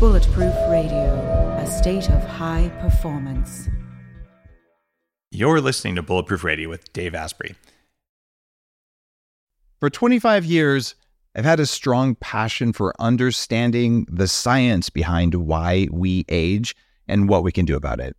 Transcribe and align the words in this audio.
Bulletproof 0.00 0.54
Radio, 0.68 1.56
a 1.56 1.66
state 1.66 2.10
of 2.10 2.24
high 2.24 2.68
performance. 2.80 3.68
You're 5.30 5.60
listening 5.60 5.94
to 5.94 6.02
Bulletproof 6.02 6.42
Radio 6.42 6.68
with 6.68 6.92
Dave 6.92 7.14
Asprey. 7.14 7.54
For 9.78 9.88
25 9.88 10.44
years, 10.44 10.96
I've 11.36 11.44
had 11.44 11.60
a 11.60 11.66
strong 11.66 12.16
passion 12.16 12.72
for 12.72 12.92
understanding 12.98 14.04
the 14.10 14.26
science 14.26 14.90
behind 14.90 15.36
why 15.36 15.86
we 15.92 16.24
age 16.28 16.74
and 17.06 17.28
what 17.28 17.44
we 17.44 17.52
can 17.52 17.66
do 17.66 17.76
about 17.76 18.00
it. 18.00 18.16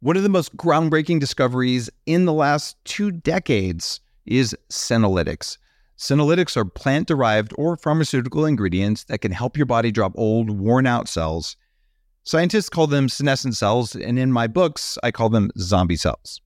One 0.00 0.16
of 0.16 0.24
the 0.24 0.28
most 0.28 0.56
groundbreaking 0.56 1.20
discoveries 1.20 1.88
in 2.06 2.24
the 2.24 2.32
last 2.32 2.76
two 2.84 3.12
decades 3.12 4.00
is 4.26 4.56
senolytics. 4.68 5.58
Senolytics 6.02 6.56
are 6.56 6.64
plant 6.64 7.06
derived 7.06 7.54
or 7.56 7.76
pharmaceutical 7.76 8.44
ingredients 8.44 9.04
that 9.04 9.18
can 9.18 9.30
help 9.30 9.56
your 9.56 9.66
body 9.66 9.92
drop 9.92 10.10
old, 10.16 10.50
worn 10.50 10.84
out 10.84 11.06
cells. 11.06 11.56
Scientists 12.24 12.68
call 12.68 12.88
them 12.88 13.08
senescent 13.08 13.54
cells, 13.54 13.94
and 13.94 14.18
in 14.18 14.32
my 14.32 14.48
books, 14.48 14.98
I 15.04 15.12
call 15.12 15.28
them 15.28 15.52
zombie 15.56 15.94
cells. 15.94 16.40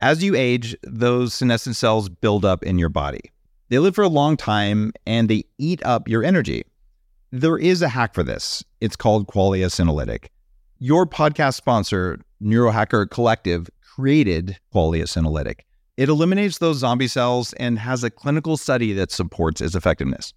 As 0.00 0.22
you 0.22 0.36
age, 0.36 0.76
those 0.84 1.34
senescent 1.34 1.74
cells 1.74 2.08
build 2.08 2.44
up 2.44 2.62
in 2.62 2.78
your 2.78 2.88
body. 2.88 3.32
They 3.68 3.80
live 3.80 3.96
for 3.96 4.04
a 4.04 4.08
long 4.08 4.36
time 4.36 4.92
and 5.04 5.28
they 5.28 5.42
eat 5.58 5.84
up 5.84 6.06
your 6.06 6.22
energy. 6.22 6.62
There 7.32 7.58
is 7.58 7.82
a 7.82 7.88
hack 7.88 8.14
for 8.14 8.22
this. 8.22 8.62
It's 8.80 8.94
called 8.94 9.26
Qualia 9.26 9.66
Senolytic. 9.66 10.26
Your 10.78 11.04
podcast 11.04 11.54
sponsor, 11.54 12.20
Neurohacker 12.40 13.10
Collective, 13.10 13.68
created 13.82 14.56
Qualia 14.72 15.02
Senolytic. 15.02 15.62
It 15.96 16.08
eliminates 16.08 16.58
those 16.58 16.78
zombie 16.78 17.06
cells 17.06 17.52
and 17.52 17.78
has 17.78 18.02
a 18.02 18.10
clinical 18.10 18.56
study 18.56 18.92
that 18.94 19.12
supports 19.12 19.60
its 19.60 19.76
effectiveness. 19.76 20.32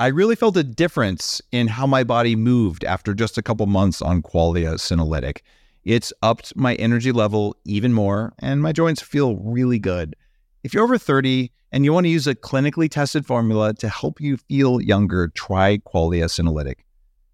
I 0.00 0.08
really 0.08 0.34
felt 0.34 0.56
a 0.56 0.64
difference 0.64 1.40
in 1.52 1.68
how 1.68 1.86
my 1.86 2.02
body 2.02 2.34
moved 2.34 2.84
after 2.84 3.14
just 3.14 3.38
a 3.38 3.42
couple 3.42 3.66
months 3.66 4.02
on 4.02 4.20
Qualia 4.20 4.74
Senolytic. 4.74 5.42
It's 5.84 6.12
upped 6.22 6.56
my 6.56 6.74
energy 6.74 7.12
level 7.12 7.54
even 7.64 7.92
more, 7.92 8.34
and 8.40 8.60
my 8.60 8.72
joints 8.72 9.00
feel 9.00 9.36
really 9.36 9.78
good. 9.78 10.16
If 10.64 10.74
you're 10.74 10.82
over 10.82 10.98
30 10.98 11.52
and 11.70 11.84
you 11.84 11.92
want 11.92 12.06
to 12.06 12.10
use 12.10 12.26
a 12.26 12.34
clinically 12.34 12.90
tested 12.90 13.24
formula 13.24 13.74
to 13.74 13.88
help 13.88 14.20
you 14.20 14.36
feel 14.36 14.80
younger, 14.80 15.28
try 15.28 15.78
Qualia 15.78 16.24
Senolytic. 16.24 16.80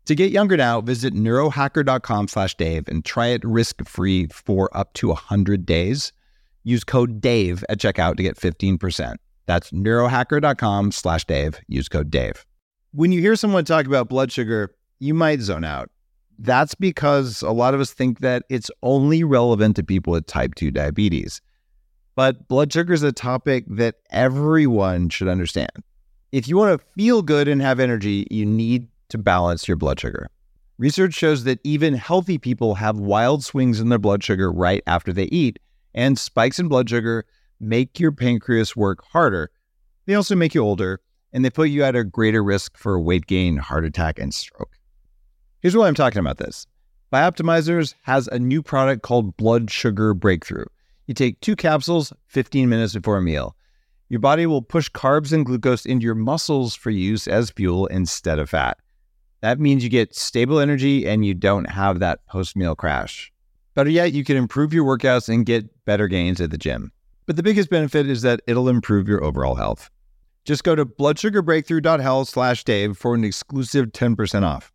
To 0.04 0.14
get 0.14 0.30
younger 0.30 0.58
now, 0.58 0.82
visit 0.82 1.14
neurohacker.com 1.14 2.28
slash 2.28 2.54
Dave 2.56 2.86
and 2.86 3.02
try 3.02 3.28
it 3.28 3.42
risk-free 3.42 4.26
for 4.26 4.68
up 4.76 4.92
to 4.94 5.08
100 5.08 5.64
days. 5.64 6.12
Use 6.64 6.84
code 6.84 7.20
DAVE 7.20 7.64
at 7.68 7.78
checkout 7.78 8.16
to 8.16 8.22
get 8.22 8.36
15%. 8.36 9.16
That's 9.46 9.70
neurohacker.com 9.70 10.92
slash 10.92 11.24
Dave. 11.24 11.60
Use 11.66 11.88
code 11.88 12.10
DAVE. 12.10 12.44
When 12.92 13.10
you 13.12 13.20
hear 13.20 13.36
someone 13.36 13.64
talk 13.64 13.86
about 13.86 14.08
blood 14.08 14.30
sugar, 14.30 14.74
you 14.98 15.14
might 15.14 15.40
zone 15.40 15.64
out. 15.64 15.90
That's 16.38 16.74
because 16.74 17.42
a 17.42 17.50
lot 17.50 17.74
of 17.74 17.80
us 17.80 17.92
think 17.92 18.20
that 18.20 18.44
it's 18.48 18.70
only 18.82 19.24
relevant 19.24 19.76
to 19.76 19.82
people 19.82 20.12
with 20.12 20.26
type 20.26 20.54
2 20.54 20.70
diabetes. 20.70 21.40
But 22.14 22.48
blood 22.48 22.72
sugar 22.72 22.92
is 22.92 23.02
a 23.02 23.12
topic 23.12 23.64
that 23.68 23.96
everyone 24.10 25.08
should 25.08 25.28
understand. 25.28 25.70
If 26.30 26.48
you 26.48 26.56
want 26.56 26.78
to 26.78 26.86
feel 26.94 27.22
good 27.22 27.48
and 27.48 27.60
have 27.62 27.80
energy, 27.80 28.26
you 28.30 28.46
need 28.46 28.88
to 29.08 29.18
balance 29.18 29.66
your 29.66 29.76
blood 29.76 30.00
sugar. 30.00 30.28
Research 30.78 31.14
shows 31.14 31.44
that 31.44 31.60
even 31.64 31.94
healthy 31.94 32.38
people 32.38 32.74
have 32.74 32.98
wild 32.98 33.44
swings 33.44 33.80
in 33.80 33.88
their 33.88 33.98
blood 33.98 34.24
sugar 34.24 34.50
right 34.50 34.82
after 34.86 35.12
they 35.12 35.24
eat, 35.24 35.58
and 35.94 36.18
spikes 36.18 36.58
in 36.58 36.68
blood 36.68 36.88
sugar 36.88 37.24
make 37.60 38.00
your 38.00 38.12
pancreas 38.12 38.76
work 38.76 39.04
harder. 39.12 39.50
They 40.06 40.14
also 40.14 40.34
make 40.34 40.54
you 40.54 40.62
older, 40.62 41.00
and 41.32 41.44
they 41.44 41.50
put 41.50 41.70
you 41.70 41.84
at 41.84 41.96
a 41.96 42.04
greater 42.04 42.42
risk 42.42 42.76
for 42.76 43.00
weight 43.00 43.26
gain, 43.26 43.56
heart 43.56 43.84
attack, 43.84 44.18
and 44.18 44.34
stroke. 44.34 44.78
Here's 45.60 45.76
why 45.76 45.86
I'm 45.86 45.94
talking 45.94 46.18
about 46.18 46.38
this. 46.38 46.66
Bioptimizers 47.12 47.94
has 48.02 48.26
a 48.28 48.38
new 48.38 48.62
product 48.62 49.02
called 49.02 49.36
Blood 49.36 49.70
Sugar 49.70 50.14
Breakthrough. 50.14 50.64
You 51.06 51.14
take 51.14 51.40
two 51.40 51.56
capsules 51.56 52.12
15 52.26 52.68
minutes 52.68 52.94
before 52.94 53.18
a 53.18 53.22
meal. 53.22 53.54
Your 54.08 54.20
body 54.20 54.46
will 54.46 54.62
push 54.62 54.90
carbs 54.90 55.32
and 55.32 55.46
glucose 55.46 55.86
into 55.86 56.04
your 56.04 56.14
muscles 56.14 56.74
for 56.74 56.90
use 56.90 57.28
as 57.28 57.50
fuel 57.50 57.86
instead 57.86 58.38
of 58.38 58.50
fat. 58.50 58.78
That 59.40 59.58
means 59.58 59.82
you 59.82 59.90
get 59.90 60.14
stable 60.14 60.58
energy 60.58 61.06
and 61.06 61.24
you 61.24 61.34
don't 61.34 61.70
have 61.70 61.98
that 61.98 62.26
post 62.26 62.56
meal 62.56 62.74
crash. 62.74 63.32
Better 63.74 63.90
yet, 63.90 64.12
you 64.12 64.22
can 64.24 64.36
improve 64.36 64.74
your 64.74 64.84
workouts 64.84 65.32
and 65.32 65.46
get 65.46 65.84
better 65.84 66.06
gains 66.06 66.40
at 66.40 66.50
the 66.50 66.58
gym. 66.58 66.92
But 67.26 67.36
the 67.36 67.42
biggest 67.42 67.70
benefit 67.70 68.08
is 68.08 68.22
that 68.22 68.40
it'll 68.46 68.68
improve 68.68 69.08
your 69.08 69.24
overall 69.24 69.54
health. 69.54 69.90
Just 70.44 70.64
go 70.64 70.74
to 70.74 70.84
bloodsugarbreakthrough.health 70.84 72.28
slash 72.28 72.64
Dave 72.64 72.98
for 72.98 73.14
an 73.14 73.24
exclusive 73.24 73.86
10% 73.92 74.42
off. 74.42 74.72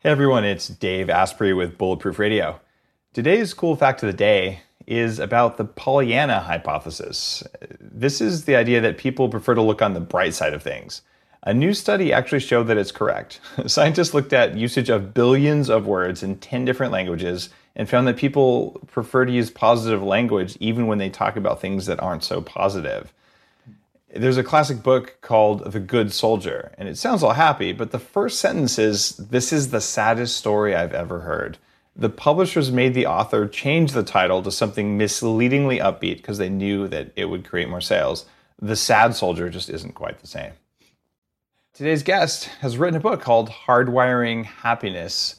Hey 0.00 0.10
everyone, 0.10 0.44
it's 0.44 0.68
Dave 0.68 1.10
Asprey 1.10 1.52
with 1.52 1.76
Bulletproof 1.76 2.18
Radio. 2.18 2.60
Today's 3.12 3.52
cool 3.52 3.76
fact 3.76 4.02
of 4.02 4.06
the 4.06 4.16
day 4.16 4.60
is 4.86 5.18
about 5.18 5.58
the 5.58 5.64
Pollyanna 5.64 6.40
hypothesis. 6.40 7.42
This 7.80 8.20
is 8.20 8.46
the 8.46 8.56
idea 8.56 8.80
that 8.80 8.96
people 8.96 9.28
prefer 9.28 9.54
to 9.54 9.62
look 9.62 9.82
on 9.82 9.94
the 9.94 10.00
bright 10.00 10.34
side 10.34 10.54
of 10.54 10.62
things. 10.62 11.02
A 11.44 11.54
new 11.54 11.72
study 11.72 12.12
actually 12.12 12.40
showed 12.40 12.64
that 12.64 12.76
it's 12.76 12.92
correct. 12.92 13.40
Scientists 13.66 14.12
looked 14.12 14.32
at 14.32 14.56
usage 14.56 14.90
of 14.90 15.14
billions 15.14 15.70
of 15.70 15.86
words 15.86 16.22
in 16.22 16.38
10 16.38 16.64
different 16.64 16.92
languages 16.92 17.50
and 17.76 17.88
found 17.88 18.08
that 18.08 18.16
people 18.16 18.80
prefer 18.88 19.24
to 19.24 19.32
use 19.32 19.50
positive 19.50 20.02
language 20.02 20.56
even 20.60 20.88
when 20.88 20.98
they 20.98 21.08
talk 21.08 21.36
about 21.36 21.60
things 21.60 21.86
that 21.86 22.02
aren't 22.02 22.24
so 22.24 22.40
positive. 22.40 23.12
There's 24.14 24.38
a 24.38 24.42
classic 24.42 24.82
book 24.82 25.18
called 25.20 25.70
The 25.70 25.80
Good 25.80 26.12
Soldier, 26.12 26.72
and 26.78 26.88
it 26.88 26.98
sounds 26.98 27.22
all 27.22 27.34
happy, 27.34 27.72
but 27.72 27.92
the 27.92 27.98
first 27.98 28.40
sentence 28.40 28.78
is 28.78 29.16
This 29.16 29.52
is 29.52 29.70
the 29.70 29.80
saddest 29.80 30.36
story 30.36 30.74
I've 30.74 30.94
ever 30.94 31.20
heard. 31.20 31.58
The 31.94 32.08
publishers 32.08 32.72
made 32.72 32.94
the 32.94 33.06
author 33.06 33.46
change 33.46 33.92
the 33.92 34.02
title 34.02 34.42
to 34.42 34.50
something 34.50 34.96
misleadingly 34.96 35.78
upbeat 35.78 36.18
because 36.18 36.38
they 36.38 36.48
knew 36.48 36.88
that 36.88 37.12
it 37.16 37.26
would 37.26 37.44
create 37.44 37.68
more 37.68 37.80
sales. 37.80 38.24
The 38.60 38.76
Sad 38.76 39.14
Soldier 39.14 39.50
just 39.50 39.68
isn't 39.68 39.94
quite 39.94 40.20
the 40.20 40.26
same. 40.26 40.52
Today's 41.78 42.02
guest 42.02 42.46
has 42.60 42.76
written 42.76 42.96
a 42.96 43.00
book 43.00 43.20
called 43.20 43.50
Hardwiring 43.50 44.46
Happiness, 44.46 45.36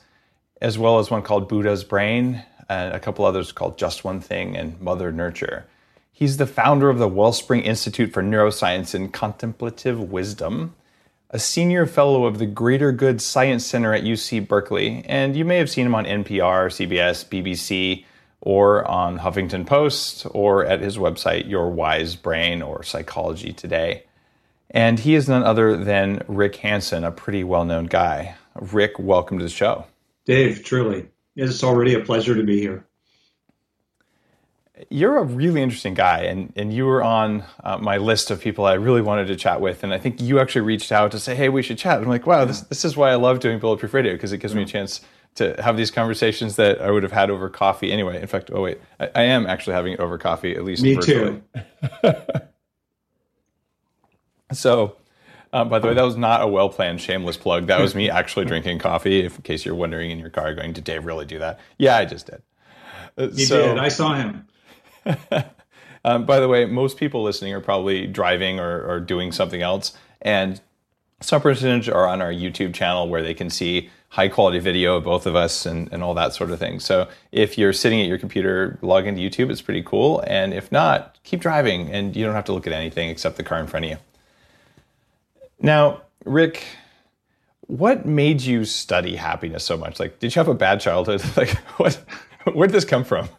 as 0.61 0.77
well 0.77 0.97
as 0.99 1.11
one 1.11 1.21
called 1.21 1.49
Buddha's 1.49 1.83
Brain, 1.83 2.45
and 2.69 2.93
a 2.93 2.99
couple 3.01 3.25
others 3.25 3.51
called 3.51 3.77
Just 3.77 4.05
One 4.05 4.21
Thing 4.21 4.55
and 4.55 4.79
Mother 4.79 5.11
Nurture. 5.11 5.65
He's 6.13 6.37
the 6.37 6.47
founder 6.47 6.89
of 6.89 6.97
the 6.97 7.09
Wellspring 7.09 7.63
Institute 7.63 8.13
for 8.13 8.23
Neuroscience 8.23 8.95
and 8.95 9.11
Contemplative 9.11 9.99
Wisdom, 9.99 10.75
a 11.29 11.39
senior 11.39 11.85
fellow 11.85 12.23
of 12.23 12.39
the 12.39 12.45
Greater 12.45 12.93
Good 12.93 13.21
Science 13.21 13.65
Center 13.65 13.93
at 13.93 14.05
UC 14.05 14.47
Berkeley, 14.47 15.03
and 15.07 15.35
you 15.35 15.43
may 15.43 15.57
have 15.57 15.69
seen 15.69 15.87
him 15.87 15.95
on 15.95 16.05
NPR, 16.05 16.69
CBS, 16.69 17.25
BBC, 17.25 18.05
or 18.39 18.89
on 18.89 19.19
Huffington 19.19 19.67
Post, 19.67 20.25
or 20.31 20.65
at 20.65 20.79
his 20.79 20.97
website, 20.97 21.49
Your 21.49 21.69
Wise 21.69 22.15
Brain 22.15 22.61
or 22.61 22.81
Psychology 22.81 23.51
Today. 23.51 24.03
And 24.71 24.99
he 24.99 25.15
is 25.15 25.27
none 25.27 25.43
other 25.43 25.75
than 25.75 26.23
Rick 26.27 26.57
Hanson, 26.57 27.03
a 27.03 27.11
pretty 27.11 27.43
well 27.43 27.65
known 27.65 27.85
guy. 27.85 28.35
Rick, 28.55 28.99
welcome 28.99 29.39
to 29.39 29.43
the 29.43 29.49
show. 29.49 29.85
Dave, 30.25 30.63
truly. 30.63 31.07
It's 31.35 31.63
already 31.63 31.95
a 31.95 32.01
pleasure 32.01 32.35
to 32.35 32.43
be 32.43 32.59
here. 32.59 32.85
You're 34.89 35.17
a 35.17 35.23
really 35.23 35.61
interesting 35.61 35.93
guy, 35.93 36.21
and, 36.21 36.53
and 36.55 36.73
you 36.73 36.85
were 36.85 37.03
on 37.03 37.43
uh, 37.63 37.77
my 37.77 37.97
list 37.97 38.31
of 38.31 38.39
people 38.39 38.65
I 38.65 38.73
really 38.75 39.01
wanted 39.01 39.27
to 39.27 39.35
chat 39.35 39.59
with. 39.59 39.83
And 39.83 39.93
I 39.93 39.97
think 39.97 40.21
you 40.21 40.39
actually 40.39 40.61
reached 40.61 40.91
out 40.91 41.11
to 41.11 41.19
say, 41.19 41.35
hey, 41.35 41.49
we 41.49 41.61
should 41.61 41.77
chat. 41.77 41.99
I'm 41.99 42.07
like, 42.07 42.25
wow, 42.25 42.45
this, 42.45 42.61
this 42.61 42.85
is 42.85 42.95
why 42.95 43.11
I 43.11 43.15
love 43.15 43.39
doing 43.39 43.59
Bulletproof 43.59 43.93
Radio, 43.93 44.13
because 44.13 44.31
it 44.31 44.37
gives 44.37 44.55
me 44.55 44.63
a 44.63 44.65
chance 44.65 45.01
to 45.35 45.61
have 45.61 45.75
these 45.77 45.91
conversations 45.91 46.55
that 46.55 46.81
I 46.81 46.91
would 46.91 47.03
have 47.03 47.11
had 47.11 47.29
over 47.29 47.49
coffee 47.49 47.91
anyway. 47.91 48.21
In 48.21 48.27
fact, 48.27 48.51
oh, 48.53 48.61
wait, 48.61 48.79
I, 48.99 49.09
I 49.15 49.21
am 49.23 49.47
actually 49.47 49.73
having 49.73 49.93
it 49.93 49.99
over 49.99 50.17
coffee, 50.17 50.55
at 50.55 50.63
least 50.63 50.81
Me 50.81 50.95
virtually. 50.95 51.41
too. 52.03 52.11
So, 54.51 54.95
um, 55.53 55.69
by 55.69 55.79
the 55.79 55.87
way, 55.87 55.93
that 55.93 56.03
was 56.03 56.17
not 56.17 56.41
a 56.41 56.47
well 56.47 56.69
planned 56.69 57.01
shameless 57.01 57.37
plug. 57.37 57.67
That 57.67 57.79
was 57.79 57.95
me 57.95 58.09
actually 58.19 58.45
drinking 58.45 58.79
coffee. 58.79 59.21
If, 59.21 59.37
in 59.37 59.41
case 59.43 59.65
you're 59.65 59.75
wondering 59.75 60.11
in 60.11 60.19
your 60.19 60.29
car, 60.29 60.53
going, 60.53 60.73
"Did 60.73 60.83
Dave 60.83 61.05
really 61.05 61.25
do 61.25 61.39
that?" 61.39 61.59
Yeah, 61.77 61.97
I 61.97 62.05
just 62.05 62.25
did. 62.27 62.41
Uh, 63.17 63.27
He 63.29 63.45
so, 63.45 63.69
did. 63.69 63.77
I 63.77 63.89
saw 63.89 64.15
him. 64.15 64.47
um, 66.05 66.25
by 66.25 66.39
the 66.39 66.47
way, 66.47 66.65
most 66.65 66.97
people 66.97 67.23
listening 67.23 67.53
are 67.53 67.61
probably 67.61 68.07
driving 68.07 68.59
or, 68.59 68.83
or 68.85 68.99
doing 68.99 69.31
something 69.31 69.61
else, 69.61 69.97
and 70.21 70.61
some 71.21 71.41
percentage 71.41 71.89
are 71.89 72.07
on 72.07 72.21
our 72.21 72.31
YouTube 72.31 72.73
channel 72.73 73.09
where 73.09 73.21
they 73.21 73.33
can 73.33 73.49
see 73.49 73.89
high 74.09 74.27
quality 74.27 74.59
video 74.59 74.97
of 74.97 75.03
both 75.03 75.25
of 75.27 75.35
us 75.35 75.65
and, 75.65 75.91
and 75.91 76.01
all 76.01 76.13
that 76.15 76.33
sort 76.33 76.49
of 76.49 76.59
thing. 76.59 76.79
So 76.79 77.07
if 77.31 77.57
you're 77.57 77.73
sitting 77.73 78.01
at 78.01 78.07
your 78.07 78.17
computer, 78.17 78.79
log 78.81 79.05
into 79.05 79.21
YouTube. 79.21 79.51
It's 79.51 79.61
pretty 79.61 79.83
cool. 79.83 80.23
And 80.25 80.53
if 80.53 80.71
not, 80.71 81.17
keep 81.23 81.41
driving, 81.41 81.91
and 81.91 82.15
you 82.15 82.25
don't 82.25 82.33
have 82.33 82.45
to 82.45 82.53
look 82.53 82.65
at 82.65 82.73
anything 82.73 83.09
except 83.09 83.37
the 83.37 83.43
car 83.43 83.59
in 83.59 83.67
front 83.67 83.85
of 83.85 83.91
you. 83.91 83.97
Now, 85.61 86.01
Rick, 86.25 86.65
what 87.61 88.05
made 88.05 88.41
you 88.41 88.65
study 88.65 89.15
happiness 89.15 89.63
so 89.63 89.77
much? 89.77 89.99
Like, 89.99 90.19
did 90.19 90.35
you 90.35 90.39
have 90.39 90.47
a 90.47 90.53
bad 90.53 90.79
childhood? 90.79 91.23
Like, 91.37 91.55
what? 91.77 92.03
Where 92.53 92.67
did 92.67 92.73
this 92.73 92.85
come 92.85 93.03
from? 93.03 93.29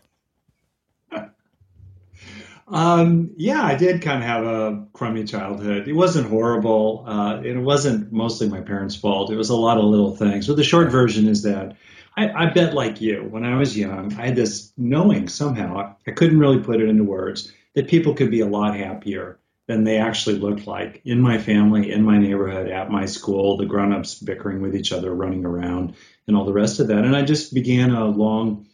Um, 2.68 3.32
yeah, 3.36 3.64
I 3.64 3.74
did 3.74 4.00
kind 4.00 4.22
of 4.22 4.28
have 4.28 4.44
a 4.44 4.86
crummy 4.92 5.24
childhood. 5.24 5.88
It 5.88 5.92
wasn't 5.94 6.28
horrible. 6.28 7.04
Uh, 7.04 7.40
it 7.42 7.56
wasn't 7.56 8.12
mostly 8.12 8.48
my 8.48 8.60
parents' 8.60 8.94
fault. 8.94 9.32
It 9.32 9.36
was 9.36 9.50
a 9.50 9.56
lot 9.56 9.78
of 9.78 9.84
little 9.84 10.14
things. 10.14 10.46
But 10.46 10.56
the 10.56 10.62
short 10.62 10.92
version 10.92 11.26
is 11.26 11.42
that 11.42 11.76
I, 12.16 12.30
I 12.30 12.46
bet, 12.46 12.74
like 12.74 13.00
you, 13.00 13.26
when 13.28 13.44
I 13.44 13.56
was 13.56 13.76
young, 13.76 14.14
I 14.14 14.26
had 14.26 14.36
this 14.36 14.72
knowing 14.76 15.26
somehow, 15.26 15.96
I 16.06 16.10
couldn't 16.12 16.38
really 16.38 16.60
put 16.60 16.80
it 16.80 16.88
into 16.88 17.02
words, 17.02 17.52
that 17.74 17.88
people 17.88 18.14
could 18.14 18.30
be 18.30 18.40
a 18.40 18.46
lot 18.46 18.76
happier 18.76 19.39
than 19.70 19.84
they 19.84 19.98
actually 19.98 20.36
looked 20.36 20.66
like 20.66 21.00
in 21.04 21.20
my 21.20 21.38
family, 21.38 21.92
in 21.92 22.04
my 22.04 22.18
neighborhood, 22.18 22.68
at 22.68 22.90
my 22.90 23.06
school, 23.06 23.56
the 23.56 23.66
grown 23.66 23.92
ups 23.92 24.16
bickering 24.16 24.62
with 24.62 24.74
each 24.74 24.90
other, 24.90 25.14
running 25.14 25.44
around, 25.44 25.94
and 26.26 26.36
all 26.36 26.44
the 26.44 26.52
rest 26.52 26.80
of 26.80 26.88
that. 26.88 27.04
And 27.04 27.14
I 27.14 27.22
just 27.22 27.54
began 27.54 27.92
a 27.92 28.06
long 28.06 28.66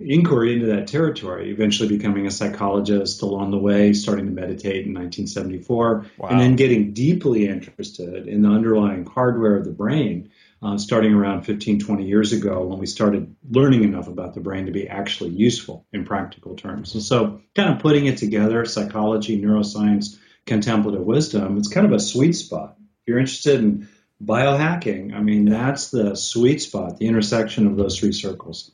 inquiry 0.00 0.54
into 0.54 0.66
that 0.66 0.88
territory, 0.88 1.52
eventually 1.52 1.88
becoming 1.88 2.26
a 2.26 2.32
psychologist 2.32 3.22
along 3.22 3.52
the 3.52 3.58
way, 3.58 3.92
starting 3.92 4.26
to 4.26 4.32
meditate 4.32 4.86
in 4.86 4.92
1974, 4.92 6.06
wow. 6.18 6.28
and 6.28 6.40
then 6.40 6.56
getting 6.56 6.92
deeply 6.92 7.46
interested 7.46 8.26
in 8.26 8.42
the 8.42 8.48
underlying 8.48 9.06
hardware 9.06 9.56
of 9.56 9.64
the 9.64 9.70
brain. 9.70 10.30
Uh, 10.62 10.78
starting 10.78 11.12
around 11.12 11.42
15, 11.42 11.80
20 11.80 12.06
years 12.06 12.32
ago, 12.32 12.64
when 12.64 12.78
we 12.78 12.86
started 12.86 13.36
learning 13.50 13.84
enough 13.84 14.08
about 14.08 14.32
the 14.32 14.40
brain 14.40 14.64
to 14.64 14.72
be 14.72 14.88
actually 14.88 15.28
useful 15.28 15.84
in 15.92 16.06
practical 16.06 16.56
terms. 16.56 16.94
And 16.94 17.02
so, 17.02 17.42
kind 17.54 17.74
of 17.74 17.80
putting 17.80 18.06
it 18.06 18.16
together, 18.16 18.64
psychology, 18.64 19.38
neuroscience, 19.38 20.16
contemplative 20.46 21.02
wisdom, 21.02 21.58
it's 21.58 21.68
kind 21.68 21.86
of 21.86 21.92
a 21.92 22.00
sweet 22.00 22.32
spot. 22.32 22.76
If 22.78 23.08
you're 23.08 23.18
interested 23.18 23.60
in 23.60 23.88
biohacking, 24.22 25.14
I 25.14 25.20
mean, 25.20 25.46
that's 25.46 25.90
the 25.90 26.14
sweet 26.16 26.62
spot, 26.62 26.98
the 26.98 27.06
intersection 27.06 27.66
of 27.66 27.76
those 27.76 27.98
three 27.98 28.12
circles. 28.12 28.70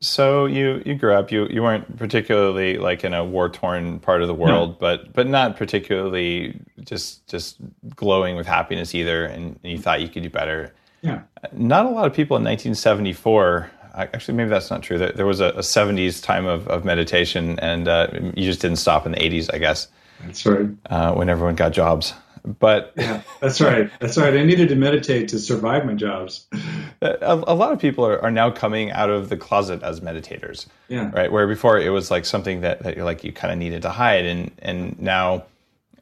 So 0.00 0.46
you 0.46 0.80
you 0.86 0.94
grew 0.94 1.12
up. 1.12 1.32
You 1.32 1.48
you 1.50 1.60
weren't 1.60 1.96
particularly 1.96 2.78
like 2.78 3.02
in 3.02 3.14
a 3.14 3.24
war 3.24 3.48
torn 3.48 3.98
part 3.98 4.22
of 4.22 4.28
the 4.28 4.34
world, 4.34 4.70
no. 4.70 4.76
but 4.78 5.12
but 5.12 5.26
not 5.26 5.56
particularly 5.56 6.60
just 6.84 7.26
just 7.26 7.56
glowing 7.96 8.36
with 8.36 8.46
happiness 8.46 8.94
either. 8.94 9.24
And, 9.24 9.58
you 9.64 9.78
thought 9.78 10.00
you 10.00 10.08
could 10.08 10.22
do 10.22 10.30
better. 10.30 10.72
Yeah. 11.02 11.22
Not 11.52 11.86
a 11.86 11.88
lot 11.88 12.06
of 12.06 12.14
people 12.14 12.36
in 12.36 12.44
1974. 12.44 13.70
Actually, 13.98 14.34
maybe 14.34 14.50
that's 14.50 14.70
not 14.70 14.82
true. 14.82 14.98
There 14.98 15.26
was 15.26 15.40
a, 15.40 15.48
a 15.48 15.60
70s 15.60 16.22
time 16.22 16.46
of, 16.46 16.68
of 16.68 16.84
meditation, 16.84 17.58
and 17.58 17.88
uh, 17.88 18.08
you 18.34 18.44
just 18.44 18.60
didn't 18.60 18.78
stop 18.78 19.06
in 19.06 19.12
the 19.12 19.18
80s, 19.18 19.52
I 19.52 19.58
guess. 19.58 19.88
That's 20.24 20.44
right. 20.46 20.68
Uh, 20.86 21.14
when 21.14 21.28
everyone 21.28 21.54
got 21.54 21.72
jobs. 21.72 22.14
But 22.44 22.92
yeah, 22.96 23.22
that's 23.40 23.60
right. 23.60 23.90
That's 24.00 24.16
right. 24.16 24.34
I 24.34 24.44
needed 24.44 24.68
to 24.70 24.76
meditate 24.76 25.28
to 25.28 25.38
survive 25.38 25.84
my 25.84 25.94
jobs. 25.94 26.46
A, 27.00 27.44
a, 27.46 27.54
lot 27.54 27.72
of 27.72 27.78
people 27.78 28.04
are, 28.04 28.20
are 28.22 28.30
now 28.30 28.50
coming 28.50 28.90
out 28.90 29.08
of 29.08 29.28
the 29.28 29.36
closet 29.36 29.84
as 29.84 30.00
meditators. 30.00 30.66
Yeah. 30.88 31.12
Right. 31.12 31.30
Where 31.30 31.46
before 31.46 31.78
it 31.78 31.90
was 31.90 32.10
like 32.10 32.24
something 32.24 32.62
that, 32.62 32.82
that 32.82 32.96
you 32.96 33.04
like 33.04 33.22
you 33.22 33.32
kind 33.32 33.52
of 33.52 33.58
needed 33.58 33.82
to 33.82 33.90
hide, 33.90 34.24
and 34.24 34.50
and 34.58 34.98
now 35.00 35.44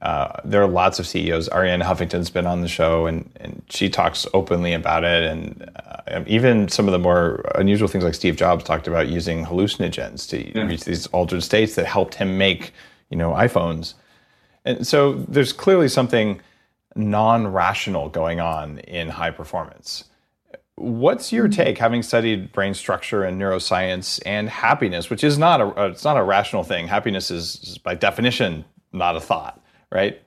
uh, 0.03 0.41
there 0.45 0.63
are 0.63 0.69
lots 0.69 0.99
of 0.99 1.07
CEOs. 1.07 1.49
Arianna 1.49 1.83
Huffington's 1.83 2.31
been 2.31 2.47
on 2.47 2.61
the 2.61 2.69
show, 2.69 3.07
and 3.07 3.31
and 3.37 3.63
she 3.71 3.89
talks 3.89 4.27
openly 4.35 4.73
about 4.73 5.05
it, 5.05 5.25
and 5.25 5.71
uh, 5.77 6.23
even 6.27 6.69
some 6.69 6.87
of 6.87 6.93
the 6.93 6.99
more 6.99 7.45
unusual 7.55 7.89
things 7.89 8.05
like 8.05 8.15
Steve 8.15 8.37
Jobs 8.37 8.65
talked 8.65 8.87
about 8.87 9.09
using 9.09 9.45
hallucinogens 9.45 10.29
to 10.29 10.57
yeah. 10.57 10.67
reach 10.67 10.85
these 10.85 11.07
altered 11.09 11.43
states 11.43 11.75
that 11.77 11.87
helped 11.87 12.15
him 12.15 12.37
make 12.37 12.73
you 13.11 13.17
know 13.17 13.31
iPhones. 13.31 13.95
And 14.65 14.87
so 14.87 15.15
there's 15.29 15.53
clearly 15.53 15.89
something 15.89 16.41
non 16.95 17.47
rational 17.47 18.09
going 18.09 18.41
on 18.41 18.79
in 18.81 19.09
high 19.09 19.31
performance. 19.31 20.05
What's 20.75 21.33
your 21.33 21.49
take, 21.49 21.79
having 21.79 22.03
studied 22.03 22.53
brain 22.53 22.75
structure 22.75 23.25
and 23.25 23.41
neuroscience 23.41 24.21
and 24.27 24.51
happiness, 24.51 25.09
which 25.09 25.25
is 25.25 25.39
not 25.39 25.61
a 25.61 25.87
it's 25.87 26.05
not 26.05 26.19
a 26.19 26.23
rational 26.23 26.65
thing. 26.65 26.87
Happiness 26.87 27.31
is, 27.31 27.61
is 27.63 27.79
by 27.79 27.95
definition 27.95 28.67
not 28.93 29.17
a 29.17 29.21
thought, 29.21 29.63
right? 29.91 30.21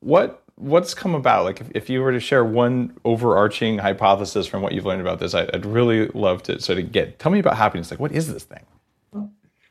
What 0.00 0.42
what's 0.58 0.94
come 0.94 1.14
about? 1.14 1.44
Like, 1.44 1.60
if, 1.60 1.70
if, 1.74 1.90
you 1.90 2.02
were 2.02 2.12
to 2.12 2.20
share 2.20 2.44
one 2.44 2.96
overarching 3.04 3.78
hypothesis 3.78 4.46
from 4.46 4.62
what 4.62 4.72
you've 4.72 4.84
learned 4.84 5.00
about 5.00 5.20
this, 5.20 5.34
I, 5.34 5.44
would 5.44 5.66
really 5.66 6.08
love 6.08 6.42
to 6.44 6.60
sort 6.60 6.78
of 6.78 6.92
get. 6.92 7.18
Tell 7.18 7.30
me 7.32 7.38
about 7.38 7.56
happiness. 7.56 7.90
Like, 7.90 8.00
what 8.00 8.12
is 8.12 8.32
this 8.32 8.44
thing? 8.44 8.64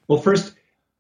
Well, 0.07 0.22
first, 0.22 0.54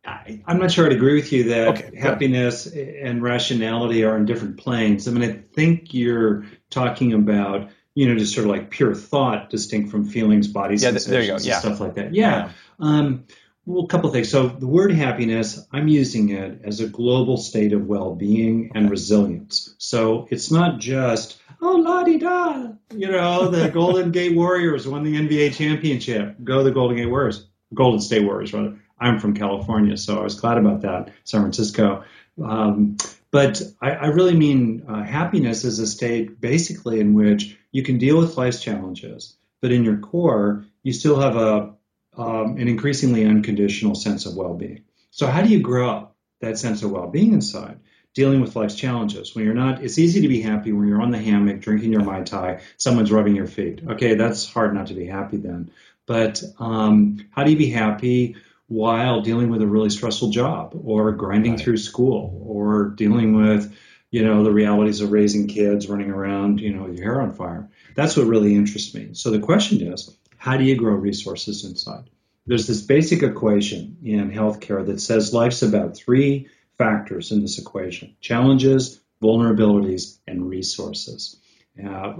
I, 0.05 0.41
am 0.47 0.59
not 0.59 0.71
sure 0.71 0.85
I'd 0.85 0.91
agree 0.91 1.15
with 1.15 1.31
you 1.31 1.45
that 1.45 1.67
okay, 1.69 1.97
happiness 1.97 2.67
and 2.67 3.23
rationality 3.23 4.03
are 4.03 4.15
on 4.15 4.25
different 4.25 4.57
planes. 4.57 5.07
I 5.07 5.11
mean, 5.11 5.29
I 5.29 5.41
think 5.53 5.93
you're 5.93 6.45
talking 6.69 7.13
about, 7.13 7.69
you 7.95 8.07
know, 8.07 8.17
just 8.17 8.33
sort 8.33 8.45
of 8.45 8.51
like 8.51 8.69
pure 8.69 8.93
thought, 8.93 9.49
distinct 9.49 9.89
from 9.89 10.05
feelings, 10.05 10.47
body 10.47 10.75
yeah, 10.75 10.91
sensations, 10.91 11.47
yeah. 11.47 11.59
stuff 11.59 11.79
like 11.79 11.95
that. 11.95 12.13
Yeah. 12.13 12.47
yeah. 12.47 12.51
Um, 12.79 13.25
well, 13.67 13.83
a 13.83 13.87
couple 13.87 14.07
of 14.07 14.13
things. 14.13 14.29
So 14.29 14.47
the 14.47 14.65
word 14.65 14.91
happiness, 14.93 15.67
I'm 15.73 15.89
using 15.89 16.29
it 16.29 16.61
as 16.63 16.79
a 16.79 16.87
global 16.87 17.35
state 17.35 17.73
of 17.73 17.85
well-being 17.85 18.71
and 18.73 18.89
resilience. 18.89 19.75
So 19.77 20.25
it's 20.31 20.49
not 20.49 20.79
just 20.79 21.39
oh 21.61 21.75
la 21.75 22.03
di 22.03 22.17
da, 22.17 22.69
you 22.95 23.11
know, 23.11 23.49
the 23.49 23.69
Golden 23.73 24.11
Gate 24.11 24.35
Warriors 24.35 24.87
won 24.87 25.03
the 25.03 25.15
NBA 25.15 25.55
championship. 25.55 26.37
Go 26.41 26.63
the 26.63 26.71
Golden 26.71 26.95
Gate 26.95 27.09
Warriors, 27.09 27.45
Golden 27.73 27.99
State 27.99 28.23
Warriors 28.23 28.53
rather. 28.53 28.79
I'm 28.99 29.19
from 29.19 29.35
California, 29.35 29.97
so 29.97 30.17
I 30.17 30.23
was 30.23 30.39
glad 30.39 30.57
about 30.57 30.81
that. 30.81 31.11
San 31.23 31.41
Francisco. 31.41 32.03
Um, 32.41 32.97
but 33.29 33.61
I, 33.81 33.91
I, 33.91 34.07
really 34.07 34.35
mean 34.35 34.85
uh, 34.87 35.03
happiness 35.03 35.63
is 35.65 35.79
a 35.79 35.85
state 35.85 36.39
basically 36.39 36.99
in 36.99 37.13
which 37.13 37.57
you 37.71 37.83
can 37.83 37.97
deal 37.97 38.17
with 38.17 38.37
life's 38.37 38.61
challenges, 38.61 39.35
but 39.61 39.71
in 39.71 39.83
your 39.83 39.97
core, 39.97 40.65
you 40.83 40.93
still 40.93 41.19
have 41.19 41.35
a 41.35 41.76
um, 42.17 42.57
an 42.57 42.67
increasingly 42.67 43.25
unconditional 43.25 43.95
sense 43.95 44.25
of 44.25 44.35
well-being. 44.35 44.83
So 45.11 45.27
how 45.27 45.41
do 45.41 45.49
you 45.49 45.61
grow 45.61 45.89
up 45.89 46.15
that 46.41 46.57
sense 46.57 46.83
of 46.83 46.91
well-being 46.91 47.33
inside? 47.33 47.79
Dealing 48.13 48.41
with 48.41 48.55
life's 48.55 48.75
challenges. 48.75 49.35
When 49.35 49.45
you're 49.45 49.53
not, 49.53 49.83
it's 49.83 49.99
easy 49.99 50.21
to 50.21 50.27
be 50.27 50.41
happy 50.41 50.71
when 50.71 50.87
you're 50.87 51.01
on 51.01 51.11
the 51.11 51.19
hammock 51.19 51.61
drinking 51.61 51.91
your 51.91 52.03
mai 52.03 52.23
tai, 52.23 52.61
someone's 52.77 53.11
rubbing 53.11 53.35
your 53.35 53.47
feet. 53.47 53.81
Okay, 53.87 54.15
that's 54.15 54.49
hard 54.51 54.73
not 54.73 54.87
to 54.87 54.95
be 54.95 55.05
happy 55.05 55.37
then. 55.37 55.69
But 56.07 56.41
um, 56.57 57.27
how 57.31 57.43
do 57.43 57.51
you 57.51 57.57
be 57.57 57.69
happy 57.69 58.37
while 58.67 59.21
dealing 59.21 59.49
with 59.49 59.61
a 59.61 59.67
really 59.67 59.89
stressful 59.89 60.29
job 60.29 60.79
or 60.83 61.11
grinding 61.11 61.53
right. 61.53 61.61
through 61.61 61.77
school 61.77 62.41
or 62.45 62.89
dealing 62.89 63.35
with 63.35 63.73
you 64.11 64.23
know 64.23 64.43
the 64.43 64.51
realities 64.51 65.01
of 65.01 65.11
raising 65.11 65.47
kids 65.47 65.87
running 65.87 66.09
around 66.09 66.59
you 66.59 66.73
know 66.73 66.83
with 66.83 66.95
your 66.95 67.03
hair 67.03 67.21
on 67.21 67.33
fire 67.33 67.69
that's 67.95 68.15
what 68.15 68.25
really 68.25 68.55
interests 68.55 68.93
me 68.93 69.09
so 69.13 69.31
the 69.31 69.39
question 69.39 69.81
is 69.81 70.16
how 70.37 70.57
do 70.57 70.63
you 70.63 70.75
grow 70.75 70.93
resources 70.93 71.65
inside 71.65 72.09
there's 72.45 72.67
this 72.67 72.81
basic 72.81 73.23
equation 73.23 73.97
in 74.03 74.31
healthcare 74.31 74.85
that 74.85 75.01
says 75.01 75.33
life's 75.33 75.61
about 75.61 75.95
three 75.95 76.47
factors 76.77 77.31
in 77.31 77.41
this 77.41 77.59
equation 77.59 78.15
challenges 78.21 78.99
vulnerabilities 79.21 80.17
and 80.27 80.47
resources 80.47 81.37
uh, 81.85 82.13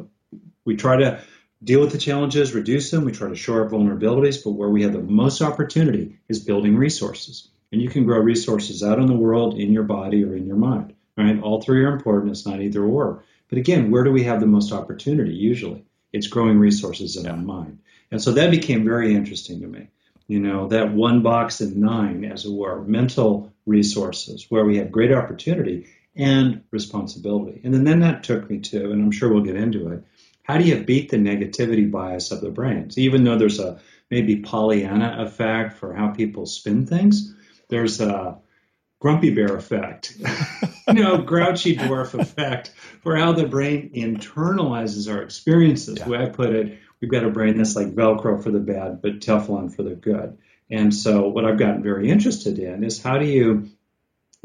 we 0.66 0.76
try 0.76 0.98
to 0.98 1.22
deal 1.64 1.82
with 1.82 1.92
the 1.92 1.98
challenges, 1.98 2.54
reduce 2.54 2.92
them. 2.92 3.06
We 3.06 3.12
try 3.12 3.30
to 3.30 3.36
shore 3.36 3.66
up 3.66 3.72
vulnerabilities, 3.72 4.44
but 4.44 4.52
where 4.52 4.70
we 4.70 4.84
have 4.84 4.94
the 4.94 5.00
most 5.00 5.42
opportunity 5.42 6.18
is 6.28 6.40
building 6.40 6.76
resources. 6.76 7.50
And 7.72 7.82
you 7.82 7.90
can 7.90 8.06
grow 8.06 8.20
resources 8.20 8.84
out 8.84 9.00
in 9.00 9.08
the 9.08 9.14
world, 9.14 9.58
in 9.60 9.74
your 9.74 9.84
body, 9.84 10.24
or 10.24 10.36
in 10.36 10.46
your 10.46 10.56
mind. 10.56 10.94
Right? 11.18 11.42
All 11.42 11.62
three 11.62 11.84
are 11.84 11.94
important. 11.94 12.32
It's 12.32 12.46
not 12.46 12.62
either 12.62 12.84
or. 12.84 13.24
But 13.50 13.58
again, 13.58 13.92
where 13.92 14.04
do 14.04 14.12
we 14.12 14.24
have 14.24 14.40
the 14.40 14.46
most 14.46 14.72
opportunity? 14.72 15.34
Usually, 15.34 15.84
it's 16.14 16.28
growing 16.28 16.60
resources 16.60 17.18
in 17.18 17.26
yeah. 17.26 17.32
our 17.32 17.38
mind. 17.38 17.80
And 18.12 18.22
so 18.22 18.32
that 18.34 18.52
became 18.52 18.84
very 18.84 19.14
interesting 19.14 19.62
to 19.62 19.68
me. 19.68 19.88
You 20.28 20.40
know, 20.40 20.68
that 20.68 20.94
one 20.94 21.22
box 21.22 21.62
in 21.62 21.80
nine, 21.80 22.26
as 22.26 22.46
it 22.46 22.52
were, 22.52 22.84
mental 22.84 23.54
resources, 23.66 24.46
where 24.50 24.66
we 24.66 24.78
have 24.78 24.92
great 24.92 25.14
opportunity 25.14 25.88
and 26.16 26.64
responsibility. 26.72 27.62
And 27.64 27.74
then, 27.74 27.84
then 27.86 28.00
that 28.02 28.24
took 28.24 28.50
me 28.50 28.60
to, 28.60 28.92
and 28.92 29.02
I'm 29.02 29.12
sure 29.12 29.32
we'll 29.32 29.44
get 29.44 29.56
into 29.56 29.90
it, 29.90 30.04
how 30.44 30.58
do 30.58 30.64
you 30.64 30.84
beat 30.84 31.10
the 31.10 31.18
negativity 31.18 31.90
bias 31.90 32.32
of 32.32 32.42
the 32.42 32.50
brain? 32.50 32.90
So 32.90 33.02
even 33.02 33.24
though 33.24 33.38
there's 33.38 33.60
a 33.60 33.80
maybe 34.10 34.38
Pollyanna 34.38 35.18
effect 35.20 35.78
for 35.78 35.94
how 35.94 36.10
people 36.10 36.46
spin 36.46 36.88
things, 36.88 37.34
there's 37.70 38.00
a 38.02 38.38
grumpy 39.00 39.30
bear 39.30 39.56
effect, 39.56 40.18
you 40.88 41.04
know, 41.04 41.18
grouchy 41.20 41.76
dwarf 41.76 42.20
effect 42.20 42.72
for 43.02 43.16
how 43.16 43.34
the 43.34 43.46
brain 43.46 43.92
internalizes 43.94 45.12
our 45.12 45.22
experiences. 45.22 45.98
Yeah. 45.98 46.06
The 46.06 46.10
way 46.10 46.24
I 46.24 46.30
put 46.30 46.50
it, 46.54 46.80
we've 47.02 47.12
got 47.12 47.24
a 47.24 47.30
brain 47.30 47.58
that's 47.58 47.76
like 47.76 47.94
Velcro 47.94 48.42
for 48.42 48.52
the 48.52 48.60
bad, 48.60 49.02
but 49.02 49.20
Teflon 49.20 49.76
for 49.76 49.84
the 49.84 49.96
good. 49.96 50.38
And 50.70 50.94
so 50.94 51.28
what 51.28 51.46
I've 51.46 51.60
gotten 51.60 51.84
very 51.84 52.10
interested 52.10 52.60
in 52.60 52.84
is 52.84 53.02
how 53.02 53.18
do 53.18 53.26
you 53.26 53.70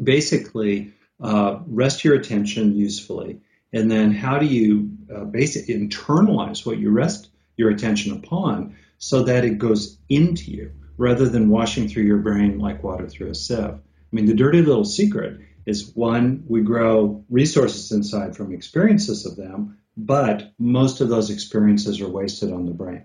basically 0.02 0.92
uh, 1.21 1.59
rest 1.66 2.04
your 2.04 2.14
attention 2.14 2.75
usefully 2.75 3.40
and 3.73 3.90
then 3.90 4.12
how 4.12 4.38
do 4.38 4.47
you 4.47 4.90
uh, 5.14 5.25
basically 5.25 5.75
internalize 5.75 6.66
what 6.66 6.78
you 6.78 6.90
rest 6.90 7.30
your 7.56 7.71
attention 7.71 8.12
upon 8.12 8.76
so 8.99 9.25
that 9.25 9.44
it 9.44 9.59
goes 9.59 9.99
into 10.09 10.50
you 10.50 10.73
rather 10.99 11.28
than 11.28 11.49
washing 11.49 11.88
through 11.88 12.04
your 12.04 12.18
brain 12.18 12.59
like 12.59 12.82
water 12.82 13.09
through 13.09 13.30
a 13.30 13.35
sieve? 13.35 13.59
I 13.59 13.80
mean, 14.16 14.26
the 14.26 14.35
dirty 14.35 14.61
little 14.61 14.85
secret 14.85 15.40
is 15.66 15.95
one, 15.95 16.45
we 16.47 16.62
grow 16.62 17.25
resources 17.31 17.92
inside 17.92 18.37
from 18.37 18.52
experiences 18.52 19.26
of 19.26 19.37
them, 19.37 19.78
but 19.97 20.52
most 20.59 21.00
of 21.00 21.09
those 21.09 21.31
experiences 21.31 22.00
are 22.00 22.09
wasted 22.09 22.52
on 22.52 22.66
the 22.66 22.73
brain. 22.73 23.04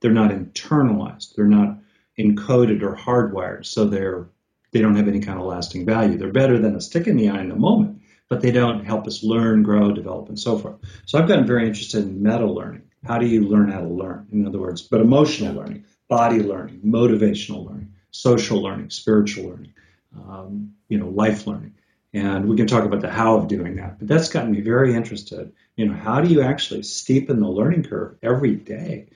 They're 0.00 0.10
not 0.10 0.30
internalized, 0.30 1.34
they're 1.34 1.46
not 1.46 1.78
encoded 2.18 2.82
or 2.82 2.96
hardwired, 2.96 3.66
so 3.66 3.84
they're 3.84 4.28
they 4.72 4.80
don't 4.80 4.96
have 4.96 5.08
any 5.08 5.20
kind 5.20 5.38
of 5.38 5.44
lasting 5.44 5.84
value. 5.84 6.16
They're 6.16 6.32
better 6.32 6.58
than 6.58 6.74
a 6.74 6.80
stick 6.80 7.06
in 7.06 7.16
the 7.16 7.28
eye 7.28 7.40
in 7.40 7.50
the 7.50 7.54
moment, 7.54 8.00
but 8.30 8.40
they 8.40 8.50
don't 8.50 8.86
help 8.86 9.06
us 9.06 9.22
learn, 9.22 9.62
grow, 9.62 9.92
develop, 9.92 10.30
and 10.30 10.40
so 10.40 10.58
forth. 10.58 10.76
So 11.04 11.18
I've 11.18 11.28
gotten 11.28 11.46
very 11.46 11.66
interested 11.66 12.04
in 12.04 12.22
meta 12.22 12.46
learning. 12.46 12.84
How 13.04 13.18
do 13.18 13.26
you 13.26 13.46
learn 13.46 13.70
how 13.70 13.80
to 13.80 13.88
learn? 13.88 14.28
In 14.32 14.46
other 14.46 14.58
words, 14.58 14.80
but 14.80 15.02
emotional 15.02 15.54
learning, 15.54 15.84
body 16.08 16.40
learning, 16.40 16.80
motivational 16.80 17.66
learning, 17.66 17.92
social 18.12 18.62
learning, 18.62 18.90
spiritual 18.90 19.50
learning, 19.50 19.74
um, 20.16 20.72
you 20.88 20.98
know, 20.98 21.08
life 21.08 21.46
learning. 21.46 21.74
And 22.14 22.46
we 22.48 22.56
can 22.56 22.66
talk 22.66 22.84
about 22.84 23.00
the 23.00 23.10
how 23.10 23.36
of 23.36 23.48
doing 23.48 23.76
that. 23.76 23.98
But 23.98 24.08
that's 24.08 24.28
gotten 24.28 24.52
me 24.52 24.60
very 24.60 24.94
interested. 24.94 25.52
You 25.76 25.86
know, 25.86 25.94
how 25.94 26.20
do 26.20 26.28
you 26.28 26.42
actually 26.42 26.80
steepen 26.80 27.40
the 27.40 27.48
learning 27.48 27.84
curve 27.84 28.16
every 28.22 28.54
day 28.54 29.06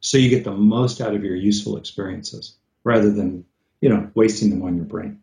so 0.00 0.16
you 0.16 0.30
get 0.30 0.44
the 0.44 0.52
most 0.52 1.00
out 1.00 1.14
of 1.14 1.22
your 1.22 1.36
useful 1.36 1.76
experiences 1.76 2.56
rather 2.84 3.10
than, 3.10 3.44
you 3.80 3.90
know, 3.90 4.10
wasting 4.14 4.50
them 4.50 4.62
on 4.62 4.76
your 4.76 4.86
brain? 4.86 5.20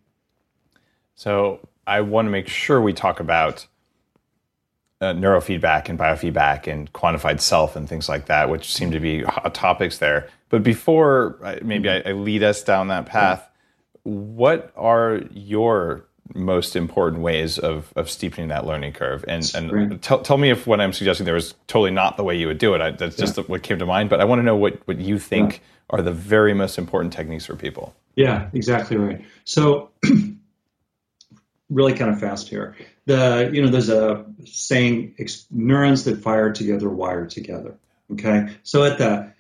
So 1.16 1.68
I 1.88 2.02
want 2.02 2.28
to 2.28 2.30
make 2.30 2.48
sure 2.48 2.80
we 2.80 2.94
talk 2.94 3.20
about 3.20 3.66
uh, 5.02 5.14
neurofeedback 5.14 5.90
and 5.90 5.98
biofeedback 5.98 6.68
and 6.68 6.92
quantified 6.94 7.42
self 7.42 7.76
and 7.76 7.90
things 7.90 8.08
like 8.08 8.28
that, 8.28 8.50
which 8.50 8.74
seem 8.74 8.92
to 8.92 9.00
be 9.00 9.24
hot 9.24 9.54
topics 9.56 9.98
there. 9.98 10.30
But 10.50 10.62
before 10.62 11.38
maybe 11.64 11.90
I, 11.90 12.02
I 12.06 12.12
lead 12.12 12.44
us 12.44 12.64
down 12.64 12.90
that 12.90 13.08
path, 13.08 13.50
what 14.04 14.72
are 14.76 15.22
your 15.32 16.06
most 16.34 16.76
important 16.76 17.22
ways 17.22 17.60
of, 17.60 17.94
of 17.96 18.10
steepening 18.10 18.48
that 18.50 18.66
learning 18.66 18.94
curve. 18.94 19.24
And, 19.28 19.50
and 19.56 20.02
tell, 20.02 20.22
tell 20.22 20.38
me 20.38 20.50
if 20.50 20.66
what 20.66 20.82
I'm 20.82 20.94
suggesting 20.94 21.26
there 21.26 21.36
is 21.36 21.54
totally 21.68 21.92
not 21.92 22.18
the 22.18 22.24
way 22.24 22.36
you 22.36 22.48
would 22.48 22.58
do 22.58 22.74
it. 22.74 22.82
I, 22.82 22.92
that's 22.92 23.16
just 23.16 23.38
yeah. 23.38 23.44
what 23.44 23.64
came 23.64 23.80
to 23.80 23.86
mind. 23.86 24.10
But 24.10 24.22
I 24.22 24.26
want 24.26 24.40
to 24.40 24.44
know 24.44 24.56
what, 24.56 24.82
what 24.88 25.00
you 25.00 25.20
think 25.20 25.54
yeah. 25.54 25.60
are 25.98 26.02
the 26.02 26.12
very 26.12 26.54
most 26.54 26.78
important 26.78 27.14
techniques 27.14 27.46
for 27.46 27.56
people. 27.56 27.96
Yeah, 28.16 28.50
exactly 28.54 28.98
right. 28.98 29.24
So, 29.44 29.92
really 31.70 31.94
kind 31.94 32.12
of 32.12 32.20
fast 32.20 32.48
here. 32.48 32.76
The 33.06 33.50
you 33.54 33.62
know 33.62 33.70
there's 33.70 33.90
a 33.90 34.26
saying 34.46 35.16
neurons 35.52 36.06
that 36.06 36.22
fire 36.22 36.52
together 36.52 36.90
wire 36.90 37.26
together. 37.26 37.76
Okay, 38.14 38.50
so 38.64 38.84
at 38.84 38.98
the 38.98 39.32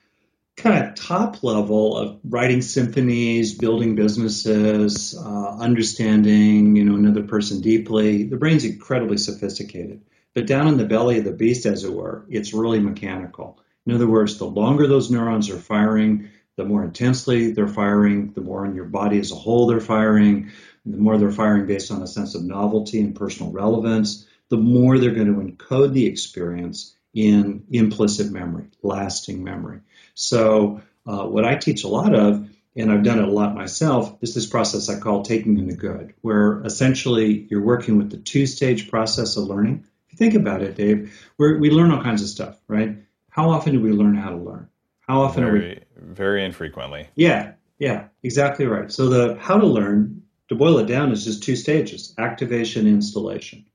kind 0.57 0.83
of 0.83 0.95
top 0.95 1.43
level 1.43 1.97
of 1.97 2.19
writing 2.23 2.61
symphonies, 2.61 3.53
building 3.53 3.95
businesses, 3.95 5.15
uh, 5.17 5.57
understanding, 5.57 6.75
you 6.75 6.85
know, 6.85 6.95
another 6.95 7.23
person 7.23 7.61
deeply. 7.61 8.23
The 8.23 8.37
brain's 8.37 8.63
incredibly 8.63 9.17
sophisticated. 9.17 10.01
But 10.33 10.47
down 10.47 10.67
in 10.67 10.77
the 10.77 10.85
belly 10.85 11.19
of 11.19 11.25
the 11.25 11.31
beast, 11.31 11.65
as 11.65 11.83
it 11.83 11.93
were, 11.93 12.25
it's 12.29 12.53
really 12.53 12.79
mechanical. 12.79 13.59
In 13.85 13.93
other 13.93 14.07
words, 14.07 14.37
the 14.37 14.45
longer 14.45 14.87
those 14.87 15.11
neurons 15.11 15.49
are 15.49 15.59
firing, 15.59 16.29
the 16.55 16.65
more 16.65 16.83
intensely 16.83 17.51
they're 17.51 17.67
firing, 17.67 18.31
the 18.31 18.41
more 18.41 18.65
in 18.65 18.75
your 18.75 18.85
body 18.85 19.19
as 19.19 19.31
a 19.31 19.35
whole 19.35 19.67
they're 19.67 19.79
firing, 19.79 20.51
the 20.85 20.97
more 20.97 21.17
they're 21.17 21.31
firing 21.31 21.65
based 21.65 21.91
on 21.91 22.01
a 22.01 22.07
sense 22.07 22.35
of 22.35 22.43
novelty 22.43 22.99
and 23.01 23.15
personal 23.15 23.51
relevance, 23.51 24.25
the 24.49 24.57
more 24.57 24.97
they're 24.97 25.11
going 25.11 25.27
to 25.27 25.41
encode 25.41 25.93
the 25.93 26.05
experience 26.05 26.95
in 27.13 27.63
implicit 27.71 28.31
memory, 28.31 28.65
lasting 28.83 29.43
memory. 29.43 29.79
So, 30.15 30.81
uh, 31.05 31.25
what 31.25 31.45
I 31.45 31.55
teach 31.55 31.83
a 31.83 31.87
lot 31.87 32.15
of, 32.15 32.49
and 32.75 32.91
I've 32.91 33.03
done 33.03 33.19
it 33.19 33.27
a 33.27 33.31
lot 33.31 33.53
myself, 33.53 34.17
is 34.21 34.33
this 34.33 34.45
process 34.47 34.89
I 34.89 34.99
call 34.99 35.23
taking 35.23 35.57
in 35.59 35.67
the 35.67 35.75
good, 35.75 36.13
where 36.21 36.61
essentially 36.63 37.45
you're 37.49 37.61
working 37.61 37.97
with 37.97 38.09
the 38.09 38.17
two 38.17 38.47
stage 38.47 38.89
process 38.89 39.37
of 39.37 39.43
learning. 39.43 39.85
If 40.07 40.13
you 40.13 40.17
think 40.17 40.33
about 40.33 40.61
it, 40.61 40.75
Dave, 40.75 41.29
we 41.37 41.69
learn 41.69 41.91
all 41.91 42.01
kinds 42.01 42.21
of 42.21 42.29
stuff, 42.29 42.57
right? 42.67 42.97
How 43.29 43.49
often 43.51 43.73
do 43.73 43.81
we 43.81 43.91
learn 43.91 44.15
how 44.15 44.29
to 44.29 44.37
learn? 44.37 44.69
How 45.01 45.21
often 45.21 45.43
very, 45.43 45.59
are 45.59 45.81
we? 45.97 46.13
Very 46.13 46.43
infrequently. 46.43 47.09
Yeah, 47.15 47.53
yeah, 47.77 48.07
exactly 48.23 48.65
right. 48.65 48.91
So, 48.91 49.09
the 49.09 49.35
how 49.39 49.59
to 49.59 49.67
learn, 49.67 50.23
to 50.47 50.55
boil 50.55 50.79
it 50.79 50.87
down, 50.87 51.11
is 51.11 51.25
just 51.25 51.43
two 51.43 51.55
stages 51.55 52.13
activation, 52.17 52.87
installation. 52.87 53.65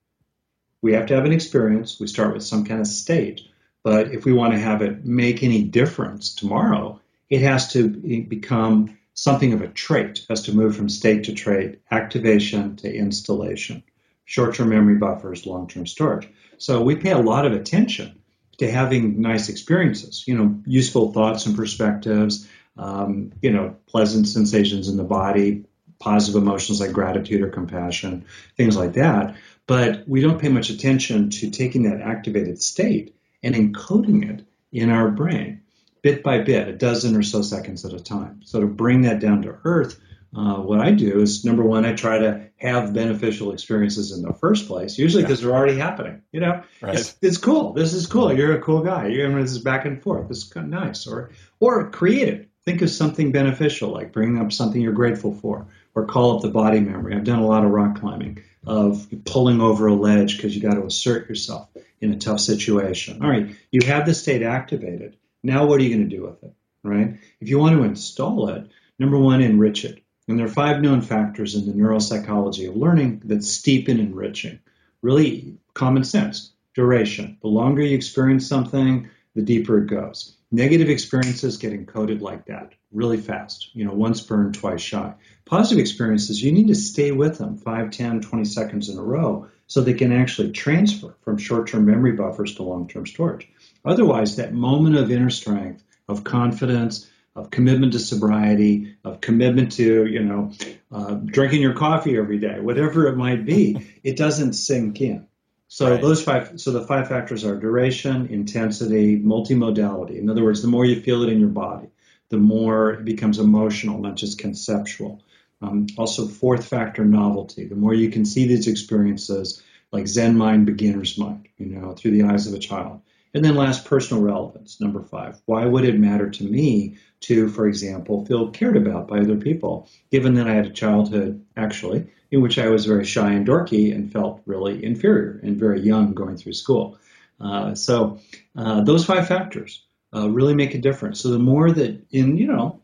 We 0.82 0.94
have 0.94 1.06
to 1.06 1.14
have 1.14 1.26
an 1.26 1.32
experience. 1.32 2.00
We 2.00 2.06
start 2.06 2.32
with 2.32 2.42
some 2.42 2.64
kind 2.64 2.80
of 2.80 2.87
state. 2.87 3.42
But 3.82 4.12
if 4.12 4.25
we 4.25 4.32
want 4.32 4.52
to 4.52 4.58
have 4.58 4.82
it 4.82 5.04
make 5.04 5.42
any 5.42 5.62
difference 5.62 6.34
tomorrow, 6.34 7.00
it 7.28 7.42
has 7.42 7.72
to 7.72 7.88
become 7.88 8.99
something 9.14 9.52
of 9.52 9.62
a 9.62 9.68
trait, 9.68 10.18
it 10.18 10.26
has 10.28 10.42
to 10.42 10.54
move 10.54 10.76
from 10.76 10.88
state 10.88 11.25
to 11.25 11.32
trait, 11.32 11.80
activation 11.90 12.76
to 12.76 12.92
installation, 12.92 13.82
short 14.25 14.54
term 14.54 14.70
memory 14.70 14.96
buffers, 14.96 15.46
long 15.46 15.68
term 15.68 15.87
storage. 15.87 16.28
So 16.58 16.82
we 16.82 16.96
pay 16.96 17.12
a 17.12 17.18
lot 17.18 17.46
of 17.46 17.52
attention 17.52 18.20
to 18.58 18.70
having 18.70 19.20
nice 19.20 19.49
experiences, 19.49 20.25
you 20.26 20.37
know, 20.37 20.60
useful 20.66 21.12
thoughts 21.12 21.46
and 21.46 21.56
perspectives, 21.56 22.46
um, 22.76 23.32
you 23.40 23.50
know, 23.50 23.76
pleasant 23.87 24.28
sensations 24.28 24.88
in 24.88 24.96
the 24.96 25.04
body, 25.04 25.64
positive 25.99 26.42
emotions 26.42 26.80
like 26.80 26.92
gratitude 26.92 27.42
or 27.42 27.49
compassion, 27.49 28.25
things 28.56 28.76
like 28.76 28.94
that. 28.94 29.37
But 29.66 30.06
we 30.08 30.20
don't 30.20 30.40
pay 30.40 30.49
much 30.49 30.70
attention 30.70 31.30
to 31.30 31.50
taking 31.50 31.84
that 31.84 32.00
activated 32.00 32.62
state 32.62 33.14
and 33.42 33.54
encoding 33.54 34.28
it 34.28 34.44
in 34.73 34.90
our 34.90 35.11
brain 35.11 35.61
bit 36.02 36.23
by 36.23 36.40
bit, 36.40 36.68
a 36.68 36.73
dozen 36.73 37.16
or 37.16 37.23
so 37.23 37.42
seconds 37.42 37.85
at 37.85 37.92
a 37.92 38.00
time. 38.00 38.40
So 38.44 38.61
to 38.61 38.66
bring 38.66 39.02
that 39.02 39.20
down 39.20 39.42
to 39.42 39.59
earth, 39.64 40.00
uh, 40.35 40.56
what 40.56 40.80
I 40.80 40.92
do 40.92 41.20
is 41.20 41.44
number 41.44 41.64
one, 41.64 41.85
I 41.85 41.94
try 41.94 42.18
to 42.18 42.47
have 42.56 42.94
beneficial 42.94 43.52
experiences 43.52 44.12
in 44.12 44.23
the 44.23 44.32
first 44.32 44.68
place, 44.68 44.97
usually 44.97 45.25
because 45.25 45.40
yeah. 45.40 45.49
they're 45.49 45.56
already 45.56 45.76
happening. 45.76 46.23
You 46.30 46.40
know, 46.40 46.62
right. 46.80 46.94
it's, 46.94 47.16
it's, 47.20 47.37
cool. 47.37 47.73
This 47.73 47.92
is 47.92 48.06
cool. 48.06 48.32
You're 48.32 48.56
a 48.56 48.62
cool 48.62 48.82
guy. 48.82 49.09
You're 49.09 49.40
this 49.40 49.50
is 49.50 49.59
back 49.59 49.87
and 49.87 50.00
forth. 50.00 50.28
This 50.28 50.38
is 50.38 50.44
kind 50.44 50.73
of 50.73 50.80
nice. 50.80 51.06
Or 51.06 51.30
or 51.59 51.90
creative. 51.90 52.47
Think 52.64 52.82
of 52.82 52.90
something 52.90 53.32
beneficial, 53.32 53.90
like 53.90 54.12
bring 54.12 54.38
up 54.38 54.52
something 54.52 54.80
you're 54.80 54.92
grateful 54.92 55.35
for, 55.35 55.66
or 55.94 56.04
call 56.04 56.37
up 56.37 56.42
the 56.42 56.50
body 56.50 56.78
memory. 56.78 57.16
I've 57.16 57.25
done 57.25 57.38
a 57.38 57.47
lot 57.47 57.64
of 57.64 57.70
rock 57.70 57.99
climbing, 57.99 58.42
of 58.67 59.07
pulling 59.25 59.61
over 59.61 59.87
a 59.87 59.95
ledge 59.95 60.37
because 60.37 60.55
you 60.55 60.62
got 60.62 60.75
to 60.75 60.85
assert 60.85 61.29
yourself 61.29 61.69
in 62.00 62.12
a 62.12 62.19
tough 62.19 62.40
situation. 62.40 63.23
All 63.23 63.31
right, 63.31 63.55
you 63.71 63.87
have 63.87 64.07
the 64.07 64.14
state 64.14 64.43
activated. 64.43 65.17
Now, 65.43 65.67
what 65.67 65.81
are 65.81 65.83
you 65.83 65.95
going 65.95 66.09
to 66.09 66.17
do 66.17 66.23
with 66.25 66.43
it? 66.43 66.52
Right? 66.83 67.19
If 67.40 67.49
you 67.49 67.59
want 67.59 67.76
to 67.76 67.85
install 67.85 68.49
it, 68.49 68.67
number 68.99 69.19
one, 69.19 69.40
enrich 69.40 69.85
it. 69.85 70.02
And 70.29 70.38
there 70.38 70.47
are 70.47 70.50
five 70.50 70.81
known 70.81 71.02
factors 71.02 71.55
in 71.55 71.67
the 71.67 71.73
neuropsychology 71.73 72.69
of 72.69 72.76
learning 72.76 73.23
that 73.25 73.38
steepen 73.38 73.99
enriching. 73.99 74.61
Really 75.02 75.59
common 75.75 76.05
sense. 76.05 76.52
Duration. 76.75 77.38
The 77.43 77.49
longer 77.49 77.83
you 77.83 77.97
experience 77.97 78.47
something, 78.47 79.09
the 79.35 79.43
deeper 79.43 79.83
it 79.83 79.88
goes. 79.88 80.37
Negative 80.52 80.88
experiences 80.88 81.59
get 81.59 81.73
encoded 81.73 82.21
like 82.21 82.47
that 82.47 82.73
really 82.92 83.19
fast, 83.19 83.71
you 83.73 83.85
know, 83.85 83.92
once 83.92 84.21
burned, 84.21 84.54
twice 84.54 84.80
shy. 84.80 85.14
Positive 85.45 85.80
experiences, 85.80 86.42
you 86.42 86.50
need 86.50 86.69
to 86.69 86.75
stay 86.75 87.12
with 87.12 87.38
them 87.38 87.57
5, 87.57 87.90
10, 87.90 88.21
20 88.21 88.45
seconds 88.45 88.88
in 88.88 88.99
a 88.99 89.02
row 89.02 89.47
so 89.69 89.80
they 89.80 89.95
can 89.95 90.12
actually 90.12 90.50
transfer 90.50 91.14
from 91.23 91.38
short 91.38 91.69
term 91.69 91.87
memory 91.87 92.12
buffers 92.12 92.57
to 92.57 92.64
long 92.64 92.88
term 92.88 93.07
storage. 93.07 93.49
Otherwise, 93.85 94.37
that 94.37 94.52
moment 94.52 94.97
of 94.97 95.11
inner 95.11 95.30
strength, 95.30 95.85
of 96.09 96.25
confidence, 96.25 97.09
of 97.37 97.50
commitment 97.50 97.92
to 97.92 98.00
sobriety, 98.00 98.97
of 99.04 99.21
commitment 99.21 99.73
to, 99.73 100.07
you 100.07 100.25
know, 100.25 100.52
uh, 100.90 101.14
drinking 101.14 101.62
your 101.62 101.75
coffee 101.75 102.19
every 102.19 102.38
day, 102.38 102.59
whatever 102.59 103.07
it 103.07 103.16
might 103.16 103.47
be, 103.47 103.87
it 104.02 104.16
doesn't 104.16 104.54
sink 104.54 105.00
in. 105.00 105.26
So 105.72 105.88
right. 105.88 106.02
those 106.02 106.20
five, 106.20 106.60
so 106.60 106.72
the 106.72 106.84
five 106.84 107.06
factors 107.06 107.44
are 107.44 107.54
duration, 107.54 108.26
intensity, 108.26 109.20
multimodality. 109.20 110.18
In 110.18 110.28
other 110.28 110.42
words, 110.42 110.62
the 110.62 110.68
more 110.68 110.84
you 110.84 111.00
feel 111.00 111.22
it 111.22 111.28
in 111.28 111.38
your 111.38 111.48
body, 111.48 111.86
the 112.28 112.38
more 112.38 112.90
it 112.90 113.04
becomes 113.04 113.38
emotional, 113.38 114.00
not 114.00 114.16
just 114.16 114.36
conceptual. 114.36 115.22
Um, 115.62 115.86
also, 115.96 116.26
fourth 116.26 116.66
factor, 116.66 117.04
novelty. 117.04 117.68
The 117.68 117.76
more 117.76 117.94
you 117.94 118.10
can 118.10 118.24
see 118.24 118.48
these 118.48 118.66
experiences, 118.66 119.62
like 119.92 120.08
Zen 120.08 120.36
mind, 120.36 120.66
beginner's 120.66 121.16
mind, 121.16 121.46
you 121.56 121.66
know, 121.66 121.94
through 121.94 122.10
the 122.10 122.24
eyes 122.24 122.48
of 122.48 122.54
a 122.54 122.58
child. 122.58 123.02
And 123.32 123.44
then 123.44 123.54
last, 123.54 123.84
personal 123.84 124.22
relevance, 124.22 124.80
number 124.80 125.02
five. 125.02 125.40
Why 125.46 125.64
would 125.64 125.84
it 125.84 125.99
matter 125.99 126.28
to 126.30 126.44
me 126.44 126.96
to, 127.20 127.49
for 127.49 127.68
example, 127.68 128.25
feel 128.26 128.50
cared 128.50 128.76
about 128.76 129.06
by 129.06 129.20
other 129.20 129.37
people, 129.37 129.88
given 130.10 130.34
that 130.34 130.49
I 130.49 130.54
had 130.54 130.66
a 130.66 130.70
childhood, 130.70 131.44
actually, 131.56 132.06
in 132.30 132.40
which 132.40 132.58
I 132.58 132.68
was 132.68 132.87
very 132.87 133.04
shy 133.04 133.32
and 133.32 133.46
dorky 133.46 133.94
and 133.94 134.12
felt 134.12 134.42
really 134.46 134.84
inferior 134.84 135.40
and 135.42 135.58
very 135.58 135.80
young 135.80 136.14
going 136.14 136.37
through 136.37 136.54
school? 136.54 136.99
Uh, 137.40 137.75
so 137.75 138.18
uh, 138.56 138.82
those 138.82 139.04
five 139.04 139.28
factors 139.28 139.84
uh, 140.14 140.28
really 140.28 140.54
make 140.54 140.75
a 140.75 140.78
difference. 140.78 141.20
So 141.20 141.30
the 141.30 141.38
more 141.38 141.70
that 141.70 142.06
in, 142.10 142.37
you 142.37 142.49
know, 142.49 142.80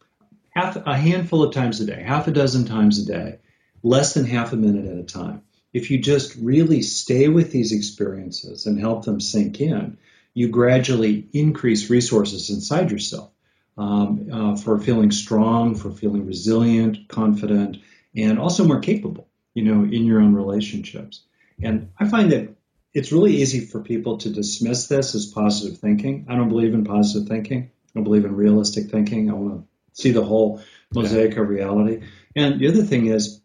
half 0.50 0.76
a 0.76 0.96
handful 0.96 1.42
of 1.42 1.52
times 1.52 1.80
a 1.80 1.86
day, 1.86 2.02
half 2.02 2.28
a 2.28 2.30
dozen 2.30 2.64
times 2.64 3.00
a 3.00 3.06
day, 3.06 3.38
less 3.82 4.14
than 4.14 4.24
half 4.24 4.52
a 4.52 4.56
minute 4.56 4.86
at 4.86 4.98
a 4.98 5.02
time. 5.02 5.42
If 5.72 5.90
you 5.90 5.98
just 5.98 6.36
really 6.36 6.82
stay 6.82 7.28
with 7.28 7.52
these 7.52 7.72
experiences 7.72 8.66
and 8.66 8.80
help 8.80 9.04
them 9.04 9.20
sink 9.20 9.60
in, 9.60 9.98
you 10.36 10.48
gradually 10.48 11.26
increase 11.32 11.88
resources 11.88 12.50
inside 12.50 12.90
yourself 12.90 13.30
um, 13.78 14.28
uh, 14.30 14.54
for 14.54 14.78
feeling 14.78 15.10
strong, 15.10 15.74
for 15.74 15.90
feeling 15.90 16.26
resilient, 16.26 17.08
confident, 17.08 17.78
and 18.14 18.38
also 18.38 18.66
more 18.66 18.80
capable, 18.80 19.26
you 19.54 19.64
know, 19.64 19.82
in 19.84 20.04
your 20.04 20.20
own 20.20 20.34
relationships. 20.34 21.22
And 21.62 21.90
I 21.98 22.06
find 22.06 22.32
that 22.32 22.54
it's 22.92 23.12
really 23.12 23.36
easy 23.36 23.60
for 23.60 23.80
people 23.80 24.18
to 24.18 24.28
dismiss 24.28 24.88
this 24.88 25.14
as 25.14 25.24
positive 25.24 25.78
thinking. 25.78 26.26
I 26.28 26.36
don't 26.36 26.50
believe 26.50 26.74
in 26.74 26.84
positive 26.84 27.26
thinking. 27.26 27.62
I 27.62 27.90
don't 27.94 28.04
believe 28.04 28.26
in 28.26 28.36
realistic 28.36 28.90
thinking. 28.90 29.30
I 29.30 29.32
want 29.32 29.54
to 29.54 29.66
see 29.94 30.12
the 30.12 30.24
whole 30.24 30.62
mosaic 30.94 31.34
yeah. 31.34 31.40
of 31.40 31.48
reality. 31.48 32.02
And 32.34 32.60
the 32.60 32.68
other 32.68 32.82
thing 32.82 33.06
is, 33.06 33.40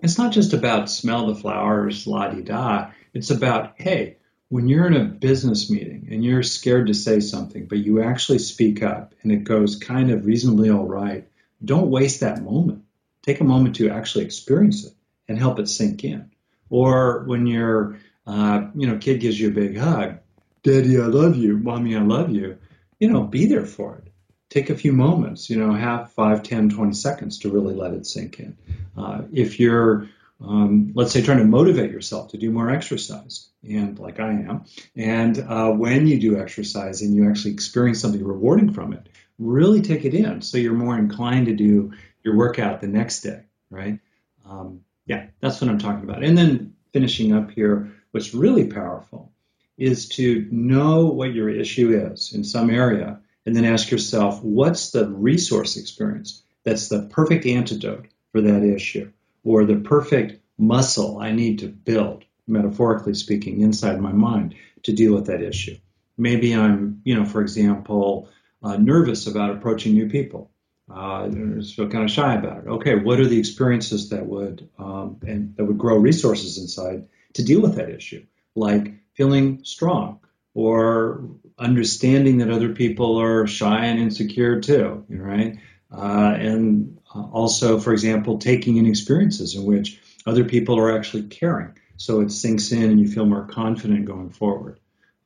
it's 0.00 0.18
not 0.18 0.32
just 0.32 0.52
about 0.52 0.88
smell 0.88 1.26
the 1.26 1.34
flowers, 1.34 2.06
la 2.06 2.28
di 2.28 2.42
da. 2.42 2.92
It's 3.12 3.30
about, 3.30 3.74
hey, 3.74 4.18
when 4.52 4.68
you're 4.68 4.86
in 4.86 4.92
a 4.92 5.04
business 5.04 5.70
meeting 5.70 6.08
and 6.10 6.22
you're 6.22 6.42
scared 6.42 6.88
to 6.88 6.92
say 6.92 7.20
something, 7.20 7.64
but 7.64 7.78
you 7.78 8.02
actually 8.02 8.38
speak 8.38 8.82
up 8.82 9.14
and 9.22 9.32
it 9.32 9.44
goes 9.44 9.76
kind 9.76 10.10
of 10.10 10.26
reasonably 10.26 10.68
all 10.68 10.84
right, 10.84 11.26
don't 11.64 11.88
waste 11.88 12.20
that 12.20 12.42
moment. 12.42 12.84
Take 13.22 13.40
a 13.40 13.44
moment 13.44 13.76
to 13.76 13.88
actually 13.88 14.26
experience 14.26 14.84
it 14.84 14.92
and 15.26 15.38
help 15.38 15.58
it 15.58 15.70
sink 15.70 16.04
in. 16.04 16.32
Or 16.68 17.24
when 17.24 17.46
your, 17.46 17.98
uh, 18.26 18.66
you 18.74 18.86
know, 18.86 18.98
kid 18.98 19.20
gives 19.20 19.40
you 19.40 19.48
a 19.48 19.52
big 19.52 19.78
hug, 19.78 20.18
Daddy, 20.62 21.00
I 21.00 21.06
love 21.06 21.34
you. 21.34 21.56
Mommy, 21.56 21.96
I 21.96 22.02
love 22.02 22.28
you. 22.28 22.58
You 23.00 23.08
know, 23.08 23.22
be 23.22 23.46
there 23.46 23.64
for 23.64 23.96
it. 24.04 24.12
Take 24.50 24.68
a 24.68 24.76
few 24.76 24.92
moments, 24.92 25.48
you 25.48 25.56
know, 25.56 25.72
have 25.72 26.12
5, 26.12 26.42
10, 26.42 26.68
20 26.68 26.92
seconds 26.92 27.38
to 27.38 27.50
really 27.50 27.74
let 27.74 27.94
it 27.94 28.04
sink 28.04 28.38
in. 28.38 28.58
Uh, 28.98 29.22
if 29.32 29.58
you're, 29.58 30.10
um, 30.44 30.92
let's 30.94 31.12
say, 31.12 31.22
trying 31.22 31.38
to 31.38 31.44
motivate 31.44 31.90
yourself 31.90 32.30
to 32.30 32.38
do 32.38 32.50
more 32.50 32.70
exercise, 32.70 33.48
and 33.62 33.98
like 33.98 34.20
I 34.20 34.30
am, 34.30 34.64
and 34.96 35.38
uh, 35.38 35.70
when 35.70 36.06
you 36.06 36.18
do 36.18 36.40
exercise 36.40 37.02
and 37.02 37.14
you 37.14 37.28
actually 37.28 37.52
experience 37.52 38.00
something 38.00 38.24
rewarding 38.24 38.72
from 38.72 38.92
it, 38.92 39.08
really 39.38 39.82
take 39.82 40.04
it 40.04 40.14
in 40.14 40.42
so 40.42 40.58
you're 40.58 40.72
more 40.72 40.98
inclined 40.98 41.46
to 41.46 41.54
do 41.54 41.92
your 42.22 42.36
workout 42.36 42.80
the 42.80 42.88
next 42.88 43.20
day, 43.20 43.42
right? 43.70 43.98
Um, 44.46 44.80
yeah, 45.06 45.26
that's 45.40 45.60
what 45.60 45.70
I'm 45.70 45.78
talking 45.78 46.08
about. 46.08 46.22
And 46.22 46.36
then 46.36 46.74
finishing 46.92 47.32
up 47.32 47.50
here, 47.50 47.92
what's 48.10 48.34
really 48.34 48.66
powerful 48.66 49.32
is 49.78 50.08
to 50.10 50.46
know 50.50 51.06
what 51.06 51.32
your 51.32 51.48
issue 51.48 52.08
is 52.12 52.32
in 52.32 52.44
some 52.44 52.70
area 52.70 53.20
and 53.44 53.56
then 53.56 53.64
ask 53.64 53.90
yourself, 53.90 54.42
what's 54.42 54.90
the 54.90 55.08
resource 55.08 55.76
experience 55.76 56.42
that's 56.64 56.88
the 56.88 57.02
perfect 57.10 57.46
antidote 57.46 58.06
for 58.30 58.42
that 58.42 58.62
issue 58.62 59.10
or 59.44 59.64
the 59.64 59.76
perfect 59.76 60.40
muscle 60.58 61.18
I 61.18 61.32
need 61.32 61.60
to 61.60 61.68
build, 61.68 62.24
metaphorically 62.46 63.14
speaking, 63.14 63.60
inside 63.60 64.00
my 64.00 64.12
mind 64.12 64.54
to 64.84 64.92
deal 64.92 65.14
with 65.14 65.26
that 65.26 65.42
issue. 65.42 65.76
Maybe 66.16 66.54
I'm, 66.54 67.00
you 67.04 67.14
know, 67.14 67.24
for 67.24 67.40
example, 67.40 68.28
uh, 68.62 68.76
nervous 68.76 69.26
about 69.26 69.50
approaching 69.50 69.94
new 69.94 70.08
people. 70.08 70.50
Uh, 70.92 71.30
feel 71.74 71.88
kind 71.88 72.04
of 72.04 72.10
shy 72.10 72.34
about 72.34 72.64
it. 72.64 72.68
Okay, 72.68 72.96
what 72.96 73.18
are 73.18 73.26
the 73.26 73.38
experiences 73.38 74.10
that 74.10 74.26
would 74.26 74.68
um, 74.78 75.18
and 75.26 75.56
that 75.56 75.64
would 75.64 75.78
grow 75.78 75.96
resources 75.96 76.58
inside 76.58 77.08
to 77.34 77.42
deal 77.44 77.62
with 77.62 77.76
that 77.76 77.88
issue? 77.88 78.24
Like 78.54 78.92
feeling 79.14 79.64
strong 79.64 80.20
or 80.54 81.24
understanding 81.58 82.38
that 82.38 82.50
other 82.50 82.74
people 82.74 83.20
are 83.20 83.46
shy 83.46 83.86
and 83.86 84.00
insecure 84.00 84.60
too, 84.60 85.04
right? 85.08 85.58
Uh, 85.90 86.34
and 86.36 86.91
also, 87.32 87.80
for 87.80 87.92
example, 87.92 88.38
taking 88.38 88.76
in 88.76 88.86
experiences 88.86 89.56
in 89.56 89.64
which 89.64 90.00
other 90.26 90.44
people 90.44 90.78
are 90.78 90.96
actually 90.96 91.24
caring, 91.24 91.76
so 91.96 92.20
it 92.20 92.30
sinks 92.30 92.70
in 92.72 92.90
and 92.90 93.00
you 93.00 93.08
feel 93.08 93.26
more 93.26 93.46
confident 93.46 94.04
going 94.04 94.30
forward. 94.30 94.78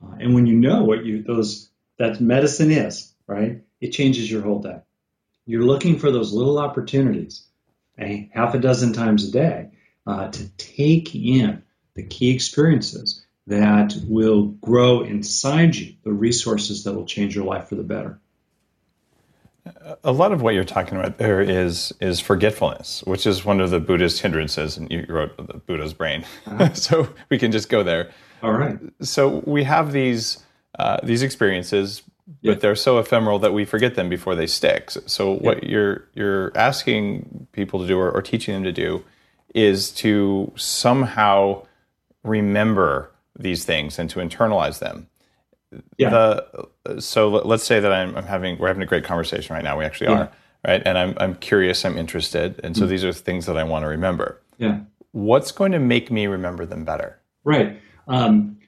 Uh, 0.02 0.14
and 0.20 0.34
when 0.34 0.46
you 0.46 0.54
know 0.54 0.84
what 0.84 1.04
you 1.04 1.22
those 1.22 1.68
that 1.98 2.20
medicine 2.20 2.70
is, 2.70 3.12
right? 3.26 3.62
It 3.80 3.90
changes 3.90 4.30
your 4.30 4.42
whole 4.42 4.60
day. 4.60 4.80
You're 5.46 5.64
looking 5.64 5.98
for 5.98 6.10
those 6.10 6.32
little 6.32 6.58
opportunities, 6.58 7.44
a 7.98 8.30
half 8.32 8.54
a 8.54 8.58
dozen 8.58 8.92
times 8.92 9.28
a 9.28 9.32
day, 9.32 9.70
uh, 10.06 10.28
to 10.28 10.48
take 10.56 11.14
in 11.14 11.62
the 11.94 12.02
key 12.02 12.30
experiences 12.30 13.25
that 13.46 13.94
will 14.06 14.46
grow 14.46 15.02
inside 15.02 15.75
you 15.75 15.94
the 16.04 16.12
resources 16.12 16.84
that 16.84 16.94
will 16.94 17.06
change 17.06 17.34
your 17.34 17.44
life 17.44 17.68
for 17.68 17.76
the 17.76 17.82
better. 17.82 18.20
A 20.04 20.12
lot 20.12 20.32
of 20.32 20.42
what 20.42 20.54
you're 20.54 20.64
talking 20.64 20.99
about 20.99 21.18
there 21.18 21.40
is 21.40 21.92
is 22.00 22.20
forgetfulness, 22.20 23.02
which 23.04 23.26
is 23.26 23.44
one 23.44 23.61
of 23.61 23.70
the 23.70 23.80
Buddhist 23.80 24.20
hindrances, 24.20 24.76
and 24.76 24.90
you 24.90 25.04
wrote 25.08 25.37
the 25.37 25.58
Buddha's 25.58 25.94
brain, 25.94 26.25
uh-huh. 26.46 26.75
so 26.75 27.08
we 27.30 27.38
can 27.38 27.52
just 27.52 27.68
go 27.68 27.83
there. 27.83 28.11
All 28.42 28.52
right. 28.52 28.79
So 29.00 29.42
we 29.46 29.64
have 29.64 29.92
these 29.92 30.44
uh, 30.79 30.98
these 31.02 31.22
experiences, 31.22 32.02
but 32.42 32.61
they're 32.61 32.76
so 32.76 32.98
ephemeral 32.98 33.38
that 33.40 33.52
we 33.52 33.64
forget 33.64 33.94
them 33.94 34.09
before 34.09 34.35
they 34.35 34.46
stick. 34.46 34.90
So 34.90 35.33
what 35.33 35.62
yeah. 35.62 35.70
you're 35.70 36.09
you're 36.14 36.52
asking 36.57 37.48
people 37.52 37.81
to 37.81 37.87
do 37.87 37.98
or, 37.98 38.11
or 38.11 38.22
teaching 38.22 38.55
them 38.55 38.64
to 38.64 38.72
do 38.72 39.05
is 39.55 39.90
to 39.90 40.52
somehow 40.57 41.64
remember 42.22 43.11
these 43.38 43.64
things 43.64 43.98
and 43.98 44.11
to 44.11 44.20
internalize 44.20 44.79
them. 44.81 45.09
Yeah. 45.98 46.11
The, 46.85 47.00
so 47.00 47.29
let's 47.29 47.64
say 47.64 47.81
that 47.81 47.92
I'm, 47.92 48.16
I'm, 48.16 48.24
having 48.24 48.59
we're 48.59 48.68
having 48.68 48.83
a 48.83 48.87
great 48.87 49.05
conversation 49.05 49.55
right 49.55 49.64
now. 49.64 49.79
We 49.79 49.85
actually 49.85 50.11
yeah. 50.11 50.18
are 50.18 50.33
right, 50.66 50.83
and 50.85 50.96
I'm 50.96 51.14
I'm 51.18 51.35
curious. 51.35 51.85
I'm 51.85 51.98
interested, 51.98 52.61
and 52.62 52.76
so 52.76 52.85
mm 52.85 52.88
these 52.88 53.05
are 53.05 53.12
things 53.12 53.46
that 53.46 53.57
I 53.57 53.64
want 53.64 53.83
to 53.83 53.88
remember. 53.88 54.40
Yeah. 54.59 54.81
What's 55.12 55.50
going 55.52 55.72
to 55.72 55.79
make 55.79 56.11
me 56.11 56.26
remember 56.26 56.66
them 56.66 56.85
better? 56.85 57.20
Right. 57.44 57.81
Um, 58.07 58.59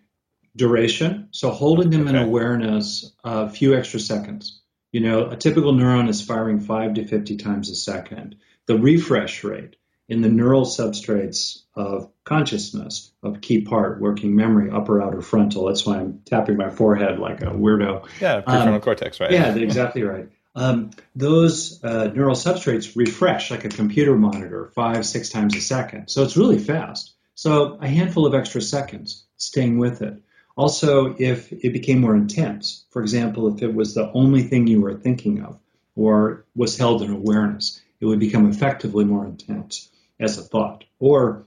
duration. 0.57 1.29
So 1.31 1.51
holding 1.51 1.91
them 1.91 2.09
okay. 2.09 2.11
in 2.11 2.17
awareness 2.17 3.13
a 3.25 3.49
few 3.49 3.75
extra 3.75 4.01
seconds. 4.01 4.61
You 4.93 5.01
know, 5.01 5.31
a 5.31 5.37
typical 5.37 5.73
neuron 5.73 6.09
is 6.09 6.23
firing 6.23 6.61
five 6.61 6.95
to 6.95 7.07
50 7.07 7.37
times 7.37 7.71
a 7.71 7.75
second. 7.75 8.37
The 8.67 8.77
refresh 8.77 9.45
rate 9.45 9.77
in 10.09 10.23
the 10.23 10.29
neural 10.29 10.65
substrates 10.65 11.63
of 11.75 12.11
consciousness, 12.25 13.13
of 13.23 13.41
key 13.41 13.63
part, 13.63 14.01
working 14.01 14.35
memory, 14.35 14.71
upper 14.71 15.03
outer 15.03 15.21
frontal. 15.21 15.67
That's 15.67 15.85
why 15.85 15.99
I'm 15.99 16.23
tapping 16.25 16.57
my 16.57 16.71
forehead 16.71 17.19
like 17.19 17.43
a 17.43 17.47
weirdo. 17.47 18.07
Yeah, 18.21 18.41
prefrontal 18.41 18.75
um, 18.75 18.81
cortex, 18.81 19.21
right? 19.21 19.31
Yeah, 19.31 19.55
exactly 19.55 20.03
right. 20.03 20.29
Um, 20.57 20.91
those 21.15 21.83
uh, 21.85 22.09
neural 22.09 22.35
substrates 22.35 22.97
refresh 22.97 23.51
like 23.51 23.65
a 23.65 23.69
computer 23.69 24.17
monitor 24.17 24.73
five, 24.75 25.07
six 25.07 25.29
times 25.29 25.55
a 25.55 25.61
second. 25.61 26.09
So 26.09 26.25
it's 26.25 26.37
really 26.37 26.59
fast. 26.59 27.13
So 27.35 27.79
a 27.81 27.87
handful 27.87 28.27
of 28.27 28.35
extra 28.35 28.61
seconds 28.61 29.25
staying 29.37 29.79
with 29.79 30.03
it. 30.03 30.21
Also, 30.57 31.15
if 31.17 31.53
it 31.53 31.73
became 31.73 32.01
more 32.01 32.17
intense, 32.17 32.85
for 32.91 33.03
example, 33.03 33.55
if 33.55 33.63
it 33.63 33.73
was 33.73 33.95
the 33.95 34.11
only 34.13 34.43
thing 34.43 34.67
you 34.67 34.81
were 34.81 34.95
thinking 34.95 35.45
of 35.45 35.61
or 35.95 36.45
was 36.57 36.77
held 36.77 37.03
in 37.03 37.13
awareness, 37.13 37.81
it 38.01 38.07
would 38.07 38.19
become 38.19 38.51
effectively 38.51 39.05
more 39.05 39.25
intense 39.25 39.89
as 40.21 40.39
a 40.39 40.43
thought 40.43 40.85
or 40.99 41.45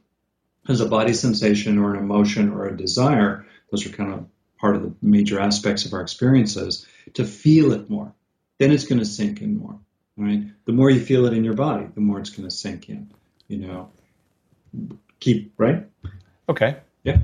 as 0.68 0.82
a 0.82 0.88
body 0.88 1.14
sensation 1.14 1.78
or 1.78 1.94
an 1.94 2.00
emotion 2.00 2.50
or 2.50 2.68
a 2.68 2.78
desire. 2.78 3.46
Those 3.72 3.86
are 3.86 3.90
kind 3.90 4.14
of 4.14 4.28
part 4.60 4.76
of 4.76 4.84
the 4.84 4.94
major 5.02 5.40
aspects 5.40 5.86
of 5.86 5.94
our 5.94 6.02
experiences 6.02 6.86
to 7.16 7.26
feel 7.26 7.72
it 7.72 7.90
more. 7.90 8.14
Then 8.60 8.72
it's 8.72 8.86
going 8.86 9.00
to 9.00 9.06
sink 9.06 9.42
in 9.42 9.58
more, 9.58 9.80
right? 10.18 10.44
The 10.66 10.72
more 10.72 10.90
you 10.90 11.00
feel 11.00 11.26
it 11.26 11.34
in 11.34 11.44
your 11.44 11.56
body, 11.56 11.88
the 11.94 12.02
more 12.02 12.20
it's 12.20 12.30
going 12.30 12.48
to 12.48 12.56
sink 12.56 12.90
in, 12.90 13.12
you 13.48 13.58
know. 13.58 13.90
Keep, 15.20 15.54
right? 15.58 15.88
Okay. 16.48 16.78
Yeah. 17.04 17.18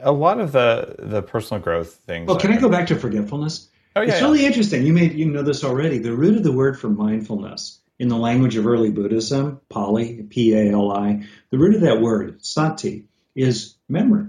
A 0.00 0.12
lot 0.12 0.38
of 0.38 0.52
the 0.52 0.94
the 0.98 1.22
personal 1.22 1.60
growth 1.60 1.94
things. 1.94 2.28
Well, 2.28 2.38
can 2.38 2.52
I 2.52 2.60
go 2.60 2.68
back 2.68 2.86
to 2.88 2.96
forgetfulness? 2.96 3.68
Oh, 3.96 4.02
yeah. 4.02 4.12
It's 4.12 4.22
really 4.22 4.46
interesting. 4.46 4.86
You 4.86 4.92
may 4.92 5.10
you 5.10 5.26
know 5.26 5.42
this 5.42 5.64
already. 5.64 5.98
The 5.98 6.12
root 6.12 6.36
of 6.36 6.44
the 6.44 6.52
word 6.52 6.78
for 6.78 6.88
mindfulness 6.88 7.80
in 7.98 8.08
the 8.08 8.16
language 8.16 8.56
of 8.56 8.66
early 8.66 8.90
Buddhism, 8.90 9.60
Pali, 9.68 10.22
P-A-L-I, 10.22 11.26
the 11.50 11.58
root 11.58 11.74
of 11.74 11.80
that 11.82 12.00
word, 12.00 12.44
sati, 12.44 13.06
is 13.34 13.74
memory. 13.88 14.28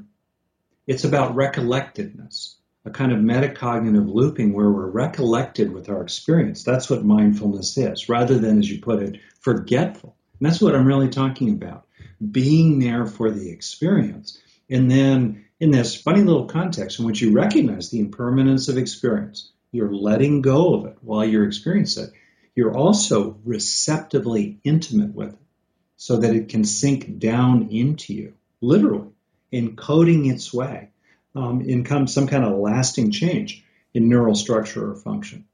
It's 0.88 1.04
about 1.04 1.36
recollectedness, 1.36 2.56
a 2.86 2.90
kind 2.90 3.12
of 3.12 3.20
metacognitive 3.20 4.12
looping 4.12 4.54
where 4.54 4.72
we're 4.72 4.90
recollected 4.90 5.72
with 5.72 5.90
our 5.90 6.02
experience. 6.02 6.64
That's 6.64 6.90
what 6.90 7.06
mindfulness 7.06 7.78
is, 7.78 8.10
rather 8.10 8.40
than, 8.40 8.58
as 8.58 8.70
you 8.70 8.82
put 8.82 9.04
it, 9.04 9.20
forgetful. 9.40 10.16
And 10.40 10.50
that's 10.50 10.62
what 10.62 10.74
I'm 10.74 10.88
really 10.88 11.10
talking 11.10 11.50
about. 11.50 11.86
Being 12.32 12.80
there 12.80 13.06
for 13.06 13.30
the 13.30 13.52
experience. 13.52 14.40
And 14.70 14.90
then 14.90 15.46
in 15.60 15.70
this 15.72 15.96
funny 15.96 16.22
little 16.22 16.46
context 16.46 17.00
in 17.00 17.06
which 17.06 17.22
you 17.22 17.34
recognize 17.34 17.90
the 17.90 18.00
impermanence 18.00 18.68
of 18.68 18.78
experience, 18.78 19.52
you're 19.72 19.94
letting 19.94 20.42
go 20.42 20.74
of 20.74 20.86
it 20.88 20.98
while 21.02 21.24
you're 21.24 21.46
experiencing 21.46 22.06
it 22.06 22.14
you're 22.60 22.76
also 22.76 23.38
receptively 23.46 24.60
intimate 24.66 25.16
with 25.16 25.30
it 25.30 25.40
so 25.96 26.18
that 26.18 26.36
it 26.36 26.50
can 26.50 26.66
sink 26.66 27.18
down 27.18 27.70
into 27.72 28.14
you, 28.14 28.34
literally, 28.60 29.14
encoding 29.54 30.30
its 30.30 30.54
way 30.54 30.90
um, 31.36 31.62
in 31.62 31.86
some 32.08 32.28
kind 32.28 32.44
of 32.44 32.58
lasting 32.58 33.12
change 33.12 33.64
in 33.94 34.10
neural 34.10 34.36
structure 34.36 34.92
or 34.92 34.96
function. 34.98 35.46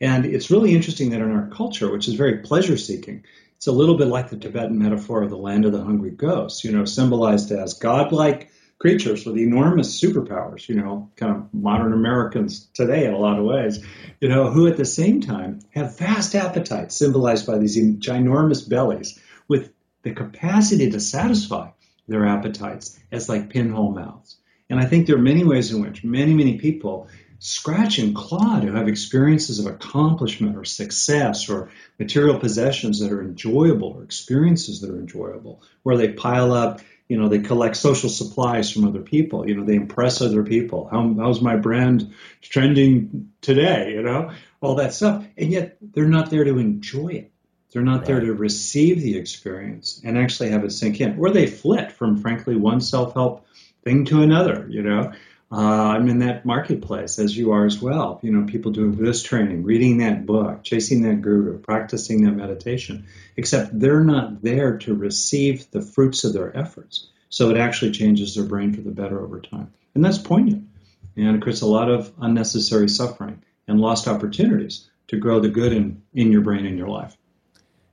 And 0.00 0.24
it's 0.24 0.50
really 0.50 0.74
interesting 0.74 1.10
that 1.10 1.20
in 1.20 1.30
our 1.30 1.46
culture, 1.46 1.92
which 1.92 2.08
is 2.08 2.14
very 2.14 2.38
pleasure 2.38 2.76
seeking, 2.76 3.22
it's 3.54 3.68
a 3.68 3.72
little 3.72 3.96
bit 3.96 4.08
like 4.08 4.28
the 4.28 4.36
Tibetan 4.36 4.80
metaphor 4.80 5.22
of 5.22 5.30
the 5.30 5.36
land 5.36 5.64
of 5.64 5.70
the 5.70 5.84
hungry 5.84 6.10
ghosts, 6.10 6.64
you 6.64 6.72
know, 6.72 6.86
symbolized 6.86 7.52
as 7.52 7.74
godlike 7.74 8.50
creatures 8.82 9.24
with 9.24 9.38
enormous 9.38 10.00
superpowers, 10.00 10.68
you 10.68 10.74
know, 10.74 11.08
kind 11.14 11.36
of 11.36 11.54
modern 11.54 11.92
Americans 11.92 12.66
today 12.74 13.06
in 13.06 13.14
a 13.14 13.16
lot 13.16 13.38
of 13.38 13.44
ways, 13.44 13.78
you 14.20 14.28
know, 14.28 14.50
who 14.50 14.66
at 14.66 14.76
the 14.76 14.84
same 14.84 15.20
time 15.20 15.60
have 15.70 15.96
vast 15.96 16.34
appetites 16.34 16.96
symbolized 16.96 17.46
by 17.46 17.58
these 17.58 17.78
ginormous 17.78 18.68
bellies 18.68 19.20
with 19.46 19.72
the 20.02 20.10
capacity 20.10 20.90
to 20.90 20.98
satisfy 20.98 21.70
their 22.08 22.26
appetites 22.26 22.98
as 23.12 23.28
like 23.28 23.50
pinhole 23.50 23.92
mouths. 23.92 24.36
And 24.68 24.80
I 24.80 24.86
think 24.86 25.06
there 25.06 25.14
are 25.14 25.22
many 25.22 25.44
ways 25.44 25.70
in 25.70 25.80
which 25.80 26.02
many, 26.02 26.34
many 26.34 26.58
people 26.58 27.06
scratch 27.38 27.98
and 27.98 28.16
claw 28.16 28.58
to 28.58 28.72
have 28.72 28.88
experiences 28.88 29.60
of 29.60 29.66
accomplishment 29.66 30.56
or 30.56 30.64
success 30.64 31.48
or 31.48 31.70
material 32.00 32.40
possessions 32.40 32.98
that 32.98 33.12
are 33.12 33.22
enjoyable 33.22 33.92
or 33.96 34.02
experiences 34.02 34.80
that 34.80 34.90
are 34.90 34.98
enjoyable, 34.98 35.62
where 35.84 35.96
they 35.96 36.12
pile 36.12 36.52
up, 36.52 36.80
you 37.08 37.18
know, 37.18 37.28
they 37.28 37.40
collect 37.40 37.76
social 37.76 38.08
supplies 38.08 38.70
from 38.70 38.86
other 38.86 39.00
people, 39.00 39.48
you 39.48 39.54
know, 39.54 39.64
they 39.64 39.74
impress 39.74 40.20
other 40.20 40.42
people. 40.42 40.88
How, 40.90 41.14
how's 41.18 41.40
my 41.40 41.56
brand 41.56 42.14
trending 42.40 43.30
today, 43.40 43.92
you 43.92 44.02
know, 44.02 44.30
all 44.60 44.76
that 44.76 44.94
stuff. 44.94 45.24
And 45.36 45.50
yet 45.50 45.76
they're 45.80 46.06
not 46.06 46.30
there 46.30 46.44
to 46.44 46.58
enjoy 46.58 47.08
it. 47.08 47.32
They're 47.72 47.82
not 47.82 47.98
right. 47.98 48.06
there 48.06 48.20
to 48.20 48.32
receive 48.34 49.00
the 49.00 49.16
experience 49.16 50.00
and 50.04 50.18
actually 50.18 50.50
have 50.50 50.64
it 50.64 50.72
sink 50.72 51.00
in. 51.00 51.18
Or 51.18 51.30
they 51.30 51.46
flit 51.46 51.92
from, 51.92 52.18
frankly, 52.18 52.54
one 52.56 52.80
self 52.80 53.14
help 53.14 53.46
thing 53.82 54.04
to 54.06 54.22
another, 54.22 54.66
you 54.68 54.82
know. 54.82 55.12
Uh, 55.52 55.56
I'm 55.56 56.08
in 56.08 56.20
that 56.20 56.46
marketplace 56.46 57.18
as 57.18 57.36
you 57.36 57.52
are 57.52 57.66
as 57.66 57.78
well. 57.78 58.18
You 58.22 58.32
know, 58.32 58.46
people 58.46 58.72
doing 58.72 58.96
this 58.96 59.22
training, 59.22 59.64
reading 59.64 59.98
that 59.98 60.24
book, 60.24 60.64
chasing 60.64 61.02
that 61.02 61.20
guru, 61.20 61.58
practicing 61.58 62.24
that 62.24 62.32
meditation, 62.32 63.04
except 63.36 63.78
they're 63.78 64.02
not 64.02 64.40
there 64.40 64.78
to 64.78 64.94
receive 64.94 65.70
the 65.70 65.82
fruits 65.82 66.24
of 66.24 66.32
their 66.32 66.56
efforts. 66.56 67.08
So 67.28 67.50
it 67.50 67.58
actually 67.58 67.90
changes 67.90 68.34
their 68.34 68.44
brain 68.44 68.72
for 68.72 68.80
the 68.80 68.90
better 68.90 69.20
over 69.20 69.40
time. 69.40 69.70
And 69.94 70.02
that's 70.02 70.16
poignant. 70.16 70.68
And 71.16 71.36
it 71.36 71.42
creates 71.42 71.60
a 71.60 71.66
lot 71.66 71.90
of 71.90 72.10
unnecessary 72.18 72.88
suffering 72.88 73.42
and 73.68 73.78
lost 73.78 74.08
opportunities 74.08 74.88
to 75.08 75.18
grow 75.18 75.38
the 75.38 75.50
good 75.50 75.74
in, 75.74 76.00
in 76.14 76.32
your 76.32 76.40
brain 76.40 76.64
in 76.64 76.78
your 76.78 76.88
life. 76.88 77.14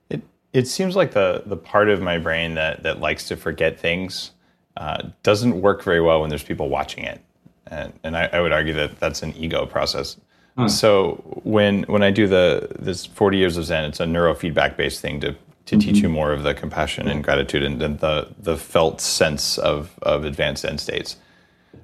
It, 0.10 0.22
it 0.54 0.68
seems 0.70 0.96
like 0.96 1.12
the, 1.12 1.44
the 1.46 1.58
part 1.58 1.90
of 1.90 2.02
my 2.02 2.20
brain 2.20 2.54
that, 2.54 2.84
that 2.84 3.02
likes 3.02 3.28
to 3.28 3.36
forget 3.36 3.78
things 3.78 4.32
uh, 4.78 5.10
doesn't 5.24 5.62
work 5.62 5.84
very 5.84 6.00
well 6.00 6.22
when 6.22 6.30
there's 6.30 6.44
people 6.44 6.70
watching 6.70 7.04
it 7.04 7.22
and, 7.70 7.94
and 8.04 8.18
I, 8.18 8.30
I, 8.34 8.42
would 8.42 8.52
argue 8.52 8.74
that 8.74 9.00
that's 9.00 9.24
an 9.24 9.34
ego 9.36 9.66
process. 9.66 10.18
Huh. 10.58 10.68
So 10.68 11.42
when 11.44 11.84
when 11.84 12.04
I 12.04 12.12
do 12.12 12.28
the 12.28 12.76
this 12.80 13.06
40 13.06 13.38
years 13.38 13.58
of 13.58 13.66
Zen, 13.66 13.86
it's 13.86 14.00
a 14.00 14.06
neurofeedback 14.06 14.76
based 14.76 15.02
thing 15.02 15.20
to 15.22 15.32
to 15.32 15.38
mm-hmm. 15.76 15.80
teach 15.80 16.02
you 16.02 16.10
more 16.10 16.32
of 16.32 16.44
the 16.44 16.54
compassion 16.54 17.08
and 17.08 17.24
gratitude 17.24 17.64
and, 17.64 17.82
and, 17.82 18.00
the 18.00 18.30
the 18.40 18.58
felt 18.58 19.00
sense 19.02 19.58
of 19.58 19.98
of 20.02 20.26
advanced 20.26 20.66
end 20.66 20.80
states. 20.80 21.18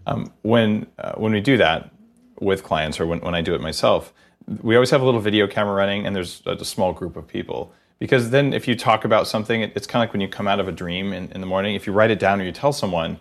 Um, 0.08 0.32
when 0.42 0.88
uh, 1.00 1.14
when 1.14 1.32
we 1.32 1.42
do 1.42 1.58
that 1.58 1.92
with 2.40 2.64
clients 2.64 3.00
or 3.00 3.06
when, 3.06 3.22
when 3.22 3.36
I 3.36 3.42
do 3.42 3.56
it 3.56 3.62
myself, 3.62 4.14
we 4.62 4.76
always 4.76 4.90
have 4.90 5.02
a 5.02 5.06
little 5.06 5.22
video 5.22 5.48
camera 5.48 5.74
running 5.74 6.06
and 6.06 6.16
there's 6.16 6.42
a, 6.46 6.52
a 6.52 6.66
small 6.66 6.92
group 6.92 7.16
of 7.16 7.28
people 7.28 7.74
because 8.00 8.30
then 8.30 8.54
if 8.54 8.68
you 8.68 8.76
talk 8.76 9.06
about 9.06 9.28
something, 9.28 9.62
it, 9.62 9.72
it's 9.76 9.88
kind 9.88 10.02
of 10.04 10.08
like 10.08 10.14
when 10.14 10.22
you 10.22 10.28
come 10.28 10.48
out 10.48 10.60
of 10.60 10.68
a 10.68 10.72
dream 10.72 11.14
in, 11.14 11.32
in 11.32 11.42
the 11.42 11.48
morning. 11.48 11.76
If 11.76 11.88
you 11.88 11.94
write 11.94 12.12
it 12.12 12.20
down 12.20 12.42
or 12.42 12.44
you 12.44 12.52
tell 12.52 12.74
someone, 12.74 13.20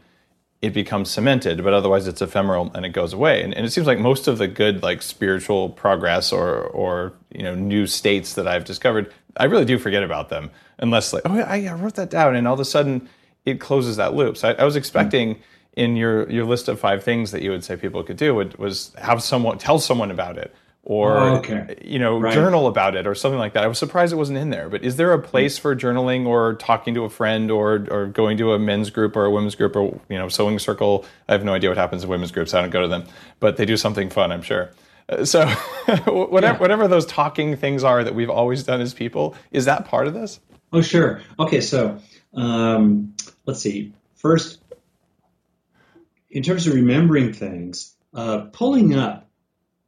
it 0.65 0.73
becomes 0.73 1.11
cemented, 1.11 1.63
but 1.63 1.75
otherwise 1.75 2.09
it's 2.09 2.23
ephemeral 2.23 2.71
and 2.75 2.87
it 2.87 2.89
goes 2.89 3.13
away. 3.13 3.43
And, 3.43 3.53
and, 3.53 3.67
it 3.67 3.71
seems 3.71 3.87
like 3.87 3.99
most 3.99 4.27
of 4.27 4.39
the 4.39 4.49
good 4.49 4.83
like 4.83 5.03
spiritual 5.03 5.69
progress 5.69 6.33
or 6.33 6.63
or 6.69 7.13
you 7.31 7.43
know 7.43 7.55
new 7.55 7.87
states 7.87 8.33
that 8.35 8.49
I've 8.49 8.65
discovered, 8.65 9.13
I 9.37 9.45
really 9.45 9.67
do 9.67 9.79
forget 9.79 10.03
about 10.03 10.31
them 10.31 10.51
unless 10.79 11.13
like 11.13 11.23
oh 11.27 11.39
I, 11.39 11.67
I 11.67 11.75
wrote 11.75 11.97
that 11.97 12.09
down 12.09 12.35
and 12.35 12.49
all 12.49 12.55
of 12.55 12.61
a 12.61 12.65
sudden 12.65 13.11
it 13.45 13.61
closes 13.61 13.97
that 13.97 14.15
loop. 14.15 14.39
So 14.39 14.49
I, 14.49 14.53
I 14.53 14.65
was 14.65 14.75
expecting 14.75 15.39
in 15.75 15.97
your 15.97 16.31
your 16.31 16.47
list 16.47 16.69
of 16.69 16.81
five 16.81 17.05
things 17.05 17.31
that 17.33 17.43
you 17.43 17.51
would 17.51 17.63
say 17.63 17.77
people 17.77 18.03
could 18.03 18.17
do 18.17 18.35
would, 18.35 18.57
was 18.57 18.95
have 18.97 19.23
someone 19.23 19.59
tell 19.59 19.79
someone 19.79 20.11
about 20.11 20.39
it 20.39 20.55
or 20.87 21.17
oh, 21.17 21.37
okay. 21.37 21.77
you 21.83 21.99
know 21.99 22.19
right. 22.19 22.35
journal 22.35 22.67
about 22.67 22.95
it 22.95 23.07
or 23.07 23.15
something 23.15 23.39
like 23.39 23.55
that. 23.55 23.65
I 23.65 23.67
was 23.67 23.79
surprised 23.79 24.13
it 24.13 24.17
wasn't 24.17 24.39
in 24.39 24.51
there. 24.51 24.69
But 24.69 24.85
is 24.85 24.97
there 24.97 25.13
a 25.13 25.19
place 25.21 25.57
for 25.57 25.75
journaling 25.75 26.27
or 26.27 26.55
talking 26.55 26.95
to 26.95 27.05
a 27.05 27.11
friend 27.11 27.51
or 27.51 27.87
or 27.91 28.07
going 28.07 28.37
to 28.39 28.53
a 28.53 28.59
men's 28.59 28.91
group 28.91 29.17
or 29.17 29.25
a 29.25 29.31
women's 29.31 29.55
group 29.55 29.75
or 29.77 29.99
you 30.09 30.19
know 30.19 30.29
sewing 30.29 30.59
circle? 30.59 31.05
I 31.29 31.33
have 31.33 31.45
no 31.45 31.55
idea 31.55 31.71
what 31.71 31.79
happens 31.79 32.05
in 32.05 32.11
women's 32.11 32.33
groups. 32.33 32.53
I 32.53 32.61
don't 32.61 32.71
go 32.71 32.83
to 32.83 32.89
them, 32.89 33.05
but 33.41 33.57
they 33.57 33.65
do 33.65 33.77
something 33.77 34.11
fun, 34.11 34.31
I'm 34.31 34.43
sure. 34.43 34.71
Uh, 35.09 35.25
so 35.25 35.47
whatever 36.07 36.55
yeah. 36.55 36.59
whatever 36.59 36.87
those 36.87 37.07
talking 37.07 37.57
things 37.57 37.83
are 37.83 38.05
that 38.05 38.15
we've 38.15 38.31
always 38.31 38.63
done 38.63 38.81
as 38.83 38.93
people, 38.93 39.35
is 39.53 39.65
that 39.65 39.87
part 39.87 40.07
of 40.07 40.15
this? 40.15 40.39
Oh 40.71 40.83
sure. 40.83 41.23
Okay, 41.39 41.63
so 41.63 41.99
um, 42.35 43.15
let's 43.47 43.61
see. 43.61 43.95
First, 44.17 44.61
in 46.31 46.43
terms 46.43 46.67
of 46.67 46.75
remembering 46.75 47.33
things, 47.33 47.95
uh, 48.13 48.47
pulling 48.53 48.95
up 48.95 49.29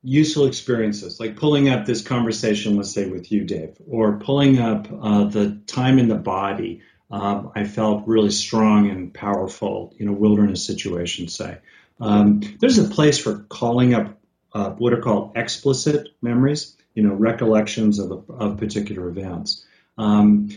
useful 0.07 0.47
experiences, 0.47 1.19
like 1.19 1.35
pulling 1.35 1.69
up 1.69 1.85
this 1.85 2.01
conversation, 2.01 2.77
let's 2.77 2.93
say 2.93 3.07
with 3.09 3.33
you, 3.33 3.45
Dave, 3.45 3.77
or 3.89 4.19
pulling 4.19 4.59
up 4.59 4.87
uh, 4.93 5.25
the 5.25 5.61
time 5.67 5.99
in 5.99 6.09
the 6.09 6.15
body. 6.15 6.83
Um, 7.11 7.51
I 7.55 7.65
felt 7.65 8.07
really 8.07 8.31
strong 8.31 8.89
and 8.89 9.13
powerful 9.13 9.95
in 9.99 10.07
a 10.07 10.13
wilderness 10.13 10.65
situation, 10.65 11.27
say. 11.29 11.59
Um, 12.01 12.41
there's 12.61 12.79
a 12.79 12.85
place 12.89 13.19
for 13.19 13.47
calling 13.49 13.95
up 13.95 14.17
uh, 14.53 14.71
what 14.71 14.93
are 14.93 15.01
called 15.01 15.37
explicit 15.37 16.09
memories, 16.23 16.77
you 16.95 17.03
know, 17.03 17.15
recollections 17.15 17.99
of, 17.99 18.31
of 18.31 18.59
particular 18.59 19.09
events. 19.09 19.65
Um, 19.99 20.51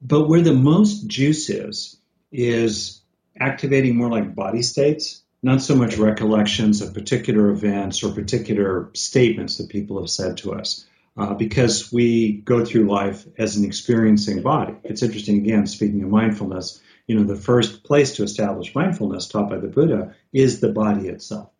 but 0.00 0.28
where 0.28 0.42
the 0.42 0.54
most 0.54 1.08
juice 1.08 1.50
is, 1.50 1.96
is 2.30 3.00
activating 3.38 3.96
more 3.96 4.10
like 4.10 4.34
body 4.34 4.62
states 4.62 5.21
not 5.42 5.60
so 5.60 5.74
much 5.74 5.96
recollections 5.96 6.82
of 6.82 6.94
particular 6.94 7.50
events 7.50 8.02
or 8.02 8.12
particular 8.12 8.90
statements 8.94 9.58
that 9.58 9.68
people 9.68 9.98
have 10.00 10.10
said 10.10 10.36
to 10.38 10.52
us, 10.54 10.86
uh, 11.16 11.34
because 11.34 11.92
we 11.92 12.32
go 12.32 12.64
through 12.64 12.88
life 12.88 13.26
as 13.36 13.56
an 13.56 13.64
experiencing 13.64 14.42
body. 14.42 14.74
It's 14.84 15.02
interesting, 15.02 15.38
again, 15.38 15.66
speaking 15.66 16.02
of 16.02 16.10
mindfulness, 16.10 16.80
you 17.06 17.16
know, 17.16 17.24
the 17.24 17.36
first 17.36 17.82
place 17.82 18.16
to 18.16 18.22
establish 18.22 18.74
mindfulness 18.74 19.26
taught 19.26 19.50
by 19.50 19.58
the 19.58 19.68
Buddha 19.68 20.14
is 20.32 20.60
the 20.60 20.70
body 20.70 21.08
itself. 21.08 21.50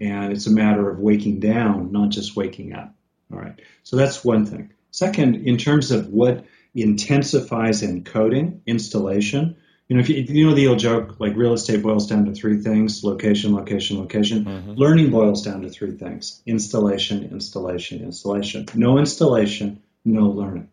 And 0.00 0.32
it's 0.32 0.46
a 0.46 0.50
matter 0.52 0.90
of 0.90 0.98
waking 0.98 1.40
down, 1.40 1.92
not 1.92 2.10
just 2.10 2.36
waking 2.36 2.72
up. 2.72 2.94
All 3.32 3.38
right. 3.38 3.60
So 3.82 3.96
that's 3.96 4.24
one 4.24 4.46
thing. 4.46 4.72
Second, 4.90 5.46
in 5.46 5.58
terms 5.58 5.90
of 5.90 6.08
what 6.08 6.46
intensifies 6.74 7.82
encoding, 7.82 8.60
installation, 8.66 9.56
you 9.88 9.96
know, 9.96 10.00
if 10.00 10.08
you, 10.08 10.16
you 10.16 10.46
know 10.46 10.54
the 10.54 10.66
old 10.66 10.78
joke, 10.78 11.20
like 11.20 11.36
real 11.36 11.52
estate 11.52 11.82
boils 11.82 12.08
down 12.08 12.24
to 12.26 12.32
three 12.32 12.60
things: 12.60 13.04
location, 13.04 13.54
location, 13.54 13.98
location. 13.98 14.44
Mm-hmm. 14.44 14.72
Learning 14.72 15.10
boils 15.10 15.42
down 15.42 15.62
to 15.62 15.70
three 15.70 15.92
things: 15.92 16.42
installation, 16.46 17.24
installation, 17.30 18.02
installation. 18.02 18.66
No 18.74 18.98
installation, 18.98 19.82
no 20.04 20.28
learning. 20.28 20.68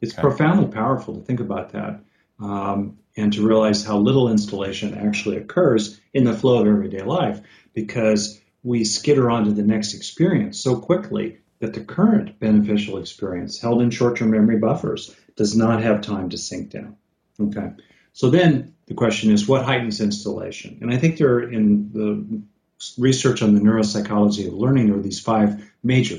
It's 0.00 0.12
okay. 0.12 0.22
profoundly 0.22 0.72
powerful 0.72 1.14
to 1.14 1.20
think 1.22 1.40
about 1.40 1.72
that 1.72 2.00
um, 2.40 2.98
and 3.16 3.32
to 3.32 3.46
realize 3.46 3.84
how 3.84 3.98
little 3.98 4.30
installation 4.30 4.94
actually 4.94 5.36
occurs 5.36 6.00
in 6.12 6.24
the 6.24 6.34
flow 6.34 6.60
of 6.60 6.66
everyday 6.66 7.02
life 7.02 7.40
because 7.72 8.40
we 8.62 8.84
skitter 8.84 9.30
on 9.30 9.44
to 9.44 9.52
the 9.52 9.62
next 9.62 9.94
experience 9.94 10.58
so 10.58 10.76
quickly 10.76 11.38
that 11.60 11.72
the 11.72 11.80
current 11.80 12.38
beneficial 12.38 12.98
experience 12.98 13.58
held 13.58 13.80
in 13.80 13.90
short-term 13.90 14.30
memory 14.30 14.58
buffers 14.58 15.14
does 15.36 15.56
not 15.56 15.82
have 15.82 16.02
time 16.02 16.28
to 16.30 16.36
sink 16.36 16.70
down. 16.70 16.96
Okay. 17.40 17.70
So 18.16 18.30
then 18.30 18.74
the 18.86 18.94
question 18.94 19.30
is, 19.30 19.46
what 19.46 19.66
heightens 19.66 20.00
installation? 20.00 20.78
And 20.80 20.90
I 20.90 20.96
think 20.96 21.18
there 21.18 21.34
are 21.34 21.52
in 21.52 21.92
the 21.92 22.40
research 22.96 23.42
on 23.42 23.54
the 23.54 23.60
neuropsychology 23.60 24.48
of 24.48 24.54
learning, 24.54 24.86
there 24.86 24.96
are 24.96 25.02
these 25.02 25.20
five 25.20 25.70
major 25.82 26.16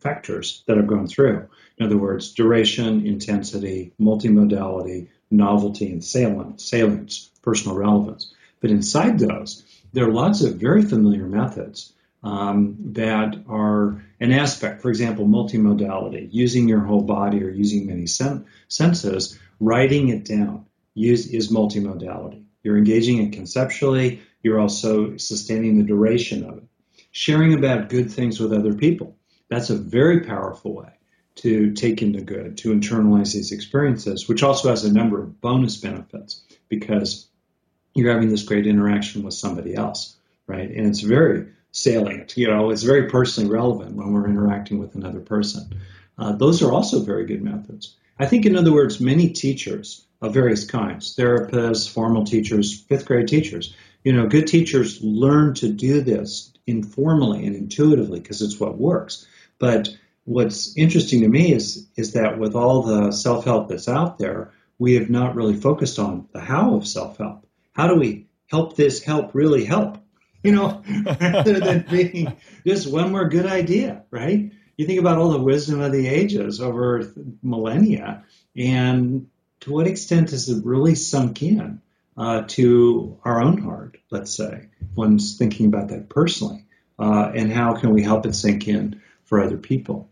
factors 0.00 0.62
that 0.66 0.76
I've 0.76 0.86
gone 0.86 1.06
through. 1.06 1.48
In 1.78 1.86
other 1.86 1.96
words, 1.96 2.34
duration, 2.34 3.06
intensity, 3.06 3.94
multimodality, 3.98 5.08
novelty, 5.30 5.90
and 5.90 6.04
salience, 6.04 7.30
personal 7.40 7.74
relevance. 7.74 8.34
But 8.60 8.70
inside 8.70 9.18
those, 9.18 9.64
there 9.94 10.06
are 10.06 10.12
lots 10.12 10.42
of 10.42 10.56
very 10.56 10.82
familiar 10.82 11.24
methods 11.24 11.94
um, 12.22 12.76
that 12.92 13.44
are 13.48 14.04
an 14.20 14.32
aspect. 14.32 14.82
For 14.82 14.90
example, 14.90 15.26
multimodality, 15.26 16.28
using 16.30 16.68
your 16.68 16.80
whole 16.80 17.00
body 17.00 17.42
or 17.42 17.48
using 17.48 17.86
many 17.86 18.06
sen- 18.06 18.44
senses, 18.68 19.38
writing 19.58 20.10
it 20.10 20.26
down 20.26 20.66
use 20.94 21.26
is 21.26 21.52
multimodality. 21.52 22.44
You're 22.62 22.78
engaging 22.78 23.18
it 23.18 23.32
conceptually, 23.32 24.20
you're 24.42 24.60
also 24.60 25.16
sustaining 25.16 25.78
the 25.78 25.84
duration 25.84 26.44
of 26.44 26.58
it. 26.58 26.64
Sharing 27.12 27.54
about 27.54 27.88
good 27.88 28.10
things 28.10 28.38
with 28.38 28.52
other 28.52 28.74
people. 28.74 29.16
That's 29.48 29.70
a 29.70 29.76
very 29.76 30.20
powerful 30.20 30.74
way 30.74 30.92
to 31.36 31.72
take 31.72 32.02
into 32.02 32.20
good, 32.20 32.58
to 32.58 32.72
internalize 32.72 33.32
these 33.32 33.52
experiences, 33.52 34.28
which 34.28 34.42
also 34.42 34.68
has 34.68 34.84
a 34.84 34.92
number 34.92 35.22
of 35.22 35.40
bonus 35.40 35.76
benefits 35.76 36.42
because 36.68 37.28
you're 37.94 38.12
having 38.12 38.28
this 38.28 38.42
great 38.42 38.66
interaction 38.66 39.22
with 39.22 39.34
somebody 39.34 39.74
else, 39.74 40.16
right? 40.46 40.70
And 40.70 40.86
it's 40.86 41.00
very 41.00 41.46
salient, 41.72 42.36
you 42.36 42.48
know, 42.48 42.70
it's 42.70 42.82
very 42.82 43.08
personally 43.08 43.50
relevant 43.50 43.96
when 43.96 44.12
we're 44.12 44.28
interacting 44.28 44.78
with 44.78 44.94
another 44.94 45.20
person. 45.20 45.70
Uh, 46.18 46.32
those 46.32 46.62
are 46.62 46.72
also 46.72 47.00
very 47.00 47.24
good 47.24 47.42
methods. 47.42 47.96
I 48.20 48.26
think, 48.26 48.44
in 48.44 48.54
other 48.54 48.72
words, 48.72 49.00
many 49.00 49.30
teachers 49.30 50.04
of 50.20 50.34
various 50.34 50.64
kinds 50.64 51.16
therapists, 51.16 51.90
formal 51.90 52.24
teachers, 52.24 52.78
fifth 52.82 53.06
grade 53.06 53.28
teachers. 53.28 53.74
You 54.04 54.12
know, 54.12 54.26
good 54.26 54.46
teachers 54.46 55.02
learn 55.02 55.54
to 55.54 55.72
do 55.72 56.02
this 56.02 56.52
informally 56.66 57.46
and 57.46 57.56
intuitively 57.56 58.20
because 58.20 58.42
it's 58.42 58.60
what 58.60 58.78
works. 58.78 59.26
But 59.58 59.88
what's 60.24 60.76
interesting 60.76 61.22
to 61.22 61.28
me 61.28 61.52
is, 61.54 61.88
is 61.96 62.12
that 62.12 62.38
with 62.38 62.54
all 62.54 62.82
the 62.82 63.10
self 63.10 63.46
help 63.46 63.68
that's 63.68 63.88
out 63.88 64.18
there, 64.18 64.52
we 64.78 64.96
have 64.96 65.08
not 65.08 65.34
really 65.34 65.56
focused 65.56 65.98
on 65.98 66.28
the 66.32 66.40
how 66.40 66.74
of 66.76 66.86
self 66.86 67.16
help. 67.16 67.46
How 67.72 67.88
do 67.88 67.98
we 67.98 68.26
help 68.48 68.76
this 68.76 69.02
help 69.02 69.34
really 69.34 69.64
help? 69.64 69.96
you 70.42 70.52
know, 70.52 70.82
rather 71.20 71.60
than 71.60 71.84
being 71.90 72.36
just 72.66 72.90
one 72.90 73.12
more 73.12 73.28
good 73.28 73.46
idea, 73.46 74.04
right? 74.10 74.52
You 74.80 74.86
think 74.86 74.98
about 74.98 75.18
all 75.18 75.28
the 75.28 75.42
wisdom 75.42 75.82
of 75.82 75.92
the 75.92 76.08
ages 76.08 76.58
over 76.58 77.12
millennia, 77.42 78.24
and 78.56 79.28
to 79.60 79.72
what 79.72 79.86
extent 79.86 80.30
has 80.30 80.48
it 80.48 80.64
really 80.64 80.94
sunk 80.94 81.42
in 81.42 81.82
uh, 82.16 82.44
to 82.46 83.18
our 83.22 83.42
own 83.42 83.58
heart, 83.58 83.98
let's 84.08 84.34
say, 84.34 84.68
one's 84.94 85.36
thinking 85.36 85.66
about 85.66 85.88
that 85.88 86.08
personally, 86.08 86.64
uh, 86.98 87.30
and 87.34 87.52
how 87.52 87.74
can 87.74 87.90
we 87.90 88.02
help 88.02 88.24
it 88.24 88.34
sink 88.34 88.68
in 88.68 89.02
for 89.24 89.42
other 89.42 89.58
people? 89.58 90.08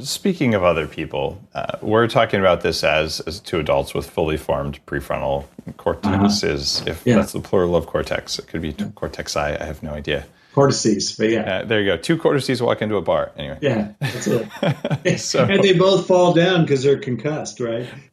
Speaking 0.00 0.54
of 0.54 0.62
other 0.62 0.86
people, 0.86 1.42
uh, 1.54 1.78
we're 1.82 2.06
talking 2.06 2.38
about 2.38 2.60
this 2.60 2.84
as, 2.84 3.18
as 3.18 3.40
two 3.40 3.58
adults 3.58 3.94
with 3.94 4.08
fully 4.08 4.36
formed 4.36 4.78
prefrontal 4.86 5.46
cortexes. 5.76 6.82
Uh-huh. 6.82 6.90
If 6.92 7.02
yeah. 7.04 7.16
that's 7.16 7.32
the 7.32 7.40
plural 7.40 7.74
of 7.74 7.86
cortex, 7.86 8.38
it 8.38 8.46
could 8.46 8.62
be 8.62 8.76
yeah. 8.78 8.84
cortexi. 8.94 9.60
I 9.60 9.64
have 9.64 9.82
no 9.82 9.90
idea. 9.90 10.26
Cortices, 10.52 11.12
but 11.16 11.30
yeah. 11.30 11.40
Uh, 11.40 11.64
there 11.64 11.80
you 11.80 11.86
go. 11.86 11.96
Two 11.96 12.16
cortices 12.16 12.60
walk 12.60 12.82
into 12.82 12.96
a 12.96 13.02
bar. 13.02 13.30
Anyway. 13.36 13.58
Yeah, 13.60 13.92
that's 14.00 14.26
it. 14.26 15.18
so, 15.20 15.44
and 15.44 15.62
they 15.62 15.74
both 15.74 16.06
fall 16.06 16.32
down 16.32 16.62
because 16.62 16.82
they're 16.82 16.98
concussed, 16.98 17.60
right? 17.60 17.86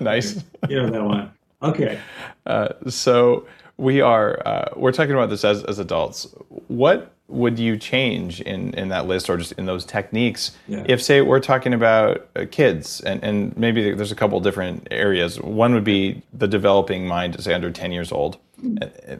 nice. 0.00 0.42
You 0.68 0.82
know 0.82 0.90
that 0.90 1.04
one. 1.04 1.32
Okay. 1.62 2.00
Uh, 2.46 2.68
so 2.88 3.46
we 3.76 4.00
are 4.00 4.42
uh, 4.46 4.70
we're 4.74 4.92
talking 4.92 5.14
about 5.14 5.30
this 5.30 5.44
as 5.44 5.62
as 5.64 5.78
adults. 5.78 6.34
What 6.68 7.12
would 7.28 7.58
you 7.58 7.76
change 7.76 8.40
in 8.40 8.74
in 8.74 8.88
that 8.88 9.06
list 9.06 9.30
or 9.30 9.36
just 9.36 9.52
in 9.52 9.64
those 9.64 9.84
techniques 9.84 10.52
yeah. 10.68 10.84
if 10.86 11.02
say 11.02 11.22
we're 11.22 11.40
talking 11.40 11.72
about 11.72 12.28
uh, 12.36 12.44
kids 12.50 13.00
and 13.00 13.22
and 13.24 13.56
maybe 13.56 13.92
there's 13.94 14.12
a 14.12 14.16
couple 14.16 14.38
different 14.40 14.86
areas 14.90 15.40
one 15.40 15.72
would 15.72 15.84
be 15.84 16.20
the 16.34 16.46
developing 16.46 17.06
mind 17.06 17.40
say 17.42 17.54
under 17.54 17.70
10 17.70 17.92
years 17.92 18.12
old. 18.12 18.38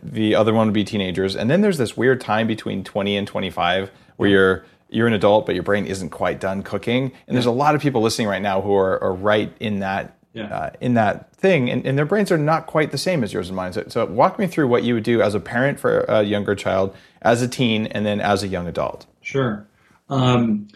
The 0.03 0.35
other 0.35 0.55
one 0.55 0.69
would 0.69 0.75
be 0.75 0.85
teenagers 0.85 1.35
and 1.37 1.51
then 1.51 1.61
there's 1.61 1.79
this 1.79 1.97
weird 1.97 2.21
time 2.21 2.47
between 2.47 2.85
20 2.85 3.17
and 3.17 3.27
25 3.27 3.91
where 4.17 4.29
you're 4.29 4.65
you're 4.89 5.07
an 5.07 5.13
adult 5.13 5.47
but 5.47 5.55
your 5.55 5.65
brain 5.65 5.87
isn't 5.87 6.11
quite 6.11 6.39
done 6.39 6.63
cooking 6.63 7.05
and 7.05 7.13
yeah. 7.27 7.33
there's 7.35 7.47
a 7.47 7.51
lot 7.51 7.75
of 7.75 7.81
people 7.81 8.01
listening 8.03 8.29
right 8.29 8.43
now 8.43 8.61
who 8.61 8.75
are, 8.75 9.03
are 9.03 9.15
right 9.15 9.53
in 9.59 9.81
that 9.81 10.17
yeah. 10.35 10.55
uh, 10.55 10.71
in 10.81 10.95
that 10.95 11.35
thing, 11.37 11.71
and, 11.71 11.87
and, 11.87 11.99
their 11.99 12.07
brains 12.07 12.33
are 12.33 12.39
not 12.39 12.67
quite 12.67 12.91
the 12.91 12.99
same 12.99 13.23
as 13.23 13.33
yours 13.33 13.49
and 13.49 13.57
mine. 13.57 13.73
So, 13.73 13.85
so, 13.89 14.07
walk 14.07 14.39
me 14.39 14.47
through 14.47 14.69
what 14.69 14.83
you 14.83 14.95
would 14.95 15.05
do 15.05 15.21
as 15.21 15.35
a 15.35 15.41
parent 15.41 15.79
for 15.79 16.01
a 16.09 16.23
younger 16.23 16.55
child, 16.55 16.97
as 17.21 17.43
a 17.43 17.49
teen, 17.49 17.87
and 17.89 18.07
then 18.07 18.21
as 18.21 18.43
a 18.43 18.49
young 18.49 18.67
adult. 18.67 19.07
Sure. 19.21 19.67
Um, 20.09 20.69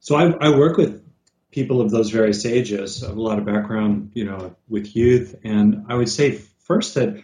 so 0.00 0.16
I, 0.16 0.30
I, 0.30 0.56
work 0.56 0.76
with 0.76 1.04
people 1.50 1.80
of 1.80 1.90
those 1.90 2.10
various 2.10 2.46
ages. 2.46 3.02
I 3.02 3.08
have 3.08 3.16
a 3.16 3.22
lot 3.22 3.38
of 3.38 3.44
background, 3.44 4.12
you 4.14 4.24
know, 4.24 4.56
with 4.68 4.96
youth, 4.96 5.36
and 5.44 5.86
I 5.88 5.94
would 5.94 6.08
say 6.08 6.32
first 6.32 6.94
that 6.94 7.22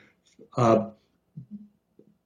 uh, 0.56 0.90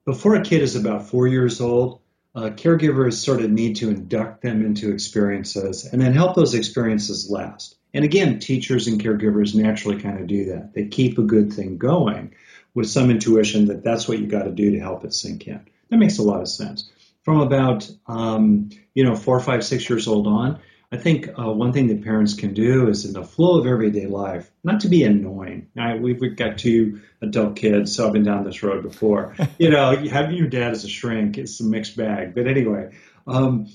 before 0.04 0.36
a 0.36 0.42
kid 0.42 0.62
is 0.62 0.76
about 0.76 1.08
four 1.08 1.26
years 1.26 1.60
old, 1.60 2.00
uh, 2.34 2.50
caregivers 2.50 3.14
sort 3.14 3.42
of 3.42 3.50
need 3.50 3.76
to 3.76 3.90
induct 3.90 4.42
them 4.42 4.64
into 4.64 4.92
experiences 4.92 5.84
and 5.84 6.00
then 6.00 6.12
help 6.12 6.36
those 6.36 6.54
experiences 6.54 7.28
last. 7.28 7.76
And 7.92 8.04
again, 8.04 8.38
teachers 8.38 8.86
and 8.86 9.02
caregivers 9.02 9.54
naturally 9.54 10.00
kind 10.00 10.20
of 10.20 10.26
do 10.28 10.46
that. 10.46 10.72
They 10.74 10.86
keep 10.86 11.18
a 11.18 11.22
good 11.22 11.52
thing 11.52 11.76
going 11.76 12.34
with 12.72 12.88
some 12.88 13.10
intuition 13.10 13.66
that 13.66 13.82
that's 13.82 14.06
what 14.06 14.20
you 14.20 14.26
got 14.26 14.44
to 14.44 14.52
do 14.52 14.70
to 14.72 14.78
help 14.78 15.04
it 15.04 15.12
sink 15.12 15.48
in. 15.48 15.66
That 15.88 15.96
makes 15.96 16.18
a 16.18 16.22
lot 16.22 16.40
of 16.40 16.48
sense. 16.48 16.90
From 17.24 17.40
about 17.40 17.90
um, 18.06 18.70
you 18.94 19.04
know 19.04 19.16
four, 19.16 19.40
five, 19.40 19.64
six 19.64 19.90
years 19.90 20.06
old 20.06 20.26
on, 20.26 20.60
I 20.92 20.96
think 20.96 21.28
uh, 21.38 21.52
one 21.52 21.72
thing 21.72 21.86
that 21.88 22.02
parents 22.02 22.34
can 22.34 22.52
do 22.52 22.88
is 22.88 23.04
in 23.04 23.12
the 23.12 23.22
flow 23.22 23.60
of 23.60 23.66
everyday 23.66 24.06
life, 24.06 24.50
not 24.64 24.80
to 24.80 24.88
be 24.88 25.04
annoying. 25.04 25.68
I, 25.78 25.94
we've, 25.94 26.20
we've 26.20 26.34
got 26.34 26.58
two 26.58 27.00
adult 27.20 27.54
kids, 27.54 27.94
so 27.94 28.08
I've 28.08 28.12
been 28.12 28.24
down 28.24 28.44
this 28.44 28.62
road 28.62 28.82
before. 28.82 29.36
you 29.58 29.70
know, 29.70 29.94
having 30.08 30.36
your 30.36 30.48
dad 30.48 30.72
as 30.72 30.84
a 30.84 30.88
shrink 30.88 31.38
is 31.38 31.60
a 31.60 31.64
mixed 31.64 31.96
bag. 31.96 32.34
But 32.34 32.48
anyway, 32.48 32.92
um, 33.28 33.68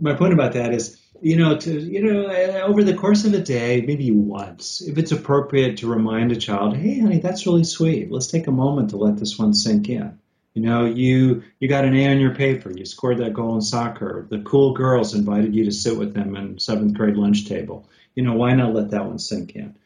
my 0.00 0.14
point 0.14 0.32
about 0.32 0.54
that 0.54 0.72
is 0.72 1.00
you 1.20 1.36
know, 1.36 1.56
to 1.56 1.80
you 1.80 2.02
know, 2.02 2.26
over 2.62 2.84
the 2.84 2.94
course 2.94 3.24
of 3.24 3.32
a 3.32 3.38
day, 3.38 3.80
maybe 3.80 4.10
once, 4.10 4.82
if 4.82 4.98
it's 4.98 5.12
appropriate 5.12 5.78
to 5.78 5.86
remind 5.86 6.32
a 6.32 6.36
child, 6.36 6.76
"Hey, 6.76 7.00
honey, 7.00 7.18
that's 7.18 7.46
really 7.46 7.64
sweet. 7.64 8.10
Let's 8.10 8.26
take 8.26 8.46
a 8.46 8.52
moment 8.52 8.90
to 8.90 8.98
let 8.98 9.16
this 9.16 9.38
one 9.38 9.54
sink 9.54 9.88
in." 9.88 10.18
You 10.54 10.62
know, 10.62 10.84
you 10.84 11.42
you 11.58 11.68
got 11.68 11.84
an 11.84 11.96
A 11.96 12.12
on 12.12 12.20
your 12.20 12.34
paper, 12.34 12.70
you 12.70 12.84
scored 12.84 13.18
that 13.18 13.34
goal 13.34 13.56
in 13.56 13.60
soccer. 13.60 14.26
The 14.30 14.38
cool 14.38 14.72
girls 14.72 15.14
invited 15.14 15.54
you 15.54 15.64
to 15.64 15.72
sit 15.72 15.98
with 15.98 16.14
them 16.14 16.36
in 16.36 16.60
seventh 16.60 16.94
grade 16.94 17.16
lunch 17.16 17.46
table. 17.46 17.88
You 18.14 18.22
know, 18.22 18.34
why 18.34 18.54
not 18.54 18.72
let 18.72 18.90
that 18.90 19.04
one 19.04 19.18
sink 19.18 19.56
in? 19.56 19.76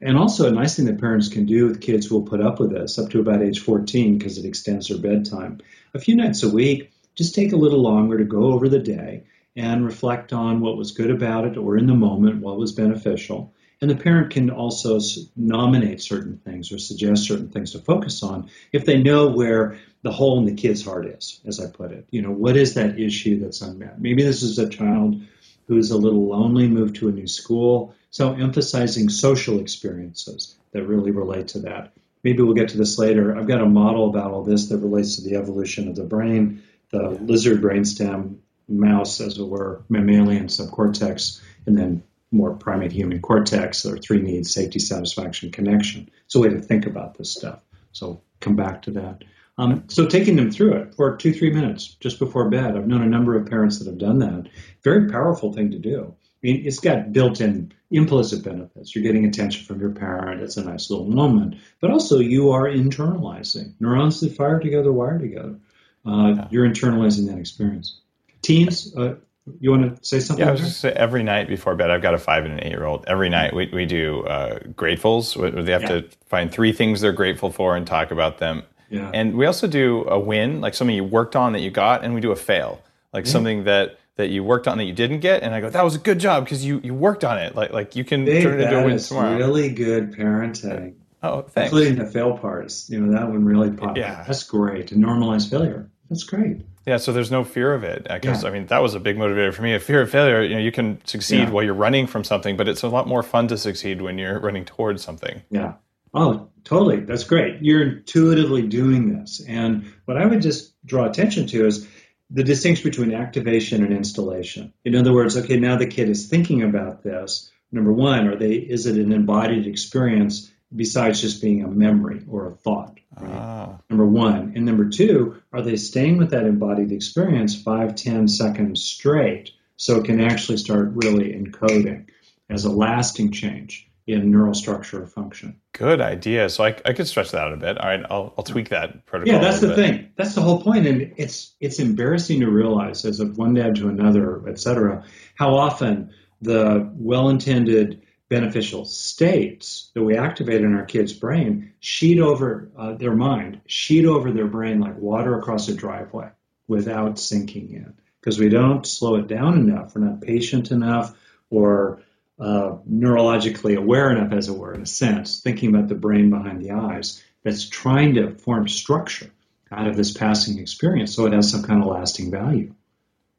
And 0.00 0.16
also, 0.16 0.46
a 0.46 0.52
nice 0.52 0.76
thing 0.76 0.84
that 0.84 1.00
parents 1.00 1.28
can 1.28 1.46
do 1.46 1.66
with 1.66 1.80
kids 1.80 2.06
who 2.06 2.16
will 2.16 2.28
put 2.28 2.42
up 2.42 2.60
with 2.60 2.70
this 2.70 2.98
up 2.98 3.10
to 3.10 3.20
about 3.20 3.42
age 3.42 3.60
14 3.60 4.18
because 4.18 4.38
it 4.38 4.44
extends 4.44 4.88
their 4.88 4.98
bedtime. 4.98 5.60
A 5.94 5.98
few 5.98 6.14
nights 6.14 6.42
a 6.42 6.50
week, 6.50 6.92
just 7.16 7.34
take 7.34 7.52
a 7.52 7.56
little 7.56 7.80
longer 7.82 8.18
to 8.18 8.24
go 8.24 8.52
over 8.52 8.68
the 8.68 8.78
day 8.78 9.24
and 9.56 9.84
reflect 9.84 10.32
on 10.32 10.60
what 10.60 10.76
was 10.76 10.92
good 10.92 11.10
about 11.10 11.46
it 11.46 11.56
or 11.56 11.76
in 11.76 11.86
the 11.86 11.94
moment, 11.94 12.42
what 12.42 12.58
was 12.58 12.72
beneficial. 12.72 13.54
And 13.80 13.90
the 13.90 13.96
parent 13.96 14.30
can 14.30 14.50
also 14.50 14.98
nominate 15.36 16.02
certain 16.02 16.38
things 16.38 16.72
or 16.72 16.78
suggest 16.78 17.28
certain 17.28 17.48
things 17.48 17.72
to 17.72 17.78
focus 17.78 18.22
on 18.22 18.50
if 18.72 18.84
they 18.84 19.00
know 19.00 19.28
where 19.28 19.78
the 20.02 20.10
hole 20.10 20.38
in 20.38 20.46
the 20.46 20.60
kid's 20.60 20.84
heart 20.84 21.06
is, 21.06 21.40
as 21.46 21.60
I 21.60 21.70
put 21.70 21.92
it. 21.92 22.06
You 22.10 22.22
know, 22.22 22.32
what 22.32 22.56
is 22.56 22.74
that 22.74 22.98
issue 22.98 23.40
that's 23.40 23.62
unmet? 23.62 24.00
Maybe 24.00 24.24
this 24.24 24.42
is 24.42 24.58
a 24.58 24.68
child 24.68 25.22
who's 25.68 25.90
a 25.90 25.96
little 25.96 26.28
lonely, 26.28 26.66
moved 26.66 26.96
to 26.96 27.08
a 27.08 27.12
new 27.12 27.28
school. 27.28 27.94
So 28.10 28.32
emphasizing 28.32 29.10
social 29.10 29.60
experiences 29.60 30.56
that 30.72 30.84
really 30.84 31.10
relate 31.10 31.48
to 31.48 31.60
that. 31.60 31.92
Maybe 32.24 32.42
we'll 32.42 32.54
get 32.54 32.70
to 32.70 32.78
this 32.78 32.98
later. 32.98 33.36
I've 33.36 33.46
got 33.46 33.60
a 33.60 33.66
model 33.66 34.08
about 34.08 34.32
all 34.32 34.42
this 34.42 34.68
that 34.68 34.78
relates 34.78 35.16
to 35.16 35.22
the 35.22 35.36
evolution 35.36 35.88
of 35.88 35.94
the 35.94 36.04
brain, 36.04 36.62
the 36.90 37.10
lizard 37.10 37.60
brainstem 37.60 38.38
mouse, 38.68 39.20
as 39.20 39.38
it 39.38 39.46
were, 39.46 39.82
mammalian 39.88 40.46
subcortex, 40.46 41.40
and 41.66 41.76
then 41.76 42.02
more 42.30 42.54
primate 42.54 42.92
human 42.92 43.20
cortex. 43.20 43.82
There 43.82 43.94
are 43.94 43.98
three 43.98 44.20
needs 44.20 44.52
safety, 44.52 44.78
satisfaction, 44.78 45.50
connection. 45.50 46.10
It's 46.26 46.34
a 46.34 46.40
way 46.40 46.50
to 46.50 46.60
think 46.60 46.86
about 46.86 47.16
this 47.16 47.32
stuff. 47.32 47.60
So 47.92 48.22
come 48.40 48.56
back 48.56 48.82
to 48.82 48.92
that. 48.92 49.24
Um, 49.56 49.84
so 49.88 50.06
taking 50.06 50.36
them 50.36 50.52
through 50.52 50.74
it 50.74 50.94
for 50.94 51.16
two, 51.16 51.32
three 51.32 51.50
minutes 51.50 51.96
just 52.00 52.18
before 52.20 52.48
bed. 52.48 52.76
I've 52.76 52.86
known 52.86 53.02
a 53.02 53.06
number 53.06 53.36
of 53.36 53.46
parents 53.46 53.78
that 53.78 53.88
have 53.88 53.98
done 53.98 54.20
that. 54.20 54.48
Very 54.84 55.10
powerful 55.10 55.52
thing 55.52 55.72
to 55.72 55.78
do. 55.78 56.14
I 56.14 56.46
mean, 56.46 56.64
it's 56.64 56.78
got 56.78 57.12
built-in 57.12 57.72
implicit 57.90 58.44
benefits. 58.44 58.94
You're 58.94 59.02
getting 59.02 59.24
attention 59.24 59.64
from 59.64 59.80
your 59.80 59.90
parent. 59.90 60.40
It's 60.40 60.56
a 60.56 60.64
nice 60.64 60.88
little 60.90 61.08
moment, 61.08 61.56
but 61.80 61.90
also 61.90 62.20
you 62.20 62.52
are 62.52 62.68
internalizing. 62.68 63.74
Neurons 63.80 64.20
that 64.20 64.36
fire 64.36 64.60
together 64.60 64.92
wire 64.92 65.18
together. 65.18 65.58
Uh, 66.06 66.34
yeah. 66.36 66.48
You're 66.50 66.68
internalizing 66.68 67.26
that 67.26 67.38
experience. 67.38 68.00
Teens, 68.40 68.94
uh, 68.96 69.16
you 69.60 69.70
want 69.70 69.96
to 69.96 70.04
say 70.04 70.20
something? 70.20 70.44
Yeah, 70.44 70.50
I 70.50 70.52
was 70.52 70.60
just 70.60 70.80
say 70.80 70.92
every 70.92 71.22
night 71.22 71.48
before 71.48 71.74
bed, 71.74 71.90
I've 71.90 72.02
got 72.02 72.14
a 72.14 72.18
five 72.18 72.44
and 72.44 72.54
an 72.54 72.64
eight 72.64 72.70
year 72.70 72.84
old. 72.84 73.04
Every 73.06 73.28
night 73.28 73.54
we, 73.54 73.68
we 73.72 73.86
do 73.86 74.24
uh, 74.24 74.58
gratefuls 74.74 75.36
where 75.36 75.50
they 75.50 75.72
have 75.72 75.82
yeah. 75.82 76.00
to 76.00 76.08
find 76.26 76.50
three 76.50 76.72
things 76.72 77.00
they're 77.00 77.12
grateful 77.12 77.50
for 77.50 77.76
and 77.76 77.86
talk 77.86 78.10
about 78.10 78.38
them. 78.38 78.62
Yeah. 78.90 79.10
And 79.12 79.36
we 79.36 79.46
also 79.46 79.66
do 79.66 80.04
a 80.08 80.18
win, 80.18 80.60
like 80.60 80.74
something 80.74 80.96
you 80.96 81.04
worked 81.04 81.36
on 81.36 81.52
that 81.52 81.60
you 81.60 81.70
got, 81.70 82.04
and 82.04 82.14
we 82.14 82.20
do 82.20 82.32
a 82.32 82.36
fail, 82.36 82.82
like 83.12 83.26
yeah. 83.26 83.32
something 83.32 83.64
that 83.64 83.98
that 84.16 84.30
you 84.30 84.42
worked 84.42 84.66
on 84.66 84.78
that 84.78 84.84
you 84.84 84.92
didn't 84.92 85.20
get, 85.20 85.42
and 85.42 85.54
I 85.54 85.60
go, 85.60 85.70
that 85.70 85.84
was 85.84 85.94
a 85.94 85.98
good 85.98 86.18
job 86.18 86.44
because 86.44 86.64
you 86.64 86.80
you 86.82 86.94
worked 86.94 87.24
on 87.24 87.38
it. 87.38 87.54
Like 87.54 87.72
like 87.72 87.96
you 87.96 88.04
can 88.04 88.24
Dave, 88.24 88.42
turn 88.42 88.60
it 88.60 88.64
into 88.64 88.80
a 88.80 88.84
win 88.84 88.98
tomorrow. 88.98 89.36
Really 89.36 89.70
good 89.70 90.12
parenting. 90.12 90.94
Oh, 91.22 91.42
thanks. 91.42 91.72
Including 91.72 91.98
the 91.98 92.06
fail 92.06 92.38
parts. 92.38 92.88
You 92.88 93.00
know 93.00 93.12
that 93.12 93.28
one 93.28 93.44
really 93.44 93.70
popped. 93.70 93.98
Yeah, 93.98 94.24
that's 94.26 94.44
great. 94.44 94.88
To 94.88 94.94
normalize 94.94 95.48
failure. 95.50 95.90
That's 96.10 96.24
great. 96.24 96.62
Yeah, 96.88 96.96
so 96.96 97.12
there's 97.12 97.30
no 97.30 97.44
fear 97.44 97.74
of 97.74 97.84
it 97.84 98.04
because 98.04 98.42
yeah. 98.42 98.48
I 98.48 98.52
mean 98.52 98.66
that 98.68 98.78
was 98.78 98.94
a 98.94 99.00
big 99.00 99.18
motivator 99.18 99.52
for 99.52 99.60
me. 99.60 99.74
A 99.74 99.78
fear 99.78 100.00
of 100.00 100.10
failure, 100.10 100.42
you 100.42 100.54
know, 100.54 100.60
you 100.60 100.72
can 100.72 101.04
succeed 101.04 101.40
yeah. 101.40 101.50
while 101.50 101.62
you're 101.62 101.74
running 101.74 102.06
from 102.06 102.24
something, 102.24 102.56
but 102.56 102.66
it's 102.66 102.82
a 102.82 102.88
lot 102.88 103.06
more 103.06 103.22
fun 103.22 103.46
to 103.48 103.58
succeed 103.58 104.00
when 104.00 104.16
you're 104.16 104.40
running 104.40 104.64
towards 104.64 105.02
something. 105.02 105.42
Yeah. 105.50 105.74
Oh, 106.14 106.48
totally. 106.64 107.00
That's 107.00 107.24
great. 107.24 107.58
You're 107.60 107.82
intuitively 107.82 108.62
doing 108.62 109.14
this. 109.14 109.42
And 109.46 109.92
what 110.06 110.16
I 110.16 110.24
would 110.24 110.40
just 110.40 110.72
draw 110.86 111.04
attention 111.04 111.46
to 111.48 111.66
is 111.66 111.86
the 112.30 112.42
distinction 112.42 112.88
between 112.88 113.12
activation 113.12 113.84
and 113.84 113.92
installation. 113.92 114.72
In 114.82 114.96
other 114.96 115.12
words, 115.12 115.36
okay, 115.36 115.58
now 115.58 115.76
the 115.76 115.86
kid 115.86 116.08
is 116.08 116.28
thinking 116.28 116.62
about 116.62 117.02
this. 117.02 117.50
Number 117.70 117.92
one, 117.92 118.28
are 118.28 118.36
they 118.36 118.54
is 118.54 118.86
it 118.86 118.96
an 118.96 119.12
embodied 119.12 119.66
experience 119.66 120.50
besides 120.74 121.20
just 121.20 121.42
being 121.42 121.64
a 121.64 121.68
memory 121.68 122.24
or 122.26 122.46
a 122.46 122.54
thought? 122.54 122.98
Right? 123.20 123.32
Ah. 123.32 123.78
Number 123.90 124.06
one. 124.06 124.52
And 124.54 124.64
number 124.64 124.88
two, 124.88 125.42
are 125.52 125.62
they 125.62 125.76
staying 125.76 126.18
with 126.18 126.30
that 126.30 126.44
embodied 126.44 126.92
experience 126.92 127.60
five, 127.60 127.94
ten 127.94 128.28
seconds 128.28 128.82
straight 128.82 129.50
so 129.76 129.98
it 129.98 130.04
can 130.04 130.20
actually 130.20 130.58
start 130.58 130.90
really 130.94 131.32
encoding 131.32 132.06
as 132.50 132.64
a 132.64 132.70
lasting 132.70 133.32
change 133.32 133.88
in 134.06 134.30
neural 134.30 134.54
structure 134.54 135.02
or 135.02 135.06
function? 135.06 135.60
Good 135.72 136.00
idea. 136.00 136.48
So 136.48 136.64
I, 136.64 136.76
I 136.84 136.92
could 136.94 137.06
stretch 137.06 137.30
that 137.32 137.40
out 137.40 137.52
a 137.52 137.56
bit. 137.56 137.78
All 137.78 137.86
right, 137.86 138.04
I'll, 138.10 138.34
I'll 138.36 138.44
tweak 138.44 138.70
that 138.70 139.06
protocol. 139.06 139.34
Yeah, 139.34 139.40
that's 139.40 139.60
the 139.60 139.68
bit. 139.68 139.76
thing. 139.76 140.12
That's 140.16 140.34
the 140.34 140.40
whole 140.40 140.62
point. 140.62 140.86
And 140.86 141.12
it's 141.16 141.54
it's 141.60 141.78
embarrassing 141.78 142.40
to 142.40 142.50
realize 142.50 143.04
as 143.04 143.20
of 143.20 143.38
one 143.38 143.54
dad 143.54 143.76
to 143.76 143.88
another, 143.88 144.48
et 144.48 144.58
cetera, 144.58 145.04
how 145.34 145.54
often 145.56 146.12
the 146.40 146.90
well-intended 146.94 148.02
beneficial 148.28 148.84
states 148.84 149.90
that 149.94 150.02
we 150.02 150.16
activate 150.16 150.62
in 150.62 150.74
our 150.74 150.84
kids' 150.84 151.12
brain 151.12 151.72
sheet 151.80 152.20
over 152.20 152.70
uh, 152.76 152.92
their 152.94 153.14
mind, 153.14 153.60
sheet 153.66 154.04
over 154.04 154.32
their 154.32 154.46
brain 154.46 154.80
like 154.80 154.98
water 154.98 155.38
across 155.38 155.68
a 155.68 155.74
driveway 155.74 156.30
without 156.66 157.18
sinking 157.18 157.70
in. 157.72 157.94
Because 158.20 158.38
we 158.38 158.48
don't 158.48 158.86
slow 158.86 159.16
it 159.16 159.28
down 159.28 159.58
enough, 159.58 159.94
we're 159.94 160.04
not 160.04 160.20
patient 160.20 160.70
enough, 160.70 161.16
or 161.50 162.02
uh, 162.38 162.76
neurologically 162.88 163.76
aware 163.76 164.10
enough, 164.10 164.32
as 164.32 164.48
it 164.48 164.56
were, 164.56 164.74
in 164.74 164.82
a 164.82 164.86
sense, 164.86 165.40
thinking 165.40 165.70
about 165.70 165.88
the 165.88 165.94
brain 165.94 166.28
behind 166.28 166.60
the 166.60 166.72
eyes 166.72 167.22
that's 167.42 167.68
trying 167.68 168.14
to 168.14 168.34
form 168.34 168.68
structure 168.68 169.30
out 169.70 169.86
of 169.86 169.96
this 169.96 170.12
passing 170.12 170.58
experience 170.58 171.14
so 171.14 171.26
it 171.26 171.32
has 171.32 171.50
some 171.50 171.62
kind 171.62 171.82
of 171.82 171.88
lasting 171.88 172.30
value 172.30 172.74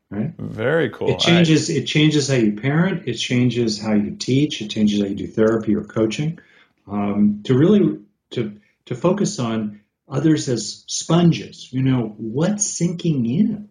right? 0.09 0.33
Very 0.37 0.89
cool. 0.89 1.09
It 1.09 1.19
changes 1.19 1.69
I, 1.69 1.73
it 1.73 1.85
changes 1.85 2.27
how 2.27 2.35
you 2.35 2.53
parent 2.53 3.07
it 3.07 3.15
changes 3.15 3.79
how 3.79 3.93
you 3.93 4.15
teach 4.15 4.61
it 4.61 4.69
changes 4.69 5.01
how 5.01 5.07
you 5.07 5.15
do 5.15 5.27
therapy 5.27 5.75
or 5.75 5.83
coaching. 5.83 6.39
Um, 6.87 7.41
to 7.43 7.57
really 7.57 7.99
to 8.31 8.59
to 8.85 8.95
focus 8.95 9.39
on 9.39 9.81
others 10.07 10.49
as 10.49 10.83
sponges 10.87 11.71
you 11.71 11.83
know 11.83 12.13
what's 12.17 12.65
sinking 12.65 13.25
in? 13.25 13.69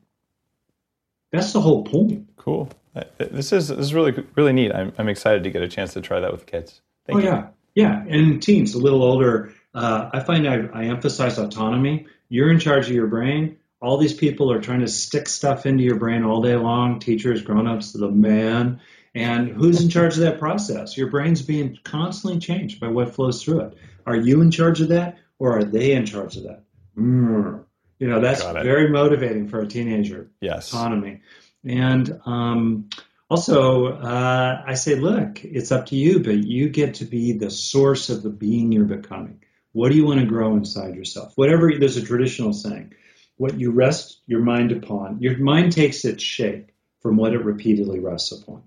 That's 1.33 1.53
the 1.53 1.61
whole 1.61 1.85
point. 1.85 2.29
Cool. 2.37 2.71
This 3.19 3.53
is 3.53 3.69
this 3.69 3.79
is 3.79 3.95
really 3.95 4.25
really 4.37 4.53
neat. 4.53 4.73
I'm, 4.73 4.93
I'm 4.99 5.09
excited 5.09 5.45
to 5.45 5.51
get 5.51 5.63
a 5.63 5.69
chance 5.69 5.95
to 5.95 6.01
try 6.01 6.21
that 6.21 6.33
with 6.33 6.47
kids. 6.47 6.81
Thank 7.07 7.19
oh 7.19 7.23
you. 7.23 7.29
yeah. 7.29 7.47
Yeah 7.75 8.05
and 8.09 8.43
teens 8.43 8.75
a 8.75 8.79
little 8.79 9.03
older. 9.03 9.53
Uh, 9.75 10.09
i 10.13 10.21
find 10.21 10.49
I, 10.49 10.67
I 10.73 10.85
emphasize 10.85 11.39
autonomy. 11.39 12.07
You're 12.29 12.51
in 12.51 12.59
charge 12.59 12.89
of 12.89 12.95
your 12.95 13.07
brain 13.07 13.59
all 13.81 13.99
these 13.99 14.15
people 14.15 14.51
are 14.53 14.61
trying 14.61 14.81
to 14.81 14.89
stick 14.89 15.29
stuff 15.29 15.67
into 15.67 15.85
your 15.85 15.97
brain 15.97 16.25
all 16.25 16.43
day 16.43 16.57
long 16.57 16.99
teachers 16.99 17.43
grown-ups 17.43 17.93
the 17.93 18.11
man. 18.11 18.81
And 19.15 19.49
who's 19.49 19.83
in 19.83 19.89
charge 19.89 20.15
of 20.15 20.21
that 20.21 20.39
process? 20.39 20.97
Your 20.97 21.11
brain's 21.11 21.43
being 21.43 21.79
constantly 21.83 22.41
changed 22.41 22.81
by 22.81 22.89
what 22.89 23.15
flows 23.15 23.43
through 23.43 23.61
it. 23.61 23.75
Are 24.07 24.17
you 24.17 24.41
in 24.41 24.51
charge 24.51 24.81
of 24.81 24.89
that 24.89 25.19
or 25.39 25.59
are 25.59 25.65
they 25.65 25.93
in 25.93 26.07
charge 26.07 26.37
of 26.37 26.45
that? 26.45 26.63
Mm. 26.97 27.65
you 28.01 28.09
know 28.09 28.21
that's 28.21 28.43
very 28.43 28.91
motivating 28.91 29.49
for 29.49 29.61
a 29.61 29.69
teenager. 29.69 30.31
Yes. 30.41 30.75
Autonomy. 30.75 31.21
And 31.65 32.21
um, 32.27 32.89
also 33.31 33.87
uh, 33.87 34.63
i 34.67 34.75
say 34.75 34.95
look 34.95 35.45
it's 35.45 35.71
up 35.71 35.87
to 35.87 35.97
you 35.97 36.21
but 36.21 36.37
you 36.37 36.71
get 36.71 36.95
to 36.95 37.05
be 37.05 37.33
the 37.33 37.51
source 37.51 38.09
of 38.09 38.23
the 38.23 38.31
being 38.31 38.73
you're 38.73 38.85
becoming. 38.85 39.43
What 39.73 39.91
do 39.91 39.97
you 39.97 40.07
want 40.07 40.19
to 40.21 40.27
grow 40.27 40.57
inside 40.57 40.97
yourself? 40.97 41.35
Whatever 41.37 41.71
there's 41.79 41.97
a 41.97 42.05
traditional 42.05 42.53
saying 42.53 42.95
what 43.39 43.59
you 43.59 43.71
rest 43.71 44.21
your 44.27 44.41
mind 44.41 44.73
upon, 44.73 45.21
your 45.21 45.39
mind 45.39 45.73
takes 45.73 46.05
its 46.05 46.23
shape 46.23 46.71
from 47.01 47.17
what 47.17 47.33
it 47.33 47.45
repeatedly 47.45 48.01
rests 48.01 48.33
upon. 48.33 48.63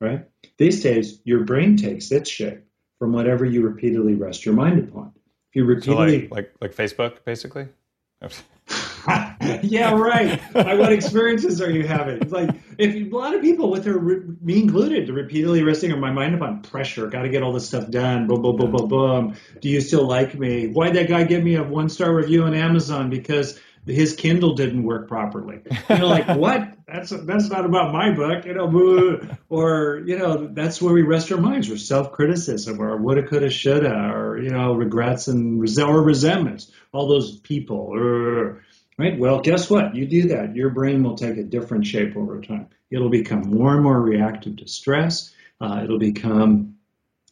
Right? 0.00 0.26
These 0.56 0.82
days, 0.82 1.20
your 1.24 1.44
brain 1.44 1.76
takes 1.76 2.10
its 2.10 2.30
shape 2.30 2.64
from 2.98 3.12
whatever 3.12 3.44
you 3.44 3.62
repeatedly 3.62 4.14
rest 4.14 4.44
your 4.44 4.54
mind 4.54 4.78
upon. 4.78 5.12
If 5.50 5.56
you 5.56 5.64
repeatedly 5.64 6.28
so 6.28 6.34
like, 6.34 6.52
like 6.60 6.72
like 6.72 6.74
Facebook, 6.74 7.24
basically. 7.24 7.68
yeah, 9.62 9.92
right. 9.94 10.40
like, 10.54 10.78
what 10.78 10.92
experiences 10.92 11.60
are 11.60 11.70
you 11.70 11.86
having? 11.86 12.22
It's 12.22 12.32
like 12.32 12.50
if 12.78 12.94
a 12.94 13.16
lot 13.16 13.34
of 13.34 13.42
people, 13.42 13.70
with 13.70 13.84
their 13.84 14.00
me 14.00 14.62
included, 14.62 15.08
repeatedly 15.08 15.62
resting 15.62 15.92
on 15.92 16.00
my 16.00 16.12
mind 16.12 16.36
upon 16.36 16.62
pressure. 16.62 17.08
Got 17.08 17.22
to 17.22 17.28
get 17.28 17.42
all 17.42 17.52
this 17.52 17.66
stuff 17.66 17.90
done. 17.90 18.28
Boom, 18.28 18.42
boom, 18.42 18.56
boom, 18.56 18.70
boom, 18.70 18.88
boom. 18.88 19.36
Do 19.60 19.68
you 19.68 19.80
still 19.80 20.06
like 20.06 20.38
me? 20.38 20.68
Why'd 20.68 20.94
that 20.94 21.08
guy 21.08 21.24
give 21.24 21.42
me 21.42 21.56
a 21.56 21.64
one 21.64 21.88
star 21.88 22.14
review 22.14 22.44
on 22.44 22.54
Amazon? 22.54 23.10
Because 23.10 23.58
his 23.86 24.14
Kindle 24.14 24.54
didn't 24.54 24.84
work 24.84 25.08
properly. 25.08 25.60
You 25.88 25.98
know, 25.98 26.06
like 26.06 26.28
what? 26.38 26.74
That's 26.86 27.10
that's 27.10 27.48
not 27.48 27.64
about 27.64 27.92
my 27.92 28.14
book, 28.14 28.44
you 28.44 28.54
know. 28.54 29.20
Or 29.48 30.02
you 30.04 30.18
know, 30.18 30.48
that's 30.52 30.80
where 30.80 30.92
we 30.92 31.02
rest 31.02 31.32
our 31.32 31.38
minds, 31.38 31.70
or 31.70 31.78
self 31.78 32.12
criticism, 32.12 32.80
or 32.80 32.96
woulda, 32.96 33.26
coulda, 33.26 33.50
shoulda, 33.50 33.92
or 33.92 34.38
you 34.40 34.50
know, 34.50 34.74
regrets 34.74 35.28
and 35.28 35.60
or 35.78 36.02
resentments. 36.02 36.70
All 36.92 37.08
those 37.08 37.38
people, 37.38 37.96
right? 38.98 39.18
Well, 39.18 39.40
guess 39.40 39.68
what? 39.68 39.94
You 39.96 40.06
do 40.06 40.28
that, 40.28 40.54
your 40.54 40.70
brain 40.70 41.02
will 41.02 41.16
take 41.16 41.36
a 41.38 41.44
different 41.44 41.86
shape 41.86 42.16
over 42.16 42.40
time. 42.40 42.68
It'll 42.90 43.10
become 43.10 43.42
more 43.42 43.72
and 43.74 43.82
more 43.82 44.00
reactive 44.00 44.58
to 44.58 44.68
stress. 44.68 45.34
Uh, 45.60 45.80
it'll 45.84 45.98
become 45.98 46.76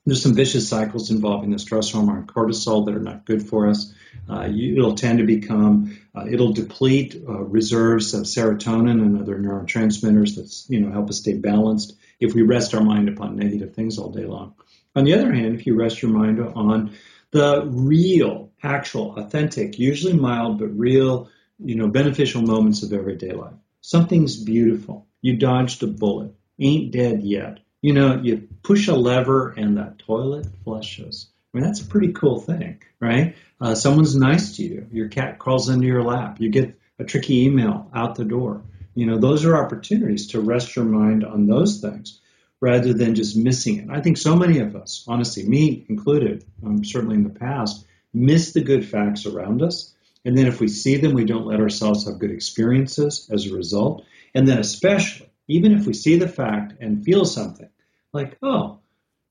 there's 0.06 0.22
some 0.22 0.34
vicious 0.34 0.68
cycles 0.68 1.10
involving 1.10 1.50
the 1.50 1.58
stress 1.58 1.90
hormone 1.90 2.26
cortisol 2.26 2.86
that 2.86 2.94
are 2.94 3.00
not 3.00 3.26
good 3.26 3.46
for 3.46 3.68
us. 3.68 3.92
Uh, 4.28 4.46
you, 4.46 4.76
it'll 4.76 4.94
tend 4.94 5.18
to 5.18 5.24
become, 5.26 5.98
uh, 6.14 6.27
it'll 6.31 6.53
deplete 6.53 7.23
uh, 7.29 7.40
reserves 7.42 8.14
of 8.14 8.23
serotonin 8.23 9.01
and 9.03 9.20
other 9.20 9.38
neurotransmitters 9.38 10.37
that 10.37 10.73
you 10.73 10.81
know 10.81 10.90
help 10.90 11.09
us 11.09 11.18
stay 11.18 11.35
balanced 11.35 11.94
if 12.18 12.35
we 12.35 12.42
rest 12.42 12.75
our 12.75 12.83
mind 12.83 13.09
upon 13.09 13.37
negative 13.37 13.75
things 13.75 13.99
all 13.99 14.11
day 14.11 14.25
long. 14.25 14.55
On 14.96 15.05
the 15.05 15.14
other 15.14 15.33
hand, 15.33 15.55
if 15.55 15.66
you 15.66 15.75
rest 15.75 16.03
your 16.03 16.11
mind 16.11 16.40
on 16.40 16.94
the 17.31 17.64
real, 17.64 18.51
actual, 18.62 19.16
authentic, 19.16 19.79
usually 19.79 20.14
mild 20.14 20.59
but 20.59 20.77
real, 20.77 21.29
you 21.59 21.77
know, 21.77 21.88
beneficial 21.88 22.42
moments 22.42 22.83
of 22.83 22.92
everyday 22.92 23.31
life, 23.31 23.55
something's 23.81 24.37
beautiful. 24.37 25.07
You 25.23 25.37
dodged 25.37 25.83
a 25.83 25.87
bullet, 25.87 26.35
ain't 26.59 26.90
dead 26.90 27.23
yet 27.23 27.61
you 27.83 27.94
know, 27.94 28.20
you 28.23 28.49
push 28.62 28.88
a 28.88 28.94
lever 28.94 29.51
and 29.57 29.79
that 29.79 29.99
toilet 29.99 30.46
flushes. 30.64 31.29
I 31.52 31.58
mean, 31.58 31.64
that's 31.64 31.80
a 31.80 31.86
pretty 31.86 32.12
cool 32.12 32.40
thing, 32.40 32.80
right? 33.00 33.36
Uh, 33.60 33.74
someone's 33.74 34.14
nice 34.14 34.56
to 34.56 34.62
you. 34.62 34.86
Your 34.92 35.08
cat 35.08 35.38
crawls 35.38 35.68
into 35.68 35.86
your 35.86 36.02
lap. 36.02 36.40
You 36.40 36.48
get 36.48 36.78
a 36.98 37.04
tricky 37.04 37.44
email 37.44 37.90
out 37.94 38.14
the 38.14 38.24
door. 38.24 38.62
You 38.94 39.06
know, 39.06 39.18
those 39.18 39.44
are 39.44 39.56
opportunities 39.56 40.28
to 40.28 40.40
rest 40.40 40.76
your 40.76 40.84
mind 40.84 41.24
on 41.24 41.46
those 41.46 41.80
things 41.80 42.20
rather 42.60 42.92
than 42.92 43.14
just 43.14 43.36
missing 43.36 43.78
it. 43.78 43.88
I 43.90 44.00
think 44.00 44.18
so 44.18 44.36
many 44.36 44.58
of 44.58 44.76
us, 44.76 45.04
honestly, 45.08 45.44
me 45.44 45.86
included, 45.88 46.44
um, 46.64 46.84
certainly 46.84 47.16
in 47.16 47.24
the 47.24 47.30
past, 47.30 47.86
miss 48.12 48.52
the 48.52 48.62
good 48.62 48.86
facts 48.86 49.26
around 49.26 49.62
us. 49.62 49.94
And 50.24 50.36
then 50.36 50.46
if 50.46 50.60
we 50.60 50.68
see 50.68 50.96
them, 50.98 51.14
we 51.14 51.24
don't 51.24 51.46
let 51.46 51.60
ourselves 51.60 52.06
have 52.06 52.18
good 52.18 52.30
experiences 52.30 53.28
as 53.32 53.46
a 53.46 53.54
result. 53.54 54.04
And 54.34 54.46
then 54.46 54.58
especially 54.58 55.30
even 55.50 55.72
if 55.72 55.84
we 55.84 55.92
see 55.92 56.16
the 56.16 56.28
fact 56.28 56.74
and 56.80 57.04
feel 57.04 57.24
something 57.24 57.68
like, 58.12 58.38
oh, 58.40 58.78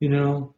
you 0.01 0.09
know, 0.09 0.53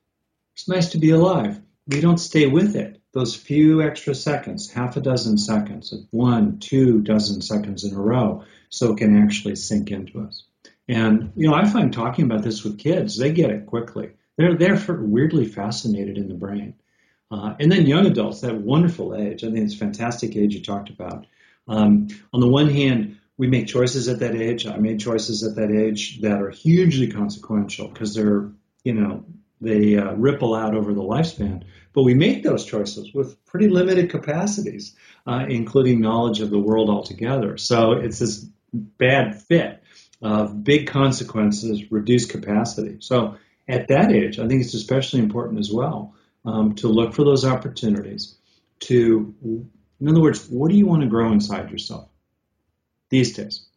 it's 0.53 0.67
nice 0.67 0.89
to 0.89 0.97
be 0.97 1.11
alive, 1.11 1.59
we 1.87 2.01
don't 2.01 2.17
stay 2.17 2.47
with 2.47 2.75
it. 2.75 3.01
Those 3.13 3.35
few 3.35 3.81
extra 3.81 4.15
seconds, 4.15 4.71
half 4.71 4.95
a 4.95 5.01
dozen 5.01 5.37
seconds, 5.37 5.93
one, 6.11 6.59
two 6.59 7.01
dozen 7.01 7.41
seconds 7.41 7.83
in 7.83 7.93
a 7.93 7.99
row, 7.99 8.45
so 8.69 8.93
it 8.93 8.97
can 8.97 9.21
actually 9.21 9.55
sink 9.55 9.91
into 9.91 10.21
us. 10.21 10.45
And 10.87 11.33
you 11.35 11.47
know, 11.47 11.53
I 11.53 11.65
find 11.65 11.91
talking 11.91 12.25
about 12.25 12.43
this 12.43 12.63
with 12.63 12.79
kids, 12.79 13.17
they 13.17 13.31
get 13.31 13.49
it 13.49 13.65
quickly. 13.65 14.11
They're 14.37 14.55
they're 14.55 14.79
weirdly 14.87 15.45
fascinated 15.45 16.17
in 16.17 16.29
the 16.29 16.35
brain. 16.35 16.75
Uh, 17.29 17.55
and 17.59 17.71
then 17.71 17.85
young 17.85 18.05
adults, 18.05 18.41
that 18.41 18.55
wonderful 18.55 19.15
age. 19.15 19.43
I 19.43 19.47
think 19.47 19.59
it's 19.59 19.75
a 19.75 19.77
fantastic 19.77 20.35
age 20.35 20.53
you 20.53 20.61
talked 20.61 20.89
about. 20.89 21.25
Um, 21.67 22.09
on 22.33 22.41
the 22.41 22.47
one 22.47 22.69
hand, 22.69 23.19
we 23.37 23.47
make 23.47 23.67
choices 23.67 24.09
at 24.09 24.19
that 24.19 24.35
age. 24.35 24.67
I 24.67 24.77
made 24.77 24.99
choices 24.99 25.43
at 25.43 25.55
that 25.55 25.71
age 25.71 26.21
that 26.21 26.41
are 26.41 26.49
hugely 26.49 27.07
consequential 27.07 27.87
because 27.87 28.13
they're, 28.13 28.51
you 28.83 28.93
know, 28.93 29.23
they 29.61 29.97
uh, 29.97 30.13
ripple 30.13 30.55
out 30.55 30.75
over 30.75 30.93
the 30.93 31.01
lifespan. 31.01 31.63
But 31.93 32.03
we 32.03 32.13
make 32.13 32.43
those 32.43 32.65
choices 32.65 33.13
with 33.13 33.43
pretty 33.45 33.67
limited 33.67 34.09
capacities, 34.09 34.95
uh, 35.27 35.45
including 35.47 36.01
knowledge 36.01 36.41
of 36.41 36.49
the 36.49 36.59
world 36.59 36.89
altogether. 36.89 37.57
So 37.57 37.93
it's 37.93 38.19
this 38.19 38.45
bad 38.73 39.41
fit 39.41 39.83
of 40.21 40.63
big 40.63 40.87
consequences, 40.87 41.91
reduced 41.91 42.29
capacity. 42.29 42.97
So 42.99 43.37
at 43.67 43.87
that 43.89 44.11
age, 44.11 44.39
I 44.39 44.47
think 44.47 44.61
it's 44.61 44.73
especially 44.73 45.19
important 45.19 45.59
as 45.59 45.71
well 45.71 46.15
um, 46.45 46.75
to 46.75 46.87
look 46.87 47.13
for 47.13 47.23
those 47.23 47.45
opportunities 47.45 48.35
to, 48.81 49.33
in 49.99 50.07
other 50.07 50.21
words, 50.21 50.47
what 50.47 50.71
do 50.71 50.77
you 50.77 50.87
want 50.87 51.01
to 51.01 51.07
grow 51.07 51.31
inside 51.31 51.69
yourself? 51.69 52.07
these 53.11 53.33
days. 53.33 53.67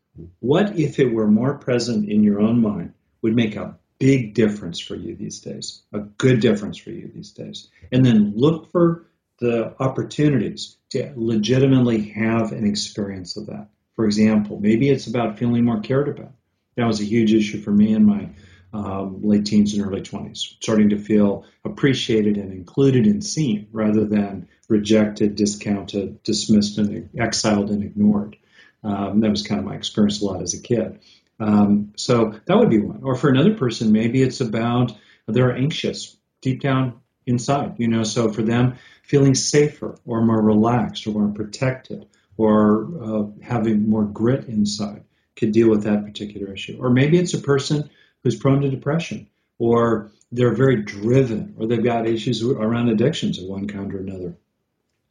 What 0.40 0.78
if 0.78 0.98
it 0.98 1.12
were 1.12 1.26
more 1.26 1.58
present 1.58 2.08
in 2.08 2.22
your 2.22 2.40
own 2.40 2.62
mind 2.62 2.94
would 3.20 3.36
make 3.36 3.56
a 3.56 3.76
big 4.04 4.34
difference 4.34 4.78
for 4.78 4.94
you 4.94 5.16
these 5.16 5.40
days, 5.40 5.80
a 5.94 6.00
good 6.00 6.40
difference 6.40 6.76
for 6.76 6.90
you 6.90 7.10
these 7.14 7.30
days. 7.30 7.68
And 7.90 8.04
then 8.04 8.34
look 8.36 8.70
for 8.70 9.06
the 9.40 9.74
opportunities 9.80 10.76
to 10.90 11.14
legitimately 11.16 12.10
have 12.10 12.52
an 12.52 12.66
experience 12.66 13.38
of 13.38 13.46
that. 13.46 13.68
For 13.96 14.04
example, 14.04 14.60
maybe 14.60 14.90
it's 14.90 15.06
about 15.06 15.38
feeling 15.38 15.64
more 15.64 15.80
cared 15.80 16.08
about. 16.08 16.32
That 16.76 16.86
was 16.86 17.00
a 17.00 17.04
huge 17.04 17.32
issue 17.32 17.62
for 17.62 17.70
me 17.70 17.94
in 17.94 18.04
my 18.04 18.28
um, 18.74 19.22
late 19.22 19.46
teens 19.46 19.72
and 19.72 19.86
early 19.86 20.02
20s, 20.02 20.36
starting 20.36 20.90
to 20.90 20.98
feel 20.98 21.46
appreciated 21.64 22.36
and 22.36 22.52
included 22.52 23.06
and 23.06 23.24
seen 23.24 23.68
rather 23.72 24.04
than 24.04 24.48
rejected, 24.68 25.34
discounted, 25.34 26.22
dismissed, 26.24 26.76
and 26.76 27.08
exiled 27.18 27.70
and 27.70 27.82
ignored. 27.82 28.36
Um, 28.82 29.20
that 29.20 29.30
was 29.30 29.46
kind 29.46 29.60
of 29.60 29.64
my 29.64 29.76
experience 29.76 30.20
a 30.20 30.26
lot 30.26 30.42
as 30.42 30.52
a 30.52 30.60
kid. 30.60 31.00
Um, 31.40 31.92
so 31.96 32.38
that 32.46 32.56
would 32.56 32.70
be 32.70 32.78
one. 32.78 33.00
Or 33.02 33.16
for 33.16 33.28
another 33.28 33.54
person, 33.54 33.92
maybe 33.92 34.22
it's 34.22 34.40
about 34.40 34.92
they're 35.26 35.56
anxious 35.56 36.16
deep 36.40 36.60
down 36.60 37.00
inside, 37.26 37.74
you 37.78 37.88
know, 37.88 38.04
so 38.04 38.30
for 38.30 38.42
them, 38.42 38.76
feeling 39.02 39.34
safer 39.34 39.98
or 40.04 40.22
more 40.22 40.40
relaxed 40.40 41.06
or 41.06 41.10
more 41.10 41.28
protected 41.28 42.06
or 42.36 42.88
uh, 43.02 43.24
having 43.42 43.88
more 43.88 44.04
grit 44.04 44.46
inside 44.48 45.04
could 45.36 45.52
deal 45.52 45.70
with 45.70 45.84
that 45.84 46.04
particular 46.04 46.52
issue. 46.52 46.76
Or 46.78 46.90
maybe 46.90 47.18
it's 47.18 47.34
a 47.34 47.38
person 47.38 47.90
who's 48.22 48.36
prone 48.36 48.60
to 48.62 48.70
depression 48.70 49.28
or 49.58 50.10
they're 50.32 50.54
very 50.54 50.82
driven 50.82 51.54
or 51.58 51.66
they've 51.66 51.82
got 51.82 52.06
issues 52.06 52.42
around 52.42 52.88
addictions 52.88 53.38
of 53.38 53.46
one 53.46 53.66
kind 53.66 53.92
or 53.94 53.98
another. 53.98 54.36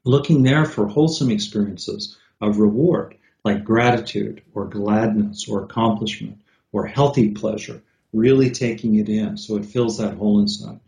Looking 0.06 0.44
there 0.44 0.66
for 0.66 0.88
wholesome 0.88 1.32
experiences 1.32 2.18
of 2.42 2.60
reward, 2.60 3.16
like 3.44 3.64
gratitude 3.64 4.42
or 4.54 4.66
gladness 4.66 5.48
or 5.48 5.64
accomplishment 5.64 6.40
or 6.72 6.86
healthy 6.86 7.32
pleasure, 7.32 7.82
really 8.14 8.52
taking 8.52 8.96
it 8.96 9.10
in 9.10 9.38
so 9.38 9.58
it 9.58 9.66
fills 9.66 9.98
that 9.98 10.16
hole 10.16 10.40
inside. 10.40 10.80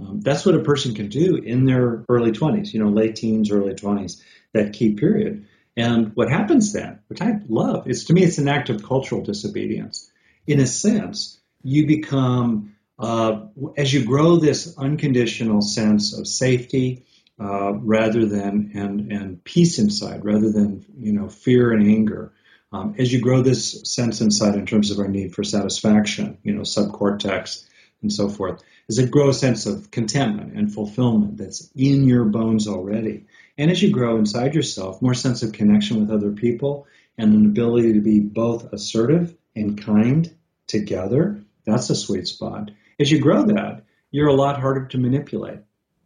Um, 0.00 0.20
that's 0.20 0.46
what 0.46 0.54
a 0.54 0.60
person 0.60 0.94
can 0.94 1.08
do 1.08 1.36
in 1.36 1.66
their 1.66 2.04
early 2.08 2.32
20s, 2.32 2.72
you 2.72 2.82
know, 2.82 2.90
late 2.90 3.16
teens, 3.16 3.50
early 3.50 3.74
20s, 3.74 4.22
that 4.52 4.72
key 4.72 4.94
period. 4.94 5.46
And 5.76 6.12
what 6.14 6.30
happens 6.30 6.72
then, 6.72 7.00
which 7.08 7.20
I 7.20 7.40
love, 7.48 7.86
is 7.88 8.06
to 8.06 8.12
me, 8.12 8.22
it's 8.22 8.38
an 8.38 8.48
act 8.48 8.70
of 8.70 8.82
cultural 8.82 9.22
disobedience. 9.22 10.10
In 10.46 10.60
a 10.60 10.66
sense, 10.66 11.38
you 11.62 11.86
become, 11.86 12.74
uh, 12.98 13.46
as 13.76 13.92
you 13.92 14.04
grow 14.04 14.36
this 14.36 14.76
unconditional 14.76 15.62
sense 15.62 16.18
of 16.18 16.26
safety, 16.26 17.04
uh, 17.40 17.72
rather 17.72 18.26
than 18.26 18.72
and 18.74 19.10
and 19.12 19.42
peace 19.44 19.78
inside, 19.78 20.24
rather 20.24 20.50
than 20.50 20.84
you 20.98 21.12
know 21.12 21.28
fear 21.28 21.72
and 21.72 21.86
anger. 21.86 22.32
Um, 22.72 22.94
as 22.98 23.12
you 23.12 23.20
grow 23.20 23.42
this 23.42 23.82
sense 23.82 24.20
inside 24.20 24.54
in 24.54 24.64
terms 24.64 24.92
of 24.92 25.00
our 25.00 25.08
need 25.08 25.34
for 25.34 25.42
satisfaction, 25.42 26.38
you 26.44 26.54
know, 26.54 26.60
subcortex 26.60 27.66
and 28.00 28.12
so 28.12 28.28
forth, 28.28 28.62
as 28.88 28.98
it 28.98 29.10
grows 29.10 29.36
a 29.36 29.38
sense 29.38 29.66
of 29.66 29.90
contentment 29.90 30.52
and 30.56 30.72
fulfillment 30.72 31.36
that's 31.36 31.68
in 31.74 32.04
your 32.04 32.24
bones 32.26 32.68
already. 32.68 33.26
And 33.58 33.70
as 33.70 33.82
you 33.82 33.90
grow 33.90 34.18
inside 34.18 34.54
yourself, 34.54 35.02
more 35.02 35.14
sense 35.14 35.42
of 35.42 35.52
connection 35.52 36.00
with 36.00 36.10
other 36.10 36.30
people 36.30 36.86
and 37.18 37.34
an 37.34 37.46
ability 37.46 37.94
to 37.94 38.00
be 38.00 38.20
both 38.20 38.72
assertive 38.72 39.36
and 39.56 39.80
kind 39.80 40.32
together, 40.66 41.42
that's 41.66 41.90
a 41.90 41.96
sweet 41.96 42.28
spot. 42.28 42.70
As 43.00 43.10
you 43.10 43.18
grow 43.18 43.46
that, 43.46 43.84
you're 44.10 44.28
a 44.28 44.34
lot 44.34 44.60
harder 44.60 44.86
to 44.86 44.98
manipulate. 44.98 45.58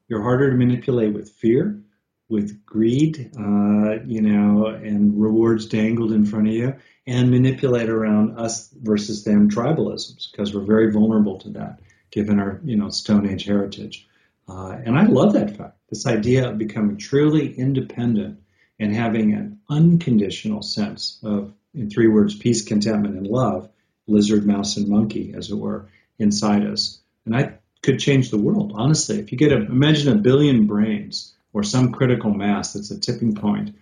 You're 0.09 0.23
harder 0.23 0.51
to 0.51 0.57
manipulate 0.57 1.15
with 1.15 1.31
fear, 1.31 1.83
with 2.29 2.65
greed, 2.65 3.31
uh, 3.39 4.03
you 4.07 4.21
know, 4.21 4.67
and 4.67 5.21
rewards 5.21 5.67
dangled 5.67 6.13
in 6.13 6.27
front 6.27 6.49
of 6.49 6.55
you, 6.55 6.75
and 7.07 7.31
manipulate 7.31 7.89
around 7.89 8.39
us 8.39 8.69
versus 8.71 9.25
them 9.25 9.51
tribalisms 9.51 10.31
because 10.31 10.55
we're 10.55 10.65
very 10.65 10.91
vulnerable 10.91 11.39
to 11.41 11.51
that 11.51 11.81
given 12.11 12.39
our, 12.39 12.61
you 12.65 12.77
know, 12.77 12.91
Stone 12.91 13.29
Age 13.29 13.45
heritage. 13.45 14.07
Uh, 14.49 14.79
and 14.85 14.97
I 14.97 15.05
love 15.05 15.33
that 15.33 15.57
fact. 15.57 15.77
This 15.91 16.07
idea 16.07 16.49
of 16.49 16.59
becoming 16.59 16.97
truly 16.97 17.53
independent 17.53 18.41
and 18.79 18.95
having 18.95 19.33
an 19.33 19.61
unconditional 19.69 20.63
sense 20.63 21.19
of, 21.23 21.53
in 21.75 21.91
three 21.91 22.09
words, 22.09 22.37
peace, 22.37 22.63
contentment, 22.63 23.17
and 23.17 23.27
love, 23.27 23.69
lizard, 24.07 24.47
mouse, 24.47 24.77
and 24.77 24.89
monkey, 24.89 25.35
as 25.37 25.51
it 25.51 25.57
were, 25.57 25.89
inside 26.19 26.65
us. 26.67 27.01
And 27.27 27.37
I 27.37 27.55
could 27.85 28.01
change 28.01 28.31
the 28.31 28.39
world, 28.39 28.73
honestly. 28.75 29.19
If 29.21 29.31
you 29.31 29.39
get 29.39 29.53
a, 29.53 29.57
imagine 29.57 30.11
a 30.11 30.21
billion 30.21 30.67
brains 30.67 31.35
or 31.53 31.63
some 31.63 31.93
critical 31.93 32.33
mass 32.33 32.73
that's 32.73 32.91
a 32.91 32.99
tipping 32.99 33.35
point 33.35 33.77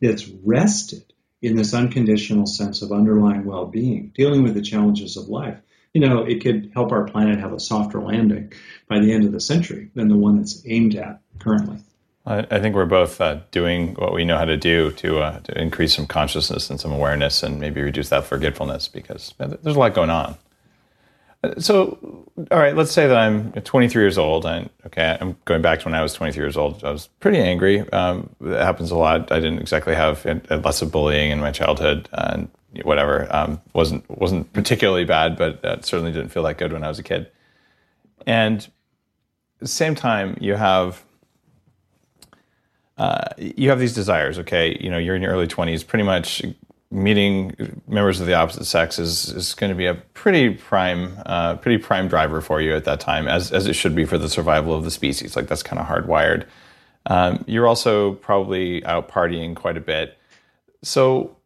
that's 0.00 0.26
rested 0.26 1.04
in 1.42 1.56
this 1.56 1.74
unconditional 1.74 2.46
sense 2.46 2.82
of 2.82 2.92
underlying 2.92 3.44
well-being, 3.44 4.10
dealing 4.14 4.42
with 4.42 4.54
the 4.54 4.62
challenges 4.62 5.16
of 5.16 5.28
life, 5.28 5.58
you 5.92 6.00
know, 6.00 6.24
it 6.24 6.42
could 6.42 6.70
help 6.72 6.92
our 6.92 7.04
planet 7.04 7.38
have 7.40 7.52
a 7.52 7.60
softer 7.60 8.00
landing 8.00 8.52
by 8.88 8.98
the 8.98 9.12
end 9.12 9.24
of 9.24 9.32
the 9.32 9.40
century 9.40 9.90
than 9.94 10.08
the 10.08 10.16
one 10.16 10.38
that's 10.38 10.62
aimed 10.66 10.94
at 10.94 11.20
currently. 11.38 11.76
I, 12.24 12.46
I 12.50 12.60
think 12.60 12.74
we're 12.74 12.86
both 12.86 13.20
uh, 13.20 13.40
doing 13.50 13.94
what 13.94 14.14
we 14.14 14.24
know 14.24 14.38
how 14.38 14.46
to 14.46 14.56
do 14.56 14.92
to, 14.92 15.18
uh, 15.18 15.40
to 15.40 15.60
increase 15.60 15.94
some 15.94 16.06
consciousness 16.06 16.70
and 16.70 16.80
some 16.80 16.92
awareness 16.92 17.42
and 17.42 17.60
maybe 17.60 17.82
reduce 17.82 18.08
that 18.08 18.24
forgetfulness 18.24 18.88
because 18.88 19.34
there's 19.36 19.76
a 19.76 19.78
lot 19.78 19.92
going 19.92 20.10
on. 20.10 20.36
So, 21.58 22.26
all 22.52 22.58
right, 22.58 22.76
let's 22.76 22.92
say 22.92 23.08
that 23.08 23.16
I'm 23.16 23.52
23 23.52 24.00
years 24.00 24.16
old, 24.16 24.46
and 24.46 24.70
okay, 24.86 25.16
I'm 25.20 25.36
going 25.44 25.60
back 25.60 25.80
to 25.80 25.86
when 25.86 25.94
I 25.94 26.02
was 26.02 26.14
23 26.14 26.40
years 26.40 26.56
old. 26.56 26.84
I 26.84 26.90
was 26.90 27.08
pretty 27.18 27.38
angry. 27.38 27.80
Um, 27.90 28.30
that 28.40 28.62
happens 28.62 28.92
a 28.92 28.96
lot. 28.96 29.32
I 29.32 29.40
didn't 29.40 29.58
exactly 29.58 29.94
have 29.94 30.24
lots 30.50 30.82
of 30.82 30.92
bullying 30.92 31.32
in 31.32 31.40
my 31.40 31.50
childhood, 31.50 32.08
and 32.12 32.48
whatever. 32.84 33.26
Um, 33.34 33.60
wasn't 33.72 34.08
wasn't 34.08 34.52
particularly 34.52 35.04
bad, 35.04 35.36
but 35.36 35.84
certainly 35.84 36.12
didn't 36.12 36.28
feel 36.28 36.44
that 36.44 36.58
good 36.58 36.72
when 36.72 36.84
I 36.84 36.88
was 36.88 37.00
a 37.00 37.02
kid. 37.02 37.30
And 38.24 38.58
at 38.60 39.60
the 39.60 39.68
same 39.68 39.96
time, 39.96 40.38
you 40.40 40.54
have 40.54 41.02
uh, 42.98 43.28
you 43.36 43.68
have 43.70 43.80
these 43.80 43.94
desires. 43.94 44.38
Okay, 44.38 44.78
you 44.80 44.90
know, 44.90 44.98
you're 44.98 45.16
in 45.16 45.22
your 45.22 45.32
early 45.32 45.48
20s, 45.48 45.84
pretty 45.84 46.04
much 46.04 46.42
meeting 46.92 47.80
members 47.88 48.20
of 48.20 48.26
the 48.26 48.34
opposite 48.34 48.66
sex 48.66 48.98
is, 48.98 49.30
is 49.30 49.54
going 49.54 49.70
to 49.70 49.76
be 49.76 49.86
a 49.86 49.94
pretty 49.94 50.50
prime 50.50 51.16
uh, 51.24 51.56
pretty 51.56 51.82
prime 51.82 52.06
driver 52.06 52.40
for 52.40 52.60
you 52.60 52.76
at 52.76 52.84
that 52.84 53.00
time 53.00 53.26
as, 53.26 53.50
as 53.50 53.66
it 53.66 53.72
should 53.72 53.94
be 53.94 54.04
for 54.04 54.18
the 54.18 54.28
survival 54.28 54.74
of 54.74 54.84
the 54.84 54.90
species. 54.90 55.34
Like 55.34 55.48
that's 55.48 55.62
kind 55.62 55.80
of 55.80 55.86
hardwired. 55.86 56.44
Um, 57.06 57.44
you're 57.48 57.66
also 57.66 58.14
probably 58.14 58.84
out 58.84 59.08
partying 59.08 59.56
quite 59.56 59.76
a 59.76 59.80
bit. 59.80 60.18
So 60.82 61.36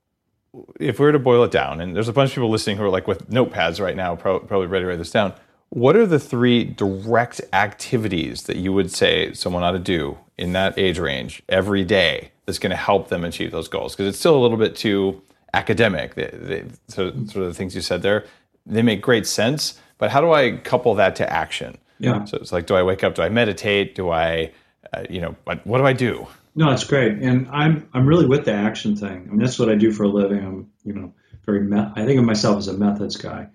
if 0.80 0.99
we 0.99 1.07
were 1.07 1.12
to 1.12 1.18
boil 1.18 1.44
it 1.44 1.51
down 1.51 1.80
and 1.80 1.94
there's 1.94 2.09
a 2.09 2.12
bunch 2.12 2.30
of 2.30 2.34
people 2.34 2.51
listening 2.51 2.76
who 2.76 2.84
are 2.84 2.90
like 2.90 3.07
with 3.07 3.30
notepads 3.30 3.80
right 3.80 3.97
now 3.97 4.16
probably 4.16 4.66
ready 4.66 4.84
to 4.84 4.88
write 4.88 4.99
this 4.99 5.11
down. 5.11 5.32
What 5.68 5.97
are 5.97 6.07
the 6.07 6.20
three 6.20 6.64
direct 6.64 7.40
activities 7.53 8.44
that 8.44 8.57
you 8.57 8.72
would 8.72 8.90
say 8.90 9.32
someone 9.32 9.62
ought 9.62 9.72
to 9.72 9.78
do 9.78 10.18
in 10.38 10.53
that 10.53 10.78
age 10.78 10.99
range 10.99 11.42
every 11.49 11.84
day 11.84 12.30
that's 12.47 12.59
going 12.59 12.70
to 12.70 12.76
help 12.76 13.09
them 13.09 13.24
achieve 13.24 13.51
those 13.51 13.68
goals? 13.68 13.94
Because 13.94 14.09
it's 14.09 14.18
still 14.18 14.36
a 14.36 14.40
little 14.40 14.57
bit 14.57 14.76
too 14.76 15.22
academic. 15.57 16.15
They, 16.15 16.31
they, 16.33 16.65
so, 16.89 17.11
sort 17.27 17.45
of 17.45 17.49
the 17.49 17.55
things 17.55 17.75
you 17.75 17.81
said 17.81 18.03
there, 18.03 18.25
they 18.65 18.83
make 18.83 19.01
great 19.01 19.27
sense. 19.27 19.81
But 19.99 20.11
how 20.11 20.21
do 20.21 20.33
I 20.33 20.59
couple 20.59 20.95
that 20.97 21.17
to 21.17 21.33
action? 21.33 21.79
Yeah. 21.99 22.25
So 22.25 22.37
it's 22.37 22.53
like, 22.53 22.67
do 22.67 22.75
I 22.75 22.83
wake 22.83 23.03
up? 23.03 23.15
Do 23.15 23.23
I 23.23 23.31
meditate? 23.31 23.95
Do 23.95 24.11
I, 24.11 24.53
uh, 24.93 25.05
you 25.09 25.21
know, 25.21 25.35
what, 25.45 25.67
what 25.67 25.79
do 25.79 25.87
I 25.87 25.95
do? 25.95 26.27
No, 26.59 26.71
it's 26.71 26.85
great, 26.85 27.19
and 27.23 27.49
I'm 27.51 27.87
I'm 27.93 28.07
really 28.07 28.25
with 28.25 28.47
the 28.47 28.53
action 28.55 28.97
thing. 28.97 29.27
I 29.29 29.31
mean, 29.31 29.41
that's 29.41 29.59
what 29.59 29.69
I 29.69 29.75
do 29.75 29.93
for 29.93 30.05
a 30.05 30.09
living. 30.09 30.39
I'm, 30.39 30.71
you 30.85 30.95
know, 30.95 31.13
very. 31.45 31.61
Me- 31.61 31.93
I 31.95 32.07
think 32.07 32.19
of 32.19 32.25
myself 32.25 32.57
as 32.57 32.69
a 32.69 32.73
methods 32.73 33.17
guy. 33.17 33.49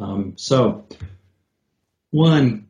Um, 0.00 0.32
so, 0.36 0.84
one, 2.10 2.66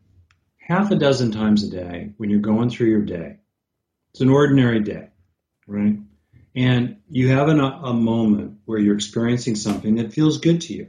half 0.59 0.91
a 0.91 0.97
dozen 0.97 1.33
times 1.33 1.65
a 1.65 1.71
day 1.71 2.13
when 2.19 2.29
you're 2.29 2.41
going 2.41 2.69
through 2.69 2.89
your 2.89 3.01
day, 3.01 3.39
it's 4.13 4.21
an 4.21 4.29
ordinary 4.29 4.81
day, 4.81 5.09
right? 5.67 5.97
And 6.55 6.97
you 7.09 7.29
have 7.29 7.49
an, 7.49 7.61
a 7.61 7.93
moment 7.93 8.59
where 8.65 8.79
you're 8.79 8.95
experiencing 8.95 9.55
something 9.55 9.97
that 9.97 10.13
feels 10.13 10.39
good 10.39 10.61
to 10.63 10.75
you. 10.75 10.89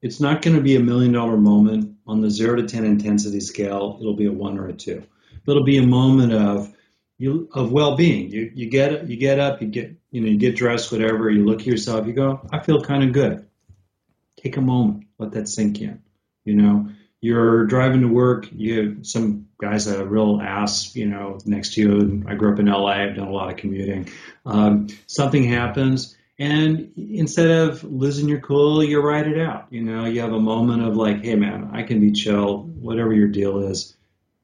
It's 0.00 0.20
not 0.20 0.42
going 0.42 0.56
to 0.56 0.62
be 0.62 0.76
a 0.76 0.80
million 0.80 1.12
dollar 1.12 1.36
moment 1.36 1.96
on 2.06 2.20
the 2.20 2.30
zero 2.30 2.56
to 2.56 2.66
10 2.66 2.84
intensity 2.84 3.40
scale. 3.40 3.98
It'll 4.00 4.14
be 4.14 4.26
a 4.26 4.32
one 4.32 4.58
or 4.58 4.68
a 4.68 4.72
two. 4.72 5.02
But 5.44 5.52
it'll 5.52 5.64
be 5.64 5.78
a 5.78 5.86
moment 5.86 6.32
of 6.32 6.72
you, 7.18 7.48
of 7.52 7.72
well-being. 7.72 8.30
You, 8.30 8.50
you 8.54 8.70
get, 8.70 9.08
you 9.08 9.16
get 9.16 9.40
up, 9.40 9.60
you 9.60 9.68
get, 9.68 9.94
you 10.10 10.20
know, 10.20 10.28
you 10.28 10.38
get 10.38 10.56
dressed, 10.56 10.92
whatever, 10.92 11.28
you 11.30 11.44
look 11.44 11.60
at 11.60 11.66
yourself, 11.66 12.06
you 12.06 12.12
go, 12.12 12.40
I 12.50 12.60
feel 12.60 12.82
kind 12.82 13.02
of 13.02 13.12
good. 13.12 13.46
Take 14.40 14.56
a 14.56 14.60
moment, 14.60 15.06
let 15.18 15.32
that 15.32 15.48
sink 15.48 15.80
in. 15.80 16.00
You 16.44 16.54
know, 16.54 16.88
you're 17.20 17.66
driving 17.66 18.02
to 18.02 18.08
work, 18.08 18.48
you 18.52 19.02
some 19.02 19.48
guy's 19.60 19.86
a 19.86 20.04
real 20.04 20.40
ass, 20.40 20.94
you 20.94 21.06
know, 21.06 21.38
next 21.44 21.74
to 21.74 21.80
you. 21.80 22.24
I 22.28 22.34
grew 22.34 22.52
up 22.52 22.60
in 22.60 22.66
LA. 22.66 22.90
I've 22.90 23.16
done 23.16 23.28
a 23.28 23.32
lot 23.32 23.50
of 23.50 23.56
commuting. 23.56 24.08
Um, 24.46 24.88
something 25.06 25.42
happens, 25.42 26.16
and 26.38 26.92
instead 26.96 27.50
of 27.50 27.82
losing 27.82 28.28
your 28.28 28.40
cool, 28.40 28.84
you 28.84 29.00
write 29.00 29.26
it 29.26 29.38
out. 29.38 29.66
You 29.70 29.82
know, 29.82 30.04
you 30.04 30.20
have 30.20 30.32
a 30.32 30.40
moment 30.40 30.84
of 30.84 30.96
like, 30.96 31.24
hey 31.24 31.34
man, 31.34 31.70
I 31.72 31.82
can 31.82 32.00
be 32.00 32.12
chill. 32.12 32.62
Whatever 32.62 33.12
your 33.12 33.28
deal 33.28 33.58
is, 33.58 33.96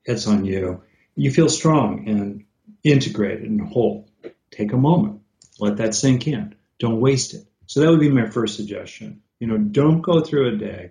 it's 0.05 0.27
on 0.27 0.45
you. 0.45 0.83
You 1.15 1.31
feel 1.31 1.49
strong 1.49 2.09
and 2.09 2.45
integrated 2.83 3.49
and 3.49 3.61
whole. 3.61 4.09
Take 4.51 4.73
a 4.73 4.77
moment. 4.77 5.21
Let 5.61 5.77
that 5.77 5.95
sink 5.95 6.27
in. 6.27 6.57
Don't 6.81 7.01
waste 7.01 7.35
it. 7.35 7.47
So 7.67 7.81
that 7.81 7.91
would 7.91 8.01
be 8.01 8.11
my 8.11 8.29
first 8.29 8.57
suggestion. 8.57 9.23
You 9.39 9.47
know, 9.47 9.59
don't 9.59 10.01
go 10.01 10.21
through 10.21 10.55
a 10.55 10.57
day 10.57 10.91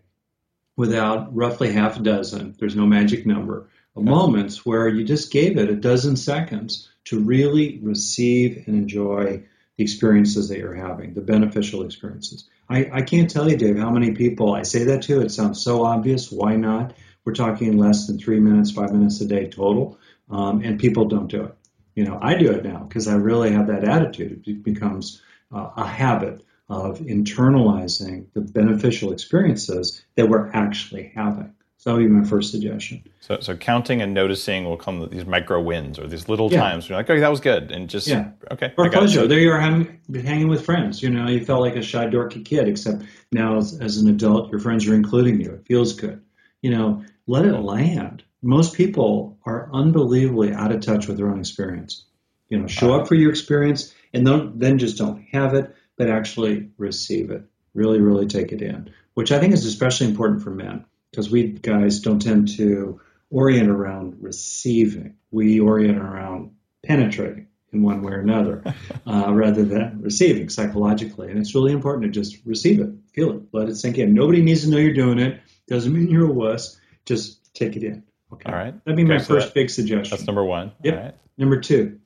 without 0.76 1.36
roughly 1.36 1.72
half 1.72 1.98
a 1.98 2.04
dozen, 2.04 2.56
there's 2.60 2.76
no 2.76 2.86
magic 2.86 3.26
number, 3.26 3.70
of 3.96 4.04
moments 4.04 4.66
where 4.66 4.88
you 4.88 5.04
just 5.04 5.32
gave 5.32 5.58
it 5.58 5.70
a 5.70 5.76
dozen 5.76 6.16
seconds 6.16 6.90
to 7.06 7.20
really 7.20 7.80
receive 7.84 8.64
and 8.66 8.76
enjoy 8.76 9.44
the 9.78 9.84
experiences 9.84 10.50
that 10.50 10.58
you're 10.58 10.74
having, 10.74 11.14
the 11.14 11.22
beneficial 11.22 11.84
experiences. 11.84 12.48
I, 12.70 12.90
I 12.92 13.02
can't 13.02 13.30
tell 13.30 13.50
you, 13.50 13.58
Dave, 13.58 13.78
how 13.78 13.92
many 13.92 14.12
people 14.12 14.54
I 14.54 14.64
say 14.64 14.86
that 14.86 15.04
to. 15.04 15.22
It 15.22 15.32
sounds 15.32 15.62
so 15.62 15.86
obvious. 15.86 16.32
Why 16.32 16.56
not? 16.56 16.94
We're 17.26 17.34
talking 17.34 17.78
less 17.78 18.08
than 18.08 18.20
three 18.20 18.40
minutes, 18.40 18.72
five 18.72 18.92
minutes 18.92 19.22
a 19.22 19.26
day 19.26 19.48
total, 19.50 19.98
um, 20.30 20.62
and 20.64 20.80
people 20.80 21.06
don't 21.06 21.28
do 21.28 21.44
it. 21.44 21.56
You 21.96 22.06
know, 22.06 22.18
I 22.22 22.36
do 22.36 22.52
it 22.52 22.64
now 22.64 22.80
because 22.80 23.08
I 23.08 23.16
really 23.16 23.52
have 23.52 23.68
that 23.68 23.84
attitude. 23.84 24.44
It 24.48 24.64
becomes 24.64 25.22
uh, 25.52 25.70
a 25.78 25.86
habit 25.86 26.44
of 26.70 27.00
internalizing 27.00 28.26
the 28.34 28.42
beneficial 28.42 29.12
experiences 29.12 30.04
that 30.16 30.30
we're 30.30 30.50
actually 30.52 31.12
having. 31.16 31.54
So 31.84 31.90
that 31.90 31.98
would 31.98 32.08
be 32.08 32.12
my 32.14 32.24
first 32.24 32.52
suggestion. 32.52 33.04
So, 33.20 33.42
so 33.42 33.58
counting 33.58 34.02
and 34.02 34.14
noticing 34.14 34.64
will 34.64 34.78
come 34.78 35.02
with 35.02 35.12
these 35.12 35.26
micro 35.26 35.62
wins 35.62 36.00
or 36.00 36.08
these 36.08 36.30
little 36.30 36.50
yeah. 36.50 36.62
times. 36.62 36.88
You're 36.88 36.98
like, 36.98 37.10
okay, 37.10 37.20
that 37.20 37.30
was 37.30 37.42
good, 37.42 37.72
and 37.72 37.90
just 37.90 38.08
yeah. 38.08 38.32
okay. 38.50 38.74
Or 38.78 38.90
pleasure. 38.90 39.28
There 39.28 39.40
you 39.40 39.52
are 39.52 39.60
hanging, 39.60 40.00
hanging 40.14 40.48
with 40.48 40.64
friends. 40.64 41.04
You 41.04 41.10
know, 41.10 41.28
you 41.28 41.44
felt 41.44 41.60
like 41.60 41.76
a 41.76 41.82
shy, 41.82 42.06
dorky 42.06 42.46
kid, 42.46 42.70
except 42.70 43.04
now 43.34 43.58
as, 43.58 43.78
as, 43.82 43.98
an 43.98 44.08
adult, 44.08 44.50
your 44.50 44.62
friends 44.62 44.88
are 44.88 44.96
including 44.96 45.42
you. 45.42 45.52
It 45.56 45.68
feels 45.68 45.92
good. 45.92 46.22
You 46.62 46.72
know, 46.72 47.04
let 47.28 47.44
it 47.46 47.52
land. 47.52 48.24
Most 48.42 48.76
people 48.76 49.38
are 49.46 49.70
unbelievably 49.74 50.54
out 50.54 50.72
of 50.72 50.80
touch 50.80 51.08
with 51.08 51.18
their 51.18 51.30
own 51.30 51.40
experience. 51.42 52.06
You 52.48 52.60
know, 52.60 52.68
show 52.68 52.94
uh-huh. 52.94 53.02
up 53.02 53.08
for 53.10 53.16
your 53.16 53.30
experience 53.30 53.94
and 54.14 54.26
don't, 54.26 54.58
then 54.58 54.78
just 54.78 54.98
don't 54.98 55.22
have 55.34 55.54
it, 55.54 55.76
but 55.98 56.10
actually 56.10 56.70
receive 56.78 57.32
it. 57.32 57.44
Really, 57.74 58.00
really 58.00 58.28
take 58.28 58.52
it 58.52 58.62
in, 58.62 58.92
which 59.16 59.32
I 59.32 59.40
think 59.40 59.54
is 59.54 59.66
especially 59.66 60.08
important 60.08 60.44
for 60.44 60.52
men 60.52 60.86
because 61.10 61.30
we 61.30 61.48
guys 61.48 62.02
don't 62.02 62.22
tend 62.22 62.56
to 62.58 63.00
orient 63.32 63.70
around 63.70 64.18
receiving. 64.22 65.16
We 65.32 65.60
orient 65.60 65.98
around 65.98 66.52
penetrating 66.84 67.48
in 67.72 67.82
one 67.82 68.04
way 68.04 68.14
or 68.14 68.20
another 68.20 68.64
uh, 69.08 69.34
rather 69.34 69.64
than 69.64 70.02
receiving 70.02 70.50
psychologically. 70.50 71.32
And 71.32 71.40
it's 71.40 71.56
really 71.56 71.72
important 71.72 72.14
to 72.14 72.20
just 72.20 72.38
receive 72.46 72.80
it, 72.80 72.90
feel 73.14 73.32
it, 73.32 73.42
let 73.52 73.70
it 73.70 73.76
sink 73.76 73.98
in. 73.98 74.14
Nobody 74.14 74.42
needs 74.42 74.62
to 74.64 74.70
know 74.70 74.78
you're 74.78 74.94
doing 74.94 75.20
it. 75.20 75.42
Doesn't 75.68 75.92
mean 75.92 76.10
you're 76.10 76.30
a 76.30 76.32
wuss. 76.32 76.80
Just 77.06 77.54
take 77.56 77.76
it 77.76 77.84
in. 77.84 78.04
Okay. 78.34 78.52
All 78.52 78.58
right. 78.58 78.74
That'd 78.86 78.98
be 78.98 79.04
okay, 79.04 79.14
my 79.14 79.18
so 79.18 79.36
first 79.36 79.48
that, 79.48 79.54
big 79.56 79.70
suggestion. 79.70 80.16
That's 80.16 80.28
number 80.28 80.44
one. 80.44 80.72
Yep. 80.84 81.20
Number 81.38 81.60
two, 81.60 82.00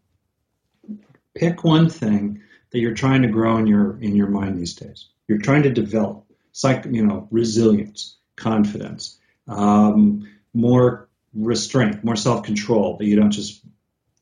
pick 1.35 1.63
one 1.63 1.89
thing 1.89 2.41
that 2.71 2.79
you're 2.79 2.93
trying 2.93 3.21
to 3.21 3.27
grow 3.27 3.57
in 3.57 3.67
your 3.67 3.97
in 4.01 4.15
your 4.15 4.27
mind 4.27 4.57
these 4.57 4.75
days. 4.75 5.07
You're 5.27 5.39
trying 5.39 5.63
to 5.63 5.71
develop, 5.71 6.25
psych, 6.51 6.85
you 6.85 7.05
know, 7.05 7.27
resilience, 7.31 8.17
confidence, 8.35 9.17
um, 9.47 10.29
more 10.53 11.09
restraint, 11.33 12.03
more 12.03 12.15
self-control 12.15 12.97
that 12.97 13.05
you 13.05 13.15
don't 13.15 13.31
just 13.31 13.61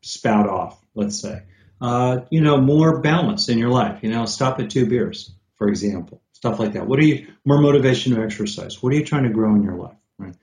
spout 0.01 0.49
off. 0.49 0.83
Let's 0.95 1.19
say, 1.19 1.43
uh, 1.81 2.21
you 2.29 2.41
know, 2.41 2.59
more 2.59 3.01
balance 3.01 3.49
in 3.49 3.57
your 3.57 3.69
life. 3.69 4.03
You 4.03 4.09
know, 4.09 4.25
stop 4.25 4.59
at 4.59 4.69
two 4.69 4.85
beers, 4.85 5.31
for 5.55 5.67
example, 5.67 6.21
stuff 6.33 6.59
like 6.59 6.73
that. 6.73 6.87
What 6.87 6.99
are 6.99 7.03
you 7.03 7.33
more 7.43 7.59
motivation 7.59 8.15
to 8.15 8.23
exercise? 8.23 8.81
What 8.81 8.93
are 8.93 8.95
you 8.95 9.05
trying 9.05 9.23
to 9.23 9.29
grow 9.29 9.53
in 9.55 9.63
your 9.63 9.75
life? 9.75 9.97
Right. 10.17 10.35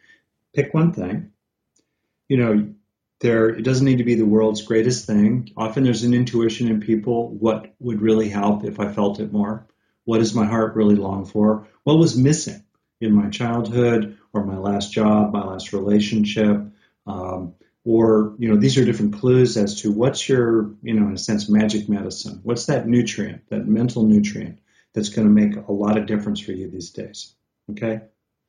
Pick 0.54 0.74
one 0.74 0.92
thing. 0.92 1.32
You 2.28 2.36
know, 2.36 2.74
there 3.22 3.48
it 3.48 3.62
doesn't 3.62 3.86
need 3.86 3.98
to 3.98 4.04
be 4.04 4.16
the 4.16 4.26
world's 4.26 4.62
greatest 4.62 5.06
thing. 5.06 5.50
Often 5.56 5.84
there's 5.84 6.02
an 6.02 6.12
intuition 6.12 6.68
in 6.68 6.80
people. 6.80 7.30
What 7.30 7.72
would 7.78 8.02
really 8.02 8.28
help 8.28 8.64
if 8.64 8.78
I 8.80 8.92
felt 8.92 9.20
it 9.20 9.32
more? 9.32 9.66
What 10.04 10.18
does 10.18 10.34
my 10.34 10.44
heart 10.44 10.74
really 10.74 10.96
long 10.96 11.24
for? 11.24 11.68
What 11.84 11.98
was 11.98 12.16
missing 12.16 12.64
in 13.00 13.14
my 13.14 13.30
childhood 13.30 14.18
or 14.32 14.44
my 14.44 14.58
last 14.58 14.92
job, 14.92 15.32
my 15.32 15.44
last 15.44 15.72
relationship? 15.72 16.60
Um, 17.06 17.54
or, 17.84 18.34
you 18.38 18.48
know, 18.48 18.56
these 18.56 18.76
are 18.76 18.84
different 18.84 19.14
clues 19.14 19.56
as 19.56 19.82
to 19.82 19.92
what's 19.92 20.28
your, 20.28 20.74
you 20.82 20.94
know, 20.94 21.06
in 21.06 21.14
a 21.14 21.18
sense, 21.18 21.48
magic 21.48 21.88
medicine. 21.88 22.40
What's 22.42 22.66
that 22.66 22.86
nutrient, 22.86 23.48
that 23.50 23.66
mental 23.66 24.04
nutrient 24.04 24.58
that's 24.92 25.08
going 25.08 25.26
to 25.26 25.32
make 25.32 25.56
a 25.68 25.72
lot 25.72 25.96
of 25.96 26.06
difference 26.06 26.40
for 26.40 26.52
you 26.52 26.68
these 26.68 26.90
days? 26.90 27.34
Okay. 27.70 28.02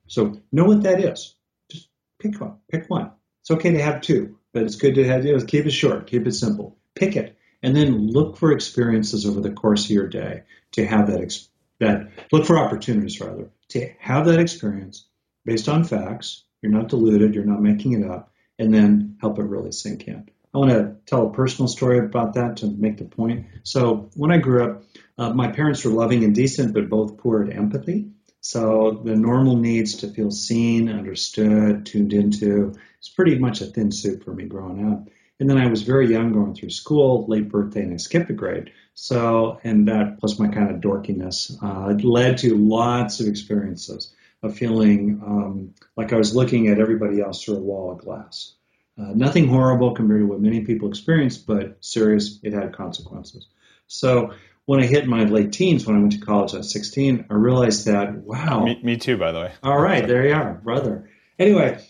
So 0.07 0.41
know 0.51 0.65
what 0.65 0.83
that 0.83 0.99
is. 0.99 1.35
Just 1.71 1.89
pick 2.19 2.39
one. 2.41 2.57
Pick 2.71 2.89
one. 2.89 3.11
It's 3.41 3.51
okay 3.51 3.71
to 3.71 3.81
have 3.81 4.01
two, 4.01 4.37
but 4.53 4.63
it's 4.63 4.75
good 4.75 4.95
to 4.95 5.05
have, 5.05 5.25
you 5.25 5.35
know, 5.35 5.43
keep 5.43 5.65
it 5.65 5.71
short, 5.71 6.07
keep 6.07 6.25
it 6.27 6.33
simple. 6.33 6.77
Pick 6.95 7.15
it, 7.15 7.37
and 7.61 7.75
then 7.75 8.07
look 8.07 8.37
for 8.37 8.51
experiences 8.51 9.25
over 9.25 9.41
the 9.41 9.51
course 9.51 9.85
of 9.85 9.91
your 9.91 10.07
day 10.07 10.43
to 10.73 10.85
have 10.85 11.07
that, 11.07 11.35
that 11.79 12.11
look 12.31 12.45
for 12.45 12.57
opportunities 12.57 13.19
rather 13.19 13.49
to 13.69 13.89
have 13.99 14.27
that 14.27 14.39
experience 14.39 15.05
based 15.45 15.67
on 15.67 15.83
facts. 15.83 16.43
You're 16.61 16.71
not 16.71 16.89
deluded, 16.89 17.35
you're 17.35 17.43
not 17.43 17.61
making 17.61 17.93
it 17.93 18.09
up, 18.09 18.31
and 18.57 18.73
then 18.73 19.17
help 19.19 19.39
it 19.39 19.43
really 19.43 19.71
sink 19.71 20.07
in. 20.07 20.29
I 20.53 20.57
want 20.59 20.71
to 20.71 20.95
tell 21.07 21.27
a 21.27 21.33
personal 21.33 21.67
story 21.67 21.97
about 21.97 22.35
that 22.35 22.57
to 22.57 22.67
make 22.67 22.97
the 22.97 23.05
point. 23.05 23.47
So 23.63 24.11
when 24.15 24.31
I 24.31 24.37
grew 24.37 24.63
up, 24.63 24.83
uh, 25.17 25.33
my 25.33 25.51
parents 25.51 25.83
were 25.83 25.91
loving 25.91 26.23
and 26.23 26.35
decent, 26.35 26.73
but 26.73 26.89
both 26.89 27.17
poor 27.17 27.43
at 27.43 27.55
empathy. 27.55 28.11
So 28.43 29.01
the 29.05 29.15
normal 29.15 29.55
needs 29.55 29.95
to 29.95 30.09
feel 30.09 30.29
seen, 30.29 30.89
understood, 30.89 31.85
tuned 31.85 32.11
into 32.11 32.75
is 33.01 33.07
pretty 33.07 33.39
much 33.39 33.61
a 33.61 33.65
thin 33.67 33.89
soup 33.89 34.25
for 34.25 34.33
me 34.33 34.43
growing 34.43 34.91
up. 34.91 35.07
And 35.39 35.49
then 35.49 35.57
I 35.57 35.67
was 35.67 35.83
very 35.83 36.11
young 36.11 36.33
going 36.33 36.53
through 36.53 36.71
school, 36.71 37.25
late 37.27 37.47
birthday, 37.47 37.83
and 37.83 37.93
I 37.93 37.97
skipped 37.97 38.29
a 38.29 38.33
grade. 38.33 38.71
So, 38.95 39.61
and 39.63 39.87
that 39.87 40.19
plus 40.19 40.39
my 40.39 40.49
kind 40.49 40.69
of 40.69 40.81
dorkiness 40.81 41.57
uh, 41.63 41.93
led 42.05 42.37
to 42.39 42.57
lots 42.57 43.21
of 43.21 43.27
experiences 43.27 44.13
of 44.43 44.57
feeling 44.57 45.21
um, 45.25 45.73
like 45.95 46.11
I 46.11 46.17
was 46.17 46.35
looking 46.35 46.67
at 46.67 46.81
everybody 46.81 47.21
else 47.21 47.41
through 47.41 47.55
a 47.55 47.59
wall 47.59 47.93
of 47.93 47.99
glass. 47.99 48.55
Uh, 48.99 49.13
nothing 49.15 49.47
horrible 49.47 49.95
compared 49.95 50.19
to 50.19 50.27
what 50.27 50.41
many 50.41 50.65
people 50.65 50.89
experience, 50.89 51.37
but 51.37 51.77
serious, 51.79 52.39
it 52.43 52.51
had 52.51 52.73
consequences. 52.73 53.47
So 53.87 54.33
when 54.65 54.79
I 54.79 54.85
hit 54.85 55.07
my 55.07 55.25
late 55.25 55.51
teens, 55.51 55.85
when 55.85 55.97
I 55.97 55.99
went 55.99 56.13
to 56.13 56.19
college 56.19 56.53
at 56.53 56.65
16, 56.65 57.25
I 57.29 57.33
realized 57.33 57.85
that 57.85 58.15
wow. 58.15 58.63
Me, 58.63 58.79
me 58.81 58.97
too, 58.97 59.17
by 59.17 59.31
the 59.31 59.39
way. 59.39 59.51
All 59.61 59.79
right, 59.79 60.07
there 60.07 60.27
you 60.27 60.33
are, 60.33 60.53
brother. 60.53 61.09
Anyway, 61.37 61.83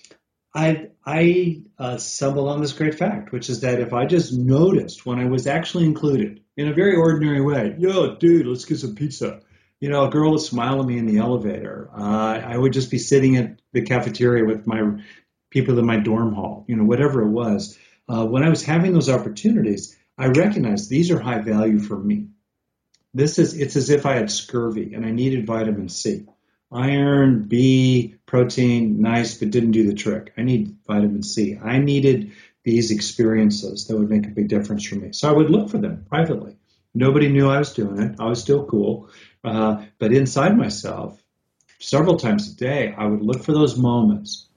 I 0.55 0.89
I 1.05 1.63
uh, 1.77 1.97
stumbled 1.97 2.49
on 2.49 2.61
this 2.61 2.73
great 2.73 2.95
fact, 2.95 3.31
which 3.31 3.49
is 3.49 3.61
that 3.61 3.79
if 3.79 3.93
I 3.93 4.05
just 4.05 4.33
noticed 4.33 5.05
when 5.05 5.19
I 5.19 5.25
was 5.25 5.47
actually 5.47 5.85
included 5.85 6.41
in 6.55 6.67
a 6.67 6.73
very 6.73 6.95
ordinary 6.95 7.41
way, 7.41 7.75
yo, 7.77 8.15
dude, 8.15 8.47
let's 8.47 8.65
get 8.65 8.79
some 8.79 8.95
pizza. 8.95 9.41
You 9.79 9.89
know, 9.89 10.05
a 10.05 10.09
girl 10.09 10.31
would 10.31 10.41
smile 10.41 10.79
at 10.79 10.87
me 10.87 10.97
in 10.97 11.05
the 11.05 11.17
elevator. 11.17 11.89
Uh, 11.93 12.39
I 12.39 12.57
would 12.57 12.71
just 12.71 12.89
be 12.89 12.99
sitting 12.99 13.35
at 13.35 13.59
the 13.73 13.81
cafeteria 13.81 14.45
with 14.45 14.65
my 14.65 15.01
people 15.49 15.77
in 15.77 15.85
my 15.85 15.97
dorm 15.97 16.33
hall. 16.33 16.65
You 16.67 16.77
know, 16.77 16.85
whatever 16.85 17.21
it 17.21 17.29
was. 17.29 17.77
Uh, 18.07 18.25
when 18.25 18.43
I 18.43 18.49
was 18.49 18.63
having 18.63 18.93
those 18.93 19.09
opportunities, 19.09 19.97
I 20.17 20.27
recognized 20.27 20.89
these 20.89 21.11
are 21.11 21.19
high 21.19 21.39
value 21.39 21.79
for 21.79 21.97
me. 21.97 22.27
This 23.13 23.37
is 23.37 23.53
it's 23.53 23.75
as 23.75 23.89
if 23.91 24.05
I 24.05 24.13
had 24.13 24.31
scurvy 24.31 24.93
and 24.95 25.05
I 25.05 25.11
needed 25.11 25.45
vitamin 25.45 25.89
C. 25.89 26.25
Iron, 26.71 27.43
B, 27.43 28.15
protein, 28.25 29.01
nice, 29.01 29.37
but 29.37 29.51
didn't 29.51 29.71
do 29.71 29.85
the 29.85 29.93
trick. 29.93 30.33
I 30.35 30.41
need 30.41 30.77
vitamin 30.87 31.21
C. 31.21 31.55
I 31.63 31.77
needed 31.77 32.31
these 32.63 32.89
experiences 32.89 33.85
that 33.85 33.97
would 33.97 34.09
make 34.09 34.25
a 34.25 34.31
big 34.31 34.47
difference 34.47 34.85
for 34.85 34.95
me. 34.95 35.13
So 35.13 35.29
I 35.29 35.33
would 35.33 35.51
look 35.51 35.69
for 35.69 35.77
them 35.77 36.05
privately. 36.09 36.55
Nobody 36.95 37.29
knew 37.29 37.47
I 37.47 37.59
was 37.59 37.73
doing 37.73 37.99
it. 38.01 38.15
I 38.19 38.25
was 38.25 38.41
still 38.41 38.65
cool. 38.65 39.09
Uh, 39.43 39.85
but 39.99 40.13
inside 40.13 40.57
myself, 40.57 41.21
several 41.77 42.17
times 42.17 42.51
a 42.51 42.55
day, 42.55 42.95
I 42.97 43.05
would 43.05 43.21
look 43.21 43.43
for 43.43 43.51
those 43.51 43.77
moments, 43.77 44.47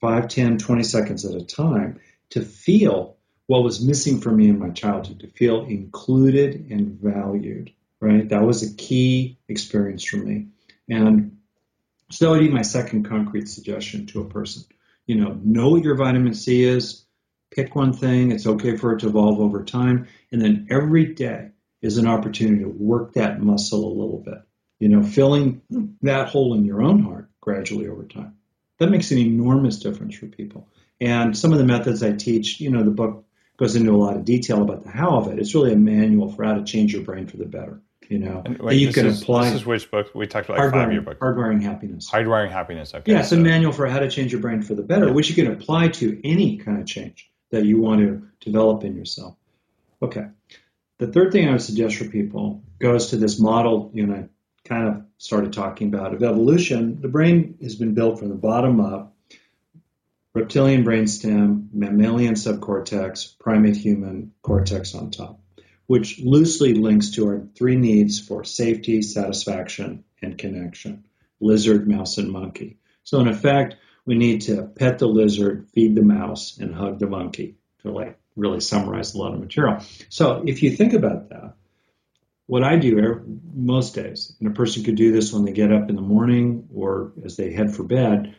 5, 0.00 0.28
10, 0.28 0.56
20 0.58 0.82
seconds 0.82 1.24
at 1.26 1.34
a 1.34 1.44
time, 1.44 2.00
to 2.30 2.40
feel 2.40 3.16
what 3.46 3.62
was 3.62 3.84
missing 3.84 4.20
for 4.20 4.30
me 4.30 4.48
in 4.48 4.58
my 4.58 4.70
childhood, 4.70 5.20
to 5.20 5.28
feel 5.28 5.66
included 5.66 6.70
and 6.70 6.98
valued 6.98 7.72
right? 8.00 8.28
That 8.28 8.42
was 8.42 8.62
a 8.62 8.74
key 8.74 9.38
experience 9.48 10.04
for 10.04 10.16
me. 10.16 10.48
And 10.88 11.38
so 12.10 12.26
that 12.26 12.30
would 12.32 12.46
be 12.46 12.54
my 12.54 12.62
second 12.62 13.08
concrete 13.08 13.48
suggestion 13.48 14.06
to 14.06 14.20
a 14.20 14.28
person. 14.28 14.64
You 15.06 15.16
know, 15.16 15.38
know 15.42 15.70
what 15.70 15.82
your 15.82 15.96
vitamin 15.96 16.34
C 16.34 16.62
is, 16.64 17.04
pick 17.50 17.74
one 17.74 17.92
thing, 17.92 18.32
it's 18.32 18.46
okay 18.46 18.76
for 18.76 18.92
it 18.92 19.00
to 19.00 19.08
evolve 19.08 19.40
over 19.40 19.64
time, 19.64 20.08
and 20.30 20.40
then 20.40 20.68
every 20.70 21.14
day 21.14 21.50
is 21.82 21.98
an 21.98 22.06
opportunity 22.06 22.62
to 22.62 22.68
work 22.68 23.14
that 23.14 23.40
muscle 23.40 23.86
a 23.86 23.96
little 23.98 24.22
bit. 24.24 24.38
You 24.78 24.88
know, 24.88 25.02
filling 25.02 25.62
that 26.02 26.28
hole 26.28 26.54
in 26.54 26.64
your 26.64 26.82
own 26.82 27.02
heart 27.02 27.30
gradually 27.40 27.88
over 27.88 28.04
time. 28.04 28.36
That 28.78 28.90
makes 28.90 29.10
an 29.10 29.18
enormous 29.18 29.78
difference 29.78 30.16
for 30.16 30.26
people. 30.26 30.68
And 31.00 31.36
some 31.36 31.52
of 31.52 31.58
the 31.58 31.64
methods 31.64 32.02
I 32.02 32.12
teach, 32.12 32.60
you 32.60 32.70
know, 32.70 32.82
the 32.82 32.90
book 32.90 33.24
goes 33.56 33.74
into 33.74 33.92
a 33.92 33.96
lot 33.96 34.16
of 34.16 34.24
detail 34.24 34.62
about 34.62 34.84
the 34.84 34.90
how 34.90 35.16
of 35.16 35.28
it. 35.28 35.38
It's 35.38 35.54
really 35.54 35.72
a 35.72 35.76
manual 35.76 36.30
for 36.30 36.44
how 36.44 36.54
to 36.54 36.64
change 36.64 36.92
your 36.92 37.02
brain 37.02 37.26
for 37.26 37.38
the 37.38 37.46
better 37.46 37.80
you 38.08 38.18
know, 38.18 38.42
wait, 38.60 38.78
you 38.78 38.92
can 38.92 39.06
is, 39.06 39.22
apply. 39.22 39.50
This 39.50 39.60
is 39.60 39.66
which 39.66 39.90
book 39.90 40.14
we 40.14 40.26
talked 40.26 40.48
about? 40.48 40.58
Like 40.58 40.72
hardwiring, 40.72 40.96
five 40.96 41.04
book. 41.04 41.18
Hardwiring 41.18 41.62
happiness. 41.62 42.10
Hardwiring 42.10 42.50
happiness. 42.50 42.94
Okay. 42.94 43.12
Yeah, 43.12 43.20
it's 43.20 43.30
so. 43.30 43.36
a 43.36 43.40
manual 43.40 43.72
for 43.72 43.86
how 43.86 43.98
to 43.98 44.10
change 44.10 44.32
your 44.32 44.40
brain 44.40 44.62
for 44.62 44.74
the 44.74 44.82
better, 44.82 45.06
yeah. 45.06 45.12
which 45.12 45.28
you 45.28 45.34
can 45.34 45.52
apply 45.52 45.88
to 45.88 46.20
any 46.24 46.58
kind 46.58 46.80
of 46.80 46.86
change 46.86 47.30
that 47.50 47.64
you 47.64 47.80
want 47.80 48.00
to 48.00 48.26
develop 48.40 48.84
in 48.84 48.96
yourself. 48.96 49.36
Okay. 50.02 50.26
The 50.98 51.08
third 51.08 51.32
thing 51.32 51.48
I 51.48 51.52
would 51.52 51.62
suggest 51.62 51.96
for 51.96 52.04
people 52.04 52.62
goes 52.78 53.10
to 53.10 53.16
this 53.16 53.38
model, 53.38 53.90
you 53.94 54.06
know, 54.06 54.28
kind 54.64 54.88
of 54.88 55.04
started 55.18 55.52
talking 55.52 55.88
about 55.88 56.14
of 56.14 56.22
evolution. 56.22 57.00
The 57.00 57.08
brain 57.08 57.58
has 57.62 57.76
been 57.76 57.94
built 57.94 58.18
from 58.18 58.28
the 58.28 58.34
bottom 58.34 58.80
up. 58.80 59.14
Reptilian 60.34 60.84
brainstem, 60.84 61.68
mammalian 61.72 62.34
subcortex, 62.34 63.38
primate 63.38 63.76
human 63.76 64.32
cortex 64.42 64.94
on 64.94 65.10
top 65.10 65.40
which 65.86 66.20
loosely 66.20 66.74
links 66.74 67.10
to 67.12 67.28
our 67.28 67.46
three 67.54 67.76
needs 67.76 68.18
for 68.20 68.44
safety, 68.44 69.02
satisfaction, 69.02 70.04
and 70.22 70.38
connection 70.38 71.04
lizard, 71.38 71.86
mouse, 71.86 72.16
and 72.16 72.30
monkey. 72.30 72.78
So, 73.04 73.20
in 73.20 73.28
effect, 73.28 73.76
we 74.06 74.14
need 74.14 74.42
to 74.42 74.62
pet 74.62 74.98
the 74.98 75.06
lizard, 75.06 75.68
feed 75.74 75.94
the 75.94 76.02
mouse, 76.02 76.56
and 76.58 76.74
hug 76.74 76.98
the 76.98 77.06
monkey 77.06 77.56
to 77.82 77.90
like 77.92 78.18
really 78.36 78.60
summarize 78.60 79.14
a 79.14 79.18
lot 79.18 79.34
of 79.34 79.40
material. 79.40 79.82
So, 80.08 80.42
if 80.46 80.62
you 80.62 80.70
think 80.70 80.94
about 80.94 81.28
that, 81.28 81.56
what 82.46 82.62
I 82.62 82.76
do 82.76 83.22
most 83.54 83.94
days, 83.94 84.34
and 84.38 84.48
a 84.48 84.54
person 84.54 84.84
could 84.84 84.94
do 84.94 85.12
this 85.12 85.32
when 85.32 85.44
they 85.44 85.52
get 85.52 85.72
up 85.72 85.90
in 85.90 85.96
the 85.96 86.02
morning 86.02 86.68
or 86.72 87.12
as 87.24 87.36
they 87.36 87.52
head 87.52 87.74
for 87.74 87.82
bed, 87.82 88.34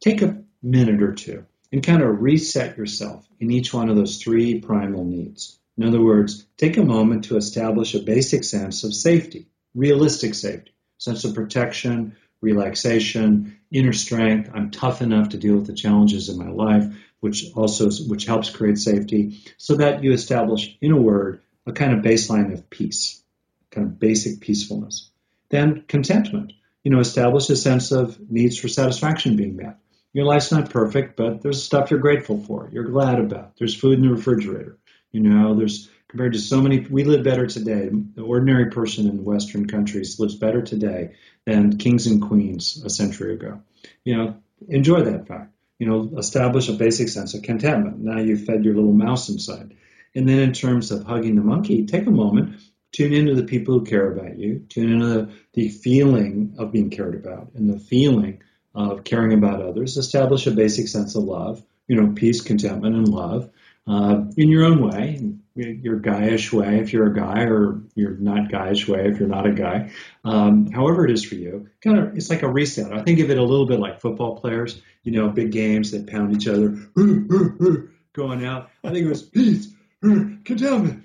take 0.00 0.22
a 0.22 0.42
minute 0.62 1.02
or 1.02 1.14
two 1.14 1.46
and 1.72 1.82
kind 1.82 2.02
of 2.02 2.20
reset 2.20 2.76
yourself 2.76 3.26
in 3.40 3.50
each 3.50 3.72
one 3.72 3.88
of 3.88 3.96
those 3.96 4.18
three 4.18 4.60
primal 4.60 5.04
needs. 5.04 5.58
In 5.76 5.84
other 5.84 6.02
words, 6.02 6.44
take 6.56 6.76
a 6.76 6.84
moment 6.84 7.24
to 7.24 7.36
establish 7.36 7.94
a 7.94 8.02
basic 8.02 8.44
sense 8.44 8.84
of 8.84 8.94
safety, 8.94 9.48
realistic 9.74 10.34
safety, 10.34 10.72
sense 10.98 11.24
of 11.24 11.34
protection, 11.34 12.16
relaxation, 12.40 13.58
inner 13.70 13.92
strength. 13.92 14.50
I'm 14.52 14.70
tough 14.70 15.00
enough 15.00 15.30
to 15.30 15.38
deal 15.38 15.54
with 15.54 15.66
the 15.66 15.74
challenges 15.74 16.28
in 16.28 16.38
my 16.38 16.50
life, 16.50 16.84
which 17.20 17.46
also 17.54 17.90
which 18.08 18.26
helps 18.26 18.50
create 18.50 18.78
safety, 18.78 19.40
so 19.56 19.76
that 19.76 20.02
you 20.02 20.12
establish, 20.12 20.76
in 20.80 20.92
a 20.92 21.00
word, 21.00 21.40
a 21.66 21.72
kind 21.72 21.92
of 21.92 22.04
baseline 22.04 22.52
of 22.52 22.68
peace, 22.68 23.22
kind 23.70 23.86
of 23.86 23.98
basic 23.98 24.40
peacefulness. 24.40 25.10
Then 25.48 25.84
contentment. 25.86 26.52
You 26.82 26.90
know, 26.90 26.98
establish 26.98 27.48
a 27.48 27.56
sense 27.56 27.92
of 27.92 28.18
needs 28.28 28.58
for 28.58 28.66
satisfaction 28.66 29.36
being 29.36 29.56
met. 29.56 29.78
Your 30.12 30.26
life's 30.26 30.50
not 30.50 30.70
perfect, 30.70 31.16
but 31.16 31.40
there's 31.40 31.62
stuff 31.62 31.90
you're 31.90 32.00
grateful 32.00 32.42
for, 32.42 32.68
you're 32.72 32.84
glad 32.84 33.18
about. 33.20 33.56
There's 33.56 33.74
food 33.74 33.98
in 33.98 34.02
the 34.02 34.10
refrigerator. 34.10 34.78
You 35.12 35.20
know, 35.20 35.54
there's 35.54 35.88
compared 36.08 36.32
to 36.34 36.38
so 36.38 36.60
many, 36.60 36.80
we 36.80 37.04
live 37.04 37.24
better 37.24 37.46
today. 37.46 37.88
The 38.14 38.22
ordinary 38.22 38.70
person 38.70 39.08
in 39.08 39.24
Western 39.24 39.66
countries 39.66 40.20
lives 40.20 40.34
better 40.34 40.60
today 40.60 41.14
than 41.46 41.78
kings 41.78 42.06
and 42.06 42.20
queens 42.20 42.82
a 42.84 42.90
century 42.90 43.34
ago. 43.34 43.62
You 44.04 44.16
know, 44.16 44.36
enjoy 44.68 45.02
that 45.02 45.26
fact. 45.26 45.52
You 45.78 45.86
know, 45.86 46.12
establish 46.18 46.68
a 46.68 46.74
basic 46.74 47.08
sense 47.08 47.34
of 47.34 47.42
contentment. 47.42 47.98
Now 48.00 48.18
you've 48.18 48.44
fed 48.44 48.64
your 48.64 48.74
little 48.74 48.92
mouse 48.92 49.28
inside. 49.28 49.74
And 50.14 50.28
then 50.28 50.38
in 50.38 50.52
terms 50.52 50.90
of 50.90 51.04
hugging 51.04 51.34
the 51.34 51.42
monkey, 51.42 51.86
take 51.86 52.06
a 52.06 52.10
moment, 52.10 52.60
tune 52.92 53.14
into 53.14 53.34
the 53.34 53.44
people 53.44 53.78
who 53.78 53.84
care 53.84 54.12
about 54.12 54.38
you, 54.38 54.66
tune 54.68 54.92
into 54.92 55.06
the, 55.06 55.32
the 55.54 55.68
feeling 55.70 56.54
of 56.58 56.72
being 56.72 56.90
cared 56.90 57.14
about 57.14 57.52
and 57.54 57.68
the 57.68 57.78
feeling 57.78 58.42
of 58.74 59.04
caring 59.04 59.32
about 59.32 59.62
others, 59.62 59.96
establish 59.96 60.46
a 60.46 60.50
basic 60.50 60.88
sense 60.88 61.14
of 61.14 61.24
love, 61.24 61.62
you 61.88 61.96
know, 61.96 62.12
peace, 62.12 62.42
contentment, 62.42 62.94
and 62.94 63.08
love 63.08 63.50
uh, 63.86 64.24
in 64.36 64.48
your 64.48 64.64
own 64.64 64.80
way, 64.86 65.20
your 65.54 65.98
guyish 65.98 66.52
way 66.52 66.78
if 66.78 66.92
you're 66.92 67.08
a 67.08 67.14
guy, 67.14 67.42
or 67.42 67.82
your 67.94 68.12
not 68.12 68.50
guyish 68.50 68.88
way 68.88 69.08
if 69.08 69.18
you're 69.18 69.28
not 69.28 69.46
a 69.46 69.52
guy. 69.52 69.90
Um, 70.24 70.70
however 70.70 71.04
it 71.04 71.10
is 71.10 71.24
for 71.24 71.34
you, 71.34 71.68
kind 71.82 71.98
of, 71.98 72.16
it's 72.16 72.30
like 72.30 72.42
a 72.42 72.48
reset. 72.48 72.92
I 72.92 73.02
think 73.02 73.20
of 73.20 73.30
it 73.30 73.38
a 73.38 73.42
little 73.42 73.66
bit 73.66 73.80
like 73.80 74.00
football 74.00 74.36
players, 74.36 74.80
you 75.02 75.12
know, 75.12 75.28
big 75.28 75.50
games 75.52 75.90
that 75.90 76.06
pound 76.06 76.34
each 76.34 76.48
other, 76.48 76.68
going 78.12 78.44
out. 78.44 78.70
I 78.84 78.90
think 78.90 79.06
it 79.06 79.08
was 79.08 79.22
peace, 79.22 79.68
contentment, 80.00 81.04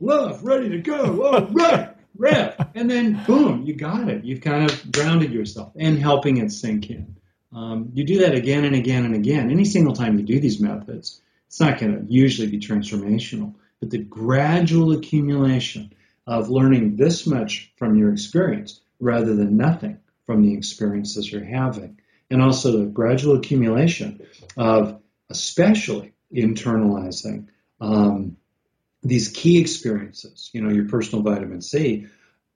love, 0.00 0.44
ready 0.44 0.70
to 0.70 0.78
go. 0.78 1.22
All 1.22 1.46
right 1.46 1.94
rip, 2.16 2.60
and 2.74 2.90
then 2.90 3.22
boom, 3.26 3.62
you 3.64 3.74
got 3.74 4.08
it. 4.08 4.24
You've 4.24 4.40
kind 4.40 4.70
of 4.70 4.92
grounded 4.92 5.32
yourself 5.32 5.72
and 5.76 5.98
helping 5.98 6.38
it 6.38 6.52
sink 6.52 6.90
in. 6.90 7.16
Um, 7.52 7.90
you 7.94 8.04
do 8.04 8.20
that 8.20 8.34
again 8.34 8.64
and 8.64 8.74
again 8.74 9.04
and 9.04 9.14
again. 9.14 9.50
Any 9.50 9.64
single 9.64 9.94
time 9.94 10.18
you 10.18 10.24
do 10.24 10.40
these 10.40 10.60
methods, 10.60 11.20
it's 11.54 11.60
not 11.60 11.78
going 11.78 12.04
to 12.04 12.12
usually 12.12 12.48
be 12.48 12.58
transformational, 12.58 13.54
but 13.78 13.88
the 13.88 13.98
gradual 13.98 14.90
accumulation 14.90 15.92
of 16.26 16.50
learning 16.50 16.96
this 16.96 17.28
much 17.28 17.72
from 17.76 17.96
your 17.96 18.12
experience 18.12 18.80
rather 18.98 19.36
than 19.36 19.56
nothing 19.56 20.00
from 20.26 20.42
the 20.42 20.54
experiences 20.54 21.30
you're 21.30 21.44
having, 21.44 22.00
and 22.28 22.42
also 22.42 22.72
the 22.72 22.86
gradual 22.86 23.36
accumulation 23.36 24.26
of 24.56 25.00
especially 25.30 26.12
internalizing 26.34 27.46
um, 27.80 28.36
these 29.04 29.28
key 29.28 29.60
experiences, 29.60 30.50
you 30.52 30.60
know, 30.60 30.72
your 30.72 30.88
personal 30.88 31.22
vitamin 31.22 31.62
C, 31.62 32.08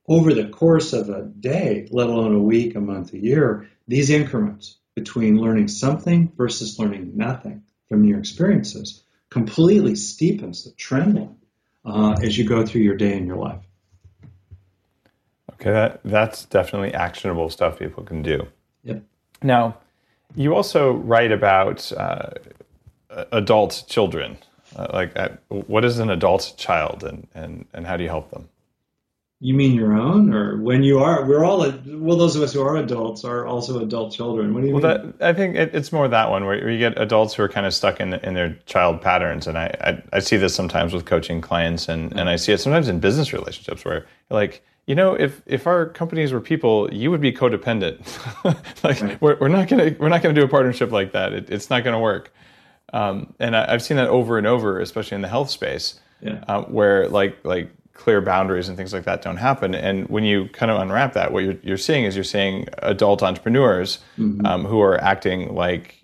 over 0.09 0.35
the 0.35 0.49
course 0.49 0.93
of 0.93 1.09
a 1.09 1.23
day, 1.23 1.87
let 1.93 2.09
alone 2.09 2.35
a 2.35 2.43
week, 2.43 2.75
a 2.75 2.81
month, 2.81 3.13
a 3.13 3.19
year, 3.19 3.69
these 3.87 4.11
increments 4.11 4.77
between 4.97 5.41
learning 5.41 5.69
something 5.69 6.33
versus 6.37 6.81
learning 6.81 7.13
nothing 7.15 7.63
from 7.89 8.05
your 8.05 8.19
experiences 8.19 9.03
completely 9.31 9.93
steepens 9.93 10.65
the 10.65 10.71
trend 10.73 11.37
uh, 11.85 12.15
as 12.23 12.39
you 12.39 12.45
go 12.45 12.65
through 12.65 12.83
your 12.83 12.97
day 12.97 13.17
in 13.17 13.27
your 13.27 13.37
life. 13.37 13.63
Okay, 15.55 15.73
that 15.73 16.01
that's 16.05 16.45
definitely 16.45 16.95
actionable 16.95 17.51
stuff 17.51 17.79
people 17.79 18.05
can 18.05 18.23
do. 18.23 18.47
Yep. 18.85 19.03
Now, 19.43 19.77
you 20.37 20.55
also 20.55 20.93
write 20.93 21.33
about 21.33 21.91
uh, 21.93 22.31
adult 23.33 23.85
children 23.89 24.39
uh, 24.77 24.87
like, 24.93 25.17
uh, 25.17 25.29
what 25.49 25.85
is 25.85 25.99
an 25.99 26.11
adult 26.11 26.55
child, 26.57 27.03
and, 27.05 27.27
and 27.35 27.67
and 27.73 27.87
how 27.87 27.97
do 27.97 28.03
you 28.03 28.09
help 28.09 28.31
them? 28.31 28.49
You 29.41 29.55
mean 29.55 29.75
your 29.75 29.93
own, 29.93 30.35
or 30.35 30.61
when 30.61 30.83
you 30.83 30.99
are? 30.99 31.25
We're 31.25 31.45
all 31.45 31.59
well. 31.59 32.17
Those 32.17 32.35
of 32.35 32.43
us 32.43 32.53
who 32.53 32.61
are 32.61 32.77
adults 32.77 33.25
are 33.25 33.47
also 33.47 33.81
adult 33.81 34.13
children. 34.13 34.53
What 34.53 34.63
do 34.63 34.67
you 34.67 34.75
well, 34.75 34.99
mean? 34.99 35.15
That, 35.19 35.29
I 35.29 35.33
think 35.33 35.55
it, 35.55 35.73
it's 35.73 35.93
more 35.93 36.09
that 36.09 36.29
one 36.29 36.45
where, 36.45 36.69
you 36.69 36.77
get 36.77 37.01
adults 37.01 37.35
who 37.35 37.45
are 37.45 37.49
kind 37.49 37.65
of 37.65 37.73
stuck 37.73 38.01
in 38.01 38.15
in 38.15 38.35
their 38.35 38.59
child 38.67 39.01
patterns, 39.01 39.47
and 39.47 39.57
I 39.57 39.73
I, 39.81 40.03
I 40.17 40.19
see 40.19 40.39
this 40.39 40.57
sometimes 40.57 40.93
with 40.93 41.05
coaching 41.05 41.41
clients, 41.41 41.89
and 41.89 42.11
yeah. 42.11 42.21
and 42.21 42.29
I 42.29 42.35
see 42.35 42.53
it 42.53 42.59
sometimes 42.59 42.89
in 42.89 42.99
business 42.99 43.33
relationships 43.33 43.85
where 43.85 44.07
like 44.29 44.61
you 44.89 44.95
know, 44.95 45.13
if 45.13 45.43
if 45.45 45.67
our 45.67 45.87
companies 45.87 46.33
were 46.33 46.41
people, 46.41 46.93
you 46.93 47.11
would 47.11 47.21
be 47.21 47.31
codependent. 47.31 48.01
like 48.83 49.01
right. 49.03 49.21
we're, 49.21 49.39
we're 49.39 49.49
not 49.49 49.69
gonna 49.69 49.95
we're 49.99 50.09
not 50.09 50.23
gonna 50.23 50.35
do 50.35 50.43
a 50.43 50.49
partnership 50.49 50.91
like 50.91 51.13
that. 51.13 51.35
It, 51.35 51.51
it's 51.51 51.69
not 51.69 51.85
gonna 51.85 52.01
work. 52.01 52.33
Um, 52.95 53.35
and 53.39 53.55
I, 53.55 53.71
have 53.71 53.83
seen 53.83 53.99
that 53.99 54.09
over 54.09 54.39
and 54.39 54.47
over, 54.47 54.81
especially 54.81 55.17
in 55.17 55.21
the 55.21 55.29
health 55.29 55.51
space, 55.51 56.01
yeah. 56.23 56.43
uh, 56.49 56.63
where 56.63 57.07
like 57.11 57.37
like 57.45 57.71
clear 57.99 58.21
boundaries 58.21 58.69
and 58.69 58.77
things 58.77 58.93
like 58.93 59.05
that 59.05 59.21
don't 59.21 59.37
happen. 59.37 59.75
And 59.75 60.09
when 60.09 60.25
you 60.25 60.49
kind 60.53 60.71
of 60.71 60.81
unwrap 60.81 61.13
that, 61.15 61.33
what 61.33 61.45
you're, 61.45 61.59
you're 61.63 61.77
seeing 61.77 62.05
is 62.05 62.15
you're 62.15 62.25
seeing 62.25 62.69
adult 62.79 63.23
entrepreneurs 63.23 63.99
mm-hmm. 64.17 64.47
um, 64.47 64.65
who 64.65 64.81
are 64.81 64.99
acting 64.99 65.55
like 65.55 65.97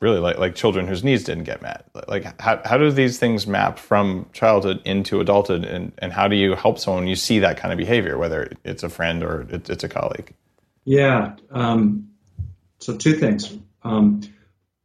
really 0.00 0.18
like, 0.18 0.38
like 0.38 0.54
children 0.54 0.86
whose 0.86 1.04
needs 1.04 1.24
didn't 1.24 1.44
get 1.44 1.60
met. 1.60 1.88
Like 2.08 2.40
how, 2.40 2.60
how 2.64 2.78
do 2.78 2.90
these 2.90 3.18
things 3.18 3.46
map 3.46 3.78
from 3.78 4.26
childhood 4.32 4.80
into 4.84 5.20
adulthood 5.20 5.64
and, 5.64 5.92
and 5.98 6.12
how 6.12 6.28
do 6.28 6.36
you 6.36 6.54
help 6.54 6.78
someone 6.78 7.06
you 7.06 7.16
see 7.16 7.40
that 7.40 7.56
kind 7.56 7.72
of 7.72 7.78
behavior, 7.78 8.16
whether 8.18 8.50
it's 8.64 8.84
a 8.84 8.88
friend 8.88 9.22
or 9.22 9.46
it's 9.50 9.84
a 9.84 9.88
colleague? 9.88 10.32
Yeah. 10.84 11.34
Um, 11.50 12.08
so 12.78 12.96
two 12.96 13.14
things. 13.14 13.52
Um, 13.82 14.22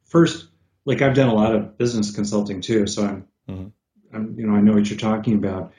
first, 0.06 0.48
like 0.86 1.02
I've 1.02 1.16
done 1.16 1.30
a 1.30 1.34
lot 1.36 1.56
of 1.56 1.78
business 1.78 2.12
consulting 2.12 2.62
too, 2.62 2.88
so 2.88 3.06
I'm, 3.06 3.28
mm-hmm. 3.50 4.16
I'm, 4.16 4.40
you 4.40 4.48
know, 4.48 4.56
I 4.56 4.62
know 4.62 4.74
what 4.74 4.90
you're 4.90 5.00
talking 5.00 5.36
about. 5.36 5.74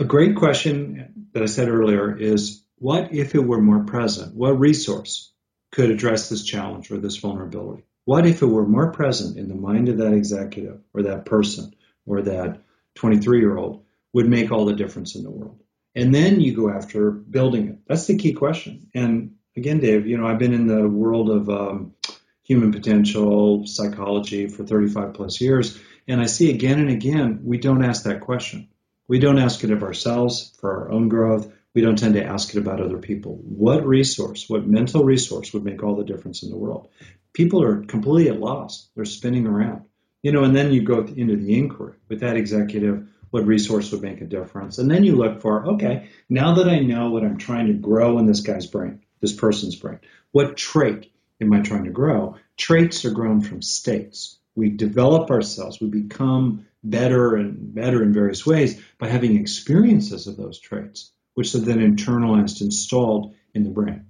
A 0.00 0.04
great 0.04 0.34
question 0.34 1.28
that 1.34 1.42
I 1.44 1.46
said 1.46 1.68
earlier 1.68 2.16
is, 2.16 2.64
what 2.78 3.14
if 3.14 3.36
it 3.36 3.46
were 3.46 3.62
more 3.62 3.84
present? 3.84 4.34
What 4.34 4.58
resource 4.58 5.30
could 5.70 5.88
address 5.88 6.28
this 6.28 6.42
challenge 6.42 6.90
or 6.90 6.98
this 6.98 7.18
vulnerability? 7.18 7.84
What 8.04 8.26
if 8.26 8.42
it 8.42 8.46
were 8.46 8.66
more 8.66 8.90
present 8.90 9.38
in 9.38 9.46
the 9.46 9.54
mind 9.54 9.88
of 9.88 9.98
that 9.98 10.12
executive 10.12 10.80
or 10.92 11.02
that 11.04 11.26
person 11.26 11.76
or 12.06 12.22
that 12.22 12.60
23 12.96 13.38
year 13.38 13.56
old 13.56 13.84
would 14.12 14.28
make 14.28 14.50
all 14.50 14.64
the 14.64 14.74
difference 14.74 15.14
in 15.14 15.22
the 15.22 15.30
world? 15.30 15.60
And 15.94 16.12
then 16.12 16.40
you 16.40 16.56
go 16.56 16.70
after 16.70 17.12
building 17.12 17.68
it. 17.68 17.78
That's 17.86 18.06
the 18.06 18.18
key 18.18 18.32
question. 18.32 18.88
And 18.94 19.36
again, 19.56 19.78
Dave, 19.78 20.08
you 20.08 20.18
know, 20.18 20.26
I've 20.26 20.40
been 20.40 20.54
in 20.54 20.66
the 20.66 20.88
world 20.88 21.30
of 21.30 21.48
um, 21.48 21.94
human 22.42 22.72
potential, 22.72 23.64
psychology 23.68 24.48
for 24.48 24.64
35 24.64 25.14
plus 25.14 25.40
years. 25.40 25.80
And 26.08 26.20
I 26.20 26.26
see 26.26 26.50
again 26.50 26.80
and 26.80 26.90
again, 26.90 27.42
we 27.44 27.58
don't 27.58 27.84
ask 27.84 28.02
that 28.04 28.22
question. 28.22 28.68
We 29.06 29.18
don't 29.18 29.38
ask 29.38 29.62
it 29.64 29.70
of 29.70 29.82
ourselves 29.82 30.52
for 30.60 30.70
our 30.70 30.90
own 30.90 31.08
growth. 31.08 31.52
We 31.74 31.82
don't 31.82 31.98
tend 31.98 32.14
to 32.14 32.24
ask 32.24 32.54
it 32.54 32.58
about 32.58 32.80
other 32.80 32.98
people. 32.98 33.36
What 33.42 33.86
resource, 33.86 34.48
what 34.48 34.66
mental 34.66 35.04
resource 35.04 35.52
would 35.52 35.64
make 35.64 35.82
all 35.82 35.96
the 35.96 36.04
difference 36.04 36.42
in 36.42 36.50
the 36.50 36.56
world? 36.56 36.88
People 37.32 37.62
are 37.62 37.84
completely 37.84 38.30
at 38.30 38.40
loss. 38.40 38.88
They're 38.94 39.04
spinning 39.04 39.46
around. 39.46 39.82
You 40.22 40.32
know, 40.32 40.44
and 40.44 40.56
then 40.56 40.72
you 40.72 40.82
go 40.82 41.00
into 41.00 41.36
the 41.36 41.58
inquiry 41.58 41.96
with 42.08 42.20
that 42.20 42.36
executive, 42.36 43.06
what 43.30 43.46
resource 43.46 43.90
would 43.90 44.00
make 44.00 44.20
a 44.20 44.26
difference? 44.26 44.78
And 44.78 44.90
then 44.90 45.04
you 45.04 45.16
look 45.16 45.42
for, 45.42 45.66
okay, 45.74 46.08
now 46.30 46.54
that 46.54 46.68
I 46.68 46.78
know 46.78 47.10
what 47.10 47.24
I'm 47.24 47.36
trying 47.36 47.66
to 47.66 47.72
grow 47.72 48.18
in 48.18 48.26
this 48.26 48.40
guy's 48.40 48.66
brain, 48.66 49.02
this 49.20 49.32
person's 49.32 49.74
brain, 49.74 49.98
what 50.30 50.56
trait 50.56 51.12
am 51.40 51.52
I 51.52 51.60
trying 51.60 51.84
to 51.84 51.90
grow? 51.90 52.36
Traits 52.56 53.04
are 53.04 53.10
grown 53.10 53.40
from 53.40 53.60
states. 53.60 54.38
We 54.54 54.70
develop 54.70 55.30
ourselves, 55.30 55.80
we 55.80 55.88
become 55.88 56.66
better 56.84 57.34
and 57.34 57.74
better 57.74 58.02
in 58.02 58.12
various 58.12 58.46
ways 58.46 58.80
by 58.98 59.08
having 59.08 59.36
experiences 59.36 60.26
of 60.26 60.36
those 60.36 60.60
traits, 60.60 61.10
which 61.34 61.54
are 61.54 61.58
then 61.58 61.78
internalized, 61.78 62.60
installed 62.60 63.34
in 63.54 63.64
the 63.64 63.70
brain, 63.70 64.06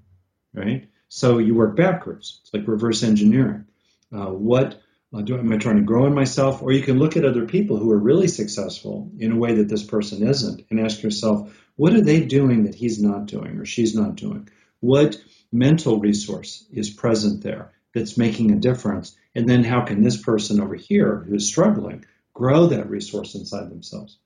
right? 0.53 0.89
So 1.09 1.39
you 1.39 1.55
work 1.55 1.77
backwards. 1.77 2.41
It's 2.43 2.53
like 2.53 2.66
reverse 2.66 3.05
engineering. 3.05 3.66
Uh, 4.12 4.27
what 4.27 4.81
uh, 5.14 5.22
do, 5.22 5.39
am 5.39 5.53
I 5.53 5.59
trying 5.59 5.77
to 5.77 5.83
grow 5.83 6.07
in 6.07 6.14
myself? 6.14 6.61
Or 6.62 6.72
you 6.72 6.83
can 6.83 6.99
look 6.99 7.16
at 7.16 7.25
other 7.25 7.47
people 7.47 7.77
who 7.77 7.91
are 7.93 7.99
really 7.99 8.27
successful 8.27 9.12
in 9.18 9.33
a 9.33 9.37
way 9.37 9.55
that 9.55 9.68
this 9.68 9.85
person 9.85 10.27
isn't 10.27 10.66
and 10.70 10.81
ask 10.81 11.03
yourself, 11.03 11.57
what 11.77 11.95
are 11.95 12.01
they 12.01 12.20
doing 12.20 12.64
that 12.64 12.75
he's 12.75 13.01
not 13.01 13.27
doing 13.27 13.59
or 13.59 13.64
she's 13.64 13.95
not 13.95 14.16
doing? 14.16 14.49
What 14.81 15.16
mental 15.53 16.01
resource 16.01 16.66
is 16.72 16.91
present 16.91 17.43
there 17.43 17.72
that's 17.95 18.18
making 18.18 18.51
a 18.51 18.57
difference? 18.57 19.16
And 19.37 19.49
then 19.49 19.62
how 19.62 19.83
can 19.83 20.03
this 20.03 20.20
person 20.20 20.61
over 20.61 20.75
here 20.75 21.25
who's 21.29 21.49
struggling 21.49 22.05
grow 22.35 22.66
that 22.66 22.91
resource 22.91 23.35
inside 23.35 23.70
themselves? 23.70 24.18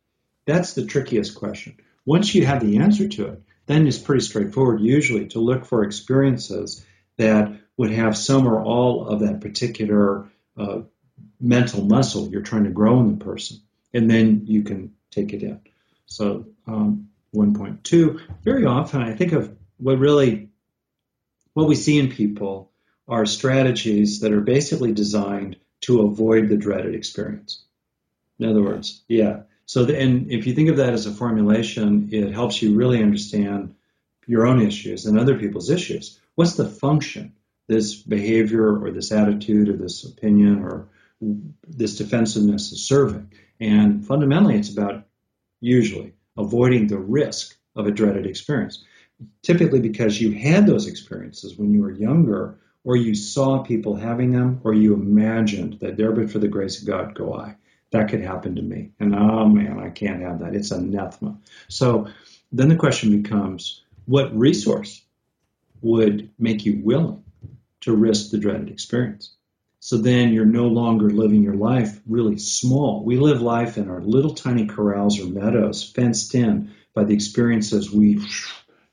That's 0.46 0.72
the 0.72 0.86
trickiest 0.86 1.34
question. 1.34 1.76
Once 2.04 2.34
you 2.34 2.46
have 2.46 2.64
the 2.64 2.78
answer 2.78 3.08
to 3.08 3.26
it, 3.26 3.42
then 3.66 3.86
it's 3.86 3.98
pretty 3.98 4.22
straightforward 4.22 4.80
usually 4.80 5.26
to 5.28 5.40
look 5.40 5.66
for 5.66 5.84
experiences 5.84 6.84
that 7.18 7.52
would 7.76 7.90
have 7.90 8.16
some 8.16 8.48
or 8.48 8.62
all 8.62 9.06
of 9.06 9.20
that 9.20 9.40
particular 9.40 10.28
uh, 10.56 10.80
mental 11.40 11.84
muscle 11.84 12.28
you're 12.28 12.42
trying 12.42 12.64
to 12.64 12.70
grow 12.70 13.00
in 13.00 13.18
the 13.18 13.24
person. 13.24 13.58
And 13.92 14.10
then 14.10 14.46
you 14.46 14.62
can 14.62 14.94
take 15.10 15.32
it 15.32 15.42
in. 15.42 15.60
So, 16.06 16.46
um, 16.66 17.10
1.2, 17.34 18.20
very 18.42 18.64
often 18.64 19.02
I 19.02 19.14
think 19.14 19.32
of 19.32 19.54
what 19.76 19.98
really 19.98 20.48
what 21.52 21.68
we 21.68 21.74
see 21.74 21.98
in 21.98 22.10
people 22.10 22.70
are 23.06 23.26
strategies 23.26 24.20
that 24.20 24.32
are 24.32 24.40
basically 24.40 24.92
designed 24.92 25.56
to 25.80 26.02
avoid 26.02 26.48
the 26.48 26.56
dreaded 26.56 26.94
experience. 26.94 27.64
In 28.38 28.48
other 28.48 28.62
words, 28.62 29.02
yeah. 29.08 29.42
So, 29.66 29.84
the, 29.84 29.98
and 29.98 30.30
if 30.32 30.46
you 30.46 30.54
think 30.54 30.70
of 30.70 30.76
that 30.78 30.94
as 30.94 31.06
a 31.06 31.12
formulation, 31.12 32.08
it 32.12 32.32
helps 32.32 32.62
you 32.62 32.74
really 32.74 33.02
understand 33.02 33.74
your 34.26 34.46
own 34.46 34.60
issues 34.60 35.06
and 35.06 35.18
other 35.18 35.38
people's 35.38 35.70
issues. 35.70 36.18
What's 36.34 36.54
the 36.54 36.68
function 36.68 37.34
this 37.66 37.94
behavior 37.94 38.82
or 38.82 38.90
this 38.90 39.12
attitude 39.12 39.68
or 39.68 39.76
this 39.76 40.04
opinion 40.04 40.62
or 40.62 40.88
this 41.20 41.96
defensiveness 41.96 42.72
is 42.72 42.86
serving? 42.86 43.32
And 43.60 44.06
fundamentally, 44.06 44.56
it's 44.56 44.72
about 44.72 45.04
usually 45.60 46.14
avoiding 46.36 46.86
the 46.86 46.98
risk 46.98 47.56
of 47.74 47.86
a 47.86 47.90
dreaded 47.90 48.26
experience. 48.26 48.84
Typically, 49.42 49.80
because 49.80 50.20
you 50.20 50.32
had 50.32 50.66
those 50.66 50.86
experiences 50.86 51.56
when 51.56 51.72
you 51.72 51.82
were 51.82 51.90
younger, 51.90 52.58
or 52.84 52.96
you 52.96 53.14
saw 53.14 53.62
people 53.62 53.96
having 53.96 54.32
them, 54.32 54.60
or 54.62 54.72
you 54.72 54.94
imagined 54.94 55.80
that 55.80 55.96
there, 55.96 56.12
but 56.12 56.30
for 56.30 56.38
the 56.38 56.48
grace 56.48 56.80
of 56.80 56.86
God, 56.86 57.14
go 57.14 57.34
I. 57.34 57.56
That 57.90 58.08
could 58.10 58.20
happen 58.20 58.56
to 58.56 58.62
me. 58.62 58.90
And 59.00 59.14
oh 59.14 59.48
man, 59.48 59.78
I 59.78 59.90
can't 59.90 60.22
have 60.22 60.40
that. 60.40 60.54
It's 60.54 60.70
anathema. 60.70 61.38
So 61.68 62.08
then 62.52 62.68
the 62.68 62.76
question 62.76 63.22
becomes 63.22 63.82
what 64.06 64.36
resource 64.36 65.02
would 65.80 66.30
make 66.38 66.64
you 66.64 66.80
willing 66.82 67.24
to 67.82 67.94
risk 67.94 68.30
the 68.30 68.38
dreaded 68.38 68.70
experience? 68.70 69.34
So 69.80 69.96
then 69.96 70.32
you're 70.32 70.44
no 70.44 70.66
longer 70.66 71.08
living 71.08 71.42
your 71.42 71.54
life 71.54 72.00
really 72.06 72.38
small. 72.38 73.04
We 73.04 73.16
live 73.16 73.40
life 73.40 73.78
in 73.78 73.88
our 73.88 74.00
little 74.00 74.34
tiny 74.34 74.66
corrals 74.66 75.20
or 75.20 75.26
meadows, 75.26 75.88
fenced 75.88 76.34
in 76.34 76.72
by 76.94 77.04
the 77.04 77.14
experiences 77.14 77.92
we 77.92 78.20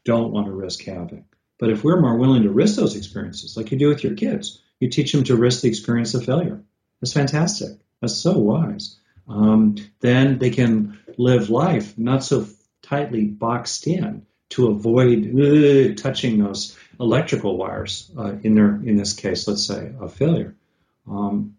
don't 0.04 0.32
want 0.32 0.46
to 0.46 0.52
risk 0.52 0.84
having. 0.84 1.26
But 1.58 1.72
if 1.72 1.84
we're 1.84 2.00
more 2.00 2.18
willing 2.18 2.44
to 2.44 2.52
risk 2.52 2.76
those 2.76 2.96
experiences, 2.96 3.58
like 3.58 3.72
you 3.72 3.80
do 3.80 3.88
with 3.88 4.04
your 4.04 4.14
kids, 4.14 4.62
you 4.80 4.90
teach 4.90 5.12
them 5.12 5.24
to 5.24 5.36
risk 5.36 5.62
the 5.62 5.70
experience 5.70 6.14
of 6.14 6.26
failure. 6.26 6.62
That's 7.02 7.14
fantastic. 7.14 7.80
That's 8.02 8.16
so 8.16 8.38
wise. 8.38 8.98
Um, 9.28 9.76
then 10.02 10.38
they 10.38 10.52
can 10.52 11.00
live 11.18 11.50
life 11.50 11.98
not 11.98 12.24
so 12.24 12.48
tightly 12.82 13.26
boxed 13.26 13.88
in 13.88 14.26
to 14.50 14.68
avoid 14.68 15.34
uh, 15.36 15.96
touching 15.96 16.38
those 16.38 16.78
electrical 17.00 17.58
wires 17.58 18.12
uh, 18.18 18.36
in 18.44 18.56
their, 18.56 18.76
in 18.76 18.96
this 18.96 19.14
case, 19.14 19.48
let's 19.48 19.66
say, 19.66 19.92
a 20.00 20.08
failure. 20.08 20.56
Um, 21.10 21.58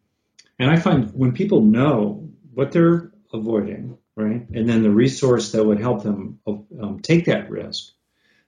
and 0.58 0.70
I 0.70 0.76
find 0.76 1.10
when 1.12 1.32
people 1.32 1.62
know 1.62 2.28
what 2.54 2.72
they're 2.72 3.12
avoiding, 3.32 3.98
right, 4.14 4.48
and 4.48 4.68
then 4.68 4.82
the 4.82 4.90
resource 4.90 5.52
that 5.52 5.64
would 5.64 5.80
help 5.80 6.02
them 6.02 6.38
um, 6.46 7.00
take 7.02 7.26
that 7.26 7.50
risk, 7.50 7.92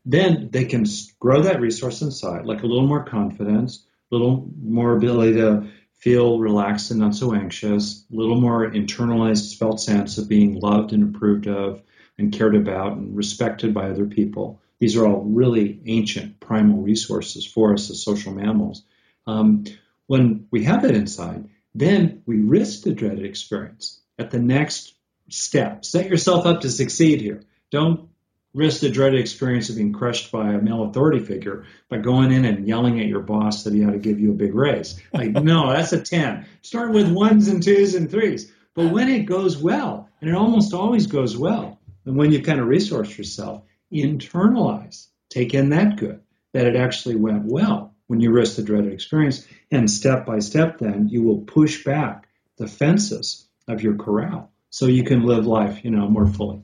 then 0.07 0.49
they 0.51 0.65
can 0.65 0.87
grow 1.19 1.43
that 1.43 1.61
resource 1.61 2.01
inside, 2.01 2.47
like 2.47 2.63
a 2.63 2.67
little 2.67 2.87
more 2.87 3.05
confidence, 3.05 3.85
a 4.11 4.15
little 4.15 4.49
more 4.63 4.97
ability 4.97 5.35
to 5.35 5.69
feel 5.99 6.39
relaxed 6.39 6.91
and 6.91 7.01
not 7.01 7.15
so 7.15 7.35
anxious, 7.35 8.05
a 8.13 8.17
little 8.17 8.41
more 8.41 8.71
internalized 8.71 9.59
felt 9.59 9.81
sense 9.81 10.17
of 10.19 10.29
being 10.29 10.59
loved 10.61 10.93
and 10.93 11.15
approved 11.15 11.47
of 11.47 11.83
and 12.17 12.33
cared 12.33 12.57
about 12.57 12.97
and 12.97 13.17
respected 13.17 13.75
by 13.75 13.91
other 13.91 14.07
people. 14.07 14.61
These 14.79 14.97
are 14.97 15.07
all 15.07 15.23
really 15.23 15.81
ancient 15.87 16.39
primal 16.41 16.83
resources 16.83 17.45
for 17.45 17.73
us 17.73 17.91
as 17.91 18.03
social 18.03 18.33
mammals. 18.33 18.85
Um, 19.27 19.65
when 20.07 20.47
we 20.51 20.65
have 20.65 20.83
that 20.83 20.95
inside, 20.95 21.49
then 21.75 22.23
we 22.27 22.41
risk 22.41 22.83
the 22.83 22.93
dreaded 22.93 23.25
experience 23.25 24.01
at 24.19 24.31
the 24.31 24.39
next 24.39 24.95
step. 25.29 25.85
Set 25.85 26.09
yourself 26.09 26.47
up 26.47 26.61
to 26.61 26.71
succeed 26.71 27.21
here. 27.21 27.43
Don't 27.71 28.08
risk 28.55 28.81
the 28.81 28.91
dreaded 28.91 29.21
experience 29.21 29.69
of 29.69 29.77
being 29.77 29.93
crushed 29.93 30.33
by 30.33 30.53
a 30.53 30.61
male 30.61 30.85
authority 30.85 31.21
figure 31.21 31.65
by 31.89 31.99
going 31.99 32.33
in 32.33 32.45
and 32.45 32.67
yelling 32.67 32.99
at 33.01 33.07
your 33.07 33.21
boss 33.21 33.65
that 33.65 33.75
he 33.75 33.85
ought 33.85 33.93
to 33.93 33.99
give 33.99 34.19
you 34.19 34.31
a 34.31 34.35
big 34.35 34.55
raise. 34.55 35.01
Like, 35.13 35.33
no, 35.33 35.71
that's 35.71 35.93
a 35.93 36.01
10. 36.01 36.47
Start 36.63 36.93
with 36.93 37.13
ones 37.13 37.49
and 37.49 37.63
twos 37.63 37.95
and 37.95 38.11
threes. 38.11 38.51
But 38.75 38.93
when 38.93 39.09
it 39.09 39.27
goes 39.27 39.57
well, 39.57 40.09
and 40.21 40.31
it 40.31 40.37
almost 40.37 40.73
always 40.73 41.07
goes 41.07 41.37
well, 41.37 41.79
and 42.05 42.17
when 42.17 42.33
you 42.33 42.43
kind 42.43 42.61
of 42.61 42.67
resource 42.67 43.17
yourself, 43.17 43.63
internalize, 43.93 45.07
take 45.29 45.55
in 45.55 45.71
that 45.71 45.97
good, 45.97 46.21
that 46.53 46.67
it 46.67 46.77
actually 46.77 47.17
went 47.17 47.45
well 47.45 47.95
when 48.07 48.21
you 48.21 48.31
risk 48.31 48.57
the 48.57 48.63
dreaded 48.63 48.93
experience. 48.93 49.47
And 49.71 49.91
step 49.91 50.25
by 50.25 50.39
step, 50.39 50.79
then 50.79 51.09
you 51.09 51.23
will 51.23 51.43
push 51.43 51.85
back 51.85 52.29
the 52.57 52.67
fences 52.67 53.47
of 53.67 53.83
your 53.83 53.97
corral 53.97 54.51
so 54.71 54.87
you 54.87 55.05
can 55.05 55.23
live 55.23 55.47
life, 55.47 55.85
you 55.85 55.91
know, 55.91 56.09
more 56.09 56.27
fully. 56.27 56.63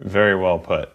Very 0.00 0.36
well 0.36 0.58
put. 0.58 0.90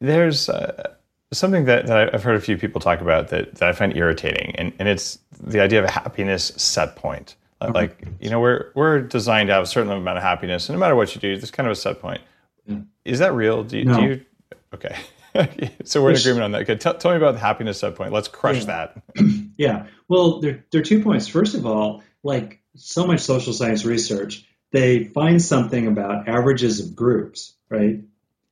There's 0.00 0.48
uh, 0.48 0.94
something 1.32 1.64
that, 1.66 1.86
that, 1.86 2.14
I've 2.14 2.22
heard 2.22 2.36
a 2.36 2.40
few 2.40 2.56
people 2.56 2.80
talk 2.80 3.00
about 3.00 3.28
that, 3.28 3.56
that 3.56 3.68
I 3.68 3.72
find 3.72 3.96
irritating, 3.96 4.54
and, 4.56 4.72
and 4.78 4.88
it's 4.88 5.18
the 5.40 5.60
idea 5.60 5.78
of 5.80 5.84
a 5.84 5.90
happiness 5.90 6.52
set 6.56 6.96
point. 6.96 7.36
Okay. 7.60 7.72
Like, 7.72 8.06
you 8.20 8.30
know, 8.30 8.40
we're, 8.40 8.70
we're 8.74 9.00
designed 9.00 9.48
to 9.48 9.54
have 9.54 9.64
a 9.64 9.66
certain 9.66 9.90
amount 9.90 10.16
of 10.16 10.22
happiness, 10.22 10.68
and 10.68 10.76
no 10.76 10.80
matter 10.80 10.96
what 10.96 11.14
you 11.14 11.20
do, 11.20 11.36
there's 11.36 11.50
kind 11.50 11.66
of 11.66 11.72
a 11.72 11.76
set 11.76 12.00
point. 12.00 12.20
Yeah. 12.66 12.78
Is 13.04 13.18
that 13.20 13.34
real? 13.34 13.64
Do 13.64 13.78
you, 13.78 13.84
no. 13.84 14.00
do 14.00 14.06
you 14.06 14.24
okay. 14.74 14.96
so 15.84 16.02
we're 16.02 16.10
in 16.10 16.16
agreement 16.16 16.44
on 16.44 16.52
that. 16.52 16.62
Okay, 16.62 16.76
tell, 16.76 16.94
tell 16.94 17.10
me 17.10 17.16
about 17.16 17.34
the 17.34 17.40
happiness 17.40 17.80
set 17.80 17.94
point. 17.94 18.12
Let's 18.12 18.28
crush 18.28 18.60
yeah. 18.60 18.64
that. 18.64 19.02
yeah. 19.56 19.86
Well, 20.08 20.40
there, 20.40 20.64
there 20.70 20.80
are 20.80 20.84
two 20.84 21.02
points. 21.02 21.28
First 21.28 21.54
of 21.54 21.66
all, 21.66 22.02
like 22.22 22.60
so 22.76 23.06
much 23.06 23.20
social 23.20 23.52
science 23.52 23.84
research, 23.84 24.47
they 24.72 25.04
find 25.04 25.40
something 25.42 25.86
about 25.86 26.28
averages 26.28 26.80
of 26.80 26.94
groups, 26.94 27.54
right? 27.68 28.00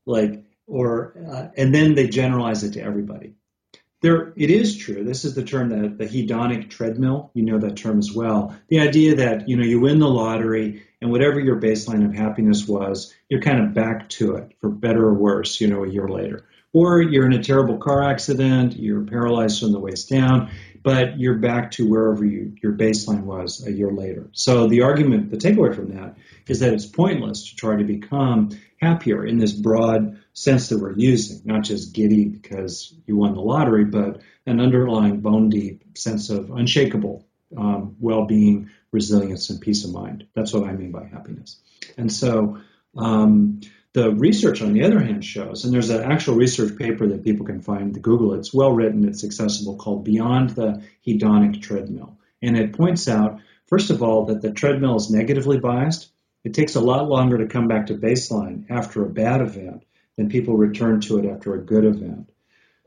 Like, 0.05 0.45
or, 0.67 1.15
uh, 1.29 1.49
and 1.57 1.75
then 1.75 1.95
they 1.95 2.09
generalize 2.09 2.65
it 2.65 2.73
to 2.73 2.83
everybody. 2.83 3.35
There, 4.03 4.33
it 4.37 4.51
is 4.51 4.77
true. 4.77 5.05
This 5.05 5.25
is 5.25 5.35
the 5.35 5.43
term 5.43 5.71
that 5.71 5.97
the 5.99 6.05
hedonic 6.05 6.71
treadmill. 6.71 7.31
You 7.35 7.45
know 7.45 7.59
that 7.59 7.77
term 7.77 7.99
as 7.99 8.13
well. 8.13 8.55
The 8.69 8.81
idea 8.81 9.17
that 9.17 9.49
you 9.49 9.57
know 9.57 9.65
you 9.65 9.81
win 9.81 9.99
the 9.99 10.09
lottery 10.09 10.83
and 11.01 11.11
whatever 11.11 11.41
your 11.41 11.61
baseline 11.61 12.05
of 12.05 12.15
happiness 12.15 12.69
was, 12.69 13.15
you're 13.29 13.41
kind 13.41 13.61
of 13.61 13.75
back 13.75 14.09
to 14.11 14.37
it 14.37 14.53
for 14.61 14.69
better 14.69 15.07
or 15.07 15.15
worse. 15.15 15.61
You 15.61 15.69
know, 15.69 15.83
a 15.83 15.89
year 15.89 16.09
later, 16.09 16.47
or 16.75 17.01
you're 17.01 17.25
in 17.25 17.33
a 17.33 17.43
terrible 17.43 17.79
car 17.79 18.03
accident, 18.03 18.77
you're 18.77 19.01
paralyzed 19.01 19.61
from 19.61 19.73
the 19.73 19.81
waist 19.81 20.11
down, 20.11 20.51
but 20.87 21.19
you're 21.19 21.35
back 21.35 21.73
to 21.73 21.85
wherever 21.85 22.25
you, 22.25 22.55
your 22.63 22.73
baseline 22.73 23.25
was 23.25 23.67
a 23.67 23.73
year 23.73 23.91
later. 23.91 24.29
So 24.31 24.69
the 24.69 24.83
argument, 24.83 25.33
the 25.33 25.37
takeaway 25.37 25.75
from 25.75 25.97
that 25.97 26.15
is 26.47 26.61
that 26.61 26.73
it's 26.73 26.87
pointless 26.87 27.51
to 27.51 27.57
try 27.57 27.75
to 27.75 27.83
become 27.83 28.51
happier 28.81 29.27
in 29.27 29.37
this 29.37 29.51
broad 29.51 30.21
sense 30.33 30.69
that 30.69 30.79
we're 30.79 30.97
using, 30.97 31.41
not 31.45 31.65
just 31.65 31.93
giddy 31.93 32.27
because 32.27 32.95
you 33.05 33.17
won 33.17 33.35
the 33.35 33.41
lottery, 33.41 33.85
but 33.85 34.21
an 34.47 34.61
underlying 34.61 35.23
bone 35.23 35.51
deep 35.51 35.99
sense 35.99 36.31
of 36.31 36.53
unshakable 36.53 37.27
um, 37.57 37.97
well-being, 37.99 38.71
resilience, 38.93 39.51
and 39.51 39.61
peace 39.61 39.85
of 39.85 39.91
mind. 39.91 40.29
That's 40.37 40.53
what 40.53 40.69
I 40.69 40.73
mean 40.73 40.93
by 40.93 41.07
happiness. 41.07 41.57
And 41.99 42.13
so 42.13 42.61
um, 42.97 43.61
the 43.97 44.11
research, 44.11 44.61
on 44.61 44.75
the 44.75 44.85
other 44.85 45.01
hand, 45.01 45.25
shows, 45.25 45.65
and 45.65 45.73
there's 45.73 45.89
an 45.89 46.03
actual 46.03 46.35
research 46.35 46.77
paper 46.77 47.07
that 47.07 47.25
people 47.25 47.47
can 47.47 47.63
find 47.63 48.03
Google. 48.03 48.35
It's 48.35 48.53
well 48.53 48.71
written, 48.71 49.09
it's 49.09 49.25
accessible, 49.25 49.77
called 49.77 50.05
Beyond 50.05 50.51
the 50.51 50.83
Hedonic 51.07 51.63
Treadmill. 51.63 52.19
And 52.43 52.59
it 52.59 52.75
points 52.75 53.09
out, 53.09 53.41
first 53.69 53.89
of 53.89 54.03
all, 54.03 54.27
that 54.27 54.43
the 54.43 54.53
treadmill 54.53 54.97
is 54.97 55.11
negatively 55.11 55.59
biased. 55.59 56.11
It 56.45 56.53
takes 56.53 56.75
a 56.75 56.81
lot 56.83 57.09
longer 57.09 57.39
to 57.39 57.47
come 57.47 57.69
back 57.69 57.87
to 57.87 57.95
baseline 57.95 58.67
after 58.69 59.03
a 59.03 59.09
bad 59.09 59.41
event 59.41 59.87
than 60.19 60.29
people 60.29 60.59
return 60.59 61.01
to 61.01 61.17
it 61.17 61.25
after 61.25 61.55
a 61.55 61.65
good 61.65 61.87
event. 61.87 62.29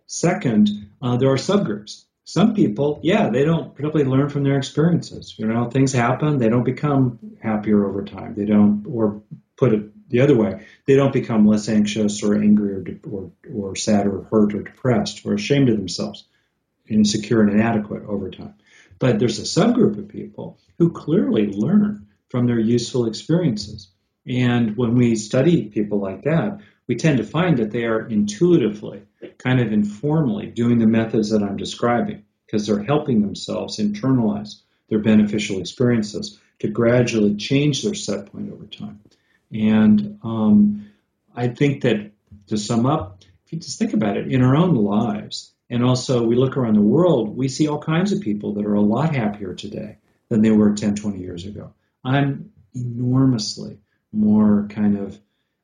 Second, 0.06 0.92
uh, 1.02 1.18
there 1.18 1.32
are 1.32 1.38
subgroups. 1.38 2.04
Some 2.24 2.54
people, 2.54 3.00
yeah, 3.02 3.32
they 3.32 3.46
don't 3.46 3.74
particularly 3.74 4.12
learn 4.12 4.30
from 4.30 4.44
their 4.44 4.60
experiences. 4.60 5.34
You 5.40 5.48
know, 5.48 5.72
things 5.72 5.92
happen, 5.92 6.38
they 6.38 6.50
don't 6.50 6.64
become 6.64 7.18
happier 7.42 7.84
over 7.90 8.06
time. 8.06 8.36
They 8.36 8.46
don't, 8.46 8.86
or 8.88 9.24
put 9.58 9.74
it 9.74 9.90
the 10.10 10.22
other 10.22 10.36
way. 10.36 10.66
They 10.86 10.96
don't 10.96 11.14
become 11.14 11.48
less 11.48 11.70
anxious 11.70 12.24
or 12.24 12.36
angry 12.36 12.74
or, 12.74 12.86
or, 13.10 13.32
or 13.54 13.76
sad 13.76 14.08
or 14.08 14.24
hurt 14.24 14.54
or 14.54 14.64
depressed 14.64 15.26
or 15.26 15.34
ashamed 15.34 15.70
of 15.70 15.78
themselves, 15.78 16.26
insecure 16.88 17.42
and 17.42 17.52
inadequate 17.52 18.04
over 18.06 18.30
time. 18.30 18.56
But 18.98 19.20
there's 19.20 19.40
a 19.40 19.44
subgroup 19.44 19.98
of 19.98 20.10
people 20.10 20.60
who 20.78 20.92
clearly 20.92 21.48
learn 21.48 22.08
from 22.30 22.46
their 22.46 22.60
useful 22.60 23.06
experiences. 23.06 23.90
And 24.28 24.76
when 24.78 24.96
we 24.96 25.16
study 25.16 25.66
people 25.66 26.00
like 26.00 26.24
that, 26.24 26.60
we 26.88 26.96
tend 26.96 27.18
to 27.20 27.24
find 27.24 27.58
that 27.58 27.72
they 27.72 27.86
are 27.86 28.08
intuitively, 28.08 29.04
kind 29.38 29.60
of 29.60 29.72
informally 29.72 30.48
doing 30.48 30.80
the 30.80 30.88
methods 30.88 31.30
that 31.30 31.44
I'm 31.44 31.58
describing 31.58 32.26
because 32.46 32.66
they're 32.66 32.84
helping 32.84 33.22
themselves 33.22 33.78
internalize 33.78 34.62
their 34.90 35.00
beneficial 35.00 35.60
experiences 35.60 36.40
to 36.60 36.68
gradually 36.68 37.36
change 37.36 37.84
their 37.84 37.94
set 37.94 38.32
point 38.32 38.52
over 38.52 38.66
time. 38.66 39.00
And 39.52 40.20
um, 40.24 40.92
I 41.36 41.48
think 41.48 41.82
that 41.84 42.12
to 42.48 42.58
sum 42.58 42.86
up, 42.86 43.24
if 43.46 43.54
you 43.54 43.60
just 43.60 43.80
think 43.80 43.94
about 43.94 44.18
it, 44.18 44.32
in 44.32 44.44
our 44.44 44.56
own 44.56 44.76
lives, 44.76 45.52
and 45.70 45.84
also 45.84 46.24
we 46.24 46.36
look 46.36 46.58
around 46.58 46.76
the 46.76 46.82
world, 46.82 47.36
we 47.36 47.48
see 47.48 47.68
all 47.68 47.82
kinds 47.82 48.12
of 48.12 48.22
people 48.22 48.54
that 48.54 48.66
are 48.66 48.76
a 48.76 48.82
lot 48.82 49.16
happier 49.16 49.54
today 49.54 49.98
than 50.30 50.42
they 50.42 50.52
were 50.52 50.74
10, 50.74 50.96
20 50.96 51.20
years 51.20 51.46
ago. 51.46 51.74
I'm 52.04 52.52
enormously 52.76 53.80
more 54.12 54.68
kind 54.70 54.98
of 54.98 55.20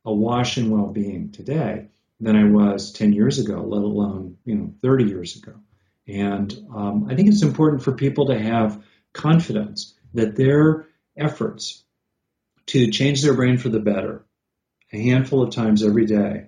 awash 0.05 0.57
in 0.57 0.69
well 0.69 0.87
being 0.87 1.31
today 1.31 1.87
than 2.19 2.35
I 2.35 2.45
was 2.45 2.91
10 2.93 3.13
years 3.13 3.39
ago, 3.39 3.61
let 3.61 3.81
alone, 3.81 4.37
you 4.45 4.55
know, 4.55 4.73
30 4.81 5.05
years 5.05 5.35
ago. 5.35 5.53
And 6.07 6.53
um, 6.73 7.07
I 7.09 7.15
think 7.15 7.29
it's 7.29 7.41
important 7.41 7.83
for 7.83 7.91
people 7.91 8.27
to 8.27 8.39
have 8.39 8.81
confidence 9.13 9.95
that 10.13 10.35
their 10.35 10.87
efforts 11.17 11.83
to 12.67 12.91
change 12.91 13.21
their 13.21 13.33
brain 13.33 13.57
for 13.57 13.69
the 13.69 13.79
better 13.79 14.25
a 14.93 14.97
handful 14.97 15.43
of 15.43 15.53
times 15.53 15.83
every 15.83 16.05
day, 16.05 16.47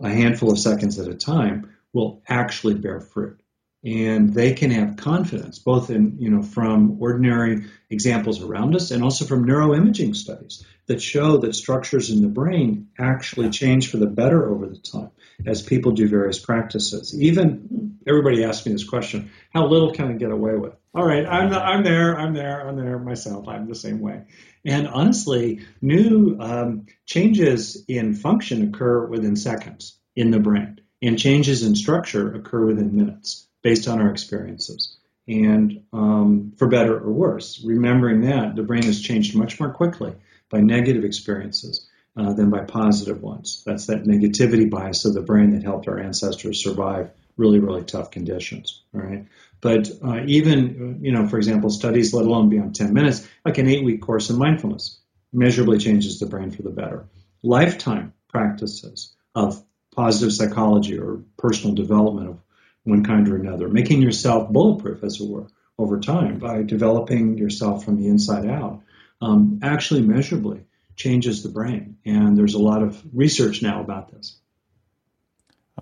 a 0.00 0.08
handful 0.08 0.50
of 0.50 0.58
seconds 0.58 0.98
at 0.98 1.08
a 1.08 1.14
time, 1.14 1.70
will 1.92 2.22
actually 2.28 2.74
bear 2.74 3.00
fruit. 3.00 3.40
And 3.84 4.34
they 4.34 4.52
can 4.52 4.70
have 4.70 4.96
confidence 4.96 5.58
both 5.58 5.88
in 5.90 6.18
you 6.18 6.30
know 6.30 6.42
from 6.42 7.00
ordinary 7.00 7.64
examples 7.88 8.42
around 8.42 8.76
us 8.76 8.90
and 8.90 9.02
also 9.02 9.24
from 9.24 9.46
neuroimaging 9.46 10.14
studies 10.14 10.64
that 10.86 11.00
show 11.00 11.38
that 11.38 11.54
structures 11.54 12.10
in 12.10 12.20
the 12.20 12.28
brain 12.28 12.88
actually 12.98 13.48
change 13.48 13.90
for 13.90 13.96
the 13.96 14.06
better 14.06 14.50
over 14.50 14.66
the 14.66 14.76
time 14.76 15.10
as 15.46 15.62
people 15.62 15.92
do 15.92 16.08
various 16.08 16.38
practices. 16.38 17.18
Even 17.18 17.98
everybody 18.06 18.44
asks 18.44 18.66
me 18.66 18.72
this 18.72 18.84
question 18.84 19.30
how 19.52 19.66
little 19.66 19.92
can 19.92 20.08
i 20.08 20.12
get 20.12 20.30
away 20.30 20.54
with? 20.54 20.74
All 20.94 21.04
right 21.04 21.26
i'm, 21.26 21.52
I'm 21.52 21.84
there 21.84 22.18
i'm 22.18 22.34
there 22.34 22.66
i'm 22.66 22.76
there 22.76 22.98
myself 22.98 23.48
i'm 23.48 23.68
the 23.68 23.74
same 23.74 24.00
way. 24.00 24.22
And 24.64 24.88
honestly 24.88 25.60
new 25.80 26.36
um, 26.40 26.86
changes 27.06 27.84
in 27.88 28.14
function 28.14 28.68
occur 28.68 29.06
within 29.06 29.36
seconds 29.36 29.98
in 30.16 30.30
the 30.30 30.40
brain 30.40 30.80
and 31.02 31.18
changes 31.18 31.62
in 31.62 31.74
structure 31.74 32.34
occur 32.34 32.66
within 32.66 32.96
minutes 32.96 33.46
based 33.62 33.88
on 33.88 34.00
our 34.00 34.10
experiences. 34.10 34.96
And 35.28 35.84
um, 35.92 36.54
for 36.56 36.66
better 36.66 36.98
or 36.98 37.12
worse, 37.12 37.62
remembering 37.64 38.22
that 38.22 38.56
the 38.56 38.62
brain 38.62 38.82
has 38.84 39.00
changed 39.00 39.36
much 39.36 39.60
more 39.60 39.72
quickly 39.72 40.14
by 40.50 40.60
negative 40.60 41.04
experiences 41.04 41.86
uh, 42.16 42.32
than 42.32 42.50
by 42.50 42.64
positive 42.64 43.22
ones. 43.22 43.62
That's 43.64 43.86
that 43.86 44.04
negativity 44.04 44.68
bias 44.68 45.04
of 45.04 45.14
the 45.14 45.22
brain 45.22 45.52
that 45.52 45.62
helped 45.62 45.88
our 45.88 45.98
ancestors 45.98 46.62
survive 46.62 47.10
really, 47.36 47.58
really 47.58 47.84
tough 47.84 48.10
conditions. 48.10 48.82
Right? 48.92 49.26
But 49.60 49.90
uh, 50.02 50.22
even, 50.26 51.00
you 51.02 51.12
know, 51.12 51.26
for 51.26 51.36
example, 51.36 51.70
studies, 51.70 52.12
let 52.12 52.24
alone 52.24 52.48
beyond 52.48 52.74
10 52.74 52.92
minutes, 52.92 53.26
like 53.44 53.58
an 53.58 53.68
eight 53.68 53.84
week 53.84 54.02
course 54.02 54.30
in 54.30 54.38
mindfulness, 54.38 54.98
measurably 55.32 55.78
changes 55.78 56.18
the 56.18 56.26
brain 56.26 56.50
for 56.50 56.62
the 56.62 56.70
better. 56.70 57.06
Lifetime 57.42 58.12
practices 58.28 59.14
of 59.34 59.62
positive 59.94 60.32
psychology 60.32 60.98
or 60.98 61.22
personal 61.36 61.74
development 61.74 62.28
of 62.28 62.38
one 62.84 63.04
kind 63.04 63.28
or 63.28 63.36
another, 63.36 63.68
making 63.68 64.00
yourself 64.02 64.50
bulletproof, 64.50 65.04
as 65.04 65.20
it 65.20 65.28
were, 65.28 65.46
over 65.78 66.00
time 66.00 66.38
by 66.38 66.62
developing 66.62 67.38
yourself 67.38 67.84
from 67.84 67.96
the 67.96 68.08
inside 68.08 68.46
out, 68.46 68.82
um, 69.20 69.60
actually 69.62 70.02
measurably 70.02 70.62
changes 71.00 71.42
the 71.42 71.48
brain. 71.48 71.96
And 72.04 72.36
there's 72.36 72.54
a 72.54 72.58
lot 72.58 72.82
of 72.82 73.02
research 73.12 73.62
now 73.62 73.80
about 73.80 74.12
this. 74.12 74.36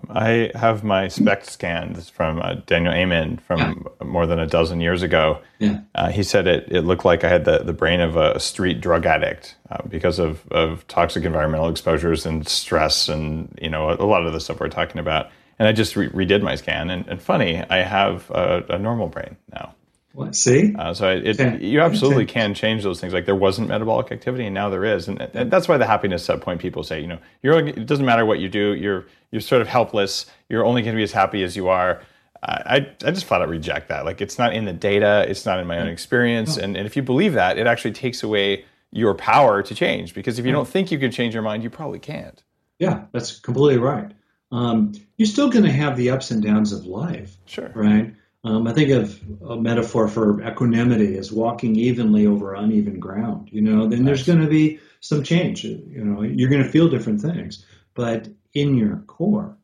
I 0.09 0.49
have 0.55 0.81
my 0.85 1.09
SPECT 1.09 1.45
scans 1.45 2.09
from 2.09 2.39
uh, 2.41 2.53
Daniel 2.65 2.93
Amen 2.93 3.37
from 3.37 3.59
yeah. 3.99 4.07
more 4.07 4.25
than 4.25 4.39
a 4.39 4.47
dozen 4.47 4.79
years 4.79 5.03
ago. 5.03 5.41
Yeah. 5.59 5.81
Uh, 5.93 6.09
he 6.09 6.23
said 6.23 6.47
it, 6.47 6.71
it 6.71 6.83
looked 6.83 7.03
like 7.03 7.25
I 7.25 7.29
had 7.29 7.43
the, 7.43 7.59
the 7.59 7.73
brain 7.73 7.99
of 7.99 8.15
a 8.15 8.39
street 8.39 8.79
drug 8.79 9.05
addict 9.05 9.57
uh, 9.69 9.83
because 9.89 10.17
of, 10.17 10.47
of 10.51 10.87
toxic 10.87 11.25
environmental 11.25 11.67
exposures 11.67 12.25
and 12.25 12.47
stress 12.47 13.09
and 13.09 13.59
you 13.61 13.69
know 13.69 13.89
a, 13.89 13.95
a 13.95 14.07
lot 14.07 14.25
of 14.25 14.31
the 14.31 14.39
stuff 14.39 14.61
we're 14.61 14.69
talking 14.69 14.99
about 14.99 15.31
and 15.59 15.67
I 15.67 15.73
just 15.73 15.95
re- 15.95 16.09
redid 16.09 16.41
my 16.41 16.55
scan, 16.55 16.89
and, 16.89 17.05
and 17.07 17.21
funny, 17.21 17.61
I 17.69 17.79
have 17.83 18.31
a, 18.31 18.63
a 18.69 18.79
normal 18.79 19.07
brain 19.07 19.35
now. 19.51 19.75
What? 20.19 20.35
See? 20.35 20.75
Uh, 20.77 20.93
so 20.93 21.09
it, 21.09 21.39
it 21.39 21.61
you 21.61 21.79
absolutely 21.79 22.25
can 22.25 22.53
change 22.53 22.83
those 22.83 22.99
things. 22.99 23.13
Like 23.13 23.25
there 23.25 23.35
wasn't 23.35 23.69
metabolic 23.69 24.11
activity, 24.11 24.45
and 24.45 24.53
now 24.53 24.69
there 24.69 24.83
is, 24.83 25.07
and, 25.07 25.21
and 25.21 25.49
that's 25.49 25.69
why 25.69 25.77
the 25.77 25.85
happiness 25.85 26.25
set 26.25 26.41
point 26.41 26.59
people 26.59 26.83
say, 26.83 26.99
you 26.99 27.07
know, 27.07 27.19
you're 27.41 27.65
it 27.65 27.85
doesn't 27.85 28.05
matter 28.05 28.25
what 28.25 28.39
you 28.39 28.49
do, 28.49 28.73
you're 28.73 29.05
you're 29.31 29.39
sort 29.39 29.61
of 29.61 29.69
helpless. 29.69 30.25
You're 30.49 30.65
only 30.65 30.81
going 30.81 30.93
to 30.93 30.97
be 30.97 31.03
as 31.03 31.13
happy 31.13 31.41
as 31.43 31.55
you 31.55 31.69
are. 31.69 32.01
I, 32.43 32.87
I 33.05 33.11
just 33.11 33.25
flat 33.25 33.41
out 33.41 33.47
reject 33.47 33.87
that. 33.89 34.03
Like 34.03 34.19
it's 34.19 34.37
not 34.37 34.53
in 34.53 34.65
the 34.65 34.73
data, 34.73 35.25
it's 35.27 35.45
not 35.45 35.59
in 35.59 35.67
my 35.67 35.77
own 35.79 35.87
experience, 35.87 36.57
and, 36.57 36.75
and 36.75 36.85
if 36.85 36.97
you 36.97 37.01
believe 37.01 37.33
that, 37.33 37.57
it 37.57 37.65
actually 37.65 37.93
takes 37.93 38.21
away 38.21 38.65
your 38.91 39.13
power 39.13 39.63
to 39.63 39.73
change. 39.73 40.13
Because 40.13 40.37
if 40.37 40.45
you 40.45 40.51
don't 40.51 40.67
think 40.67 40.91
you 40.91 40.99
can 40.99 41.11
change 41.11 41.33
your 41.33 41.43
mind, 41.43 41.63
you 41.63 41.69
probably 41.69 41.99
can't. 41.99 42.43
Yeah, 42.77 43.05
that's 43.13 43.39
completely 43.39 43.77
right 43.77 44.11
um, 44.51 44.93
you're 45.17 45.27
still 45.27 45.49
going 45.49 45.65
to 45.65 45.71
have 45.71 45.97
the 45.97 46.09
ups 46.11 46.31
and 46.31 46.41
downs 46.41 46.71
of 46.71 46.85
life. 46.85 47.37
Sure. 47.45 47.71
Right. 47.73 48.13
Um, 48.43 48.67
I 48.67 48.73
think 48.73 48.89
of 48.91 49.19
a 49.41 49.57
metaphor 49.57 50.07
for 50.07 50.41
equanimity 50.41 51.17
as 51.17 51.31
walking 51.31 51.75
evenly 51.75 52.25
over 52.25 52.53
uneven 52.53 52.99
ground. 52.99 53.49
You 53.51 53.61
know, 53.61 53.87
then 53.87 54.05
there's 54.05 54.25
going 54.25 54.39
to 54.41 54.47
be 54.47 54.79
some 55.01 55.23
change. 55.23 55.65
You 55.65 56.03
know, 56.03 56.21
you're 56.21 56.49
going 56.49 56.63
to 56.63 56.69
feel 56.69 56.89
different 56.89 57.21
things, 57.21 57.65
but 57.93 58.29
in 58.53 58.75
your 58.75 58.97
core, 59.07 59.57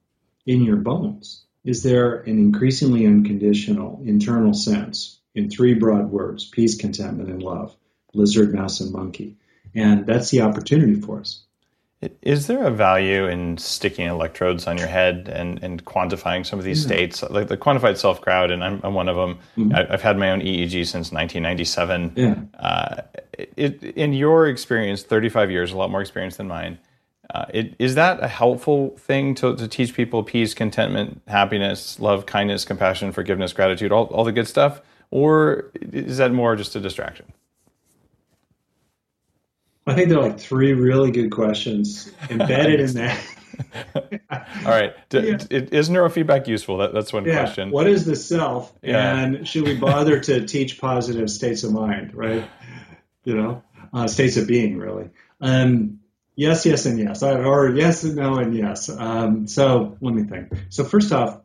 in 0.45 0.61
your 0.61 0.77
bones, 0.77 1.45
is 1.63 1.83
there 1.83 2.17
an 2.17 2.37
increasingly 2.37 3.05
unconditional 3.05 4.01
internal 4.05 4.53
sense 4.53 5.19
in 5.33 5.49
three 5.49 5.73
broad 5.73 6.11
words: 6.11 6.45
peace, 6.49 6.75
contentment, 6.75 7.29
and 7.29 7.41
love. 7.41 7.75
Lizard, 8.13 8.53
mouse, 8.53 8.79
and 8.79 8.93
monkey. 8.93 9.35
And 9.73 10.05
that's 10.07 10.29
the 10.29 10.41
opportunity 10.41 10.95
for 10.95 11.19
us. 11.19 11.43
Is 12.21 12.47
there 12.47 12.65
a 12.65 12.71
value 12.71 13.25
in 13.25 13.57
sticking 13.57 14.07
electrodes 14.07 14.67
on 14.67 14.77
your 14.77 14.87
head 14.87 15.29
and, 15.33 15.63
and 15.63 15.83
quantifying 15.85 16.45
some 16.45 16.59
of 16.59 16.65
these 16.65 16.81
yeah. 16.81 16.87
states? 16.87 17.23
Like 17.23 17.47
the 17.47 17.57
quantified 17.57 17.97
self 17.97 18.21
crowd, 18.21 18.51
and 18.51 18.63
I'm, 18.63 18.81
I'm, 18.83 18.93
one 18.93 19.07
of 19.07 19.15
them. 19.15 19.39
Mm-hmm. 19.57 19.75
I, 19.75 19.85
have 19.91 20.01
had 20.01 20.17
my 20.17 20.31
own 20.31 20.41
EEG 20.41 20.85
since 20.85 21.11
1997. 21.11 22.13
Yeah. 22.15 22.35
Uh, 22.59 23.01
it, 23.55 23.81
in 23.83 24.13
your 24.13 24.47
experience, 24.47 25.03
35 25.03 25.51
years, 25.51 25.71
a 25.71 25.77
lot 25.77 25.89
more 25.89 26.01
experience 26.01 26.37
than 26.37 26.47
mine, 26.47 26.79
uh, 27.33 27.45
it, 27.53 27.75
is 27.79 27.95
that 27.95 28.21
a 28.21 28.27
helpful 28.27 28.95
thing 28.97 29.33
to, 29.35 29.55
to 29.55 29.67
teach 29.67 29.93
people 29.93 30.21
peace, 30.21 30.53
contentment, 30.53 31.21
happiness, 31.27 31.99
love, 31.99 32.25
kindness, 32.25 32.65
compassion, 32.65 33.11
forgiveness, 33.11 33.53
gratitude, 33.53 33.91
all, 33.91 34.05
all 34.05 34.23
the 34.23 34.31
good 34.31 34.47
stuff? 34.47 34.81
Or 35.11 35.71
is 35.81 36.17
that 36.17 36.33
more 36.33 36.55
just 36.55 36.75
a 36.75 36.79
distraction? 36.79 37.25
I 39.87 39.93
think 39.93 40.09
there 40.09 40.17
are 40.19 40.23
like 40.23 40.39
three 40.39 40.73
really 40.73 41.11
good 41.11 41.31
questions 41.31 42.11
embedded 42.29 42.79
in 42.79 42.93
that. 42.95 43.23
All 43.95 44.71
right. 44.71 44.95
D- 45.09 45.19
yeah. 45.19 45.37
Is 45.49 45.89
neurofeedback 45.89 46.47
useful? 46.47 46.77
That, 46.77 46.93
that's 46.93 47.13
one 47.13 47.25
yeah. 47.25 47.39
question. 47.39 47.71
What 47.71 47.87
is 47.87 48.05
the 48.05 48.15
self? 48.15 48.73
Yeah. 48.81 49.17
And 49.17 49.47
should 49.47 49.63
we 49.63 49.75
bother 49.75 50.19
to 50.19 50.45
teach 50.45 50.79
positive 50.79 51.29
states 51.29 51.63
of 51.63 51.71
mind, 51.71 52.13
right? 52.15 52.49
You 53.23 53.35
know, 53.35 53.63
uh, 53.93 54.07
states 54.07 54.37
of 54.37 54.47
being, 54.47 54.77
really. 54.77 55.09
Um, 55.39 55.99
yes, 56.35 56.65
yes, 56.65 56.85
and 56.85 56.99
yes. 56.99 57.23
Or 57.23 57.69
yes, 57.69 58.03
and 58.03 58.15
no, 58.15 58.35
and 58.35 58.55
yes. 58.55 58.89
Um, 58.89 59.47
so 59.47 59.97
let 60.01 60.13
me 60.13 60.23
think. 60.23 60.51
So, 60.69 60.83
first 60.83 61.11
off, 61.11 61.41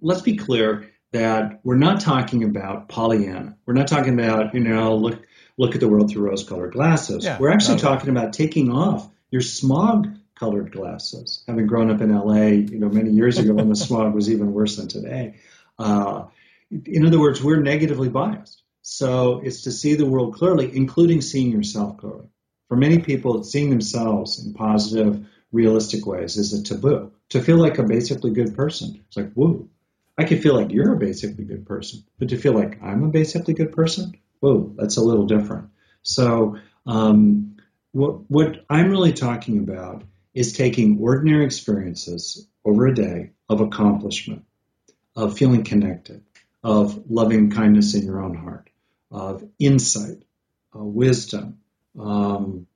let's 0.00 0.22
be 0.22 0.36
clear 0.36 0.90
that 1.12 1.60
we're 1.64 1.76
not 1.76 2.00
talking 2.00 2.44
about 2.44 2.88
Pollyanna. 2.88 3.56
We're 3.64 3.74
not 3.74 3.88
talking 3.88 4.18
about, 4.18 4.54
you 4.54 4.60
know, 4.60 4.96
look, 4.96 5.25
look 5.58 5.74
at 5.74 5.80
the 5.80 5.88
world 5.88 6.10
through 6.10 6.28
rose 6.28 6.44
colored 6.44 6.72
glasses. 6.72 7.24
Yeah, 7.24 7.38
We're 7.38 7.50
actually 7.50 7.78
talking 7.78 8.10
about 8.10 8.32
taking 8.32 8.70
off 8.70 9.08
your 9.30 9.40
smog 9.40 10.08
colored 10.38 10.70
glasses. 10.70 11.42
Having 11.46 11.66
grown 11.66 11.90
up 11.90 12.00
in 12.00 12.14
LA, 12.14 12.46
you 12.48 12.78
know, 12.78 12.88
many 12.88 13.10
years 13.10 13.38
ago 13.38 13.54
when 13.54 13.68
the 13.68 13.76
smog 13.86 14.14
was 14.14 14.30
even 14.30 14.52
worse 14.52 14.76
than 14.76 14.88
today. 14.88 15.36
Uh, 15.78 16.26
in 16.84 17.06
other 17.06 17.20
words, 17.20 17.42
we're 17.42 17.60
negatively 17.60 18.08
biased. 18.08 18.62
So 18.82 19.40
it's 19.42 19.62
to 19.62 19.72
see 19.72 19.94
the 19.94 20.06
world 20.06 20.34
clearly, 20.34 20.74
including 20.74 21.20
seeing 21.20 21.50
yourself 21.50 21.96
clearly. 21.98 22.28
For 22.68 22.76
many 22.76 22.98
people, 22.98 23.42
seeing 23.44 23.70
themselves 23.70 24.44
in 24.44 24.54
positive, 24.54 25.26
realistic 25.52 26.06
ways 26.06 26.36
is 26.36 26.52
a 26.52 26.62
taboo. 26.62 27.12
To 27.30 27.42
feel 27.42 27.56
like 27.56 27.78
a 27.78 27.82
basically 27.82 28.30
good 28.30 28.54
person, 28.54 29.02
it's 29.06 29.16
like, 29.16 29.32
whoa, 29.32 29.68
I 30.18 30.24
can 30.24 30.40
feel 30.40 30.54
like 30.54 30.70
you're 30.70 30.94
a 30.94 30.98
basically 30.98 31.44
good 31.44 31.66
person, 31.66 32.04
but 32.18 32.28
to 32.28 32.38
feel 32.38 32.52
like 32.52 32.82
I'm 32.82 33.04
a 33.04 33.08
basically 33.08 33.54
good 33.54 33.72
person, 33.72 34.14
whoa, 34.40 34.72
that's 34.76 34.96
a 34.96 35.02
little 35.02 35.26
different. 35.26 35.70
So, 36.02 36.58
um, 36.86 37.56
what, 37.92 38.30
what 38.30 38.64
I'm 38.68 38.90
really 38.90 39.12
talking 39.12 39.58
about 39.58 40.04
is 40.34 40.52
taking 40.52 40.98
ordinary 41.00 41.44
experiences 41.44 42.46
over 42.64 42.86
a 42.86 42.94
day 42.94 43.30
of 43.48 43.60
accomplishment, 43.60 44.44
of 45.14 45.38
feeling 45.38 45.64
connected, 45.64 46.22
of 46.62 47.10
loving 47.10 47.50
kindness 47.50 47.94
in 47.94 48.04
your 48.04 48.22
own 48.22 48.34
heart, 48.36 48.68
of 49.10 49.48
insight, 49.58 50.22
uh, 50.74 50.84
wisdom, 50.84 51.58
um, 51.98 52.66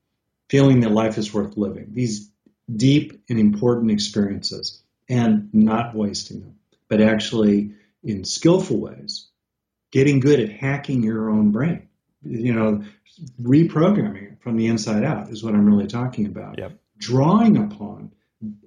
feeling 0.48 0.80
that 0.80 0.90
life 0.90 1.18
is 1.18 1.34
worth 1.34 1.56
living. 1.56 1.88
These 1.92 2.30
deep 2.74 3.22
and 3.28 3.38
important 3.38 3.90
experiences, 3.90 4.82
and 5.08 5.52
not 5.52 5.94
wasting 5.94 6.40
them, 6.40 6.54
but 6.88 7.00
actually 7.00 7.74
in 8.02 8.24
skillful 8.24 8.80
ways 8.80 9.28
getting 9.91 10.20
good 10.20 10.41
at 10.41 10.51
hacking 10.51 11.03
your 11.03 11.30
own 11.30 11.51
brain. 11.51 11.88
You 12.22 12.53
know, 12.53 12.84
reprogramming 13.41 14.32
it 14.32 14.43
from 14.43 14.57
the 14.57 14.66
inside 14.66 15.05
out 15.05 15.30
is 15.30 15.43
what 15.43 15.55
I'm 15.55 15.66
really 15.66 15.86
talking 15.86 16.26
about. 16.26 16.59
Yep. 16.59 16.78
Drawing 16.99 17.57
upon 17.57 18.12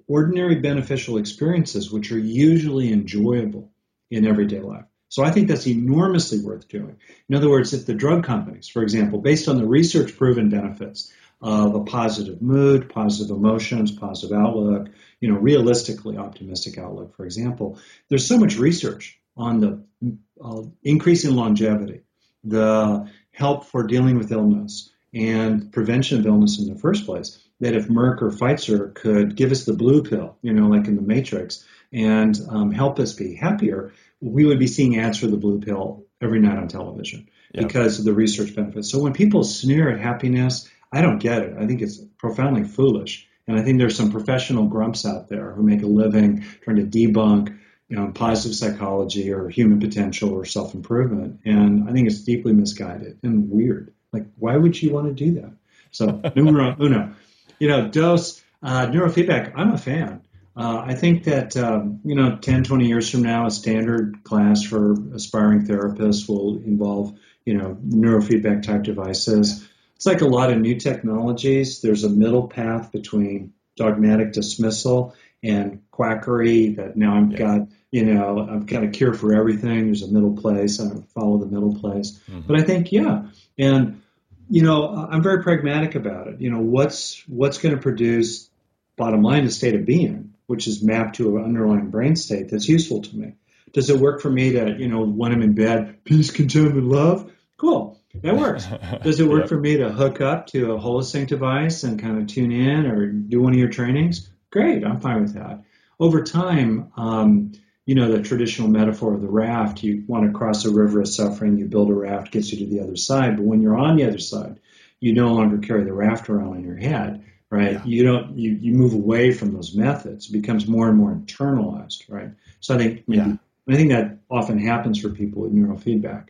ordinary 0.06 0.56
beneficial 0.56 1.18
experiences, 1.18 1.90
which 1.90 2.12
are 2.12 2.18
usually 2.18 2.92
enjoyable 2.92 3.70
in 4.10 4.26
everyday 4.26 4.60
life. 4.60 4.84
So 5.08 5.22
I 5.22 5.30
think 5.30 5.46
that's 5.48 5.66
enormously 5.68 6.40
worth 6.40 6.68
doing. 6.68 6.96
In 7.28 7.36
other 7.36 7.48
words, 7.48 7.72
if 7.72 7.86
the 7.86 7.94
drug 7.94 8.24
companies, 8.24 8.68
for 8.68 8.82
example, 8.82 9.20
based 9.20 9.48
on 9.48 9.56
the 9.56 9.66
research 9.66 10.16
proven 10.16 10.48
benefits 10.48 11.12
of 11.40 11.74
a 11.74 11.84
positive 11.84 12.42
mood, 12.42 12.88
positive 12.88 13.36
emotions, 13.36 13.92
positive 13.92 14.36
outlook, 14.36 14.88
you 15.20 15.30
know, 15.30 15.38
realistically 15.38 16.16
optimistic 16.16 16.78
outlook, 16.78 17.14
for 17.16 17.24
example. 17.24 17.78
There's 18.08 18.26
so 18.26 18.38
much 18.38 18.56
research 18.56 19.20
on 19.36 19.60
the 19.60 20.18
uh, 20.42 20.62
increase 20.82 21.24
in 21.24 21.36
longevity, 21.36 22.00
the 22.42 23.10
help 23.32 23.66
for 23.66 23.84
dealing 23.84 24.18
with 24.18 24.32
illness, 24.32 24.90
and 25.12 25.72
prevention 25.72 26.18
of 26.18 26.26
illness 26.26 26.58
in 26.58 26.72
the 26.72 26.78
first 26.78 27.06
place. 27.06 27.38
That 27.60 27.74
if 27.74 27.88
Merck 27.88 28.20
or 28.20 28.30
Pfizer 28.30 28.92
could 28.94 29.36
give 29.36 29.52
us 29.52 29.64
the 29.64 29.74
blue 29.74 30.02
pill, 30.02 30.36
you 30.42 30.52
know, 30.52 30.66
like 30.66 30.88
in 30.88 30.96
the 30.96 31.02
Matrix, 31.02 31.64
and 31.92 32.38
um, 32.50 32.72
help 32.72 32.98
us 32.98 33.12
be 33.12 33.36
happier, 33.36 33.92
we 34.20 34.44
would 34.44 34.58
be 34.58 34.66
seeing 34.66 34.98
ads 34.98 35.18
for 35.18 35.28
the 35.28 35.36
blue 35.36 35.60
pill 35.60 36.04
every 36.20 36.40
night 36.40 36.58
on 36.58 36.66
television 36.66 37.28
yep. 37.52 37.66
because 37.66 37.98
of 37.98 38.04
the 38.04 38.12
research 38.12 38.54
benefits. 38.56 38.90
So 38.90 38.98
when 38.98 39.12
people 39.12 39.44
sneer 39.44 39.90
at 39.90 40.00
happiness, 40.00 40.68
I 40.92 41.00
don't 41.00 41.18
get 41.18 41.42
it. 41.42 41.56
I 41.58 41.66
think 41.66 41.80
it's 41.80 41.98
profoundly 42.18 42.64
foolish. 42.64 43.28
And 43.46 43.58
I 43.58 43.62
think 43.62 43.78
there's 43.78 43.96
some 43.96 44.10
professional 44.10 44.66
grumps 44.66 45.04
out 45.04 45.28
there 45.28 45.52
who 45.52 45.62
make 45.62 45.82
a 45.82 45.86
living 45.86 46.44
trying 46.62 46.76
to 46.76 46.82
debunk 46.84 47.58
you 47.88 47.96
know, 47.96 48.08
positive 48.12 48.56
psychology 48.56 49.32
or 49.32 49.48
human 49.48 49.80
potential 49.80 50.30
or 50.30 50.44
self 50.44 50.74
improvement. 50.74 51.40
And 51.44 51.88
I 51.88 51.92
think 51.92 52.06
it's 52.06 52.22
deeply 52.22 52.52
misguided 52.52 53.18
and 53.22 53.50
weird. 53.50 53.92
Like, 54.12 54.26
why 54.36 54.56
would 54.56 54.80
you 54.80 54.92
want 54.92 55.08
to 55.08 55.24
do 55.24 55.40
that? 55.40 55.52
So, 55.90 56.20
numero 56.36 56.76
uno, 56.80 57.14
you 57.58 57.68
know, 57.68 57.88
dose, 57.88 58.42
uh, 58.62 58.86
neurofeedback, 58.86 59.52
I'm 59.54 59.72
a 59.72 59.78
fan. 59.78 60.22
Uh, 60.56 60.84
I 60.86 60.94
think 60.94 61.24
that, 61.24 61.56
um, 61.56 62.00
you 62.04 62.14
know, 62.14 62.36
10, 62.36 62.64
20 62.64 62.86
years 62.86 63.10
from 63.10 63.22
now, 63.22 63.46
a 63.46 63.50
standard 63.50 64.22
class 64.22 64.62
for 64.62 64.94
aspiring 65.12 65.66
therapists 65.66 66.28
will 66.28 66.58
involve, 66.58 67.18
you 67.44 67.54
know, 67.54 67.76
neurofeedback 67.84 68.62
type 68.62 68.84
devices. 68.84 69.68
It's 69.96 70.06
like 70.06 70.20
a 70.20 70.26
lot 70.28 70.52
of 70.52 70.58
new 70.58 70.78
technologies. 70.78 71.80
There's 71.80 72.04
a 72.04 72.08
middle 72.08 72.46
path 72.46 72.92
between 72.92 73.52
dogmatic 73.76 74.32
dismissal 74.32 75.14
and 75.44 75.82
quackery 75.90 76.70
that 76.70 76.96
now 76.96 77.18
I've 77.18 77.36
got, 77.36 77.68
you 77.90 78.06
know, 78.06 78.48
I've 78.50 78.66
got 78.66 78.82
a 78.82 78.88
cure 78.88 79.12
for 79.12 79.34
everything. 79.34 79.86
There's 79.86 80.02
a 80.02 80.08
middle 80.08 80.36
place. 80.36 80.80
I 80.80 80.88
follow 81.14 81.38
the 81.38 81.46
middle 81.46 81.78
place. 81.78 82.18
Mm-hmm. 82.30 82.40
But 82.46 82.58
I 82.58 82.62
think, 82.62 82.90
yeah. 82.90 83.26
And, 83.58 84.02
you 84.48 84.62
know, 84.62 84.88
I'm 84.88 85.22
very 85.22 85.42
pragmatic 85.42 85.94
about 85.94 86.28
it. 86.28 86.40
You 86.40 86.50
know, 86.50 86.60
what's, 86.60 87.22
what's 87.28 87.58
going 87.58 87.74
to 87.74 87.80
produce 87.80 88.48
bottom 88.96 89.22
line 89.22 89.44
a 89.44 89.50
state 89.50 89.74
of 89.74 89.84
being, 89.84 90.34
which 90.46 90.66
is 90.66 90.82
mapped 90.82 91.16
to 91.16 91.36
an 91.36 91.44
underlying 91.44 91.90
brain 91.90 92.16
state 92.16 92.48
that's 92.50 92.68
useful 92.68 93.02
to 93.02 93.16
me. 93.16 93.34
Does 93.72 93.90
it 93.90 93.98
work 93.98 94.22
for 94.22 94.30
me 94.30 94.52
to, 94.52 94.76
you 94.78 94.88
know, 94.88 95.04
when 95.04 95.32
I'm 95.32 95.42
in 95.42 95.54
bed, 95.54 96.04
peace, 96.04 96.30
contentment, 96.30 96.86
love? 96.86 97.30
Cool. 97.58 98.00
That 98.22 98.36
works. 98.36 98.66
Does 99.02 99.20
it 99.20 99.28
work 99.28 99.40
yep. 99.40 99.48
for 99.48 99.58
me 99.58 99.78
to 99.78 99.90
hook 99.90 100.20
up 100.20 100.46
to 100.48 100.72
a 100.72 100.78
Holosync 100.78 101.26
device 101.26 101.82
and 101.82 102.00
kind 102.00 102.18
of 102.18 102.28
tune 102.28 102.52
in 102.52 102.86
or 102.86 103.06
do 103.06 103.40
one 103.40 103.52
of 103.52 103.58
your 103.58 103.70
trainings? 103.70 104.30
Great, 104.54 104.84
I'm 104.84 105.00
fine 105.00 105.20
with 105.20 105.34
that. 105.34 105.64
Over 105.98 106.22
time, 106.22 106.92
um, 106.96 107.50
you 107.86 107.96
know, 107.96 108.12
the 108.12 108.22
traditional 108.22 108.68
metaphor 108.68 109.12
of 109.12 109.20
the 109.20 109.28
raft, 109.28 109.82
you 109.82 110.04
want 110.06 110.26
to 110.26 110.38
cross 110.38 110.64
a 110.64 110.70
river 110.70 111.00
of 111.00 111.08
suffering, 111.08 111.58
you 111.58 111.64
build 111.66 111.90
a 111.90 111.92
raft, 111.92 112.30
gets 112.30 112.52
you 112.52 112.58
to 112.60 112.72
the 112.72 112.80
other 112.80 112.94
side. 112.94 113.36
But 113.36 113.46
when 113.46 113.62
you're 113.62 113.76
on 113.76 113.96
the 113.96 114.06
other 114.06 114.20
side, 114.20 114.60
you 115.00 115.12
no 115.12 115.34
longer 115.34 115.58
carry 115.58 115.82
the 115.82 115.92
raft 115.92 116.30
around 116.30 116.58
in 116.58 116.62
your 116.62 116.76
head, 116.76 117.24
right? 117.50 117.72
Yeah. 117.72 117.84
You 117.84 118.04
don't, 118.04 118.38
you, 118.38 118.52
you 118.52 118.74
move 118.74 118.94
away 118.94 119.32
from 119.32 119.52
those 119.52 119.74
methods. 119.74 120.28
It 120.28 120.32
becomes 120.32 120.68
more 120.68 120.88
and 120.88 120.96
more 120.96 121.12
internalized, 121.12 122.04
right? 122.08 122.30
So 122.60 122.76
I 122.76 122.78
think, 122.78 123.02
yeah. 123.08 123.34
I 123.68 123.74
think 123.74 123.90
that 123.90 124.18
often 124.30 124.60
happens 124.60 125.00
for 125.00 125.08
people 125.08 125.42
with 125.42 125.52
neurofeedback. 125.52 126.28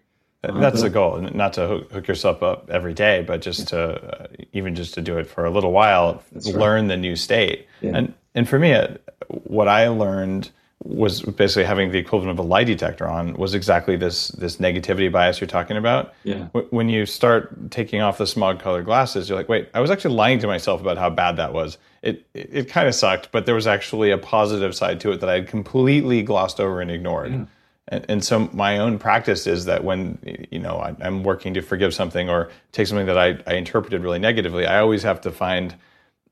Uh, 0.51 0.61
That's 0.61 0.83
the 0.83 0.91
goal, 0.91 1.21
not 1.21 1.53
to 1.55 1.85
hook 1.93 2.07
yourself 2.09 2.43
up 2.43 2.71
every 2.71 2.95
day, 2.95 3.25
but 3.27 3.41
just 3.41 3.69
to 3.69 4.23
uh, 4.23 4.27
even 4.53 4.75
just 4.75 4.95
to 4.95 5.01
do 5.01 5.19
it 5.19 5.27
for 5.27 5.45
a 5.45 5.51
little 5.51 5.73
while, 5.73 6.23
That's 6.33 6.47
learn 6.47 6.83
right. 6.83 6.89
the 6.89 6.97
new 6.97 7.17
state. 7.17 7.67
Yeah. 7.81 7.93
And 7.95 8.15
and 8.35 8.49
for 8.49 8.59
me, 8.59 8.73
uh, 8.73 8.89
what 9.29 9.69
I 9.69 9.89
learned 9.89 10.51
was 10.83 11.23
basically 11.23 11.65
having 11.65 11.93
the 11.93 11.99
equivalent 11.99 12.39
of 12.39 12.45
a 12.45 12.47
lie 12.47 12.65
detector 12.65 13.09
on 13.09 13.35
was 13.35 13.55
exactly 13.55 13.97
this 13.97 14.29
this 14.29 14.57
negativity 14.59 15.11
bias 15.11 15.41
you're 15.41 15.49
talking 15.49 15.77
about. 15.79 16.13
Yeah. 16.25 16.49
When 16.71 16.89
you 16.89 17.07
start 17.07 17.71
taking 17.71 18.03
off 18.03 18.19
the 18.19 18.27
smog 18.27 18.61
colored 18.61 18.85
glasses, 18.85 19.29
you're 19.29 19.39
like, 19.39 19.49
wait, 19.49 19.69
I 19.73 19.81
was 19.81 19.91
actually 19.91 20.15
lying 20.15 20.41
to 20.41 20.47
myself 20.47 20.81
about 20.81 20.99
how 20.99 21.09
bad 21.11 21.37
that 21.37 21.55
was. 21.55 21.79
It 22.03 22.27
it, 22.35 22.51
it 22.53 22.69
kind 22.69 22.87
of 22.87 22.95
sucked, 22.95 23.33
but 23.33 23.47
there 23.47 23.55
was 23.55 23.67
actually 23.67 24.11
a 24.11 24.19
positive 24.19 24.75
side 24.75 25.01
to 25.01 25.13
it 25.13 25.21
that 25.21 25.31
I 25.31 25.35
had 25.35 25.49
completely 25.49 26.23
glossed 26.23 26.61
over 26.61 26.83
and 26.83 26.91
ignored. 26.91 27.33
Yeah. 27.33 27.45
And, 27.89 28.07
and, 28.09 28.25
so 28.25 28.49
my 28.53 28.79
own 28.79 28.99
practice 28.99 29.47
is 29.47 29.67
that 29.67 29.85
when 29.85 30.19
you 30.51 30.59
know 30.59 30.79
I, 30.79 31.07
am 31.07 31.23
working 31.23 31.53
to 31.55 31.61
forgive 31.61 31.93
something 31.93 32.31
or 32.31 32.51
take 32.73 32.87
something 32.87 33.07
that 33.07 33.19
I, 33.19 33.39
I, 33.47 33.55
interpreted 33.55 34.03
really 34.03 34.19
negatively, 34.19 34.67
I 34.67 34.79
always 34.79 35.03
have 35.03 35.21
to 35.23 35.31
find 35.31 35.75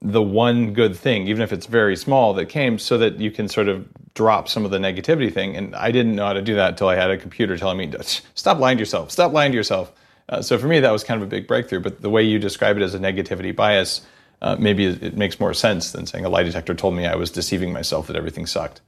the 0.01 0.23
one 0.23 0.73
good 0.73 0.97
thing, 0.97 1.29
even 1.29 1.43
if 1.43 1.53
it's 1.53 1.67
very 1.67 1.95
small, 1.95 2.35
that 2.35 2.47
came, 2.47 2.79
so 2.79 2.97
that 2.99 3.21
you 3.21 3.31
can 3.31 3.49
sort 3.49 3.69
of 3.69 3.87
drop 4.15 4.49
some 4.49 4.65
of 4.65 4.71
the 4.71 4.79
negativity 4.79 5.33
thing. 5.33 5.57
And 5.57 5.77
I 5.77 5.93
didn't 5.93 6.17
know 6.17 6.27
how 6.27 6.33
to 6.33 6.43
do 6.43 6.55
that 6.57 6.71
until 6.71 6.89
I 6.89 6.97
had 6.97 7.11
a 7.11 7.19
computer 7.19 7.57
telling 7.59 7.77
me, 7.77 7.93
"Stop 8.35 8.59
lying 8.59 8.79
to 8.79 8.81
yourself. 8.81 9.11
Stop 9.11 9.33
lying 9.33 9.53
to 9.53 9.57
yourself." 9.57 9.93
Uh, 10.29 10.41
so 10.41 10.57
for 10.57 10.67
me, 10.67 10.81
that 10.81 10.91
was 10.91 11.05
kind 11.05 11.21
of 11.21 11.27
a 11.27 11.31
big 11.31 11.47
breakthrough. 11.47 11.81
But 11.81 12.01
the 12.01 12.09
way 12.09 12.23
you 12.23 12.39
describe 12.39 12.79
it 12.79 12.83
as 12.83 12.95
a 12.95 12.99
negativity 12.99 13.55
bias, 13.55 14.01
uh, 14.41 14.57
maybe 14.59 14.87
it 14.87 15.17
makes 15.19 15.39
more 15.39 15.53
sense 15.53 15.93
than 15.93 16.07
saying 16.07 16.25
a 16.25 16.31
lie 16.31 16.45
detector 16.45 16.75
told 16.75 16.95
me 16.95 17.07
I 17.07 17.17
was 17.17 17.31
deceiving 17.31 17.73
myself 17.73 18.07
that 18.07 18.17
everything 18.17 18.47
sucked. 18.47 18.81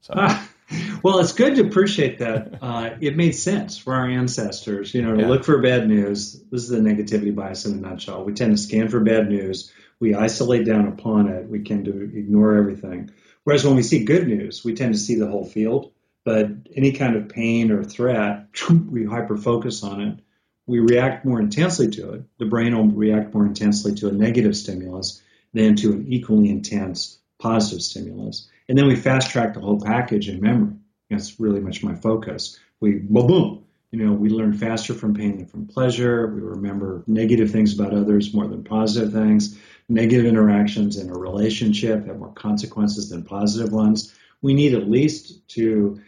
So. 0.00 0.14
well, 1.02 1.20
it's 1.20 1.32
good 1.32 1.56
to 1.56 1.62
appreciate 1.62 2.18
that. 2.18 2.58
Uh, 2.60 2.90
it 3.00 3.16
made 3.16 3.32
sense 3.32 3.78
for 3.78 3.94
our 3.94 4.08
ancestors, 4.08 4.92
you 4.94 5.02
know, 5.02 5.14
to 5.14 5.22
yeah. 5.22 5.28
look 5.28 5.44
for 5.44 5.60
bad 5.62 5.88
news. 5.88 6.40
This 6.50 6.62
is 6.62 6.68
the 6.68 6.78
negativity 6.78 7.34
bias 7.34 7.66
in 7.66 7.72
a 7.72 7.76
nutshell. 7.76 8.24
We 8.24 8.32
tend 8.32 8.56
to 8.56 8.62
scan 8.62 8.88
for 8.88 9.00
bad 9.00 9.28
news. 9.28 9.72
We 10.00 10.14
isolate 10.14 10.66
down 10.66 10.88
upon 10.88 11.28
it. 11.28 11.48
We 11.48 11.62
tend 11.62 11.84
to 11.86 12.02
ignore 12.02 12.56
everything. 12.56 13.10
Whereas 13.44 13.64
when 13.64 13.76
we 13.76 13.82
see 13.82 14.04
good 14.04 14.26
news, 14.26 14.64
we 14.64 14.74
tend 14.74 14.94
to 14.94 15.00
see 15.00 15.14
the 15.14 15.28
whole 15.28 15.44
field. 15.44 15.92
But 16.24 16.48
any 16.74 16.90
kind 16.90 17.14
of 17.14 17.28
pain 17.28 17.70
or 17.70 17.84
threat, 17.84 18.48
we 18.90 19.04
hyper 19.04 19.36
focus 19.36 19.84
on 19.84 20.00
it. 20.00 20.18
We 20.66 20.80
react 20.80 21.24
more 21.24 21.38
intensely 21.38 21.88
to 21.90 22.14
it. 22.14 22.22
The 22.38 22.46
brain 22.46 22.76
will 22.76 22.88
react 22.88 23.32
more 23.32 23.46
intensely 23.46 23.94
to 23.94 24.08
a 24.08 24.12
negative 24.12 24.56
stimulus 24.56 25.22
than 25.54 25.76
to 25.76 25.92
an 25.92 26.06
equally 26.08 26.50
intense 26.50 27.20
positive 27.38 27.82
stimulus. 27.82 28.48
And 28.68 28.76
then 28.76 28.86
we 28.86 28.96
fast 28.96 29.30
track 29.30 29.54
the 29.54 29.60
whole 29.60 29.80
package 29.80 30.28
in 30.28 30.40
memory. 30.40 30.74
That's 31.10 31.38
really 31.38 31.60
much 31.60 31.82
my 31.82 31.94
focus. 31.94 32.58
We 32.80 32.94
boom, 32.94 33.26
boom. 33.26 33.64
You 33.92 34.04
know, 34.04 34.12
we 34.12 34.28
learn 34.28 34.52
faster 34.52 34.92
from 34.92 35.14
pain 35.14 35.36
than 35.36 35.46
from 35.46 35.66
pleasure. 35.66 36.26
We 36.26 36.40
remember 36.40 37.04
negative 37.06 37.50
things 37.50 37.78
about 37.78 37.94
others 37.94 38.34
more 38.34 38.46
than 38.46 38.64
positive 38.64 39.12
things. 39.12 39.58
Negative 39.88 40.26
interactions 40.26 40.96
in 40.96 41.08
a 41.08 41.14
relationship 41.14 42.06
have 42.06 42.18
more 42.18 42.32
consequences 42.32 43.08
than 43.08 43.22
positive 43.22 43.72
ones. 43.72 44.12
We 44.42 44.54
need 44.54 44.74
at 44.74 44.90
least 44.90 45.48
to, 45.50 46.00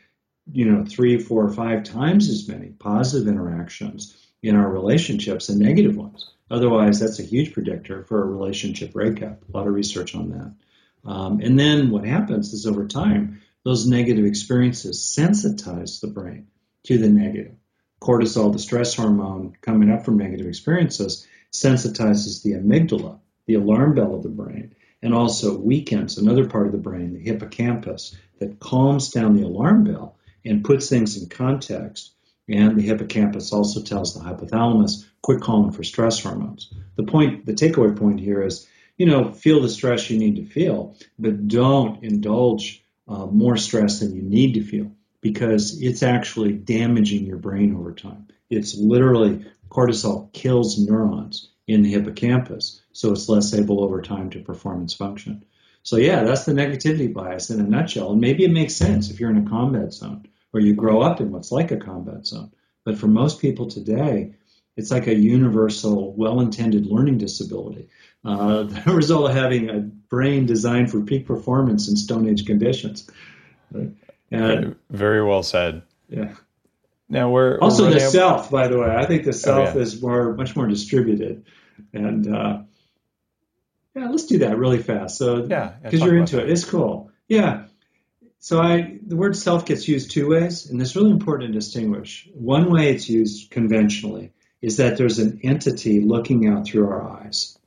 you 0.53 0.65
know, 0.65 0.85
three, 0.85 1.19
four, 1.19 1.49
five 1.51 1.85
times 1.85 2.29
as 2.29 2.49
many 2.49 2.71
positive 2.71 3.29
interactions 3.29 4.17
in 4.43 4.57
our 4.57 4.69
relationships 4.69 5.47
than 5.47 5.61
negative 5.61 5.97
ones. 5.97 6.31
Otherwise, 6.51 6.99
that's 6.99 7.21
a 7.21 7.25
huge 7.25 7.53
predictor 7.53 8.03
for 8.05 8.23
a 8.23 8.27
relationship 8.27 8.93
breakup. 8.93 9.43
A 9.49 9.57
lot 9.57 9.67
of 9.67 9.75
research 9.75 10.15
on 10.15 10.31
that. 10.31 10.53
Um, 11.05 11.41
and 11.41 11.59
then 11.59 11.91
what 11.91 12.05
happens 12.05 12.53
is 12.53 12.67
over 12.67 12.87
time, 12.87 13.41
those 13.65 13.87
negative 13.87 14.25
experiences 14.25 14.99
sensitize 14.99 16.01
the 16.01 16.07
brain 16.09 16.49
to 16.85 16.99
the 16.99 17.09
negative. 17.09 17.55
Cortisol, 18.01 18.53
the 18.53 18.59
stress 18.59 18.95
hormone 18.95 19.55
coming 19.61 19.91
up 19.91 20.05
from 20.05 20.19
negative 20.19 20.47
experiences, 20.47 21.27
sensitizes 21.53 22.43
the 22.43 22.53
amygdala, 22.53 23.19
the 23.47 23.55
alarm 23.55 23.95
bell 23.95 24.15
of 24.15 24.23
the 24.23 24.29
brain, 24.29 24.75
and 25.03 25.15
also 25.15 25.59
weakens 25.59 26.19
another 26.19 26.47
part 26.47 26.67
of 26.67 26.73
the 26.73 26.79
brain, 26.79 27.15
the 27.15 27.21
hippocampus, 27.21 28.17
that 28.39 28.61
calms 28.61 29.11
down 29.11 29.35
the 29.35 29.45
alarm 29.45 29.85
bell 29.85 30.17
and 30.45 30.65
puts 30.65 30.89
things 30.89 31.21
in 31.21 31.29
context. 31.29 32.13
And 32.49 32.77
the 32.79 32.83
hippocampus 32.83 33.53
also 33.53 33.83
tells 33.83 34.15
the 34.15 34.21
hypothalamus, 34.21 35.05
quit 35.23 35.41
calling 35.41 35.73
for 35.73 35.85
stress 35.85 36.23
hormones. 36.23 36.73
The 36.97 37.03
point, 37.03 37.45
the 37.45 37.53
takeaway 37.53 37.97
point 37.97 38.21
here 38.21 38.43
is 38.43 38.67
you 38.99 39.07
know, 39.07 39.33
feel 39.33 39.63
the 39.63 39.69
stress 39.69 40.11
you 40.11 40.19
need 40.19 40.37
to 40.37 40.45
feel, 40.45 40.97
but 41.19 41.49
don't 41.49 42.05
indulge 42.05 42.85
uh, 43.07 43.27
more 43.27 43.57
stress 43.57 44.01
than 44.01 44.15
you 44.15 44.23
need 44.23 44.55
to 44.55 44.63
feel 44.63 44.93
because 45.21 45.81
it's 45.81 46.03
actually 46.03 46.53
damaging 46.53 47.25
your 47.25 47.39
brain 47.39 47.75
over 47.75 47.93
time. 47.93 48.27
It's 48.51 48.77
literally 48.77 49.47
cortisol 49.71 50.33
kills 50.33 50.79
neurons 50.79 51.51
in 51.67 51.83
the 51.83 51.93
hippocampus, 51.93 52.83
so 52.93 53.13
it's 53.13 53.29
less 53.29 53.55
able 53.55 53.83
over 53.83 54.03
time 54.03 54.31
to 54.31 54.41
perform 54.41 54.83
its 54.83 54.95
function. 54.95 55.45
So 55.83 55.97
yeah, 55.97 56.25
that's 56.25 56.45
the 56.45 56.53
negativity 56.53 57.13
bias 57.13 57.51
in 57.51 57.61
a 57.61 57.63
nutshell. 57.63 58.13
And 58.13 58.21
maybe 58.21 58.45
it 58.45 58.51
makes 58.51 58.75
sense 58.75 59.11
if 59.11 59.21
you're 59.21 59.31
in 59.31 59.47
a 59.47 59.49
combat 59.49 59.93
zone 59.93 60.27
or 60.53 60.61
you 60.61 60.75
grow 60.75 61.01
up 61.01 61.21
in 61.21 61.31
what's 61.31 61.53
like 61.53 61.71
a 61.71 61.77
combat 61.77 62.27
zone. 62.27 62.51
But 62.85 62.99
for 62.99 63.07
most 63.07 63.41
people 63.41 63.69
today, 63.69 64.35
it's 64.79 64.91
like 64.91 65.09
a 65.09 65.15
universal, 65.15 66.15
well-intended 66.15 66.87
learning 66.87 67.19
disability 67.19 67.91
uh, 68.25 68.63
the 68.85 68.93
result 68.93 69.31
of 69.31 69.37
having 69.37 69.71
a 69.71 69.81
brain 69.81 70.47
designed 70.47 70.91
for 70.91 71.01
peak 71.03 71.27
performance 71.27 71.89
in 71.89 71.97
Stone 71.97 72.29
Age 72.29 72.47
conditions. 72.47 73.09
And, 74.31 74.77
very 74.91 75.25
well 75.25 75.43
said. 75.43 75.83
Yeah. 76.09 76.35
Now 77.09 77.31
we're 77.31 77.59
also 77.59 77.87
we're 77.87 77.95
the 77.95 78.01
self, 78.01 78.51
by 78.51 78.69
the 78.69 78.79
way. 78.79 78.95
I 78.95 79.07
think 79.07 79.25
the 79.25 79.33
self 79.33 79.71
oh, 79.71 79.75
yeah. 79.75 79.83
is 79.83 80.03
more, 80.03 80.35
much 80.35 80.55
more 80.55 80.67
distributed, 80.67 81.47
and 81.95 82.35
uh, 82.35 82.59
Yeah, 83.95 84.11
let's 84.11 84.27
do 84.27 84.39
that 84.41 84.59
really 84.59 84.83
fast. 84.83 85.17
So 85.17 85.47
yeah, 85.47 85.73
because 85.83 86.01
you're 86.01 86.19
into 86.19 86.39
it, 86.39 86.51
it's 86.51 86.67
cool. 86.67 87.11
Yeah. 87.27 87.65
So 88.41 88.61
I 88.61 88.99
the 89.07 89.17
word 89.17 89.39
self 89.39 89.65
gets 89.65 89.89
used 89.89 90.11
two 90.11 90.29
ways, 90.29 90.69
and 90.69 90.83
it's 90.83 90.95
really 90.97 91.11
important 91.11 91.51
to 91.51 91.59
distinguish. 91.59 92.29
One 92.35 92.71
way 92.71 92.91
it's 92.91 93.09
used 93.09 93.51
conventionally 93.51 94.33
is 94.61 94.79
that 94.79 94.97
there's 94.97 95.19
an 95.19 95.41
entity 95.43 96.01
looking 96.01 96.49
out 96.49 96.67
through 96.67 96.89
our 96.89 97.21
eyes. 97.21 97.59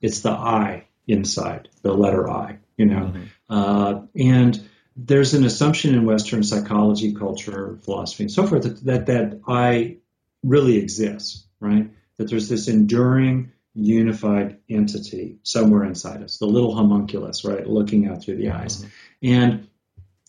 It's 0.00 0.20
the 0.20 0.30
I 0.30 0.86
inside, 1.06 1.68
the 1.82 1.92
letter 1.92 2.28
I, 2.30 2.58
you 2.76 2.86
know. 2.86 3.12
Mm-hmm. 3.14 3.24
Uh, 3.48 4.02
and 4.16 4.68
there's 4.96 5.34
an 5.34 5.44
assumption 5.44 5.94
in 5.94 6.04
Western 6.04 6.42
psychology, 6.42 7.14
culture, 7.14 7.78
philosophy, 7.82 8.24
and 8.24 8.32
so 8.32 8.46
forth 8.46 8.62
that, 8.62 8.84
that 8.84 9.06
that 9.06 9.40
I 9.46 9.98
really 10.42 10.78
exists, 10.78 11.44
right? 11.60 11.90
That 12.16 12.30
there's 12.30 12.48
this 12.48 12.68
enduring, 12.68 13.52
unified 13.74 14.58
entity 14.70 15.38
somewhere 15.42 15.84
inside 15.84 16.22
us, 16.22 16.38
the 16.38 16.46
little 16.46 16.74
homunculus, 16.74 17.44
right, 17.44 17.66
looking 17.66 18.08
out 18.08 18.22
through 18.22 18.36
the 18.36 18.50
eyes. 18.50 18.78
Mm-hmm. 18.78 18.88
And 19.22 19.68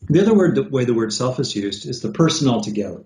the 0.09 0.21
other 0.21 0.33
word, 0.33 0.55
the 0.55 0.63
way 0.63 0.85
the 0.85 0.93
word 0.93 1.13
self 1.13 1.39
is 1.39 1.55
used, 1.55 1.87
is 1.87 2.01
the 2.01 2.11
person 2.11 2.47
altogether. 2.47 3.03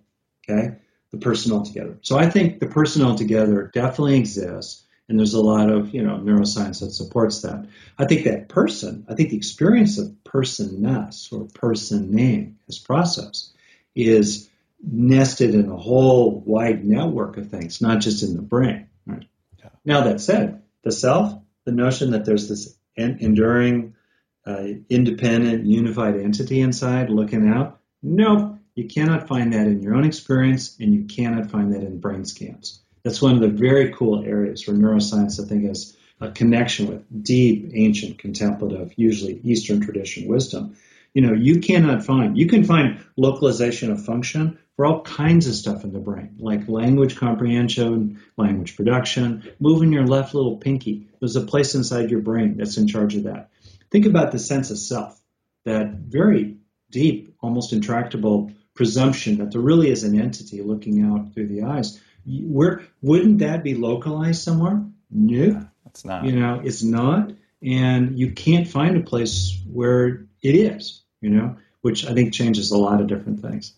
Okay, 0.49 0.77
the 1.11 1.17
person 1.17 1.51
altogether. 1.51 1.97
So 2.01 2.17
I 2.17 2.29
think 2.29 2.59
the 2.59 2.67
person 2.67 3.03
altogether 3.03 3.69
definitely 3.73 4.17
exists, 4.17 4.83
and 5.09 5.19
there's 5.19 5.33
a 5.33 5.41
lot 5.41 5.69
of 5.69 5.93
you 5.93 6.03
know 6.03 6.17
neuroscience 6.17 6.79
that 6.79 6.91
supports 6.91 7.41
that. 7.41 7.67
I 7.97 8.05
think 8.05 8.25
that 8.25 8.49
person, 8.49 9.05
I 9.09 9.15
think 9.15 9.29
the 9.29 9.37
experience 9.37 9.97
of 9.97 10.23
personness 10.23 11.29
or 11.31 11.47
personing 11.53 12.55
as 12.69 12.79
process 12.79 13.51
is 13.93 14.49
nested 14.83 15.53
in 15.53 15.69
a 15.69 15.75
whole 15.75 16.39
wide 16.39 16.85
network 16.85 17.37
of 17.37 17.49
things, 17.49 17.81
not 17.81 18.01
just 18.01 18.23
in 18.23 18.35
the 18.35 18.41
brain. 18.41 18.87
Right? 19.05 19.25
Yeah. 19.59 19.69
Now 19.85 20.01
that 20.05 20.21
said, 20.21 20.63
the 20.83 20.91
self, 20.91 21.33
the 21.65 21.71
notion 21.71 22.11
that 22.11 22.25
there's 22.25 22.47
this 22.47 22.75
enduring, 22.95 23.95
uh, 24.45 24.63
independent, 24.89 25.65
unified 25.65 26.15
entity 26.15 26.61
inside 26.61 27.09
looking 27.09 27.47
out, 27.47 27.79
nope, 28.01 28.57
you 28.75 28.87
cannot 28.87 29.27
find 29.27 29.53
that 29.53 29.67
in 29.67 29.81
your 29.81 29.95
own 29.95 30.05
experience, 30.05 30.77
and 30.79 30.93
you 30.93 31.03
cannot 31.03 31.51
find 31.51 31.73
that 31.73 31.83
in 31.83 31.99
brain 31.99 32.25
scans. 32.25 32.81
That's 33.03 33.21
one 33.21 33.35
of 33.35 33.41
the 33.41 33.47
very 33.47 33.91
cool 33.93 34.23
areas 34.23 34.67
where 34.67 34.75
neuroscience, 34.75 35.43
I 35.43 35.47
think, 35.47 35.65
has 35.65 35.95
a 36.19 36.31
connection 36.31 36.87
with 36.87 37.23
deep, 37.23 37.71
ancient, 37.73 38.19
contemplative, 38.19 38.93
usually 38.95 39.39
Eastern 39.43 39.81
tradition 39.81 40.27
wisdom. 40.27 40.75
You 41.13 41.23
know, 41.23 41.33
you 41.33 41.59
cannot 41.59 42.05
find, 42.05 42.37
you 42.37 42.47
can 42.47 42.63
find 42.63 43.03
localization 43.17 43.91
of 43.91 44.05
function 44.05 44.59
for 44.75 44.85
all 44.85 45.01
kinds 45.01 45.47
of 45.47 45.55
stuff 45.55 45.83
in 45.83 45.91
the 45.91 45.99
brain, 45.99 46.37
like 46.39 46.69
language 46.69 47.17
comprehension, 47.17 48.21
language 48.37 48.77
production, 48.77 49.51
moving 49.59 49.91
your 49.91 50.07
left 50.07 50.33
little 50.33 50.57
pinky. 50.57 51.09
There's 51.19 51.35
a 51.35 51.41
place 51.41 51.75
inside 51.75 52.11
your 52.11 52.21
brain 52.21 52.55
that's 52.57 52.77
in 52.77 52.87
charge 52.87 53.15
of 53.15 53.23
that. 53.23 53.49
Think 53.89 54.05
about 54.05 54.31
the 54.31 54.39
sense 54.39 54.71
of 54.71 54.77
self, 54.77 55.19
that 55.65 55.91
very 55.91 56.57
deep, 56.89 57.35
almost 57.41 57.73
intractable 57.73 58.51
presumption 58.81 59.37
that 59.37 59.51
there 59.51 59.61
really 59.61 59.91
is 59.91 60.03
an 60.03 60.19
entity 60.19 60.63
looking 60.63 61.03
out 61.03 61.31
through 61.35 61.45
the 61.45 61.61
eyes. 61.61 62.01
Where 62.25 62.81
wouldn't 63.03 63.37
that 63.37 63.63
be 63.63 63.75
localized 63.75 64.41
somewhere? 64.41 64.83
No, 65.11 65.67
it's 65.85 66.03
not. 66.03 66.25
You 66.25 66.31
know, 66.31 66.61
it's 66.63 66.81
not, 66.81 67.31
and 67.61 68.17
you 68.17 68.31
can't 68.31 68.67
find 68.67 68.97
a 68.97 69.01
place 69.01 69.55
where 69.71 70.25
it 70.41 70.55
is. 70.55 71.03
You 71.19 71.29
know, 71.29 71.57
which 71.81 72.07
I 72.07 72.15
think 72.15 72.33
changes 72.33 72.71
a 72.71 72.77
lot 72.77 73.01
of 73.01 73.05
different 73.05 73.43
things. 73.43 73.75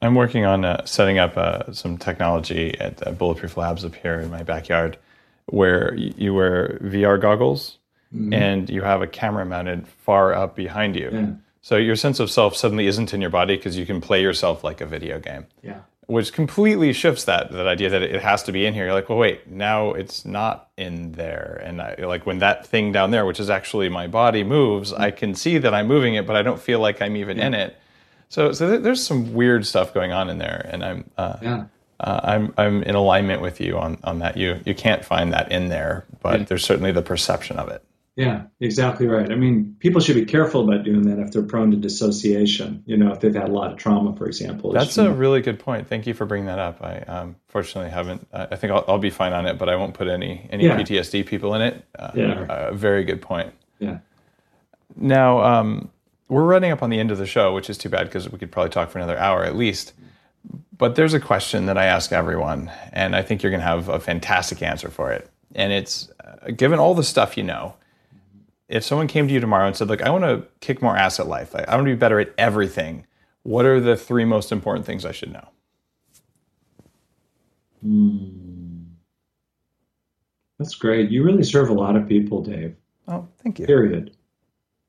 I'm 0.00 0.14
working 0.14 0.46
on 0.46 0.64
uh, 0.64 0.86
setting 0.86 1.18
up 1.18 1.36
uh, 1.36 1.70
some 1.74 1.98
technology 1.98 2.74
at 2.80 3.06
uh, 3.06 3.10
Bulletproof 3.10 3.58
Labs 3.58 3.84
up 3.84 3.94
here 3.96 4.18
in 4.18 4.30
my 4.30 4.44
backyard, 4.44 4.96
where 5.44 5.94
you 5.94 6.32
wear 6.32 6.78
VR 6.82 7.20
goggles 7.20 7.76
mm-hmm. 8.14 8.32
and 8.32 8.70
you 8.70 8.80
have 8.80 9.02
a 9.02 9.06
camera 9.06 9.44
mounted 9.44 9.86
far 9.86 10.32
up 10.32 10.56
behind 10.56 10.96
you. 10.96 11.10
Yeah. 11.12 11.32
So 11.68 11.76
your 11.76 11.96
sense 11.96 12.18
of 12.18 12.30
self 12.30 12.56
suddenly 12.56 12.86
isn't 12.86 13.12
in 13.12 13.20
your 13.20 13.28
body 13.28 13.56
because 13.56 13.76
you 13.76 13.84
can 13.84 14.00
play 14.00 14.22
yourself 14.22 14.64
like 14.64 14.80
a 14.80 14.86
video 14.86 15.20
game. 15.20 15.46
Yeah 15.62 15.80
which 16.08 16.32
completely 16.32 16.90
shifts 16.94 17.24
that 17.24 17.52
that 17.52 17.66
idea 17.66 17.90
that 17.90 18.00
it 18.00 18.22
has 18.22 18.42
to 18.42 18.50
be 18.50 18.64
in 18.64 18.72
here. 18.72 18.86
You're 18.86 18.94
like, 18.94 19.10
well, 19.10 19.18
wait, 19.18 19.46
now 19.46 19.92
it's 19.92 20.24
not 20.24 20.70
in 20.78 21.12
there, 21.12 21.60
and 21.62 21.82
I, 21.82 21.96
like 21.98 22.24
when 22.24 22.38
that 22.38 22.66
thing 22.66 22.92
down 22.92 23.10
there, 23.10 23.26
which 23.26 23.38
is 23.38 23.50
actually 23.50 23.90
my 23.90 24.06
body, 24.06 24.42
moves, 24.42 24.90
I 24.90 25.10
can 25.10 25.34
see 25.34 25.58
that 25.58 25.74
I'm 25.74 25.86
moving 25.86 26.14
it, 26.14 26.26
but 26.26 26.34
I 26.34 26.40
don't 26.40 26.58
feel 26.58 26.80
like 26.80 27.02
I'm 27.02 27.14
even 27.14 27.36
yeah. 27.36 27.48
in 27.48 27.54
it. 27.54 27.76
So, 28.30 28.52
so 28.52 28.78
there's 28.78 29.06
some 29.06 29.34
weird 29.34 29.66
stuff 29.66 29.92
going 29.92 30.12
on 30.12 30.30
in 30.30 30.38
there, 30.38 30.66
and 30.72 30.82
I'm 30.82 31.10
uh, 31.18 31.36
yeah. 31.42 31.64
Uh, 32.00 32.20
I'm 32.22 32.54
I'm 32.56 32.82
in 32.84 32.94
alignment 32.94 33.42
with 33.42 33.60
you 33.60 33.76
on 33.76 33.98
on 34.02 34.20
that. 34.20 34.38
You 34.38 34.60
you 34.64 34.74
can't 34.74 35.04
find 35.04 35.34
that 35.34 35.52
in 35.52 35.68
there, 35.68 36.06
but 36.22 36.40
yeah. 36.40 36.46
there's 36.46 36.64
certainly 36.64 36.92
the 36.92 37.02
perception 37.02 37.58
of 37.58 37.68
it. 37.68 37.84
Yeah, 38.18 38.46
exactly 38.58 39.06
right. 39.06 39.30
I 39.30 39.36
mean, 39.36 39.76
people 39.78 40.00
should 40.00 40.16
be 40.16 40.24
careful 40.24 40.68
about 40.68 40.82
doing 40.82 41.02
that 41.02 41.20
if 41.20 41.30
they're 41.30 41.40
prone 41.40 41.70
to 41.70 41.76
dissociation. 41.76 42.82
You 42.84 42.96
know, 42.96 43.12
if 43.12 43.20
they've 43.20 43.32
had 43.32 43.48
a 43.48 43.52
lot 43.52 43.70
of 43.70 43.78
trauma, 43.78 44.12
for 44.16 44.26
example. 44.26 44.72
That's 44.72 44.98
a 44.98 45.12
really 45.12 45.40
good 45.40 45.60
point. 45.60 45.86
Thank 45.86 46.04
you 46.04 46.14
for 46.14 46.26
bringing 46.26 46.46
that 46.46 46.58
up. 46.58 46.82
I 46.82 46.98
um, 47.02 47.36
fortunately 47.46 47.92
haven't. 47.92 48.26
I 48.32 48.56
think 48.56 48.72
I'll, 48.72 48.84
I'll, 48.88 48.98
be 48.98 49.10
fine 49.10 49.32
on 49.32 49.46
it, 49.46 49.56
but 49.56 49.68
I 49.68 49.76
won't 49.76 49.94
put 49.94 50.08
any 50.08 50.48
any 50.50 50.64
yeah. 50.64 50.76
PTSD 50.76 51.26
people 51.26 51.54
in 51.54 51.62
it. 51.62 51.84
Uh, 51.96 52.10
yeah. 52.16 52.40
Uh, 52.40 52.72
very 52.72 53.04
good 53.04 53.22
point. 53.22 53.54
Yeah. 53.78 53.98
Now 54.96 55.40
um, 55.40 55.88
we're 56.26 56.42
running 56.42 56.72
up 56.72 56.82
on 56.82 56.90
the 56.90 56.98
end 56.98 57.12
of 57.12 57.18
the 57.18 57.26
show, 57.26 57.54
which 57.54 57.70
is 57.70 57.78
too 57.78 57.88
bad 57.88 58.06
because 58.06 58.28
we 58.28 58.36
could 58.36 58.50
probably 58.50 58.70
talk 58.70 58.90
for 58.90 58.98
another 58.98 59.16
hour 59.16 59.44
at 59.44 59.54
least. 59.54 59.92
But 60.76 60.96
there's 60.96 61.14
a 61.14 61.20
question 61.20 61.66
that 61.66 61.78
I 61.78 61.84
ask 61.84 62.10
everyone, 62.10 62.72
and 62.92 63.14
I 63.14 63.22
think 63.22 63.44
you're 63.44 63.50
going 63.50 63.60
to 63.60 63.66
have 63.66 63.88
a 63.88 64.00
fantastic 64.00 64.60
answer 64.60 64.88
for 64.88 65.12
it. 65.12 65.30
And 65.54 65.72
it's 65.72 66.10
uh, 66.24 66.50
given 66.50 66.80
all 66.80 66.94
the 66.96 67.04
stuff 67.04 67.36
you 67.36 67.44
know 67.44 67.74
if 68.68 68.84
someone 68.84 69.06
came 69.08 69.28
to 69.28 69.34
you 69.34 69.40
tomorrow 69.40 69.66
and 69.66 69.76
said, 69.76 69.88
"Look, 69.88 70.02
I 70.02 70.10
want 70.10 70.24
to 70.24 70.46
kick 70.60 70.82
more 70.82 70.96
ass 70.96 71.18
at 71.20 71.26
life. 71.26 71.54
I 71.54 71.74
want 71.74 71.86
to 71.86 71.92
be 71.92 71.98
better 71.98 72.20
at 72.20 72.34
everything," 72.38 73.06
what 73.42 73.64
are 73.64 73.80
the 73.80 73.96
three 73.96 74.24
most 74.24 74.52
important 74.52 74.86
things 74.86 75.04
I 75.04 75.12
should 75.12 75.32
know? 75.32 75.48
Hmm. 77.82 78.48
That's 80.58 80.74
great. 80.74 81.10
You 81.10 81.22
really 81.22 81.44
serve 81.44 81.70
a 81.70 81.74
lot 81.74 81.96
of 81.96 82.08
people, 82.08 82.42
Dave. 82.42 82.76
Oh, 83.06 83.28
thank 83.42 83.58
you. 83.58 83.66
Period. 83.66 84.16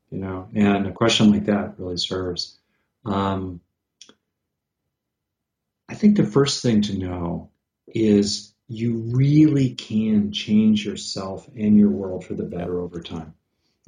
You 0.10 0.18
know, 0.18 0.48
and 0.56 0.88
a 0.88 0.92
question 0.92 1.32
like 1.32 1.46
that 1.46 1.76
really 1.78 1.98
serves. 1.98 2.58
Um, 3.06 3.62
I 5.88 5.94
think 5.94 6.18
the 6.18 6.24
first 6.24 6.64
thing 6.64 6.82
to 6.84 6.98
know 6.98 7.52
is 7.88 8.54
you 8.68 8.98
really 9.14 9.76
can 9.76 10.32
change 10.32 10.86
yourself 10.86 11.48
and 11.56 11.78
your 11.78 11.90
world 11.90 12.26
for 12.26 12.34
the 12.34 12.44
better 12.44 12.80
over 12.80 13.02
time. 13.02 13.36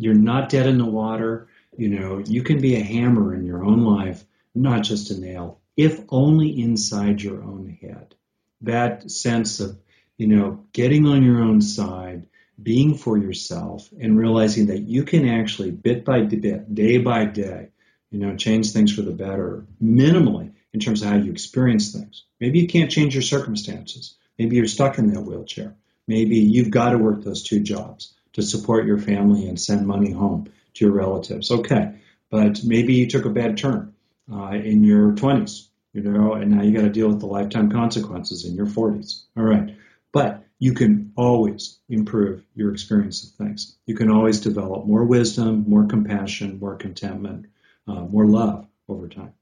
You're 0.02 0.16
not 0.16 0.50
dead 0.50 0.66
in 0.66 0.80
the 0.80 0.86
water. 0.86 1.48
You 1.78 1.90
know, 1.90 2.18
you 2.18 2.42
can 2.42 2.60
be 2.60 2.76
a 2.76 2.84
hammer 2.84 3.36
in 3.36 3.46
your 3.46 3.64
own 3.64 3.82
life, 3.82 4.26
not 4.56 4.82
just 4.82 5.12
a 5.12 5.22
nail, 5.22 5.62
if 5.78 6.02
only 6.10 6.60
inside 6.60 7.22
your 7.22 7.44
own 7.44 7.78
head. 7.80 8.16
That 8.62 9.12
sense 9.12 9.60
of, 9.60 9.78
you 10.18 10.26
know, 10.26 10.66
getting 10.74 11.06
on 11.06 11.22
your 11.22 11.44
own 11.44 11.62
side, 11.62 12.26
being 12.62 12.96
for 12.96 13.16
yourself, 13.16 13.90
and 14.00 14.18
realizing 14.18 14.66
that 14.68 14.80
you 14.80 15.04
can 15.04 15.30
actually, 15.30 15.70
bit 15.70 16.04
by 16.04 16.22
bit, 16.22 16.74
day 16.74 16.98
by 16.98 17.26
day, 17.26 17.70
you 18.10 18.18
know, 18.18 18.36
change 18.36 18.72
things 18.72 18.92
for 18.92 19.04
the 19.04 19.12
better, 19.12 19.68
minimally 19.82 20.52
in 20.74 20.80
terms 20.80 21.04
of 21.04 21.10
how 21.10 21.18
you 21.18 21.32
experience 21.32 21.94
things. 21.94 22.24
Maybe 22.40 22.58
you 22.58 22.68
can't 22.68 22.90
change 22.90 23.14
your 23.14 23.22
circumstances. 23.22 24.16
Maybe 24.40 24.56
you're 24.56 24.66
stuck 24.66 24.98
in 24.98 25.14
that 25.14 25.22
wheelchair. 25.22 25.76
Maybe 26.08 26.38
you've 26.38 26.72
got 26.72 26.90
to 26.90 26.98
work 26.98 27.24
those 27.24 27.44
two 27.44 27.60
jobs 27.60 28.16
to 28.34 28.42
support 28.42 28.86
your 28.86 28.98
family 28.98 29.48
and 29.48 29.60
send 29.60 29.86
money 29.86 30.12
home 30.12 30.52
to 30.74 30.86
your 30.86 30.94
relatives. 30.94 31.52
Okay, 31.52 31.96
but 32.30 32.64
maybe 32.64 32.94
you 32.94 33.08
took 33.08 33.26
a 33.26 33.30
bad 33.30 33.58
turn 33.58 33.94
uh, 34.32 34.52
in 34.52 34.84
your 34.84 35.12
20s, 35.12 35.68
you 35.94 36.02
know, 36.02 36.34
and 36.34 36.52
now 36.52 36.64
you 36.64 36.74
got 36.74 36.84
to 36.84 36.90
deal 36.90 37.10
with 37.10 37.20
the 37.20 37.28
lifetime 37.28 37.72
consequences 37.72 38.46
in 38.46 38.56
your 38.56 38.68
40s. 38.68 39.24
All 39.36 39.44
right, 39.44 39.76
but 40.12 40.46
you 40.60 40.74
can 40.74 41.12
always 41.16 41.80
improve 41.90 42.44
your 42.54 42.72
experience 42.72 43.24
of 43.24 43.32
things. 43.32 43.76
You 43.88 43.96
can 43.96 44.12
always 44.12 44.40
develop 44.40 44.86
more 44.86 45.04
wisdom, 45.04 45.66
more 45.68 45.88
compassion, 45.88 46.60
more 46.60 46.76
contentment, 46.76 47.48
uh, 47.88 48.02
more 48.02 48.28
love 48.28 48.68
over 48.88 49.08
time. 49.08 49.34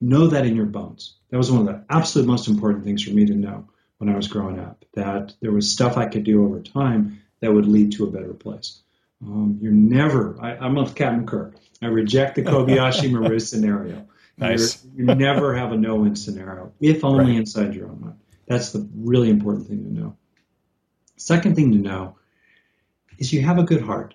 Know 0.00 0.26
that 0.26 0.44
in 0.44 0.56
your 0.56 0.66
bones. 0.66 1.14
That 1.30 1.38
was 1.38 1.52
one 1.52 1.60
of 1.60 1.66
the 1.66 1.84
absolute 1.88 2.26
most 2.26 2.48
important 2.48 2.84
things 2.84 3.04
for 3.04 3.12
me 3.12 3.26
to 3.26 3.34
know 3.34 3.68
when 3.98 4.10
I 4.10 4.16
was 4.16 4.28
growing 4.28 4.58
up. 4.58 4.84
That 4.94 5.34
there 5.40 5.52
was 5.52 5.70
stuff 5.70 5.96
I 5.96 6.06
could 6.06 6.24
do 6.24 6.44
over 6.44 6.60
time 6.60 7.22
that 7.44 7.52
would 7.52 7.66
lead 7.66 7.92
to 7.92 8.04
a 8.04 8.10
better 8.10 8.32
place. 8.32 8.80
Um, 9.22 9.58
you're 9.60 9.70
never, 9.70 10.36
I, 10.40 10.64
am 10.64 10.76
with 10.76 10.94
Captain 10.94 11.26
Kirk. 11.26 11.56
I 11.82 11.86
reject 11.86 12.36
the 12.36 12.42
Kobayashi 12.42 13.10
Maru 13.10 13.38
scenario. 13.38 14.06
Nice. 14.38 14.84
you 14.96 15.04
never 15.04 15.54
have 15.54 15.72
a 15.72 15.76
no 15.76 15.96
win 15.96 16.16
scenario, 16.16 16.72
if 16.80 17.04
only 17.04 17.32
right. 17.32 17.36
inside 17.36 17.74
your 17.74 17.88
own 17.88 18.00
mind. 18.00 18.18
That's 18.46 18.72
the 18.72 18.88
really 18.96 19.28
important 19.28 19.68
thing 19.68 19.84
to 19.84 19.92
know. 19.92 20.16
Second 21.16 21.54
thing 21.54 21.72
to 21.72 21.78
know 21.78 22.16
is 23.18 23.32
you 23.32 23.42
have 23.42 23.58
a 23.58 23.62
good 23.62 23.82
heart. 23.82 24.14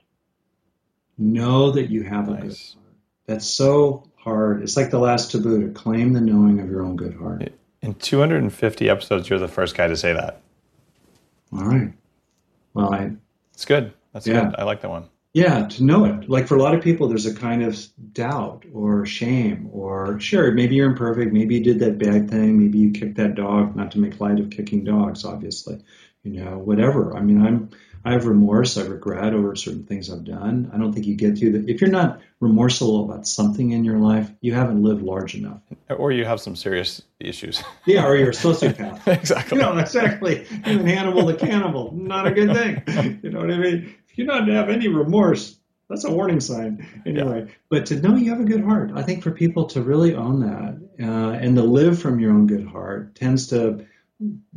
Know 1.19 1.71
that 1.71 1.91
you 1.91 2.03
have 2.03 2.27
nice. 2.27 2.39
a 2.39 2.41
good 2.41 2.49
heart. 2.49 2.95
That's 3.27 3.45
so 3.45 4.09
hard. 4.15 4.63
It's 4.63 4.75
like 4.75 4.89
the 4.89 4.99
last 4.99 5.31
taboo 5.31 5.67
to 5.67 5.71
claim 5.71 6.13
the 6.13 6.21
knowing 6.21 6.59
of 6.59 6.69
your 6.69 6.81
own 6.81 6.95
good 6.95 7.13
heart. 7.13 7.53
In 7.83 7.93
250 7.93 8.89
episodes, 8.89 9.29
you're 9.29 9.39
the 9.39 9.47
first 9.47 9.77
guy 9.77 9.87
to 9.87 9.95
say 9.95 10.13
that. 10.13 10.41
All 11.53 11.65
right. 11.65 11.93
Um, 12.79 12.93
I, 12.93 13.11
it's 13.53 13.65
good. 13.65 13.93
That's 14.13 14.27
yeah. 14.27 14.45
good. 14.45 14.55
I 14.57 14.63
like 14.63 14.81
that 14.81 14.89
one. 14.89 15.09
Yeah, 15.33 15.67
to 15.67 15.83
know 15.83 16.05
it. 16.05 16.27
Like 16.27 16.47
for 16.47 16.55
a 16.55 16.61
lot 16.61 16.73
of 16.73 16.81
people, 16.81 17.07
there's 17.07 17.27
a 17.27 17.35
kind 17.35 17.63
of 17.63 17.79
doubt 18.13 18.65
or 18.73 19.05
shame, 19.05 19.69
or 19.71 20.19
sure, 20.19 20.51
maybe 20.51 20.75
you're 20.75 20.89
imperfect, 20.89 21.31
maybe 21.31 21.55
you 21.55 21.63
did 21.63 21.79
that 21.79 21.99
bad 21.99 22.31
thing, 22.31 22.57
maybe 22.57 22.79
you 22.79 22.91
kicked 22.91 23.17
that 23.17 23.35
dog. 23.35 23.75
Not 23.75 23.91
to 23.91 23.99
make 23.99 24.19
light 24.19 24.39
of 24.39 24.49
kicking 24.49 24.83
dogs, 24.83 25.25
obviously, 25.25 25.83
you 26.23 26.43
know, 26.43 26.57
whatever. 26.57 27.15
I 27.15 27.21
mean, 27.21 27.45
I'm 27.45 27.69
I 28.05 28.13
have 28.13 28.25
remorse, 28.25 28.77
I 28.77 28.83
regret 28.83 29.33
over 29.33 29.55
certain 29.55 29.83
things 29.83 30.09
I've 30.09 30.23
done. 30.23 30.71
I 30.73 30.77
don't 30.77 30.93
think 30.93 31.05
you 31.05 31.15
get 31.15 31.37
to 31.37 31.51
that. 31.53 31.69
If 31.69 31.81
you're 31.81 31.89
not 31.89 32.21
remorseful 32.39 33.03
about 33.03 33.27
something 33.27 33.71
in 33.71 33.83
your 33.83 33.97
life, 33.97 34.31
you 34.41 34.53
haven't 34.53 34.81
lived 34.81 35.01
large 35.01 35.35
enough. 35.35 35.61
Or 35.89 36.11
you 36.11 36.25
have 36.25 36.39
some 36.39 36.55
serious 36.55 37.01
issues. 37.19 37.63
yeah, 37.85 38.05
or 38.05 38.15
you're 38.15 38.29
a 38.29 38.33
sociopath. 38.33 39.05
exactly. 39.07 39.57
You 39.57 39.63
know, 39.63 39.77
exactly. 39.77 40.47
Even 40.65 40.87
Hannibal 40.87 41.25
the 41.25 41.35
cannibal, 41.35 41.93
not 41.93 42.27
a 42.27 42.31
good 42.31 42.53
thing. 42.53 43.19
You 43.23 43.31
know 43.31 43.39
what 43.39 43.51
I 43.51 43.57
mean? 43.57 43.95
If 44.07 44.17
you 44.17 44.25
don't 44.25 44.47
have 44.49 44.69
any 44.69 44.87
remorse, 44.87 45.57
that's 45.89 46.05
a 46.05 46.11
warning 46.11 46.39
sign. 46.39 46.87
Anyway, 47.05 47.45
yeah. 47.47 47.53
but 47.69 47.87
to 47.87 47.99
know 47.99 48.15
you 48.15 48.29
have 48.29 48.39
a 48.39 48.45
good 48.45 48.63
heart, 48.63 48.91
I 48.93 49.01
think 49.01 49.23
for 49.23 49.31
people 49.31 49.65
to 49.67 49.81
really 49.81 50.15
own 50.15 50.41
that 50.41 51.05
uh, 51.05 51.31
and 51.31 51.55
to 51.55 51.63
live 51.63 51.99
from 51.99 52.19
your 52.19 52.31
own 52.31 52.47
good 52.47 52.65
heart 52.65 53.15
tends 53.15 53.47
to 53.47 53.85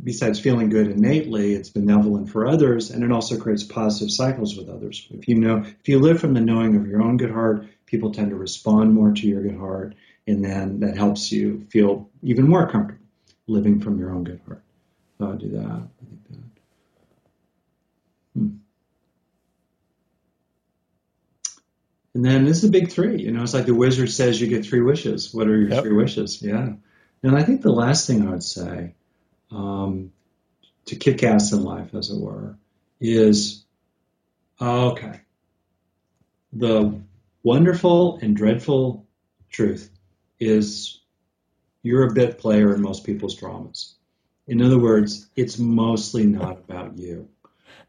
besides 0.01 0.39
feeling 0.39 0.69
good 0.69 0.87
innately, 0.87 1.53
it's 1.53 1.69
benevolent 1.69 2.29
for 2.29 2.45
others, 2.45 2.91
and 2.91 3.03
it 3.03 3.11
also 3.11 3.39
creates 3.39 3.63
positive 3.63 4.11
cycles 4.11 4.57
with 4.57 4.69
others. 4.69 5.07
If 5.11 5.27
you 5.27 5.35
know, 5.35 5.59
if 5.59 5.87
you 5.87 5.99
live 5.99 6.19
from 6.19 6.33
the 6.33 6.41
knowing 6.41 6.75
of 6.75 6.87
your 6.87 7.01
own 7.01 7.17
good 7.17 7.31
heart, 7.31 7.67
people 7.85 8.11
tend 8.11 8.31
to 8.31 8.35
respond 8.35 8.93
more 8.93 9.13
to 9.13 9.27
your 9.27 9.41
good 9.41 9.57
heart, 9.57 9.95
and 10.27 10.43
then 10.43 10.81
that 10.81 10.97
helps 10.97 11.31
you 11.31 11.65
feel 11.69 12.09
even 12.21 12.47
more 12.47 12.69
comfortable 12.69 12.99
living 13.47 13.79
from 13.79 13.99
your 13.99 14.11
own 14.11 14.23
good 14.23 14.41
heart. 14.45 14.63
So 15.17 15.25
I'll 15.27 15.37
do 15.37 15.49
that. 15.49 15.65
I 15.65 16.05
think 16.05 16.27
that. 16.29 16.37
Hmm. 18.35 18.49
And 22.15 22.25
then 22.25 22.45
this 22.45 22.57
is 22.57 22.63
the 22.63 22.69
big 22.69 22.91
three. 22.91 23.21
You 23.21 23.31
know, 23.31 23.43
it's 23.43 23.53
like 23.53 23.65
the 23.65 23.73
wizard 23.73 24.11
says 24.11 24.39
you 24.39 24.47
get 24.47 24.65
three 24.65 24.81
wishes. 24.81 25.33
What 25.33 25.47
are 25.47 25.57
your 25.57 25.69
yep. 25.69 25.83
three 25.83 25.93
wishes? 25.93 26.41
Yeah. 26.41 26.73
And 27.23 27.35
I 27.35 27.43
think 27.43 27.61
the 27.61 27.71
last 27.71 28.07
thing 28.07 28.27
I 28.27 28.31
would 28.31 28.43
say 28.43 28.95
um, 29.53 30.11
to 30.85 30.95
kick 30.95 31.23
ass 31.23 31.51
in 31.51 31.63
life, 31.63 31.93
as 31.93 32.09
it 32.09 32.19
were, 32.19 32.57
is 32.99 33.63
okay. 34.61 35.21
The 36.51 37.01
wonderful 37.43 38.17
and 38.21 38.35
dreadful 38.35 39.05
truth 39.49 39.89
is 40.39 40.99
you're 41.81 42.07
a 42.07 42.13
bit 42.13 42.37
player 42.37 42.73
in 42.73 42.81
most 42.81 43.05
people's 43.05 43.35
dramas. 43.35 43.95
In 44.47 44.61
other 44.61 44.79
words, 44.79 45.27
it's 45.35 45.57
mostly 45.57 46.25
not 46.25 46.59
about 46.59 46.97
you. 46.97 47.29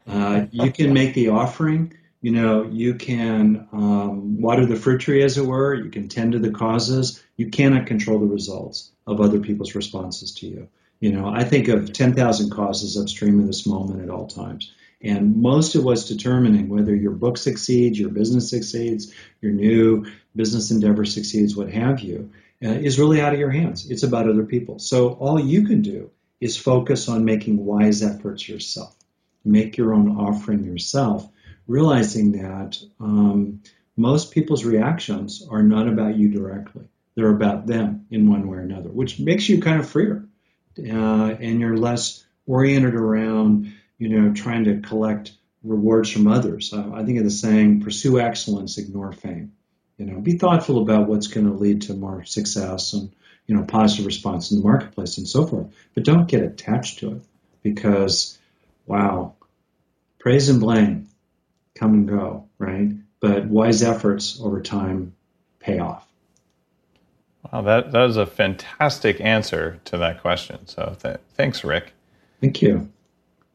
Uh, 0.07 0.45
you 0.51 0.71
can 0.71 0.93
make 0.93 1.13
the 1.13 1.29
offering, 1.29 1.93
you 2.21 2.31
know, 2.31 2.63
you 2.63 2.95
can 2.95 3.67
um, 3.71 4.41
water 4.41 4.65
the 4.65 4.75
fruit 4.75 4.99
tree, 4.99 5.23
as 5.23 5.37
it 5.37 5.45
were, 5.45 5.73
you 5.73 5.89
can 5.89 6.07
tend 6.07 6.31
to 6.31 6.39
the 6.39 6.51
causes. 6.51 7.21
You 7.37 7.49
cannot 7.49 7.87
control 7.87 8.19
the 8.19 8.25
results 8.25 8.91
of 9.05 9.21
other 9.21 9.39
people's 9.39 9.75
responses 9.75 10.33
to 10.35 10.47
you. 10.47 10.67
You 10.99 11.11
know, 11.11 11.27
I 11.27 11.43
think 11.43 11.67
of 11.67 11.93
10,000 11.93 12.49
causes 12.49 12.97
upstream 12.97 13.39
in 13.39 13.47
this 13.47 13.65
moment 13.65 14.01
at 14.01 14.09
all 14.09 14.27
times. 14.27 14.73
And 15.01 15.37
most 15.37 15.75
of 15.75 15.83
what's 15.83 16.05
determining 16.05 16.69
whether 16.69 16.95
your 16.95 17.11
book 17.11 17.37
succeeds, 17.37 17.99
your 17.99 18.09
business 18.09 18.49
succeeds, 18.49 19.13
your 19.41 19.51
new 19.51 20.05
business 20.35 20.71
endeavor 20.71 21.05
succeeds, 21.05 21.55
what 21.55 21.69
have 21.69 21.99
you, 21.99 22.31
uh, 22.63 22.69
is 22.69 22.97
really 22.97 23.21
out 23.21 23.33
of 23.33 23.39
your 23.39 23.51
hands. 23.51 23.89
It's 23.89 24.03
about 24.03 24.29
other 24.29 24.45
people. 24.45 24.79
So 24.79 25.09
all 25.09 25.39
you 25.39 25.67
can 25.67 25.81
do 25.81 26.09
is 26.39 26.57
focus 26.57 27.07
on 27.09 27.25
making 27.25 27.63
wise 27.63 28.01
efforts 28.01 28.47
yourself. 28.47 28.95
Make 29.43 29.77
your 29.77 29.93
own 29.93 30.17
offering 30.17 30.63
yourself, 30.63 31.29
realizing 31.67 32.31
that 32.33 32.77
um, 32.99 33.61
most 33.95 34.31
people's 34.31 34.65
reactions 34.65 35.45
are 35.49 35.63
not 35.63 35.87
about 35.87 36.17
you 36.17 36.29
directly. 36.29 36.85
They're 37.15 37.29
about 37.29 37.67
them 37.67 38.07
in 38.09 38.29
one 38.29 38.47
way 38.47 38.57
or 38.57 38.61
another, 38.61 38.89
which 38.89 39.19
makes 39.19 39.47
you 39.47 39.61
kind 39.61 39.79
of 39.79 39.89
freer 39.89 40.24
and 40.77 41.59
you're 41.59 41.77
less 41.77 42.23
oriented 42.47 42.95
around, 42.95 43.73
you 43.97 44.09
know, 44.09 44.33
trying 44.33 44.65
to 44.65 44.81
collect 44.81 45.31
rewards 45.63 46.09
from 46.11 46.27
others. 46.27 46.73
Uh, 46.73 46.91
I 46.93 47.03
think 47.03 47.17
of 47.17 47.23
the 47.23 47.31
saying, 47.31 47.81
pursue 47.81 48.19
excellence, 48.19 48.77
ignore 48.77 49.11
fame. 49.11 49.53
You 49.97 50.05
know, 50.05 50.19
be 50.19 50.37
thoughtful 50.37 50.81
about 50.81 51.07
what's 51.07 51.27
going 51.27 51.47
to 51.47 51.53
lead 51.53 51.83
to 51.83 51.93
more 51.93 52.25
success 52.25 52.93
and, 52.93 53.11
you 53.47 53.55
know, 53.55 53.63
positive 53.63 54.05
response 54.05 54.51
in 54.51 54.57
the 54.57 54.63
marketplace 54.63 55.17
and 55.17 55.27
so 55.27 55.47
forth. 55.47 55.67
But 55.93 56.03
don't 56.03 56.27
get 56.27 56.43
attached 56.43 56.99
to 56.99 57.13
it 57.13 57.21
because, 57.63 58.37
wow, 58.85 59.35
praise 60.19 60.49
and 60.49 60.59
blame 60.59 61.07
come 61.75 61.93
and 61.93 62.07
go, 62.07 62.47
right? 62.57 62.91
But 63.19 63.45
wise 63.45 63.83
efforts 63.83 64.39
over 64.41 64.61
time 64.61 65.13
pay 65.59 65.79
off. 65.79 66.07
Wow, 67.51 67.61
that, 67.61 67.91
that 67.91 68.09
is 68.09 68.17
a 68.17 68.25
fantastic 68.25 69.21
answer 69.21 69.79
to 69.85 69.97
that 69.97 70.21
question. 70.21 70.65
So 70.67 70.95
th- 71.01 71.17
thanks, 71.33 71.63
Rick. 71.63 71.93
Thank 72.41 72.61
you. 72.61 72.91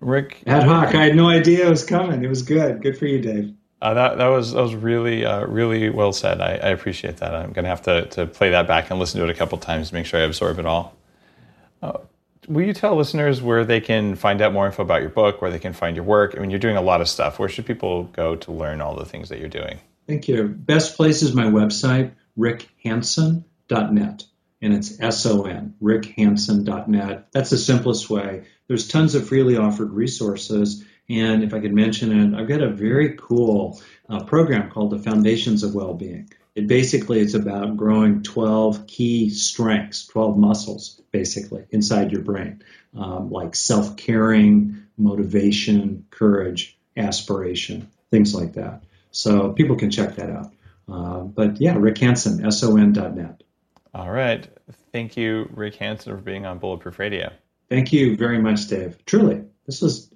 Rick. 0.01 0.43
Ad 0.47 0.63
hoc. 0.65 0.95
I 0.95 1.05
had 1.05 1.17
no 1.17 1.29
idea 1.29 1.67
it 1.67 1.71
was 1.71 1.85
coming. 1.85 2.25
It 2.25 2.29
was 2.29 2.43
good. 2.43 2.83
Good 2.83 2.99
for 2.99 3.07
you, 3.07 3.21
Dave. 3.21 3.55
Uh, 3.83 3.95
that 3.95 4.19
that 4.19 4.27
was 4.29 4.53
that 4.53 4.61
was 4.61 4.75
really 4.75 5.25
uh, 5.25 5.47
really 5.47 5.89
well 5.89 6.13
said. 6.13 6.41
I, 6.41 6.53
I 6.53 6.69
appreciate 6.69 7.19
that. 7.19 7.35
I'm 7.35 7.53
going 7.53 7.65
to 7.65 7.71
have 7.71 7.83
to 7.83 8.07
to 8.07 8.27
play 8.27 8.51
that 8.51 8.67
back 8.67 8.91
and 8.91 8.99
listen 8.99 9.21
to 9.21 9.27
it 9.27 9.31
a 9.31 9.35
couple 9.35 9.57
times 9.59 9.89
to 9.89 9.95
make 9.95 10.07
sure 10.07 10.21
I 10.21 10.25
absorb 10.25 10.59
it 10.59 10.67
all. 10.67 10.95
Uh, 11.83 11.99
will 12.47 12.65
you 12.65 12.75
tell 12.75 12.95
listeners 12.95 13.41
where 13.41 13.65
they 13.65 13.81
can 13.81 14.17
find 14.17 14.43
out 14.43 14.53
more 14.53 14.67
info 14.67 14.83
about 14.83 15.01
your 15.01 15.11
book, 15.11 15.41
where 15.41 15.51
they 15.51 15.59
can 15.59 15.73
find 15.73 15.97
your 15.97 16.05
work? 16.05 16.35
I 16.37 16.41
mean, 16.41 16.51
you're 16.51 16.59
doing 16.59 16.77
a 16.77 16.83
lot 16.83 17.01
of 17.01 17.09
stuff. 17.09 17.39
Where 17.39 17.49
should 17.49 17.67
people 17.67 18.05
go 18.05 18.37
to 18.37 18.53
learn 18.53 18.81
all 18.81 18.95
the 18.95 19.07
things 19.07 19.31
that 19.31 19.39
you're 19.39 19.49
doing? 19.49 19.81
Thank 20.07 20.29
you. 20.29 20.49
Best 20.49 20.97
place 20.97 21.23
is 21.23 21.35
my 21.35 21.45
website, 21.45 22.13
Rick 22.37 22.69
Hanson 22.85 23.45
rickhanson.net. 23.71 24.25
And 24.63 24.75
it's 24.75 25.01
S-O-N, 25.01 25.75
rickhanson.net. 25.83 27.33
That's 27.33 27.51
the 27.51 27.57
simplest 27.57 28.11
way. 28.11 28.45
There's 28.69 28.89
tons 28.89 29.15
of 29.15 29.27
freely 29.27 29.57
offered 29.57 29.93
resources. 29.93 30.85
And 31.09 31.43
if 31.43 31.55
I 31.55 31.61
could 31.61 31.73
mention 31.73 32.35
it, 32.35 32.39
I've 32.39 32.49
got 32.49 32.63
a 32.63 32.69
very 32.69 33.17
cool 33.17 33.81
uh, 34.09 34.25
program 34.25 34.71
called 34.71 34.91
the 34.91 34.99
Foundations 34.99 35.63
of 35.63 35.75
Wellbeing. 35.75 36.31
It 36.55 36.67
basically 36.67 37.21
is 37.21 37.35
about 37.35 37.77
growing 37.77 38.23
12 38.23 38.87
key 38.87 39.31
strengths, 39.31 40.07
12 40.09 40.37
muscles, 40.37 41.01
basically, 41.11 41.65
inside 41.71 42.13
your 42.13 42.23
brain, 42.23 42.63
um, 42.95 43.31
like 43.31 43.57
self 43.57 43.97
caring, 43.97 44.83
motivation, 44.99 46.07
courage, 46.11 46.77
aspiration, 46.97 47.89
things 48.11 48.35
like 48.35 48.55
that. 48.55 48.83
So 49.11 49.53
people 49.53 49.77
can 49.77 49.91
check 49.91 50.17
that 50.17 50.29
out. 50.29 50.53
Uh, 50.87 51.21
but 51.21 51.61
yeah, 51.61 51.77
Rick 51.79 51.99
Hanson, 51.99 52.45
S-O-N.net. 52.45 53.43
All 53.95 54.11
right. 54.11 54.49
Thank 54.93 55.17
you, 55.17 55.49
Rick 55.53 55.77
Hanson, 55.77 56.17
for 56.17 56.23
being 56.23 56.47
on 56.47 56.59
Bulletproof 56.59 56.99
Radio. 56.99 57.33
Thank 57.69 57.93
you 57.93 58.17
very 58.17 58.39
much, 58.39 58.67
Dave. 58.69 58.97
Truly, 59.07 59.43
this 59.67 59.81
was 59.81 60.11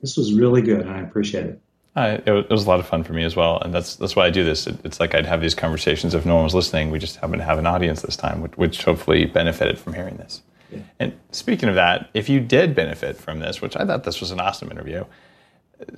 this 0.00 0.16
was 0.16 0.32
really 0.32 0.62
good, 0.62 0.80
and 0.80 0.90
I 0.90 1.00
appreciate 1.00 1.46
it. 1.46 1.60
Uh, 1.96 2.18
it, 2.24 2.30
was, 2.30 2.44
it, 2.44 2.50
was, 2.50 2.64
a 2.64 2.68
lot 2.68 2.78
of 2.78 2.86
fun 2.86 3.02
for 3.02 3.12
me 3.12 3.24
as 3.24 3.34
well, 3.34 3.58
and 3.60 3.74
that's 3.74 3.96
that's 3.96 4.14
why 4.14 4.26
I 4.26 4.30
do 4.30 4.44
this. 4.44 4.66
It, 4.66 4.76
it's 4.84 5.00
like 5.00 5.14
I'd 5.14 5.26
have 5.26 5.40
these 5.40 5.54
conversations 5.54 6.14
if 6.14 6.24
no 6.24 6.36
one 6.36 6.44
was 6.44 6.54
listening. 6.54 6.90
We 6.90 6.98
just 6.98 7.16
happen 7.16 7.38
to 7.38 7.44
have 7.44 7.58
an 7.58 7.66
audience 7.66 8.02
this 8.02 8.16
time, 8.16 8.40
which, 8.42 8.56
which 8.56 8.84
hopefully 8.84 9.26
benefited 9.26 9.78
from 9.78 9.94
hearing 9.94 10.16
this. 10.16 10.42
Yeah. 10.70 10.78
And 11.00 11.18
speaking 11.32 11.68
of 11.68 11.74
that, 11.74 12.08
if 12.14 12.28
you 12.28 12.38
did 12.38 12.74
benefit 12.74 13.16
from 13.16 13.40
this, 13.40 13.60
which 13.60 13.76
I 13.76 13.84
thought 13.84 14.04
this 14.04 14.20
was 14.20 14.30
an 14.30 14.40
awesome 14.40 14.70
interview, 14.70 15.04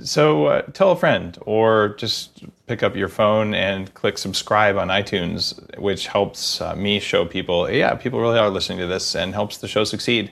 so 0.00 0.46
uh, 0.46 0.62
tell 0.72 0.92
a 0.92 0.96
friend 0.96 1.36
or 1.42 1.94
just 1.98 2.44
pick 2.66 2.82
up 2.82 2.96
your 2.96 3.08
phone 3.08 3.54
and 3.54 3.92
click 3.94 4.18
subscribe 4.18 4.76
on 4.76 4.88
iTunes, 4.88 5.78
which 5.78 6.06
helps 6.06 6.60
uh, 6.60 6.74
me 6.74 7.00
show 7.00 7.24
people, 7.24 7.70
yeah, 7.70 7.94
people 7.94 8.20
really 8.20 8.38
are 8.38 8.50
listening 8.50 8.78
to 8.78 8.86
this 8.86 9.14
and 9.14 9.34
helps 9.34 9.58
the 9.58 9.68
show 9.68 9.84
succeed. 9.84 10.30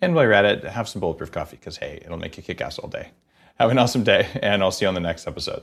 And 0.00 0.14
while 0.14 0.24
you're 0.24 0.32
at 0.32 0.44
it, 0.44 0.64
have 0.64 0.88
some 0.88 1.00
bulletproof 1.00 1.32
coffee 1.32 1.56
because, 1.56 1.76
hey, 1.76 2.00
it'll 2.04 2.18
make 2.18 2.36
you 2.36 2.42
kick 2.42 2.60
ass 2.60 2.78
all 2.78 2.88
day. 2.88 3.10
Have 3.58 3.70
an 3.70 3.78
awesome 3.78 4.02
day, 4.02 4.28
and 4.42 4.62
I'll 4.62 4.72
see 4.72 4.84
you 4.84 4.88
on 4.88 4.94
the 4.94 5.00
next 5.00 5.26
episode. 5.26 5.62